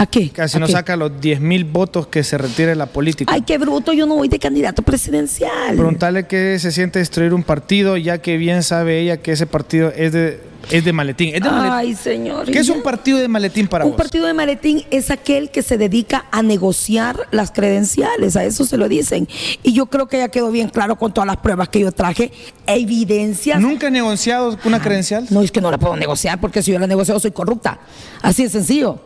¿A 0.00 0.06
qué? 0.06 0.30
casi 0.30 0.56
¿A 0.56 0.60
no 0.60 0.66
qué? 0.66 0.72
saca 0.72 0.96
los 0.96 1.20
10 1.20 1.40
mil 1.40 1.64
votos 1.64 2.06
que 2.06 2.22
se 2.22 2.38
retire 2.38 2.74
la 2.76 2.86
política. 2.86 3.32
Ay, 3.34 3.42
qué 3.42 3.58
bruto, 3.58 3.92
yo 3.92 4.06
no 4.06 4.14
voy 4.14 4.28
de 4.28 4.38
candidato 4.38 4.82
presidencial. 4.82 5.74
Preguntarle 5.74 6.26
qué 6.26 6.56
se 6.60 6.70
siente 6.70 7.00
destruir 7.00 7.34
un 7.34 7.42
partido, 7.42 7.96
ya 7.96 8.18
que 8.18 8.36
bien 8.36 8.62
sabe 8.62 9.00
ella 9.00 9.16
que 9.16 9.32
ese 9.32 9.46
partido 9.48 9.92
es 9.96 10.12
de, 10.12 10.40
es 10.70 10.84
de 10.84 10.92
maletín. 10.92 11.34
Es 11.34 11.42
de 11.42 11.50
maletín. 11.50 11.72
Ay, 11.72 11.94
señor. 11.96 12.46
¿Qué 12.48 12.60
es 12.60 12.68
un 12.68 12.80
partido 12.82 13.18
de 13.18 13.26
maletín 13.26 13.66
para 13.66 13.84
Un 13.84 13.90
vos? 13.90 13.98
partido 13.98 14.26
de 14.28 14.34
maletín 14.34 14.84
es 14.92 15.10
aquel 15.10 15.50
que 15.50 15.62
se 15.64 15.76
dedica 15.78 16.26
a 16.30 16.42
negociar 16.42 17.16
las 17.32 17.50
credenciales, 17.50 18.36
a 18.36 18.44
eso 18.44 18.64
se 18.64 18.76
lo 18.76 18.88
dicen. 18.88 19.26
Y 19.64 19.72
yo 19.72 19.86
creo 19.86 20.06
que 20.06 20.18
ya 20.18 20.28
quedó 20.28 20.52
bien 20.52 20.68
claro 20.68 20.94
con 20.96 21.12
todas 21.12 21.26
las 21.26 21.38
pruebas 21.38 21.70
que 21.70 21.80
yo 21.80 21.90
traje, 21.90 22.30
evidencias. 22.68 23.60
¿Nunca 23.60 23.88
he 23.88 23.90
negociado 23.90 24.56
una 24.64 24.80
credencial? 24.80 25.26
No 25.30 25.42
es 25.42 25.50
que 25.50 25.60
no 25.60 25.72
la 25.72 25.78
puedo 25.78 25.96
negociar 25.96 26.40
porque 26.40 26.62
si 26.62 26.70
yo 26.70 26.78
la 26.78 26.86
negocio 26.86 27.18
soy 27.18 27.32
corrupta. 27.32 27.80
Así 28.22 28.44
de 28.44 28.48
sencillo. 28.50 29.00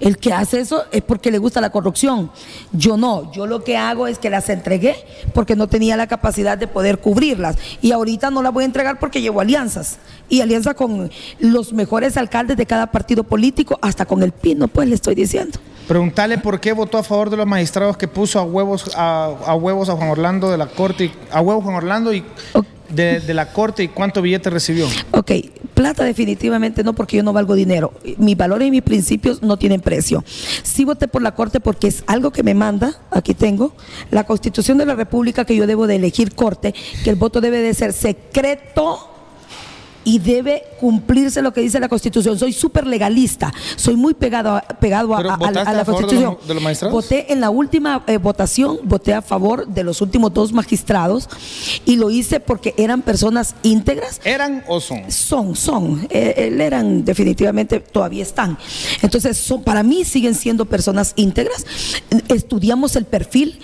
El 0.00 0.18
que 0.18 0.32
hace 0.32 0.60
eso 0.60 0.84
es 0.92 1.02
porque 1.02 1.30
le 1.30 1.38
gusta 1.38 1.60
la 1.60 1.70
corrupción. 1.70 2.30
Yo 2.72 2.96
no, 2.96 3.32
yo 3.32 3.46
lo 3.46 3.62
que 3.64 3.76
hago 3.76 4.06
es 4.06 4.18
que 4.18 4.28
las 4.28 4.48
entregué 4.48 4.96
porque 5.32 5.56
no 5.56 5.66
tenía 5.68 5.96
la 5.96 6.06
capacidad 6.06 6.58
de 6.58 6.66
poder 6.66 6.98
cubrirlas. 6.98 7.56
Y 7.80 7.92
ahorita 7.92 8.30
no 8.30 8.42
las 8.42 8.52
voy 8.52 8.62
a 8.64 8.66
entregar 8.66 8.98
porque 8.98 9.22
llevo 9.22 9.40
alianzas. 9.40 9.98
Y 10.28 10.40
alianza 10.40 10.74
con 10.74 11.10
los 11.38 11.72
mejores 11.72 12.16
alcaldes 12.16 12.56
de 12.56 12.66
cada 12.66 12.88
partido 12.90 13.24
político, 13.24 13.78
hasta 13.82 14.04
con 14.04 14.22
el 14.22 14.32
Pino, 14.32 14.68
pues 14.68 14.88
le 14.88 14.94
estoy 14.96 15.14
diciendo. 15.14 15.58
Preguntarle 15.86 16.38
por 16.38 16.60
qué 16.60 16.72
votó 16.72 16.96
a 16.98 17.02
favor 17.02 17.28
de 17.30 17.36
los 17.36 17.46
magistrados 17.46 17.96
que 17.98 18.08
puso 18.08 18.38
a 18.38 18.42
huevos 18.42 18.90
a, 18.96 19.26
a 19.46 19.54
huevos 19.54 19.90
a 19.90 19.92
Juan 19.96 20.08
Orlando 20.08 20.50
de 20.50 20.56
la 20.58 20.66
corte, 20.66 21.04
y- 21.04 21.12
a 21.30 21.40
huevos 21.42 21.62
Juan 21.62 21.76
Orlando 21.76 22.12
y. 22.12 22.24
de, 22.94 23.34
la 23.34 23.52
corte 23.52 23.82
y 23.82 23.88
cuánto 23.88 24.22
billete 24.22 24.50
recibió. 24.50 24.86
Ok, 25.10 25.32
plata 25.74 26.04
definitivamente 26.04 26.82
no 26.84 26.94
porque 26.94 27.16
yo 27.16 27.22
no 27.22 27.32
valgo 27.32 27.54
dinero. 27.54 27.92
Mis 28.18 28.36
valores 28.36 28.68
y 28.68 28.70
mis 28.70 28.82
principios 28.82 29.42
no 29.42 29.56
tienen 29.56 29.80
precio. 29.80 30.24
Sí 30.62 30.84
voté 30.84 31.08
por 31.08 31.22
la 31.22 31.34
Corte 31.34 31.60
porque 31.60 31.88
es 31.88 32.04
algo 32.06 32.30
que 32.30 32.42
me 32.42 32.54
manda, 32.54 33.00
aquí 33.10 33.34
tengo, 33.34 33.74
la 34.10 34.24
Constitución 34.24 34.78
de 34.78 34.86
la 34.86 34.94
República 34.94 35.44
que 35.44 35.56
yo 35.56 35.66
debo 35.66 35.86
de 35.86 35.96
elegir 35.96 36.34
Corte, 36.34 36.74
que 37.02 37.10
el 37.10 37.16
voto 37.16 37.40
debe 37.40 37.58
de 37.58 37.74
ser 37.74 37.92
secreto 37.92 39.13
y 40.04 40.18
debe 40.18 40.62
cumplirse 40.80 41.40
lo 41.42 41.52
que 41.52 41.60
dice 41.62 41.80
la 41.80 41.88
Constitución. 41.88 42.38
Soy 42.38 42.52
súper 42.52 42.86
legalista, 42.86 43.52
soy 43.76 43.96
muy 43.96 44.14
pegado 44.14 44.56
a, 44.56 44.60
pegado 44.62 45.14
a, 45.14 45.18
¿Pero 45.18 45.30
a- 45.30 45.34
a 45.34 45.50
la- 45.50 45.60
a 45.62 45.72
la 45.72 45.78
de 45.80 45.84
Constitución. 45.84 46.36
los- 46.38 46.46
de 46.48 46.54
los 46.54 46.62
magistrados? 46.62 46.92
Voté 46.92 47.32
en 47.32 47.40
la 47.40 47.50
última 47.50 48.02
eh, 48.06 48.18
votación, 48.18 48.78
voté 48.84 49.14
a 49.14 49.22
favor 49.22 49.66
de 49.66 49.82
los 49.84 50.00
últimos 50.00 50.32
dos 50.34 50.52
magistrados 50.52 51.28
y 51.84 51.96
lo 51.96 52.10
hice 52.10 52.40
porque 52.40 52.74
eran 52.76 53.02
personas 53.02 53.54
íntegras, 53.62 54.20
¿Eran 54.24 54.62
o 54.68 54.80
son? 54.80 55.10
son, 55.10 55.56
son, 55.56 56.06
eh, 56.10 56.34
él 56.36 56.60
eran 56.60 57.04
definitivamente, 57.04 57.80
todavía 57.80 58.22
están. 58.22 58.58
Entonces, 59.02 59.36
son, 59.38 59.62
para 59.62 59.82
mí 59.82 60.04
siguen 60.04 60.34
siendo 60.34 60.64
personas 60.66 61.12
íntegras. 61.16 61.64
Estudiamos 62.28 62.96
el 62.96 63.04
perfil. 63.04 63.58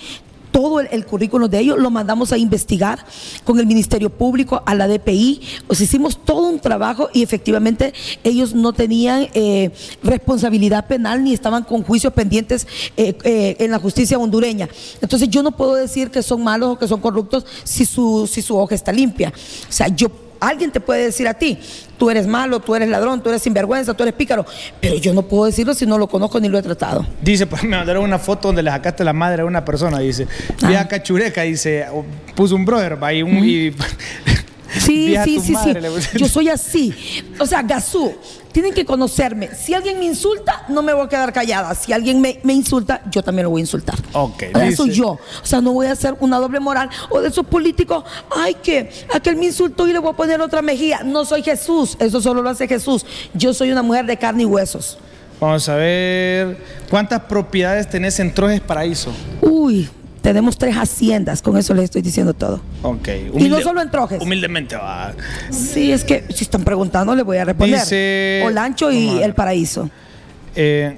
Todo 0.51 0.81
el, 0.81 1.06
currículum 1.06 1.48
de 1.48 1.60
ellos 1.60 1.78
lo 1.78 1.90
mandamos 1.90 2.32
a 2.32 2.39
investigar 2.39 3.05
con 3.44 3.59
el 3.59 3.66
Ministerio 3.66 4.10
Público, 4.10 4.62
a 4.66 4.74
la 4.74 4.89
DPI. 4.89 5.40
O 5.68 5.74
sea, 5.74 5.85
hicimos 5.85 6.24
todo 6.24 6.48
un 6.48 6.60
trabajo 6.60 7.09
y 7.12 7.22
efectivamente 7.22 7.93
ellos 8.24 8.55
no 8.55 8.72
tenían 8.72 9.28
eh, 9.35 9.70
responsabilidad 10.02 10.86
penal 10.86 11.22
ni 11.24 11.32
estaban 11.32 11.64
con 11.64 11.82
juicios 11.82 12.12
pendientes 12.12 12.66
eh, 12.97 13.16
eh, 13.24 13.56
en 13.59 13.70
la 13.70 13.78
justicia 13.78 14.18
hondureña. 14.18 14.68
Entonces 15.01 15.28
yo 15.28 15.43
no 15.43 15.52
puedo 15.52 15.74
decir 15.74 16.10
que 16.10 16.22
son 16.22 16.43
malos 16.43 16.70
o 16.70 16.78
que 16.78 16.89
son 16.89 17.01
corruptos 17.01 17.47
si 17.64 17.85
su, 17.85 18.28
si 18.31 18.43
su 18.43 18.56
hoja 18.56 18.74
está 18.74 18.93
limpia. 18.93 19.32
O 19.68 19.72
sea, 19.72 19.89
yo 19.89 20.10
Alguien 20.40 20.72
te 20.72 20.80
puede 20.80 21.04
decir 21.04 21.28
a 21.28 21.34
ti, 21.34 21.58
tú 21.98 22.08
eres 22.10 22.26
malo, 22.26 22.60
tú 22.60 22.74
eres 22.74 22.88
ladrón, 22.88 23.22
tú 23.22 23.28
eres 23.28 23.42
sinvergüenza, 23.42 23.92
tú 23.94 24.02
eres 24.02 24.14
pícaro, 24.14 24.46
pero 24.80 24.96
yo 24.96 25.12
no 25.12 25.22
puedo 25.22 25.44
decirlo 25.44 25.74
si 25.74 25.84
no 25.84 25.98
lo 25.98 26.08
conozco 26.08 26.40
ni 26.40 26.48
lo 26.48 26.58
he 26.58 26.62
tratado. 26.62 27.06
Dice, 27.20 27.46
pues 27.46 27.62
me 27.62 27.76
mandaron 27.76 28.02
una 28.04 28.18
foto 28.18 28.48
donde 28.48 28.62
le 28.62 28.70
sacaste 28.70 29.04
la 29.04 29.12
madre 29.12 29.42
a 29.42 29.44
una 29.44 29.64
persona, 29.64 29.98
dice. 29.98 30.26
Vieja 30.66 30.80
Ah. 30.82 30.88
cachureca, 30.88 31.42
dice, 31.42 31.84
puso 32.34 32.54
un 32.56 32.64
brother, 32.64 33.02
va, 33.02 33.12
y 33.12 33.22
un... 33.22 33.44
y- 33.44 33.72
Sí, 34.78 35.16
sí, 35.24 35.40
sí, 35.40 35.50
madre, 35.52 35.82
sí. 36.00 36.16
Yo 36.18 36.28
soy 36.28 36.48
así. 36.48 36.94
O 37.40 37.44
sea, 37.44 37.60
Gazú, 37.60 38.14
tienen 38.52 38.72
que 38.74 38.85
conocerme. 38.85 39.51
Si 39.55 39.74
alguien 39.74 39.98
me 39.98 40.05
insulta, 40.06 40.64
no 40.68 40.82
me 40.82 40.93
voy 40.93 41.06
a 41.06 41.09
quedar 41.09 41.32
callada. 41.32 41.74
Si 41.74 41.93
alguien 41.93 42.20
me, 42.20 42.40
me 42.43 42.52
insulta, 42.52 43.02
yo 43.10 43.22
también 43.22 43.44
lo 43.44 43.51
voy 43.51 43.60
a 43.60 43.62
insultar. 43.62 43.94
Ok, 44.12 44.44
O 44.55 44.59
sea, 44.59 44.64
dice- 44.64 44.77
soy 44.77 44.90
yo. 44.90 45.09
O 45.10 45.18
sea, 45.47 45.60
no 45.60 45.72
voy 45.72 45.86
a 45.86 45.93
hacer 45.93 46.14
una 46.20 46.39
doble 46.39 46.60
moral. 46.60 46.89
O 47.10 47.20
de 47.20 47.28
esos 47.28 47.47
políticos, 47.47 48.05
ay, 48.31 48.55
que 48.55 48.90
aquel 49.14 49.36
me 49.36 49.47
insultó 49.47 49.86
y 49.86 49.93
le 49.93 49.98
voy 49.98 50.12
a 50.12 50.16
poner 50.16 50.40
otra 50.40 50.62
mejilla. 50.62 51.02
No 51.05 51.24
soy 51.24 51.43
Jesús. 51.43 51.97
Eso 52.01 52.20
solo 52.20 52.43
lo 52.43 52.51
hace 52.51 52.66
Jesús. 52.68 53.05
Yo 53.35 53.55
soy 53.55 53.70
una 53.72 53.82
mujer 53.82 54.06
de 54.06 54.16
carne 54.16 54.43
y 54.43 54.47
huesos. 54.47 54.98
Vamos 55.40 55.66
a 55.70 55.74
ver, 55.77 56.59
¿cuántas 56.90 57.20
propiedades 57.22 57.89
tenés 57.89 58.20
en 58.20 58.35
Trojes 58.35 58.60
Paraíso? 58.60 59.10
Uy, 59.40 59.89
tenemos 60.20 60.56
tres 60.59 60.76
haciendas. 60.76 61.42
Con 61.42 61.56
eso 61.56 61.74
les 61.74 61.84
estoy 61.84 62.02
diciendo 62.02 62.34
todo. 62.34 62.60
Ok. 62.82 63.09
Y 63.38 63.48
no 63.48 63.60
solo 63.60 63.80
en 63.80 63.90
Trojes. 63.90 64.20
Humildemente 64.22 64.76
va. 64.76 65.12
Sí, 65.51 65.92
es 65.92 66.05
que 66.05 66.24
si 66.34 66.44
están 66.44 66.64
preguntando, 66.64 67.14
le 67.14 67.22
voy 67.22 67.38
a 67.38 67.44
responder. 67.44 67.80
Dice- 67.80 68.42
Olancho 68.44 68.90
y. 68.90 69.22
El 69.22 69.34
Paraíso. 69.34 69.88
Eh, 70.56 70.97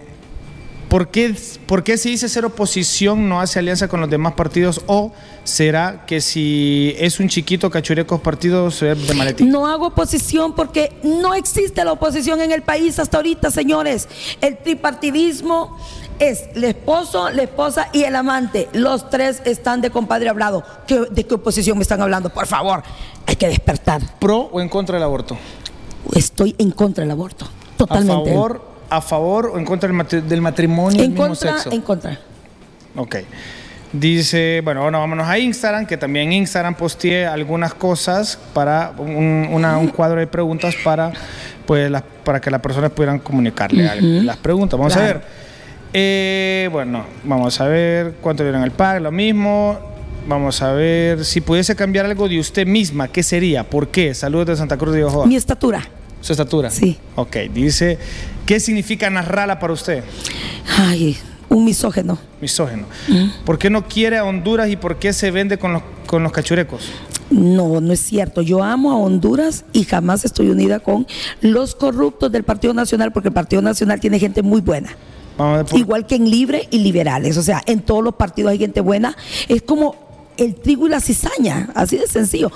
¿por, 0.88 1.08
qué, 1.08 1.34
¿Por 1.66 1.82
qué 1.84 1.96
si 1.96 2.10
dice 2.10 2.28
ser 2.28 2.44
oposición 2.44 3.28
no 3.28 3.40
hace 3.40 3.58
alianza 3.58 3.88
con 3.88 4.00
los 4.00 4.08
demás 4.10 4.34
partidos? 4.34 4.80
¿O 4.86 5.12
será 5.44 6.04
que 6.06 6.20
si 6.20 6.94
es 6.98 7.18
un 7.20 7.28
chiquito 7.28 7.70
cachurecos 7.70 8.20
partidos 8.20 8.82
es 8.82 9.06
de 9.08 9.14
maletín? 9.14 9.50
No 9.50 9.66
hago 9.66 9.88
oposición 9.88 10.54
porque 10.54 10.92
no 11.02 11.34
existe 11.34 11.84
la 11.84 11.92
oposición 11.92 12.40
en 12.40 12.52
el 12.52 12.62
país 12.62 12.98
hasta 12.98 13.16
ahorita, 13.18 13.50
señores. 13.50 14.08
El 14.40 14.56
tripartidismo 14.58 15.76
es 16.22 16.44
el 16.54 16.64
esposo, 16.64 17.30
la 17.30 17.42
esposa 17.42 17.88
y 17.92 18.04
el 18.04 18.14
amante. 18.16 18.68
Los 18.72 19.10
tres 19.10 19.42
están 19.44 19.80
de 19.80 19.90
compadre 19.90 20.28
hablado. 20.28 20.62
¿Qué- 20.86 21.06
¿De 21.10 21.24
qué 21.26 21.34
oposición 21.34 21.76
me 21.78 21.82
están 21.82 22.00
hablando? 22.00 22.30
Por 22.30 22.46
favor, 22.46 22.82
hay 23.26 23.36
que 23.36 23.48
despertar. 23.48 24.00
¿Pro 24.20 24.48
o 24.52 24.60
en 24.60 24.68
contra 24.68 24.94
del 24.96 25.02
aborto? 25.04 25.36
Estoy 26.14 26.54
en 26.58 26.70
contra 26.70 27.02
del 27.02 27.10
aborto. 27.10 27.44
¿A 27.44 27.76
Totalmente. 27.76 28.30
favor, 28.30 28.64
a 28.88 29.00
favor 29.00 29.46
o 29.54 29.58
en 29.58 29.64
contra 29.64 29.88
del, 29.88 29.96
matri- 29.96 30.22
del 30.22 30.40
matrimonio 30.40 30.96
del 30.98 31.06
En 31.06 31.12
mismo 31.12 31.26
contra, 31.28 31.54
sexo? 31.54 31.72
en 31.72 31.80
contra. 31.80 32.18
Ok. 32.96 33.16
Dice, 33.92 34.62
bueno, 34.64 34.82
ahora 34.84 34.98
vámonos 34.98 35.28
a 35.28 35.38
Instagram, 35.38 35.84
que 35.86 35.96
también 35.98 36.28
en 36.28 36.32
Instagram 36.34 36.74
posteé 36.76 37.26
algunas 37.26 37.74
cosas 37.74 38.38
para 38.54 38.92
un, 38.96 39.48
una- 39.50 39.76
un 39.76 39.88
cuadro 39.88 40.18
de 40.20 40.26
preguntas 40.26 40.74
para, 40.82 41.12
pues, 41.66 41.90
para 42.24 42.40
que 42.40 42.50
las 42.50 42.60
personas 42.60 42.90
pudieran 42.92 43.18
comunicarle 43.18 44.22
las 44.22 44.36
preguntas. 44.38 44.78
Vamos 44.78 44.96
a 44.96 45.00
ver. 45.00 45.42
Eh, 45.92 46.68
bueno, 46.72 47.04
vamos 47.24 47.60
a 47.60 47.66
ver 47.66 48.14
cuánto 48.20 48.42
vieron 48.42 48.62
el 48.62 48.70
pack, 48.70 49.00
lo 49.00 49.10
mismo. 49.10 49.78
Vamos 50.26 50.62
a 50.62 50.72
ver 50.72 51.24
si 51.24 51.40
pudiese 51.40 51.74
cambiar 51.74 52.06
algo 52.06 52.28
de 52.28 52.38
usted 52.38 52.66
misma, 52.66 53.08
¿qué 53.08 53.22
sería? 53.22 53.68
¿Por 53.68 53.88
qué? 53.88 54.14
Saludos 54.14 54.46
de 54.46 54.56
Santa 54.56 54.76
Cruz 54.76 54.94
de 54.94 55.04
Ojoa. 55.04 55.26
Mi 55.26 55.36
estatura. 55.36 55.82
¿Su 56.20 56.32
estatura? 56.32 56.70
Sí. 56.70 56.96
Ok, 57.16 57.36
dice, 57.52 57.98
¿qué 58.46 58.60
significa 58.60 59.10
narrala 59.10 59.58
para 59.58 59.72
usted? 59.72 60.04
Ay, 60.78 61.16
un 61.48 61.64
misógeno. 61.64 62.18
Misógeno. 62.40 62.84
¿Por 63.44 63.58
qué 63.58 63.68
no 63.68 63.88
quiere 63.88 64.18
a 64.18 64.24
Honduras 64.24 64.70
y 64.70 64.76
por 64.76 65.00
qué 65.00 65.12
se 65.12 65.32
vende 65.32 65.58
con 65.58 65.72
los, 65.72 65.82
con 66.06 66.22
los 66.22 66.30
cachurecos? 66.30 66.88
No, 67.30 67.80
no 67.80 67.92
es 67.92 68.00
cierto. 68.00 68.42
Yo 68.42 68.62
amo 68.62 68.92
a 68.92 68.96
Honduras 68.96 69.64
y 69.72 69.84
jamás 69.84 70.24
estoy 70.24 70.50
unida 70.50 70.78
con 70.78 71.06
los 71.40 71.74
corruptos 71.74 72.30
del 72.30 72.44
Partido 72.44 72.72
Nacional 72.72 73.10
porque 73.12 73.28
el 73.28 73.34
Partido 73.34 73.60
Nacional 73.60 73.98
tiene 73.98 74.20
gente 74.20 74.42
muy 74.42 74.60
buena. 74.60 74.90
Por- 75.36 75.78
Igual 75.78 76.06
que 76.06 76.16
en 76.16 76.30
libre 76.30 76.68
y 76.70 76.78
liberales. 76.78 77.36
O 77.36 77.42
sea, 77.42 77.62
en 77.66 77.80
todos 77.80 78.02
los 78.04 78.14
partidos 78.14 78.50
hay 78.52 78.58
gente 78.58 78.80
buena. 78.80 79.16
Es 79.48 79.62
como 79.62 79.96
el 80.36 80.54
trigo 80.54 80.86
y 80.86 80.90
la 80.90 81.00
cizaña, 81.00 81.70
así 81.74 81.96
de 81.96 82.06
sencillo. 82.06 82.50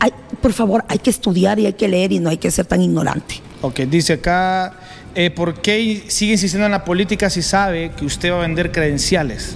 Hay- 0.00 0.12
por 0.40 0.52
favor, 0.52 0.84
hay 0.88 0.98
que 0.98 1.10
estudiar 1.10 1.58
y 1.58 1.66
hay 1.66 1.74
que 1.74 1.88
leer 1.88 2.12
y 2.12 2.18
no 2.18 2.30
hay 2.30 2.38
que 2.38 2.50
ser 2.50 2.66
tan 2.66 2.82
ignorante. 2.82 3.36
Ok, 3.62 3.80
dice 3.80 4.14
acá, 4.14 4.74
eh, 5.14 5.30
¿por 5.30 5.60
qué 5.60 6.02
sigue 6.08 6.32
insistiendo 6.32 6.66
en 6.66 6.72
la 6.72 6.84
política 6.84 7.28
si 7.30 7.42
sabe 7.42 7.92
que 7.96 8.04
usted 8.04 8.32
va 8.32 8.38
a 8.38 8.40
vender 8.40 8.72
credenciales? 8.72 9.54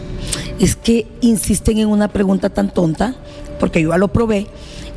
Es 0.61 0.77
que 0.77 1.07
insisten 1.21 1.79
en 1.79 1.89
una 1.89 2.09
pregunta 2.09 2.49
tan 2.51 2.73
tonta, 2.73 3.15
porque 3.59 3.83
yo 3.83 3.91
ya 3.91 3.99
lo 3.99 4.09
probé. 4.09 4.47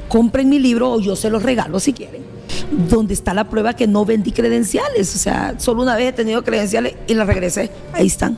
Compren 0.07 0.49
mi 0.49 0.59
libro 0.59 0.91
o 0.91 0.99
yo 1.01 1.15
se 1.15 1.29
los 1.29 1.41
regalo 1.43 1.79
si 1.79 1.93
quieren. 1.93 2.21
Donde 2.71 3.13
está 3.13 3.33
la 3.33 3.49
prueba 3.49 3.73
que 3.73 3.87
no 3.87 4.05
vendí 4.05 4.31
credenciales. 4.31 5.15
O 5.15 5.17
sea, 5.17 5.55
solo 5.57 5.83
una 5.83 5.95
vez 5.95 6.09
he 6.09 6.13
tenido 6.13 6.43
credenciales 6.43 6.95
y 7.07 7.13
las 7.13 7.27
regresé. 7.27 7.71
Ahí 7.93 8.07
están. 8.07 8.37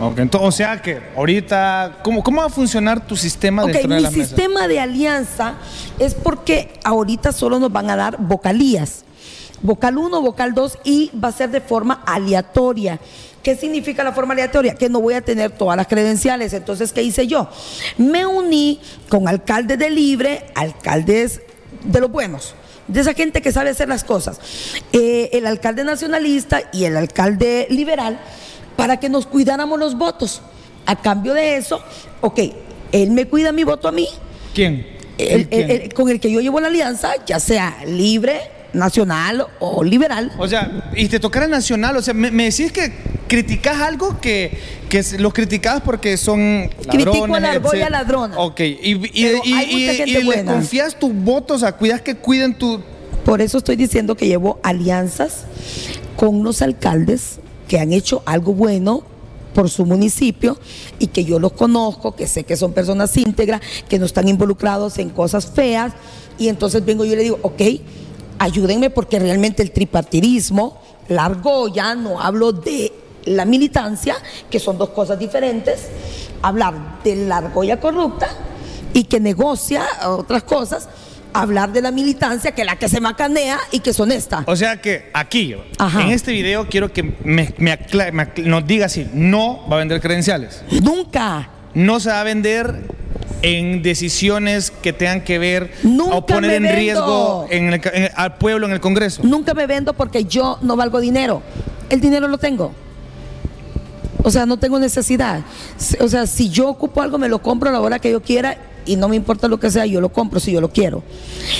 Ok, 0.00 0.18
entonces, 0.18 0.48
o 0.48 0.52
sea 0.52 0.80
que 0.80 0.98
ahorita, 1.14 1.98
¿cómo, 2.02 2.22
cómo 2.22 2.40
va 2.40 2.46
a 2.46 2.50
funcionar 2.50 3.06
tu 3.06 3.16
sistema 3.16 3.64
Ok, 3.64 3.72
dentro 3.72 3.90
de 3.90 3.96
mi 3.96 4.02
la 4.02 4.10
mesa? 4.10 4.24
sistema 4.24 4.66
de 4.66 4.80
alianza 4.80 5.56
es 5.98 6.14
porque 6.14 6.72
ahorita 6.84 7.32
solo 7.32 7.58
nos 7.58 7.70
van 7.70 7.90
a 7.90 7.96
dar 7.96 8.16
vocalías. 8.18 9.04
Vocal 9.60 9.98
1, 9.98 10.22
vocal 10.22 10.54
2 10.54 10.78
y 10.84 11.10
va 11.22 11.28
a 11.28 11.32
ser 11.32 11.50
de 11.50 11.60
forma 11.60 12.02
aleatoria. 12.06 12.98
¿Qué 13.42 13.56
significa 13.56 14.02
la 14.02 14.12
forma 14.12 14.32
aleatoria? 14.32 14.74
Que 14.74 14.88
no 14.88 15.02
voy 15.02 15.12
a 15.14 15.20
tener 15.20 15.50
todas 15.50 15.76
las 15.76 15.86
credenciales. 15.86 16.54
Entonces, 16.54 16.92
¿qué 16.94 17.02
hice 17.02 17.26
yo? 17.26 17.48
Me 17.98 18.24
uní 18.24 18.80
con 19.10 19.28
alcaldes 19.28 19.78
de 19.78 19.90
libre, 19.90 20.46
alcaldes 20.54 21.42
de 21.84 22.00
los 22.00 22.10
buenos, 22.10 22.54
de 22.92 23.00
esa 23.00 23.14
gente 23.14 23.40
que 23.42 23.52
sabe 23.52 23.70
hacer 23.70 23.88
las 23.88 24.04
cosas. 24.04 24.38
Eh, 24.92 25.30
el 25.32 25.46
alcalde 25.46 25.84
nacionalista 25.84 26.62
y 26.72 26.84
el 26.84 26.96
alcalde 26.96 27.66
liberal 27.70 28.18
para 28.76 28.98
que 28.98 29.08
nos 29.08 29.26
cuidáramos 29.26 29.78
los 29.78 29.96
votos. 29.96 30.42
A 30.86 31.00
cambio 31.00 31.34
de 31.34 31.56
eso, 31.56 31.80
ok, 32.20 32.40
él 32.92 33.10
me 33.10 33.26
cuida 33.26 33.52
mi 33.52 33.64
voto 33.64 33.86
a 33.88 33.92
mí, 33.92 34.08
¿Quién? 34.54 34.86
el- 35.18 35.48
¿Quién? 35.48 35.70
el- 35.70 35.80
el- 35.82 35.94
con 35.94 36.08
el 36.08 36.18
que 36.18 36.30
yo 36.32 36.40
llevo 36.40 36.58
la 36.60 36.66
alianza, 36.68 37.12
ya 37.26 37.38
sea 37.38 37.76
libre, 37.86 38.40
nacional 38.72 39.46
o 39.58 39.82
liberal. 39.84 40.32
O 40.38 40.46
sea, 40.48 40.90
y 40.96 41.08
te 41.08 41.18
tocara 41.20 41.46
nacional, 41.48 41.96
o 41.96 42.02
sea, 42.02 42.14
me, 42.14 42.30
me 42.30 42.44
decís 42.44 42.72
que 42.72 42.92
criticas 43.28 43.80
algo 43.80 44.20
que, 44.20 44.58
que 44.88 45.04
los 45.18 45.32
criticabas 45.32 45.82
porque 45.82 46.16
son 46.16 46.68
Critico 46.90 47.26
ladrones. 47.26 47.36
a 47.36 47.40
la 47.40 47.50
argolla 47.52 47.90
ladrona. 47.90 48.38
Ok, 48.38 48.60
y, 48.60 48.74
y, 48.82 49.00
y- 49.44 50.18
y- 50.18 50.44
confías 50.44 50.98
tus 50.98 51.14
votos, 51.14 51.56
o 51.58 51.60
sea, 51.60 51.72
cuidas 51.72 52.00
que 52.02 52.16
cuiden 52.16 52.54
tu... 52.54 52.80
Por 53.24 53.40
eso 53.42 53.58
estoy 53.58 53.76
diciendo 53.76 54.16
que 54.16 54.26
llevo 54.26 54.58
alianzas 54.62 55.44
con 56.16 56.34
unos 56.34 56.62
alcaldes 56.62 57.38
que 57.68 57.78
han 57.78 57.92
hecho 57.92 58.22
algo 58.26 58.52
bueno 58.54 59.02
por 59.54 59.68
su 59.68 59.84
municipio 59.84 60.58
y 60.98 61.08
que 61.08 61.24
yo 61.24 61.38
los 61.38 61.52
conozco, 61.52 62.16
que 62.16 62.26
sé 62.26 62.44
que 62.44 62.56
son 62.56 62.72
personas 62.72 63.16
íntegras, 63.16 63.60
que 63.88 63.98
no 63.98 64.06
están 64.06 64.26
involucrados 64.28 64.98
en 64.98 65.10
cosas 65.10 65.46
feas. 65.46 65.92
Y 66.38 66.48
entonces 66.48 66.84
vengo 66.84 67.04
yo 67.04 67.12
y 67.12 67.16
le 67.16 67.22
digo, 67.24 67.38
ok, 67.42 67.60
ayúdenme 68.40 68.90
porque 68.90 69.18
realmente 69.18 69.62
el 69.62 69.70
tripartidismo, 69.70 70.80
la 71.08 71.26
argolla, 71.26 71.94
no 71.94 72.20
hablo 72.20 72.52
de 72.52 72.92
la 73.26 73.44
militancia, 73.44 74.16
que 74.50 74.58
son 74.58 74.78
dos 74.78 74.90
cosas 74.90 75.18
diferentes, 75.18 75.86
hablar 76.42 77.02
de 77.04 77.16
la 77.16 77.36
argolla 77.36 77.78
corrupta 77.78 78.28
y 78.94 79.04
que 79.04 79.20
negocia 79.20 79.84
otras 80.06 80.42
cosas, 80.42 80.88
hablar 81.34 81.70
de 81.70 81.82
la 81.82 81.90
militancia, 81.90 82.52
que 82.52 82.62
es 82.62 82.66
la 82.66 82.76
que 82.76 82.88
se 82.88 82.98
macanea 82.98 83.58
y 83.72 83.80
que 83.80 83.90
es 83.90 84.00
honesta. 84.00 84.42
O 84.46 84.56
sea 84.56 84.80
que 84.80 85.10
aquí, 85.12 85.54
Ajá. 85.78 86.00
en 86.00 86.08
este 86.08 86.32
video, 86.32 86.66
quiero 86.66 86.92
que 86.92 87.02
me, 87.22 87.54
nos 88.38 88.66
diga 88.66 88.88
si 88.88 89.06
no 89.12 89.68
va 89.70 89.76
a 89.76 89.78
vender 89.80 90.00
credenciales. 90.00 90.62
Nunca. 90.82 91.50
No 91.74 92.00
se 92.00 92.08
va 92.08 92.22
a 92.22 92.24
vender 92.24 92.84
en 93.42 93.82
decisiones 93.82 94.70
que 94.70 94.92
tengan 94.92 95.22
que 95.22 95.38
ver 95.38 95.72
Nunca 95.82 96.16
o 96.16 96.26
poner 96.26 96.62
en 96.62 96.74
riesgo 96.74 97.46
en 97.50 97.72
el 97.72 98.10
al 98.14 98.36
pueblo 98.36 98.66
en 98.66 98.72
el 98.72 98.80
Congreso. 98.80 99.22
Nunca 99.24 99.54
me 99.54 99.66
vendo 99.66 99.94
porque 99.94 100.24
yo 100.24 100.58
no 100.62 100.76
valgo 100.76 101.00
dinero. 101.00 101.42
El 101.88 102.00
dinero 102.00 102.28
lo 102.28 102.38
tengo. 102.38 102.72
O 104.22 104.30
sea, 104.30 104.46
no 104.46 104.58
tengo 104.58 104.78
necesidad. 104.78 105.42
O 106.00 106.08
sea, 106.08 106.26
si 106.26 106.50
yo 106.50 106.68
ocupo 106.68 107.00
algo, 107.02 107.18
me 107.18 107.28
lo 107.28 107.40
compro 107.40 107.70
a 107.70 107.72
la 107.72 107.80
hora 107.80 107.98
que 107.98 108.10
yo 108.10 108.20
quiera 108.20 108.58
y 108.84 108.96
no 108.96 109.08
me 109.08 109.16
importa 109.16 109.48
lo 109.48 109.58
que 109.58 109.70
sea, 109.70 109.86
yo 109.86 110.00
lo 110.00 110.10
compro 110.10 110.40
si 110.40 110.52
yo 110.52 110.60
lo 110.60 110.70
quiero. 110.70 111.02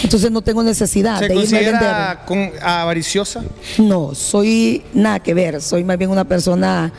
Entonces 0.03 0.31
no 0.31 0.43
tengo 0.43 0.63
necesidad 0.63 1.19
¿Se 1.19 1.29
de 1.29 1.35
irme 1.37 1.59
a 1.59 1.71
vender. 1.73 2.19
con, 2.27 2.51
avariciosa? 2.63 3.43
No, 3.79 4.15
soy 4.15 4.83
nada 4.93 5.21
que 5.21 5.35
ver. 5.35 5.63
Soy 5.63 5.85
más 5.85 5.97
bien 5.97 6.11
una 6.11 6.25
persona 6.25 6.93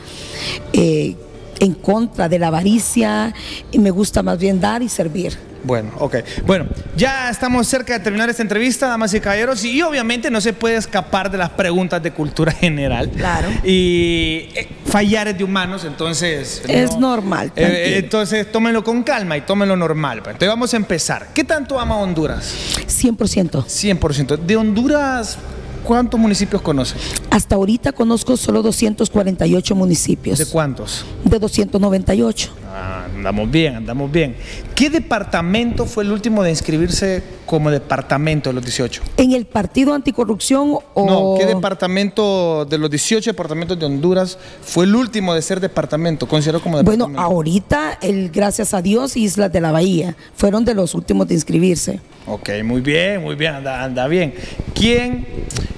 eh, 0.72 1.16
en 1.62 1.74
contra 1.74 2.28
de 2.28 2.40
la 2.40 2.48
avaricia 2.48 3.32
y 3.70 3.78
me 3.78 3.90
gusta 3.92 4.22
más 4.22 4.36
bien 4.36 4.60
dar 4.60 4.82
y 4.82 4.88
servir. 4.88 5.38
Bueno, 5.62 5.92
ok. 6.00 6.16
Bueno, 6.44 6.66
ya 6.96 7.30
estamos 7.30 7.68
cerca 7.68 7.92
de 7.92 8.00
terminar 8.00 8.28
esta 8.28 8.42
entrevista, 8.42 8.88
damas 8.88 9.14
y 9.14 9.20
caballeros, 9.20 9.64
y 9.64 9.80
obviamente 9.80 10.28
no 10.28 10.40
se 10.40 10.52
puede 10.52 10.74
escapar 10.74 11.30
de 11.30 11.38
las 11.38 11.50
preguntas 11.50 12.02
de 12.02 12.10
cultura 12.10 12.50
general. 12.60 13.10
Claro. 13.10 13.48
Y 13.62 14.48
eh, 14.56 14.68
fallar 14.86 15.28
es 15.28 15.38
de 15.38 15.44
humanos, 15.44 15.84
entonces... 15.84 16.62
Es 16.66 16.98
normal, 16.98 17.52
Eh, 17.54 18.00
entonces 18.02 18.50
tómenlo 18.50 18.82
con 18.82 19.04
calma 19.04 19.36
y 19.36 19.42
tómenlo 19.42 19.76
normal. 19.76 20.18
Entonces 20.18 20.48
vamos 20.48 20.74
a 20.74 20.76
empezar. 20.76 21.28
¿Qué 21.32 21.44
tanto 21.44 21.78
ama 21.78 21.96
Honduras? 21.96 22.52
100%. 22.88 23.64
100%. 23.64 24.36
De 24.38 24.56
Honduras, 24.56 25.38
¿cuántos 25.84 26.18
municipios 26.18 26.62
conoce? 26.62 26.96
Hasta 27.30 27.56
ahorita 27.56 27.92
conozco 27.92 28.36
solo 28.36 28.62
248 28.62 29.74
municipios. 29.74 30.38
¿De 30.38 30.46
cuántos? 30.46 31.04
De 31.24 31.38
298. 31.38 32.61
Andamos 32.74 33.50
bien, 33.50 33.76
andamos 33.76 34.10
bien. 34.10 34.34
¿Qué 34.74 34.88
departamento 34.88 35.84
fue 35.86 36.04
el 36.04 36.12
último 36.12 36.42
de 36.42 36.50
inscribirse 36.50 37.22
como 37.44 37.70
departamento 37.70 38.48
de 38.50 38.54
los 38.54 38.64
18? 38.64 39.02
¿En 39.18 39.32
el 39.32 39.44
Partido 39.46 39.92
Anticorrupción 39.94 40.78
o...? 40.94 41.06
No, 41.06 41.34
¿qué 41.38 41.46
departamento 41.46 42.64
de 42.64 42.78
los 42.78 42.90
18 42.90 43.30
departamentos 43.30 43.78
de 43.78 43.84
Honduras 43.86 44.38
fue 44.62 44.84
el 44.86 44.94
último 44.94 45.34
de 45.34 45.42
ser 45.42 45.60
departamento? 45.60 46.26
Considerado 46.26 46.62
como 46.62 46.76
Bueno, 46.82 47.06
departamento. 47.06 47.20
ahorita, 47.34 47.98
el, 48.00 48.30
gracias 48.30 48.72
a 48.74 48.80
Dios, 48.80 49.16
Islas 49.16 49.52
de 49.52 49.60
la 49.60 49.72
Bahía 49.72 50.16
fueron 50.34 50.64
de 50.64 50.74
los 50.74 50.94
últimos 50.94 51.28
de 51.28 51.34
inscribirse. 51.34 52.00
Ok, 52.26 52.50
muy 52.64 52.80
bien, 52.80 53.20
muy 53.20 53.34
bien, 53.34 53.54
anda, 53.56 53.82
anda 53.82 54.06
bien. 54.06 54.32
¿Quién? 54.74 55.26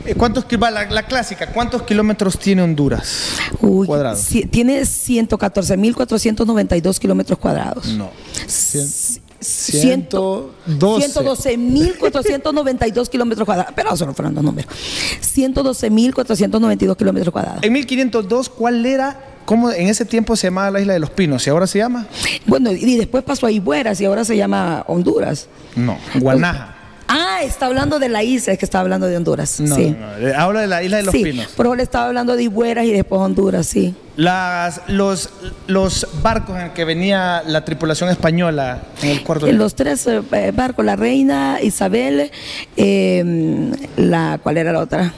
eh, 0.05 0.15
¿Cuántos 0.15 0.45
la, 0.61 0.85
la 0.91 1.07
clásica? 1.07 1.47
¿Cuántos 1.51 1.83
kilómetros 1.83 2.39
tiene 2.39 2.61
Honduras? 2.63 3.37
Uy, 3.63 3.87
Cuadrados. 3.87 4.31
ci- 4.31 4.49
tiene 4.51 4.83
114.492 4.83 6.84
kilómetros 7.01 7.39
cuadrados. 7.39 7.87
No. 7.89 8.11
C- 8.47 9.21
Ciento- 9.41 10.55
ciento- 10.67 10.99
112. 10.99 11.59
112.492 11.59 13.09
kilómetros 13.11 13.45
cuadrados. 13.45 13.73
Pero 13.77 13.95
solo 13.97 14.15
fueron 14.15 14.35
dos 14.35 14.43
números. 14.45 14.73
112.492 15.21 16.97
kilómetros 16.97 17.33
cuadrados. 17.33 17.63
En 17.63 17.73
1502, 17.73 18.49
¿cuál 18.49 18.87
era? 18.87 19.21
¿Cómo 19.45 19.71
en 19.71 19.89
ese 19.89 20.07
tiempo 20.07 20.37
se 20.37 20.47
llamaba 20.47 20.71
la 20.71 20.81
isla 20.81 20.95
de 20.95 20.99
los 21.01 21.11
Pinos? 21.11 21.47
¿Y 21.47 21.51
ahora 21.51 21.67
se 21.67 21.79
llama? 21.79 22.07
Bueno, 22.47 22.73
y 22.73 22.97
después 22.97 23.23
pasó 23.25 23.47
a 23.47 23.51
Ibueras 23.51 24.01
y 24.01 24.07
ahora 24.07 24.25
se 24.25 24.37
llama 24.37 24.85
Honduras. 24.89 25.49
No, 25.77 25.99
Guanaja. 26.19 26.74
Ah, 27.09 27.41
está 27.43 27.67
hablando 27.67 27.99
de 27.99 28.09
la 28.09 28.23
isla, 28.23 28.53
es 28.55 28.59
que 28.59 28.65
estaba 28.65 28.83
hablando 28.83 29.07
de 29.07 29.17
Honduras. 29.17 29.61
No, 29.61 29.77
sí. 29.77 29.97
no, 29.99 30.19
no, 30.19 30.39
habla 30.39 30.61
de 30.63 30.67
la 30.67 30.83
isla 30.83 30.97
de 30.99 31.03
los 31.03 31.13
sí, 31.13 31.23
Pinos. 31.23 31.49
pero 31.57 31.75
le 31.75 31.83
estaba 31.83 32.07
hablando 32.07 32.37
de 32.37 32.45
Ibueras 32.45 32.87
y 32.87 32.93
después 32.93 33.21
Honduras, 33.21 33.67
sí. 33.67 33.95
Las, 34.17 34.81
los, 34.87 35.31
los 35.67 36.07
barcos 36.23 36.57
en 36.57 36.67
el 36.67 36.73
que 36.73 36.85
venía 36.85 37.43
la 37.47 37.65
tripulación 37.65 38.11
española 38.11 38.83
en 39.03 39.11
el 39.11 39.23
cuarto 39.25 39.47
de 39.47 39.53
Los 39.53 39.75
tres 39.75 40.07
eh, 40.07 40.23
eh, 40.33 40.53
barcos, 40.55 40.85
la 40.85 40.97
reina 40.97 41.59
Isabel, 41.61 42.31
eh, 42.77 43.73
la, 43.97 44.39
¿cuál 44.43 44.57
era 44.59 44.73
la 44.73 44.79
otra? 44.81 45.13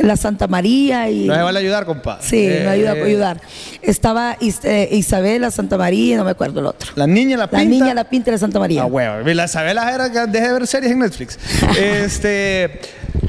La 0.00 0.16
Santa 0.16 0.46
María 0.48 1.08
y... 1.10 1.26
¿No 1.26 1.34
me 1.36 1.42
van 1.42 1.56
a 1.56 1.58
ayudar, 1.58 1.84
compa? 1.86 2.18
Sí, 2.20 2.46
Eh, 2.46 2.62
me 2.64 2.70
ayuda 2.70 2.90
a 2.90 2.94
ayudar. 2.94 3.40
Estaba 3.82 4.36
Is- 4.40 4.64
eh, 4.64 4.88
Isabel, 4.92 5.42
la 5.42 5.50
Santa 5.50 5.76
María 5.78 6.14
y 6.14 6.16
no 6.16 6.24
me 6.24 6.30
acuerdo 6.32 6.60
el 6.60 6.66
otro. 6.66 6.90
La 6.96 7.06
niña, 7.06 7.36
la 7.36 7.44
La 7.44 7.50
pinta. 7.50 7.64
niña, 7.64 7.94
la 7.94 8.04
pinta 8.04 8.30
y 8.30 8.32
la 8.32 8.38
Santa 8.38 8.58
María. 8.58 8.82
Ah, 8.82 8.86
huevo. 8.86 9.28
La 9.34 9.44
Isabela 9.44 9.92
era 9.94 10.10
que 10.10 10.18
dejé 10.30 10.46
de 10.48 10.52
ver 10.52 10.66
series 10.66 10.92
en 10.92 10.98
Netflix. 10.98 11.38
este, 11.78 12.80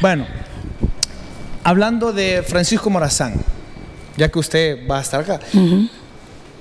bueno, 0.02 0.26
hablando 1.64 2.14
de 2.14 2.44
Francisco 2.48 2.90
Morazán, 2.90 3.34
ya 4.18 4.30
que 4.30 4.40
usted 4.40 4.88
va 4.90 5.00
a 5.00 5.02
estar 5.02 5.20
acá, 5.22 5.40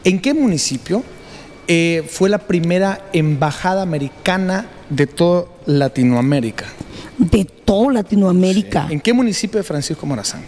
¿en 0.04 0.20
qué 0.20 0.34
municipio 0.34 1.02
eh, 1.68 2.04
fue 2.10 2.28
la 2.28 2.38
primera 2.38 3.00
embajada 3.12 3.82
americana 3.82 4.66
de 4.90 5.06
toda 5.06 5.44
Latinoamérica? 5.66 6.66
De 7.18 7.44
toda 7.44 7.92
Latinoamérica. 7.92 8.86
¿En 8.90 9.00
qué 9.00 9.12
municipio 9.12 9.58
de 9.58 9.64
Francisco 9.64 10.04
Morazán? 10.06 10.42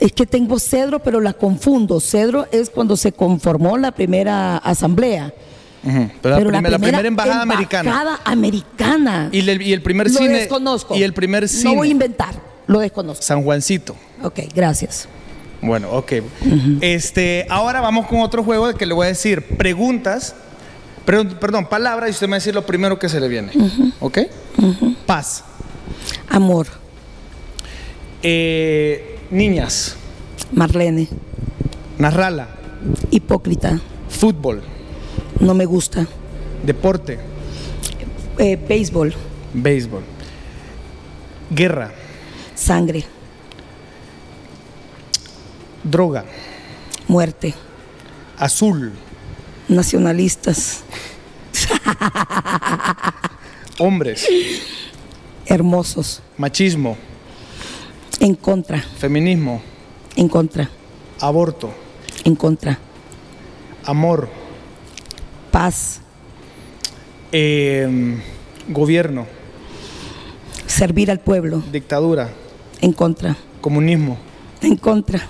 Es 0.00 0.12
que 0.12 0.26
tengo 0.26 0.58
Cedro, 0.58 0.98
pero 0.98 1.20
la 1.20 1.32
confundo. 1.32 2.00
Cedro 2.00 2.46
es 2.50 2.70
cuando 2.70 2.96
se 2.96 3.12
conformó 3.12 3.78
la 3.78 3.92
primera 3.92 4.56
asamblea. 4.58 5.32
Pero, 6.20 6.50
la, 6.50 6.60
primer- 6.60 6.70
la 6.72 6.78
primera 6.78 7.08
embajada 7.08 7.42
americana. 7.42 7.90
Embajada 7.90 8.20
americana. 8.24 9.28
Y, 9.32 9.48
el- 9.48 9.62
y 9.62 9.72
el 9.72 9.82
primer 9.82 10.10
lo 10.10 10.18
cine. 10.18 10.34
desconozco. 10.34 10.96
Y 10.96 11.02
el 11.02 11.12
primer 11.12 11.48
cine. 11.48 11.70
No 11.70 11.76
voy 11.76 11.88
a 11.88 11.90
inventar, 11.92 12.34
lo 12.66 12.80
desconozco. 12.80 13.22
San 13.22 13.42
Juancito. 13.42 13.94
Ok, 14.22 14.40
gracias. 14.54 15.08
Bueno, 15.60 15.90
ok. 15.92 16.12
Este, 16.80 17.46
ahora 17.48 17.80
vamos 17.80 18.06
con 18.06 18.20
otro 18.20 18.42
juego 18.42 18.72
que 18.74 18.86
le 18.86 18.94
voy 18.94 19.04
a 19.06 19.08
decir 19.08 19.42
preguntas, 19.56 20.34
perdón, 21.04 21.36
perdón 21.40 21.66
palabras 21.66 22.08
y 22.08 22.12
usted 22.12 22.26
me 22.26 22.32
va 22.32 22.36
a 22.36 22.38
decir 22.38 22.54
lo 22.54 22.64
primero 22.64 22.98
que 22.98 23.08
se 23.08 23.20
le 23.20 23.28
viene. 23.28 23.52
¿Ok? 24.00 24.18
Paz. 25.06 25.44
Amor. 26.28 26.66
Eh, 28.22 29.18
niñas. 29.30 29.96
Marlene. 30.52 31.08
Narrala. 31.98 32.48
Hipócrita. 33.10 33.80
Fútbol. 34.08 34.62
No 35.40 35.54
me 35.54 35.64
gusta. 35.64 36.06
Deporte. 36.64 37.18
Eh, 38.38 38.56
béisbol. 38.56 39.14
Béisbol. 39.52 40.02
Guerra. 41.50 41.92
Sangre. 42.54 43.04
Droga. 45.82 46.24
Muerte. 47.08 47.54
Azul. 48.38 48.92
Nacionalistas. 49.72 50.82
Hombres. 53.78 54.28
Hermosos. 55.46 56.22
Machismo. 56.36 56.96
En 58.20 58.34
contra. 58.34 58.80
Feminismo. 58.98 59.62
En 60.14 60.28
contra. 60.28 60.68
Aborto. 61.20 61.72
En 62.24 62.36
contra. 62.36 62.78
Amor. 63.84 64.28
Paz. 65.50 66.00
Eh, 67.32 68.18
gobierno. 68.68 69.26
Servir 70.66 71.10
al 71.10 71.20
pueblo. 71.20 71.62
Dictadura. 71.72 72.30
En 72.80 72.92
contra. 72.92 73.36
Comunismo. 73.60 74.18
En 74.60 74.76
contra. 74.76 75.20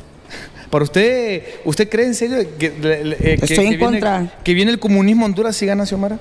Para 0.73 0.85
usted, 0.85 1.43
¿usted 1.67 1.87
cree 1.91 2.07
en 2.07 2.15
serio 2.15 2.39
que, 2.59 2.69
eh, 2.69 3.37
que- 3.39 3.45
Estoy 3.45 3.67
en 3.67 3.71
viene, 3.73 3.79
contra. 3.79 4.33
que 4.43 4.55
viene 4.55 4.71
el 4.71 4.79
comunismo 4.79 5.25
a 5.25 5.27
Honduras 5.27 5.55
si 5.55 5.67
gana 5.67 5.85
Xiomara? 5.85 6.19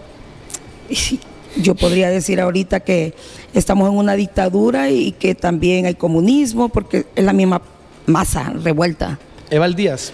Yo 1.56 1.74
podría 1.74 2.10
decir 2.10 2.42
ahorita 2.42 2.82
que 2.82 3.14
estamos 3.54 3.90
en 3.90 3.96
una 3.98 4.14
dictadura 4.16 4.90
y 4.90 5.14
que 5.14 5.36
también 5.36 5.86
hay 5.86 5.96
comunismo 5.96 6.68
porque 6.68 7.06
es 7.16 7.24
la 7.24 7.32
misma 7.32 7.62
masa 8.08 8.50
revuelta. 8.62 9.20
Eval 9.50 9.74
Díaz, 9.74 10.12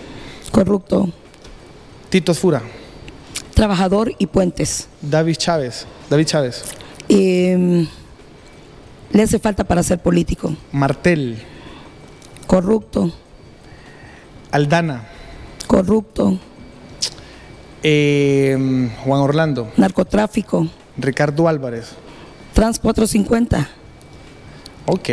Corrupto. 0.51 1.09
Tito 2.11 2.35
Fura, 2.35 2.61
Trabajador 3.55 4.13
y 4.19 4.27
puentes. 4.27 4.87
David 5.01 5.37
Chávez, 5.37 5.87
David 6.11 6.25
Chávez, 6.25 6.63
Eh, 7.09 7.87
le 9.13 9.23
hace 9.23 9.39
falta 9.39 9.63
para 9.63 9.81
ser 9.81 9.97
político. 9.97 10.55
Martel, 10.71 11.37
Corrupto. 12.45 13.11
Aldana, 14.51 15.03
Corrupto. 15.67 16.39
eh, 17.83 18.89
Juan 19.03 19.21
Orlando, 19.21 19.71
Narcotráfico. 19.77 20.67
Ricardo 20.97 21.47
Álvarez. 21.47 21.89
Trans 22.53 22.79
450. 22.79 23.69
Ok. 24.87 25.09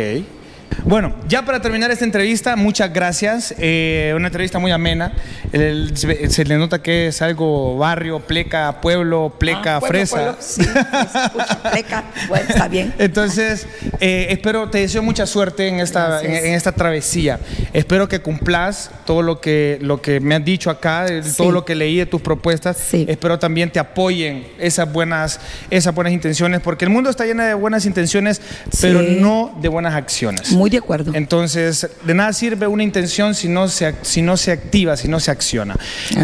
Bueno, 0.83 1.15
ya 1.27 1.43
para 1.45 1.61
terminar 1.61 1.89
esta 1.91 2.05
entrevista, 2.05 2.55
muchas 2.55 2.93
gracias. 2.93 3.55
Eh, 3.57 4.13
una 4.15 4.27
entrevista 4.27 4.59
muy 4.59 4.71
amena. 4.71 5.13
El- 5.51 5.95
se, 5.97 6.29
se 6.29 6.45
le 6.45 6.57
nota 6.57 6.81
que 6.81 7.07
es 7.07 7.21
algo 7.21 7.77
barrio, 7.77 8.19
pleca, 8.19 8.81
pueblo, 8.81 9.33
pleca, 9.39 9.77
Ah, 9.77 9.79
pueblo, 9.79 9.97
fresa. 9.99 10.15
pueblo, 10.15 10.35
sí, 10.39 10.61
escucha, 10.61 11.61
pleca. 11.71 12.03
Bueno, 12.27 12.45
está 12.49 12.67
bien. 12.67 12.93
Entonces, 12.99 13.67
eh, 13.99 14.27
espero, 14.29 14.69
te 14.69 14.79
deseo 14.79 15.01
mucha 15.01 15.25
suerte 15.25 15.67
en 15.67 15.79
esta, 15.79 16.21
en, 16.23 16.53
esta 16.53 16.71
travesía. 16.71 17.39
Espero 17.73 18.07
que 18.07 18.19
cumplas 18.19 18.91
todo 19.05 19.21
lo 19.21 19.39
que, 19.41 19.79
lo 19.81 20.01
que 20.01 20.19
me 20.19 20.35
has 20.35 20.45
dicho 20.45 20.69
acá, 20.69 21.05
Sí. 21.07 21.37
todo 21.37 21.51
lo 21.51 21.65
que 21.65 21.73
leí 21.75 21.97
de 21.97 22.05
tus 22.05 22.21
propuestas. 22.21 22.77
Sí. 22.77 23.05
Espero 23.07 23.39
también 23.39 23.71
te 23.71 23.79
apoyen 23.79 24.45
esas 24.59 24.91
buenas, 24.91 25.39
esas 25.69 25.93
buenas 25.95 26.13
intenciones, 26.13 26.61
porque 26.61 26.85
el 26.85 26.91
mundo 26.91 27.09
está 27.09 27.25
lleno 27.25 27.43
de 27.43 27.53
buenas 27.53 27.85
intenciones, 27.85 28.41
pero 28.81 29.01
no 29.01 29.57
de 29.61 29.67
buenas 29.69 29.93
acciones. 29.95 30.51
Muy 30.51 30.64
de 30.69 30.77
acuerdo. 30.77 31.11
Entonces, 31.13 31.89
de 32.03 32.13
nada 32.13 32.33
sirve 32.33 32.67
una 32.67 32.83
intención 32.83 33.35
si 33.35 33.47
no 33.47 33.67
se, 33.67 33.95
si 34.01 34.21
no 34.21 34.37
se 34.37 34.51
activa, 34.51 34.97
si 34.97 35.07
no 35.07 35.19
se 35.19 35.31
acciona. 35.31 35.75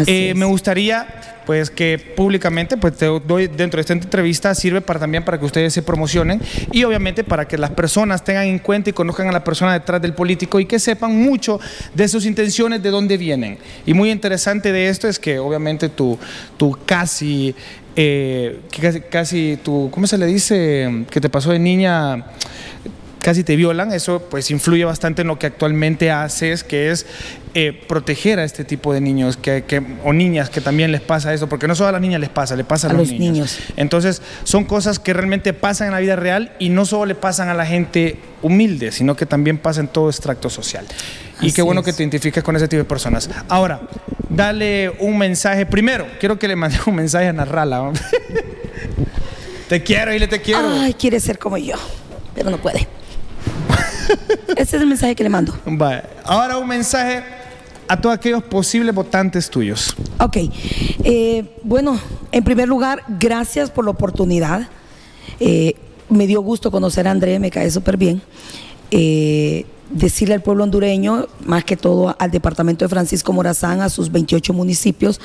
Eh, 0.06 0.34
me 0.34 0.44
gustaría 0.46 1.06
pues 1.44 1.70
que 1.70 1.98
públicamente 1.98 2.76
pues 2.76 2.96
te 2.96 3.06
doy 3.06 3.48
dentro 3.48 3.78
de 3.78 3.80
esta 3.80 3.92
entrevista 3.92 4.54
sirve 4.54 4.80
para 4.80 5.00
también 5.00 5.24
para 5.24 5.38
que 5.38 5.44
ustedes 5.44 5.72
se 5.72 5.82
promocionen 5.82 6.40
y 6.70 6.84
obviamente 6.84 7.24
para 7.24 7.46
que 7.46 7.58
las 7.58 7.70
personas 7.70 8.24
tengan 8.24 8.46
en 8.46 8.58
cuenta 8.58 8.90
y 8.90 8.92
conozcan 8.92 9.28
a 9.28 9.32
la 9.32 9.44
persona 9.44 9.72
detrás 9.72 10.00
del 10.00 10.14
político 10.14 10.60
y 10.60 10.66
que 10.66 10.78
sepan 10.78 11.20
mucho 11.20 11.60
de 11.94 12.08
sus 12.08 12.26
intenciones 12.26 12.82
de 12.82 12.90
dónde 12.90 13.16
vienen 13.16 13.58
y 13.86 13.94
muy 13.94 14.10
interesante 14.10 14.72
de 14.72 14.88
esto 14.88 15.08
es 15.08 15.18
que 15.18 15.38
obviamente 15.38 15.88
tu 15.88 16.18
tu 16.56 16.78
casi 16.86 17.54
eh, 17.96 18.60
casi, 18.80 19.00
casi 19.00 19.58
tu 19.62 19.90
cómo 19.90 20.06
se 20.06 20.18
le 20.18 20.26
dice 20.26 21.04
que 21.10 21.20
te 21.20 21.28
pasó 21.28 21.50
de 21.50 21.58
niña 21.58 22.24
casi 23.22 23.44
te 23.44 23.56
violan, 23.56 23.92
eso 23.92 24.26
pues 24.30 24.50
influye 24.50 24.84
bastante 24.84 25.22
en 25.22 25.28
lo 25.28 25.38
que 25.38 25.46
actualmente 25.46 26.10
haces, 26.10 26.64
que 26.64 26.90
es 26.90 27.06
eh, 27.54 27.72
proteger 27.86 28.38
a 28.38 28.44
este 28.44 28.64
tipo 28.64 28.92
de 28.92 29.00
niños 29.00 29.36
que, 29.36 29.64
que- 29.64 29.82
o 30.04 30.12
niñas 30.12 30.50
que 30.50 30.60
también 30.60 30.90
les 30.90 31.00
pasa 31.02 31.32
eso, 31.32 31.48
porque 31.48 31.68
no 31.68 31.74
solo 31.74 31.90
a 31.90 31.92
las 31.92 32.00
niñas 32.00 32.20
les 32.20 32.30
pasa, 32.30 32.56
le 32.56 32.64
pasa 32.64 32.88
a, 32.88 32.90
A 32.90 32.94
los, 32.94 33.08
los 33.08 33.18
niños. 33.18 33.32
niños. 33.34 33.58
Entonces 33.76 34.22
son 34.44 34.64
cosas 34.64 34.98
que 34.98 35.12
realmente 35.12 35.52
pasan 35.52 35.88
en 35.88 35.92
la 35.94 36.00
vida 36.00 36.16
real 36.16 36.52
y 36.58 36.68
no 36.70 36.84
solo 36.84 37.06
le 37.06 37.14
pasan 37.14 37.48
a 37.48 37.54
la 37.54 37.64
gente 37.66 38.18
humilde, 38.42 38.90
sino 38.92 39.14
que 39.16 39.24
también 39.26 39.58
pasa 39.58 39.80
en 39.80 39.88
todo 39.88 40.08
extracto 40.10 40.50
social. 40.50 40.84
y 41.40 41.52
qué 41.52 41.62
bueno 41.62 41.82
que 41.82 41.92
te 41.92 42.02
identifiques 42.02 42.42
con 42.42 42.56
ese 42.56 42.68
tipo 42.68 42.78
de 42.78 42.84
personas. 42.88 43.28
Ahora, 43.48 43.82
dale 44.28 44.90
un 45.00 45.16
mensaje. 45.18 45.66
Primero, 45.66 46.06
quiero 46.20 46.38
que 46.38 46.48
le 46.48 46.56
mande 46.56 46.78
un 46.86 46.94
mensaje 46.96 47.28
a 47.28 47.32
Narrala. 47.32 47.92
te 49.68 49.82
quiero, 49.82 50.14
y 50.14 50.26
te 50.26 50.40
quiero. 50.40 50.68
Ay, 50.80 50.94
quiere 50.94 51.20
ser 51.20 51.38
como 51.38 51.56
yo, 51.58 51.76
pero 52.34 52.50
no 52.50 52.58
puede. 52.58 52.86
Ese 54.56 54.76
es 54.76 54.82
el 54.82 54.88
mensaje 54.88 55.14
que 55.14 55.22
le 55.22 55.28
mando. 55.28 55.54
Vale. 55.66 56.02
Ahora 56.24 56.58
un 56.58 56.68
mensaje 56.68 57.22
a 57.88 58.00
todos 58.00 58.14
aquellos 58.14 58.42
posibles 58.42 58.94
votantes 58.94 59.50
tuyos. 59.50 59.94
Ok. 60.18 60.36
Eh, 61.04 61.44
bueno, 61.62 61.98
en 62.30 62.44
primer 62.44 62.68
lugar, 62.68 63.02
gracias 63.18 63.70
por 63.70 63.84
la 63.84 63.90
oportunidad. 63.90 64.68
Eh, 65.40 65.74
me 66.08 66.26
dio 66.26 66.40
gusto 66.40 66.70
conocer 66.70 67.08
a 67.08 67.10
André, 67.10 67.38
me 67.38 67.50
cae 67.50 67.70
súper 67.70 67.96
bien. 67.96 68.22
Eh, 68.90 69.66
decirle 69.90 70.34
al 70.34 70.42
pueblo 70.42 70.64
hondureño, 70.64 71.26
más 71.44 71.64
que 71.64 71.76
todo 71.76 72.16
al 72.18 72.30
departamento 72.30 72.84
de 72.84 72.88
Francisco 72.88 73.32
Morazán, 73.32 73.80
a 73.80 73.88
sus 73.88 74.10
28 74.10 74.52
municipios, 74.52 75.20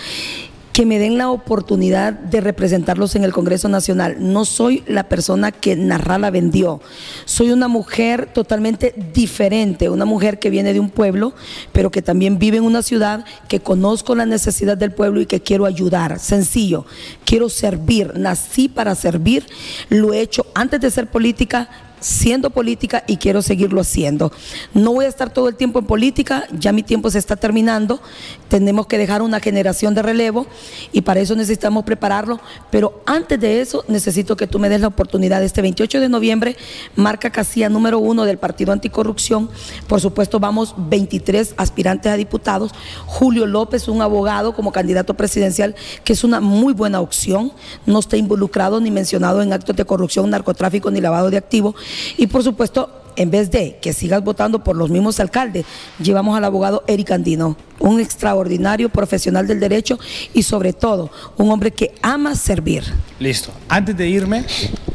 que 0.78 0.86
me 0.86 1.00
den 1.00 1.18
la 1.18 1.32
oportunidad 1.32 2.14
de 2.14 2.40
representarlos 2.40 3.16
en 3.16 3.24
el 3.24 3.34
Congreso 3.34 3.68
Nacional. 3.68 4.18
No 4.20 4.46
soy 4.46 4.84
la 4.86 5.10
persona 5.10 5.52
que 5.52 5.76
Narrala 5.76 6.30
vendió. 6.30 6.82
Soy 7.26 7.50
una 7.50 7.68
mujer 7.68 8.30
totalmente 8.32 8.94
diferente, 9.12 9.90
una 9.90 10.06
mujer 10.06 10.38
que 10.38 10.52
viene 10.52 10.74
de 10.74 10.80
un 10.80 10.92
pueblo, 10.92 11.34
pero 11.72 11.90
que 11.90 12.04
también 12.04 12.38
vive 12.38 12.58
en 12.58 12.64
una 12.64 12.84
ciudad, 12.84 13.26
que 13.48 13.60
conozco 13.60 14.14
la 14.14 14.28
necesidad 14.28 14.78
del 14.78 14.92
pueblo 14.92 15.20
y 15.20 15.26
que 15.26 15.42
quiero 15.42 15.66
ayudar. 15.66 16.20
Sencillo, 16.20 16.86
quiero 17.26 17.50
servir. 17.50 18.16
Nací 18.16 18.70
para 18.70 18.94
servir. 18.94 19.48
Lo 19.90 20.14
he 20.14 20.22
hecho 20.22 20.46
antes 20.54 20.80
de 20.80 20.92
ser 20.92 21.08
política 21.08 21.87
siendo 22.00 22.50
política 22.50 23.04
y 23.08 23.18
quiero 23.18 23.42
seguirlo 23.42 23.82
haciendo. 23.82 24.32
No 24.74 24.94
voy 24.94 25.06
a 25.06 25.10
estar 25.10 25.32
todo 25.32 25.50
el 25.50 25.56
tiempo 25.56 25.80
en 25.80 25.86
política, 25.86 26.46
ya 26.52 26.72
mi 26.72 26.84
tiempo 26.84 27.10
se 27.10 27.20
está 27.20 27.36
terminando, 27.36 28.02
tenemos 28.48 28.88
que 28.88 28.98
dejar 28.98 29.22
una 29.22 29.40
generación 29.40 29.94
de 29.94 30.02
relevo 30.02 30.48
y 30.92 31.02
para 31.02 31.20
eso 31.20 31.36
necesitamos 31.36 31.84
prepararlo, 31.84 32.40
pero 32.72 33.02
antes 33.06 33.40
de 33.40 33.62
eso 33.62 33.84
necesito 33.88 34.36
que 34.36 34.48
tú 34.48 34.60
me 34.60 34.70
des 34.70 34.82
la 34.82 34.88
oportunidad. 34.88 35.44
Este 35.44 35.62
28 35.62 36.00
de 36.00 36.10
noviembre 36.10 36.58
marca 36.96 37.30
casilla 37.30 37.70
número 37.70 38.00
uno 38.00 38.26
del 38.26 38.38
Partido 38.38 38.72
Anticorrupción, 38.72 39.50
por 39.88 40.02
supuesto 40.02 40.40
vamos 40.40 40.76
23 40.78 41.56
aspirantes 41.58 42.12
a 42.12 42.16
diputados, 42.16 42.72
Julio 43.06 43.46
López, 43.46 43.88
un 43.88 44.02
abogado 44.02 44.54
como 44.54 44.72
candidato 44.72 45.16
presidencial, 45.16 45.76
que 46.04 46.14
es 46.14 46.24
una 46.24 46.40
muy 46.40 46.74
buena 46.74 47.02
opción, 47.02 47.52
no 47.86 48.00
está 48.00 48.18
involucrado 48.18 48.80
ni 48.80 48.92
mencionado 48.92 49.42
en 49.42 49.54
actos 49.54 49.76
de 49.76 49.86
corrupción, 49.86 50.30
narcotráfico 50.30 50.92
ni 50.92 51.02
lavado 51.02 51.30
de 51.30 51.38
activos. 51.38 51.76
Y 52.18 52.28
por 52.28 52.44
supuesto, 52.44 52.90
en 53.16 53.32
vez 53.32 53.50
de 53.50 53.78
que 53.82 53.94
sigas 53.94 54.24
votando 54.24 54.64
por 54.64 54.76
los 54.76 54.90
mismos 54.90 55.20
alcaldes, 55.20 55.66
llevamos 56.02 56.38
al 56.38 56.46
abogado 56.46 56.84
Eric 56.88 57.12
Andino, 57.12 57.58
un 57.80 58.00
extraordinario 58.00 58.90
profesional 58.90 59.48
del 59.48 59.60
derecho 59.60 60.00
y 60.34 60.44
sobre 60.44 60.72
todo 60.72 61.12
un 61.38 61.52
hombre 61.52 61.72
que 61.72 61.94
ama 62.02 62.36
servir. 62.36 62.84
Listo. 63.20 63.52
Antes 63.68 63.98
de 63.98 64.08
irme, 64.08 64.46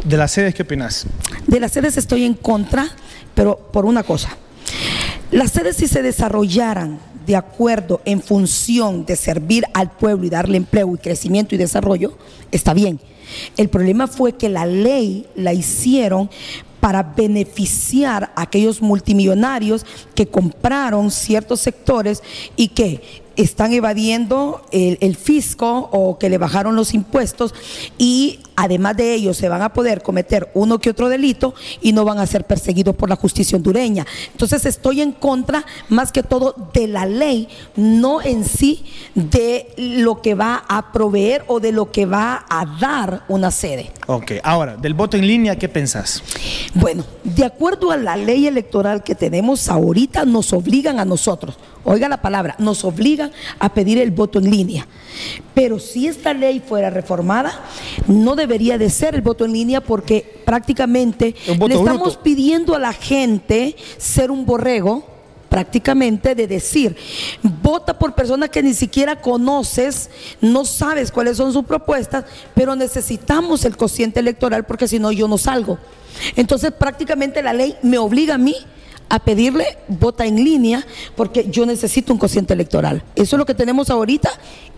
de 0.04 0.16
las 0.16 0.30
sedes, 0.30 0.54
¿qué 0.54 0.62
opinas? 0.62 1.06
De 1.46 1.58
las 1.58 1.72
sedes 1.72 1.96
estoy 1.96 2.24
en 2.24 2.34
contra, 2.34 2.88
pero 3.34 3.56
por 3.56 3.84
una 3.84 4.04
cosa. 4.04 4.36
Las 5.32 5.50
sedes 5.50 5.76
si 5.76 5.88
se 5.88 6.02
desarrollaran 6.02 7.00
de 7.26 7.36
acuerdo 7.36 8.00
en 8.04 8.22
función 8.22 9.04
de 9.04 9.16
servir 9.16 9.64
al 9.74 9.90
pueblo 9.90 10.26
y 10.26 10.30
darle 10.30 10.56
empleo 10.56 10.94
y 10.94 10.98
crecimiento 10.98 11.54
y 11.54 11.58
desarrollo, 11.58 12.16
está 12.50 12.74
bien. 12.74 13.00
El 13.56 13.68
problema 13.68 14.06
fue 14.06 14.32
que 14.32 14.48
la 14.48 14.66
ley 14.66 15.26
la 15.34 15.52
hicieron 15.52 16.30
para 16.82 17.04
beneficiar 17.04 18.32
a 18.34 18.42
aquellos 18.42 18.82
multimillonarios 18.82 19.86
que 20.16 20.26
compraron 20.26 21.12
ciertos 21.12 21.60
sectores 21.60 22.24
y 22.56 22.68
que 22.68 23.22
están 23.36 23.72
evadiendo 23.72 24.66
el, 24.72 24.98
el, 25.00 25.14
fisco 25.14 25.88
o 25.92 26.18
que 26.18 26.28
le 26.28 26.38
bajaron 26.38 26.74
los 26.74 26.92
impuestos 26.92 27.54
y 27.98 28.40
además 28.56 28.96
de 28.96 29.14
ello 29.14 29.34
se 29.34 29.48
van 29.48 29.62
a 29.62 29.72
poder 29.72 30.02
cometer 30.02 30.50
uno 30.54 30.78
que 30.78 30.90
otro 30.90 31.08
delito 31.08 31.54
y 31.80 31.92
no 31.92 32.04
van 32.04 32.18
a 32.18 32.26
ser 32.26 32.44
perseguidos 32.44 32.96
por 32.96 33.08
la 33.08 33.16
justicia 33.16 33.56
hondureña. 33.56 34.06
Entonces 34.32 34.66
estoy 34.66 35.00
en 35.00 35.12
contra 35.12 35.64
más 35.88 36.12
que 36.12 36.22
todo 36.22 36.54
de 36.72 36.88
la 36.88 37.06
ley, 37.06 37.48
no 37.76 38.22
en 38.22 38.44
sí 38.44 38.84
de 39.14 39.72
lo 39.76 40.20
que 40.20 40.34
va 40.34 40.64
a 40.68 40.92
proveer 40.92 41.44
o 41.46 41.60
de 41.60 41.72
lo 41.72 41.90
que 41.90 42.06
va 42.06 42.44
a 42.48 42.64
dar 42.80 43.24
una 43.28 43.50
sede. 43.50 43.92
Ok, 44.06 44.32
ahora, 44.42 44.76
del 44.76 44.94
voto 44.94 45.16
en 45.16 45.26
línea, 45.26 45.56
¿qué 45.56 45.68
pensás? 45.68 46.22
Bueno, 46.74 47.04
de 47.24 47.44
acuerdo 47.44 47.90
a 47.90 47.96
la 47.96 48.16
ley 48.16 48.46
electoral 48.46 49.02
que 49.02 49.14
tenemos 49.14 49.68
ahorita, 49.68 50.24
nos 50.24 50.52
obligan 50.52 50.98
a 50.98 51.04
nosotros, 51.04 51.56
oiga 51.84 52.08
la 52.08 52.20
palabra, 52.20 52.56
nos 52.58 52.84
obligan 52.84 53.32
a 53.58 53.72
pedir 53.72 53.98
el 53.98 54.10
voto 54.10 54.38
en 54.38 54.50
línea. 54.50 54.86
Pero 55.54 55.78
si 55.78 56.08
esta 56.08 56.32
ley 56.34 56.60
fuera 56.60 56.90
reformada, 56.90 57.60
no 58.06 58.34
debería 58.42 58.78
de 58.78 58.90
ser 58.90 59.14
el 59.14 59.22
voto 59.22 59.44
en 59.44 59.52
línea 59.52 59.80
porque 59.80 60.42
prácticamente 60.44 61.34
le 61.46 61.74
estamos 61.74 62.14
bruto. 62.14 62.22
pidiendo 62.22 62.74
a 62.74 62.78
la 62.78 62.92
gente 62.92 63.76
ser 63.98 64.30
un 64.30 64.44
borrego 64.44 65.06
prácticamente 65.48 66.34
de 66.34 66.46
decir, 66.46 66.96
vota 67.42 67.98
por 67.98 68.14
personas 68.14 68.48
que 68.48 68.62
ni 68.62 68.72
siquiera 68.72 69.20
conoces, 69.20 70.08
no 70.40 70.64
sabes 70.64 71.12
cuáles 71.12 71.36
son 71.36 71.52
sus 71.52 71.66
propuestas, 71.66 72.24
pero 72.54 72.74
necesitamos 72.74 73.66
el 73.66 73.76
cociente 73.76 74.20
electoral 74.20 74.64
porque 74.64 74.88
si 74.88 74.98
no 74.98 75.12
yo 75.12 75.28
no 75.28 75.36
salgo. 75.36 75.78
Entonces 76.36 76.72
prácticamente 76.72 77.42
la 77.42 77.52
ley 77.52 77.76
me 77.82 77.98
obliga 77.98 78.36
a 78.36 78.38
mí 78.38 78.56
a 79.10 79.18
pedirle 79.18 79.76
vota 79.88 80.24
en 80.24 80.36
línea 80.36 80.86
porque 81.16 81.46
yo 81.50 81.66
necesito 81.66 82.14
un 82.14 82.18
cociente 82.18 82.54
electoral. 82.54 83.02
Eso 83.14 83.36
es 83.36 83.38
lo 83.38 83.44
que 83.44 83.54
tenemos 83.54 83.90
ahorita 83.90 84.30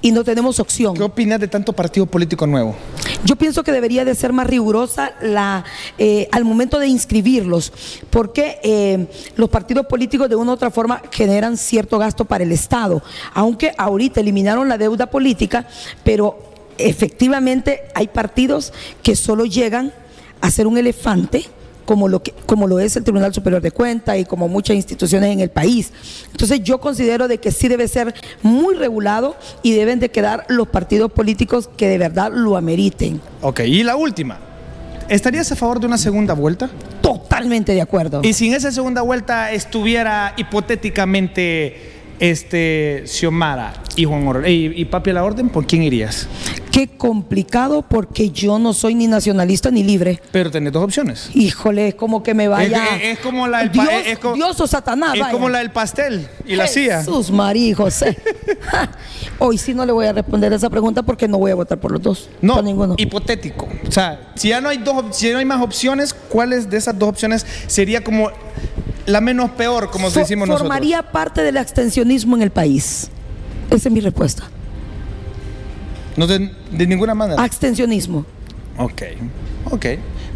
y 0.04 0.12
no 0.12 0.22
tenemos 0.22 0.60
opción. 0.60 0.94
¿Qué 0.94 1.02
opinas 1.02 1.40
de 1.40 1.48
tanto 1.48 1.72
partido 1.72 2.04
político 2.04 2.46
nuevo? 2.46 2.76
Yo 3.24 3.36
pienso 3.36 3.64
que 3.64 3.72
debería 3.72 4.04
de 4.04 4.14
ser 4.14 4.34
más 4.34 4.46
rigurosa 4.46 5.14
la, 5.22 5.64
eh, 5.96 6.28
al 6.30 6.44
momento 6.44 6.78
de 6.78 6.88
inscribirlos, 6.88 7.72
porque 8.10 8.58
eh, 8.62 9.06
los 9.36 9.48
partidos 9.48 9.86
políticos 9.86 10.28
de 10.28 10.36
una 10.36 10.50
u 10.50 10.54
otra 10.56 10.70
forma 10.70 11.00
generan 11.10 11.56
cierto 11.56 11.98
gasto 11.98 12.26
para 12.26 12.44
el 12.44 12.52
Estado, 12.52 13.02
aunque 13.32 13.72
ahorita 13.78 14.20
eliminaron 14.20 14.68
la 14.68 14.76
deuda 14.76 15.06
política, 15.06 15.66
pero 16.04 16.38
efectivamente 16.76 17.84
hay 17.94 18.08
partidos 18.08 18.74
que 19.02 19.16
solo 19.16 19.46
llegan 19.46 19.90
a 20.42 20.50
ser 20.50 20.66
un 20.66 20.76
elefante 20.76 21.46
como 21.84 22.08
lo, 22.08 22.22
que, 22.22 22.32
como 22.46 22.66
lo 22.66 22.78
es 22.78 22.96
el 22.96 23.04
Tribunal 23.04 23.32
Superior 23.32 23.62
de 23.62 23.70
Cuentas 23.70 24.18
y 24.18 24.24
como 24.24 24.48
muchas 24.48 24.76
instituciones 24.76 25.32
en 25.32 25.40
el 25.40 25.50
país. 25.50 25.92
Entonces 26.30 26.62
yo 26.62 26.80
considero 26.80 27.28
de 27.28 27.38
que 27.38 27.50
sí 27.50 27.68
debe 27.68 27.88
ser 27.88 28.14
muy 28.42 28.74
regulado 28.74 29.36
y 29.62 29.72
deben 29.72 30.00
de 30.00 30.10
quedar 30.10 30.44
los 30.48 30.68
partidos 30.68 31.12
políticos 31.12 31.68
que 31.76 31.88
de 31.88 31.98
verdad 31.98 32.32
lo 32.32 32.56
ameriten. 32.56 33.20
Ok, 33.42 33.60
y 33.60 33.82
la 33.82 33.96
última. 33.96 34.38
¿Estarías 35.08 35.52
a 35.52 35.56
favor 35.56 35.80
de 35.80 35.86
una 35.86 35.98
segunda 35.98 36.32
vuelta? 36.34 36.70
Totalmente 37.02 37.72
de 37.72 37.82
acuerdo. 37.82 38.20
Y 38.22 38.32
si 38.32 38.48
en 38.48 38.54
esa 38.54 38.72
segunda 38.72 39.02
vuelta 39.02 39.52
estuviera 39.52 40.32
hipotéticamente 40.36 41.93
este 42.18 43.04
Xiomara 43.06 43.74
y 43.96 44.04
Juan 44.04 44.26
Or 44.26 44.48
y, 44.48 44.72
y 44.74 44.84
Papi 44.86 45.10
a 45.10 45.14
la 45.14 45.24
Orden, 45.24 45.48
¿por 45.48 45.66
quién 45.66 45.82
irías? 45.82 46.28
Qué 46.74 46.88
complicado 46.88 47.82
porque 47.82 48.30
yo 48.30 48.58
no 48.58 48.72
soy 48.72 48.96
ni 48.96 49.06
nacionalista 49.06 49.70
ni 49.70 49.84
libre. 49.84 50.20
Pero 50.32 50.50
tenés 50.50 50.72
dos 50.72 50.82
opciones. 50.82 51.30
Híjole, 51.32 51.86
es 51.86 51.94
como 51.94 52.24
que 52.24 52.34
me 52.34 52.48
vaya. 52.48 52.96
Es, 52.96 53.02
es, 53.02 53.08
es 53.10 53.18
como 53.20 53.46
la 53.46 53.58
del 53.58 53.70
Dios, 53.70 53.88
es 54.06 54.18
como, 54.18 54.34
Dios 54.34 54.60
o 54.60 54.66
Satanás. 54.66 55.14
Es 55.14 55.20
vaya. 55.20 55.32
como 55.32 55.48
la 55.48 55.58
del 55.58 55.70
pastel 55.70 56.26
y 56.44 56.56
la 56.56 56.66
CIA. 56.66 56.98
Jesús 56.98 57.30
María 57.30 57.68
y 57.68 57.74
José. 57.74 58.18
Hoy 59.38 59.56
sí 59.56 59.72
no 59.72 59.86
le 59.86 59.92
voy 59.92 60.06
a 60.06 60.12
responder 60.12 60.52
esa 60.52 60.68
pregunta 60.68 61.04
porque 61.04 61.28
no 61.28 61.38
voy 61.38 61.52
a 61.52 61.54
votar 61.54 61.78
por 61.78 61.92
los 61.92 62.02
dos. 62.02 62.28
No, 62.40 62.54
por 62.56 62.64
ninguno. 62.64 62.96
hipotético. 62.98 63.68
O 63.86 63.92
sea, 63.92 64.32
si 64.34 64.48
ya 64.48 64.60
no 64.60 64.68
hay 64.68 64.78
dos, 64.78 65.16
si 65.16 65.28
ya 65.28 65.34
no 65.34 65.38
hay 65.38 65.44
más 65.44 65.62
opciones, 65.62 66.12
¿cuáles 66.12 66.68
de 66.68 66.76
esas 66.76 66.98
dos 66.98 67.08
opciones 67.08 67.46
sería 67.68 68.02
como 68.02 68.30
la 69.06 69.20
menos 69.20 69.50
peor, 69.52 69.90
como 69.90 70.10
decimos 70.10 70.48
nosotros? 70.48 70.68
Formaría 70.68 71.02
parte 71.02 71.42
del 71.42 71.56
abstencionismo 71.56 72.36
en 72.36 72.42
el 72.42 72.50
país. 72.50 73.10
Esa 73.70 73.88
es 73.88 73.92
mi 73.92 74.00
respuesta. 74.00 74.44
No 76.16 76.26
de, 76.26 76.50
de 76.70 76.86
ninguna 76.86 77.14
manera. 77.14 77.42
Abstencionismo. 77.42 78.24
Ok, 78.78 79.02
ok. 79.70 79.86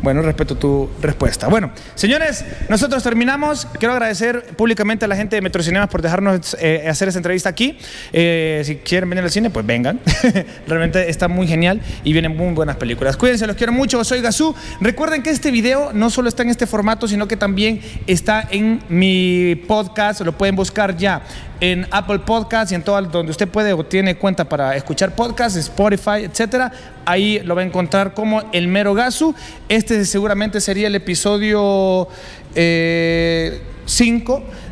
Bueno, 0.00 0.22
respeto 0.22 0.56
tu 0.56 0.88
respuesta. 1.02 1.48
Bueno, 1.48 1.72
señores, 1.96 2.44
nosotros 2.68 3.02
terminamos. 3.02 3.66
Quiero 3.78 3.94
agradecer 3.94 4.44
públicamente 4.56 5.04
a 5.04 5.08
la 5.08 5.16
gente 5.16 5.34
de 5.34 5.42
Metrocinemas 5.42 5.88
por 5.88 6.02
dejarnos 6.02 6.56
eh, 6.60 6.86
hacer 6.88 7.08
esta 7.08 7.18
entrevista 7.18 7.48
aquí. 7.48 7.76
Eh, 8.12 8.62
si 8.64 8.76
quieren 8.76 9.10
venir 9.10 9.24
al 9.24 9.30
cine, 9.30 9.50
pues 9.50 9.66
vengan. 9.66 9.98
Realmente 10.68 11.10
está 11.10 11.26
muy 11.26 11.48
genial 11.48 11.80
y 12.04 12.12
vienen 12.12 12.36
muy 12.36 12.54
buenas 12.54 12.76
películas. 12.76 13.16
Cuídense, 13.16 13.46
los 13.46 13.56
quiero 13.56 13.72
mucho. 13.72 14.04
Soy 14.04 14.20
Gazú. 14.20 14.54
Recuerden 14.80 15.22
que 15.22 15.30
este 15.30 15.50
video 15.50 15.92
no 15.92 16.10
solo 16.10 16.28
está 16.28 16.44
en 16.44 16.50
este 16.50 16.66
formato, 16.66 17.08
sino 17.08 17.26
que 17.26 17.36
también 17.36 17.80
está 18.06 18.46
en 18.50 18.80
mi 18.88 19.56
podcast. 19.66 20.20
Lo 20.20 20.32
pueden 20.32 20.54
buscar 20.54 20.96
ya 20.96 21.22
en 21.60 21.86
Apple 21.90 22.20
Podcast 22.20 22.72
y 22.72 22.74
en 22.74 22.82
todo 22.82 23.00
donde 23.02 23.32
usted 23.32 23.48
puede 23.48 23.72
o 23.72 23.84
tiene 23.84 24.16
cuenta 24.16 24.48
para 24.48 24.76
escuchar 24.76 25.14
podcasts, 25.14 25.58
Spotify, 25.58 26.24
etcétera. 26.24 26.70
Ahí 27.09 27.40
lo 27.43 27.55
va 27.55 27.62
a 27.62 27.64
encontrar 27.64 28.12
como 28.12 28.43
El 28.52 28.68
Mero 28.68 28.93
Gasu. 28.93 29.35
Este 29.70 30.05
seguramente 30.05 30.60
sería 30.60 30.89
el 30.89 30.94
episodio 30.94 32.06
5 32.06 32.12
eh, 32.55 33.62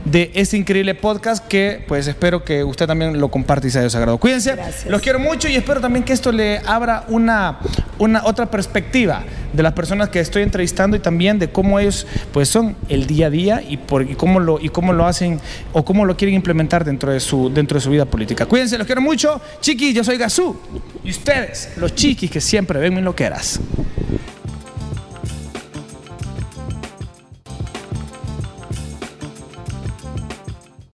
de 0.06 0.30
este 0.34 0.56
increíble 0.56 0.94
podcast 0.94 1.44
que 1.48 1.84
pues 1.86 2.06
espero 2.06 2.44
que 2.44 2.62
usted 2.62 2.86
también 2.86 3.18
lo 3.18 3.28
comparte 3.28 3.66
y 3.66 3.70
sea 3.70 3.82
de 3.82 3.90
sagrado. 3.90 4.18
Cuídense, 4.18 4.54
Gracias. 4.54 4.86
los 4.86 5.02
quiero 5.02 5.18
mucho 5.18 5.48
y 5.48 5.56
espero 5.56 5.80
también 5.80 6.04
que 6.04 6.12
esto 6.12 6.30
le 6.30 6.60
abra 6.64 7.04
una, 7.08 7.58
una 7.98 8.24
otra 8.24 8.48
perspectiva 8.48 9.24
de 9.52 9.62
las 9.64 9.72
personas 9.72 10.08
que 10.08 10.20
estoy 10.20 10.42
entrevistando 10.44 10.96
y 10.96 11.00
también 11.00 11.40
de 11.40 11.50
cómo 11.50 11.80
ellos 11.80 12.06
pues 12.32 12.48
son 12.48 12.76
el 12.88 13.06
día 13.08 13.26
a 13.26 13.30
día 13.30 13.62
y, 13.68 13.78
por, 13.78 14.08
y 14.08 14.14
cómo 14.14 14.38
lo 14.38 14.60
y 14.60 14.68
cómo 14.68 14.92
lo 14.92 15.06
hacen 15.06 15.40
o 15.72 15.84
cómo 15.84 16.04
lo 16.04 16.16
quieren 16.16 16.34
implementar 16.36 16.84
dentro 16.84 17.10
de 17.10 17.18
su 17.18 17.52
dentro 17.52 17.76
de 17.76 17.80
su 17.80 17.90
vida 17.90 18.04
política. 18.04 18.46
Cuídense, 18.46 18.78
los 18.78 18.86
quiero 18.86 19.00
mucho. 19.00 19.40
Chiquis, 19.60 19.92
yo 19.92 20.04
soy 20.04 20.18
Gazú 20.18 20.56
y 21.02 21.10
ustedes, 21.10 21.72
los 21.78 21.94
chiquis 21.96 22.30
que 22.30 22.40
siempre 22.40 22.78
ven 22.78 22.94
mis 22.94 23.02
loqueras. 23.02 23.60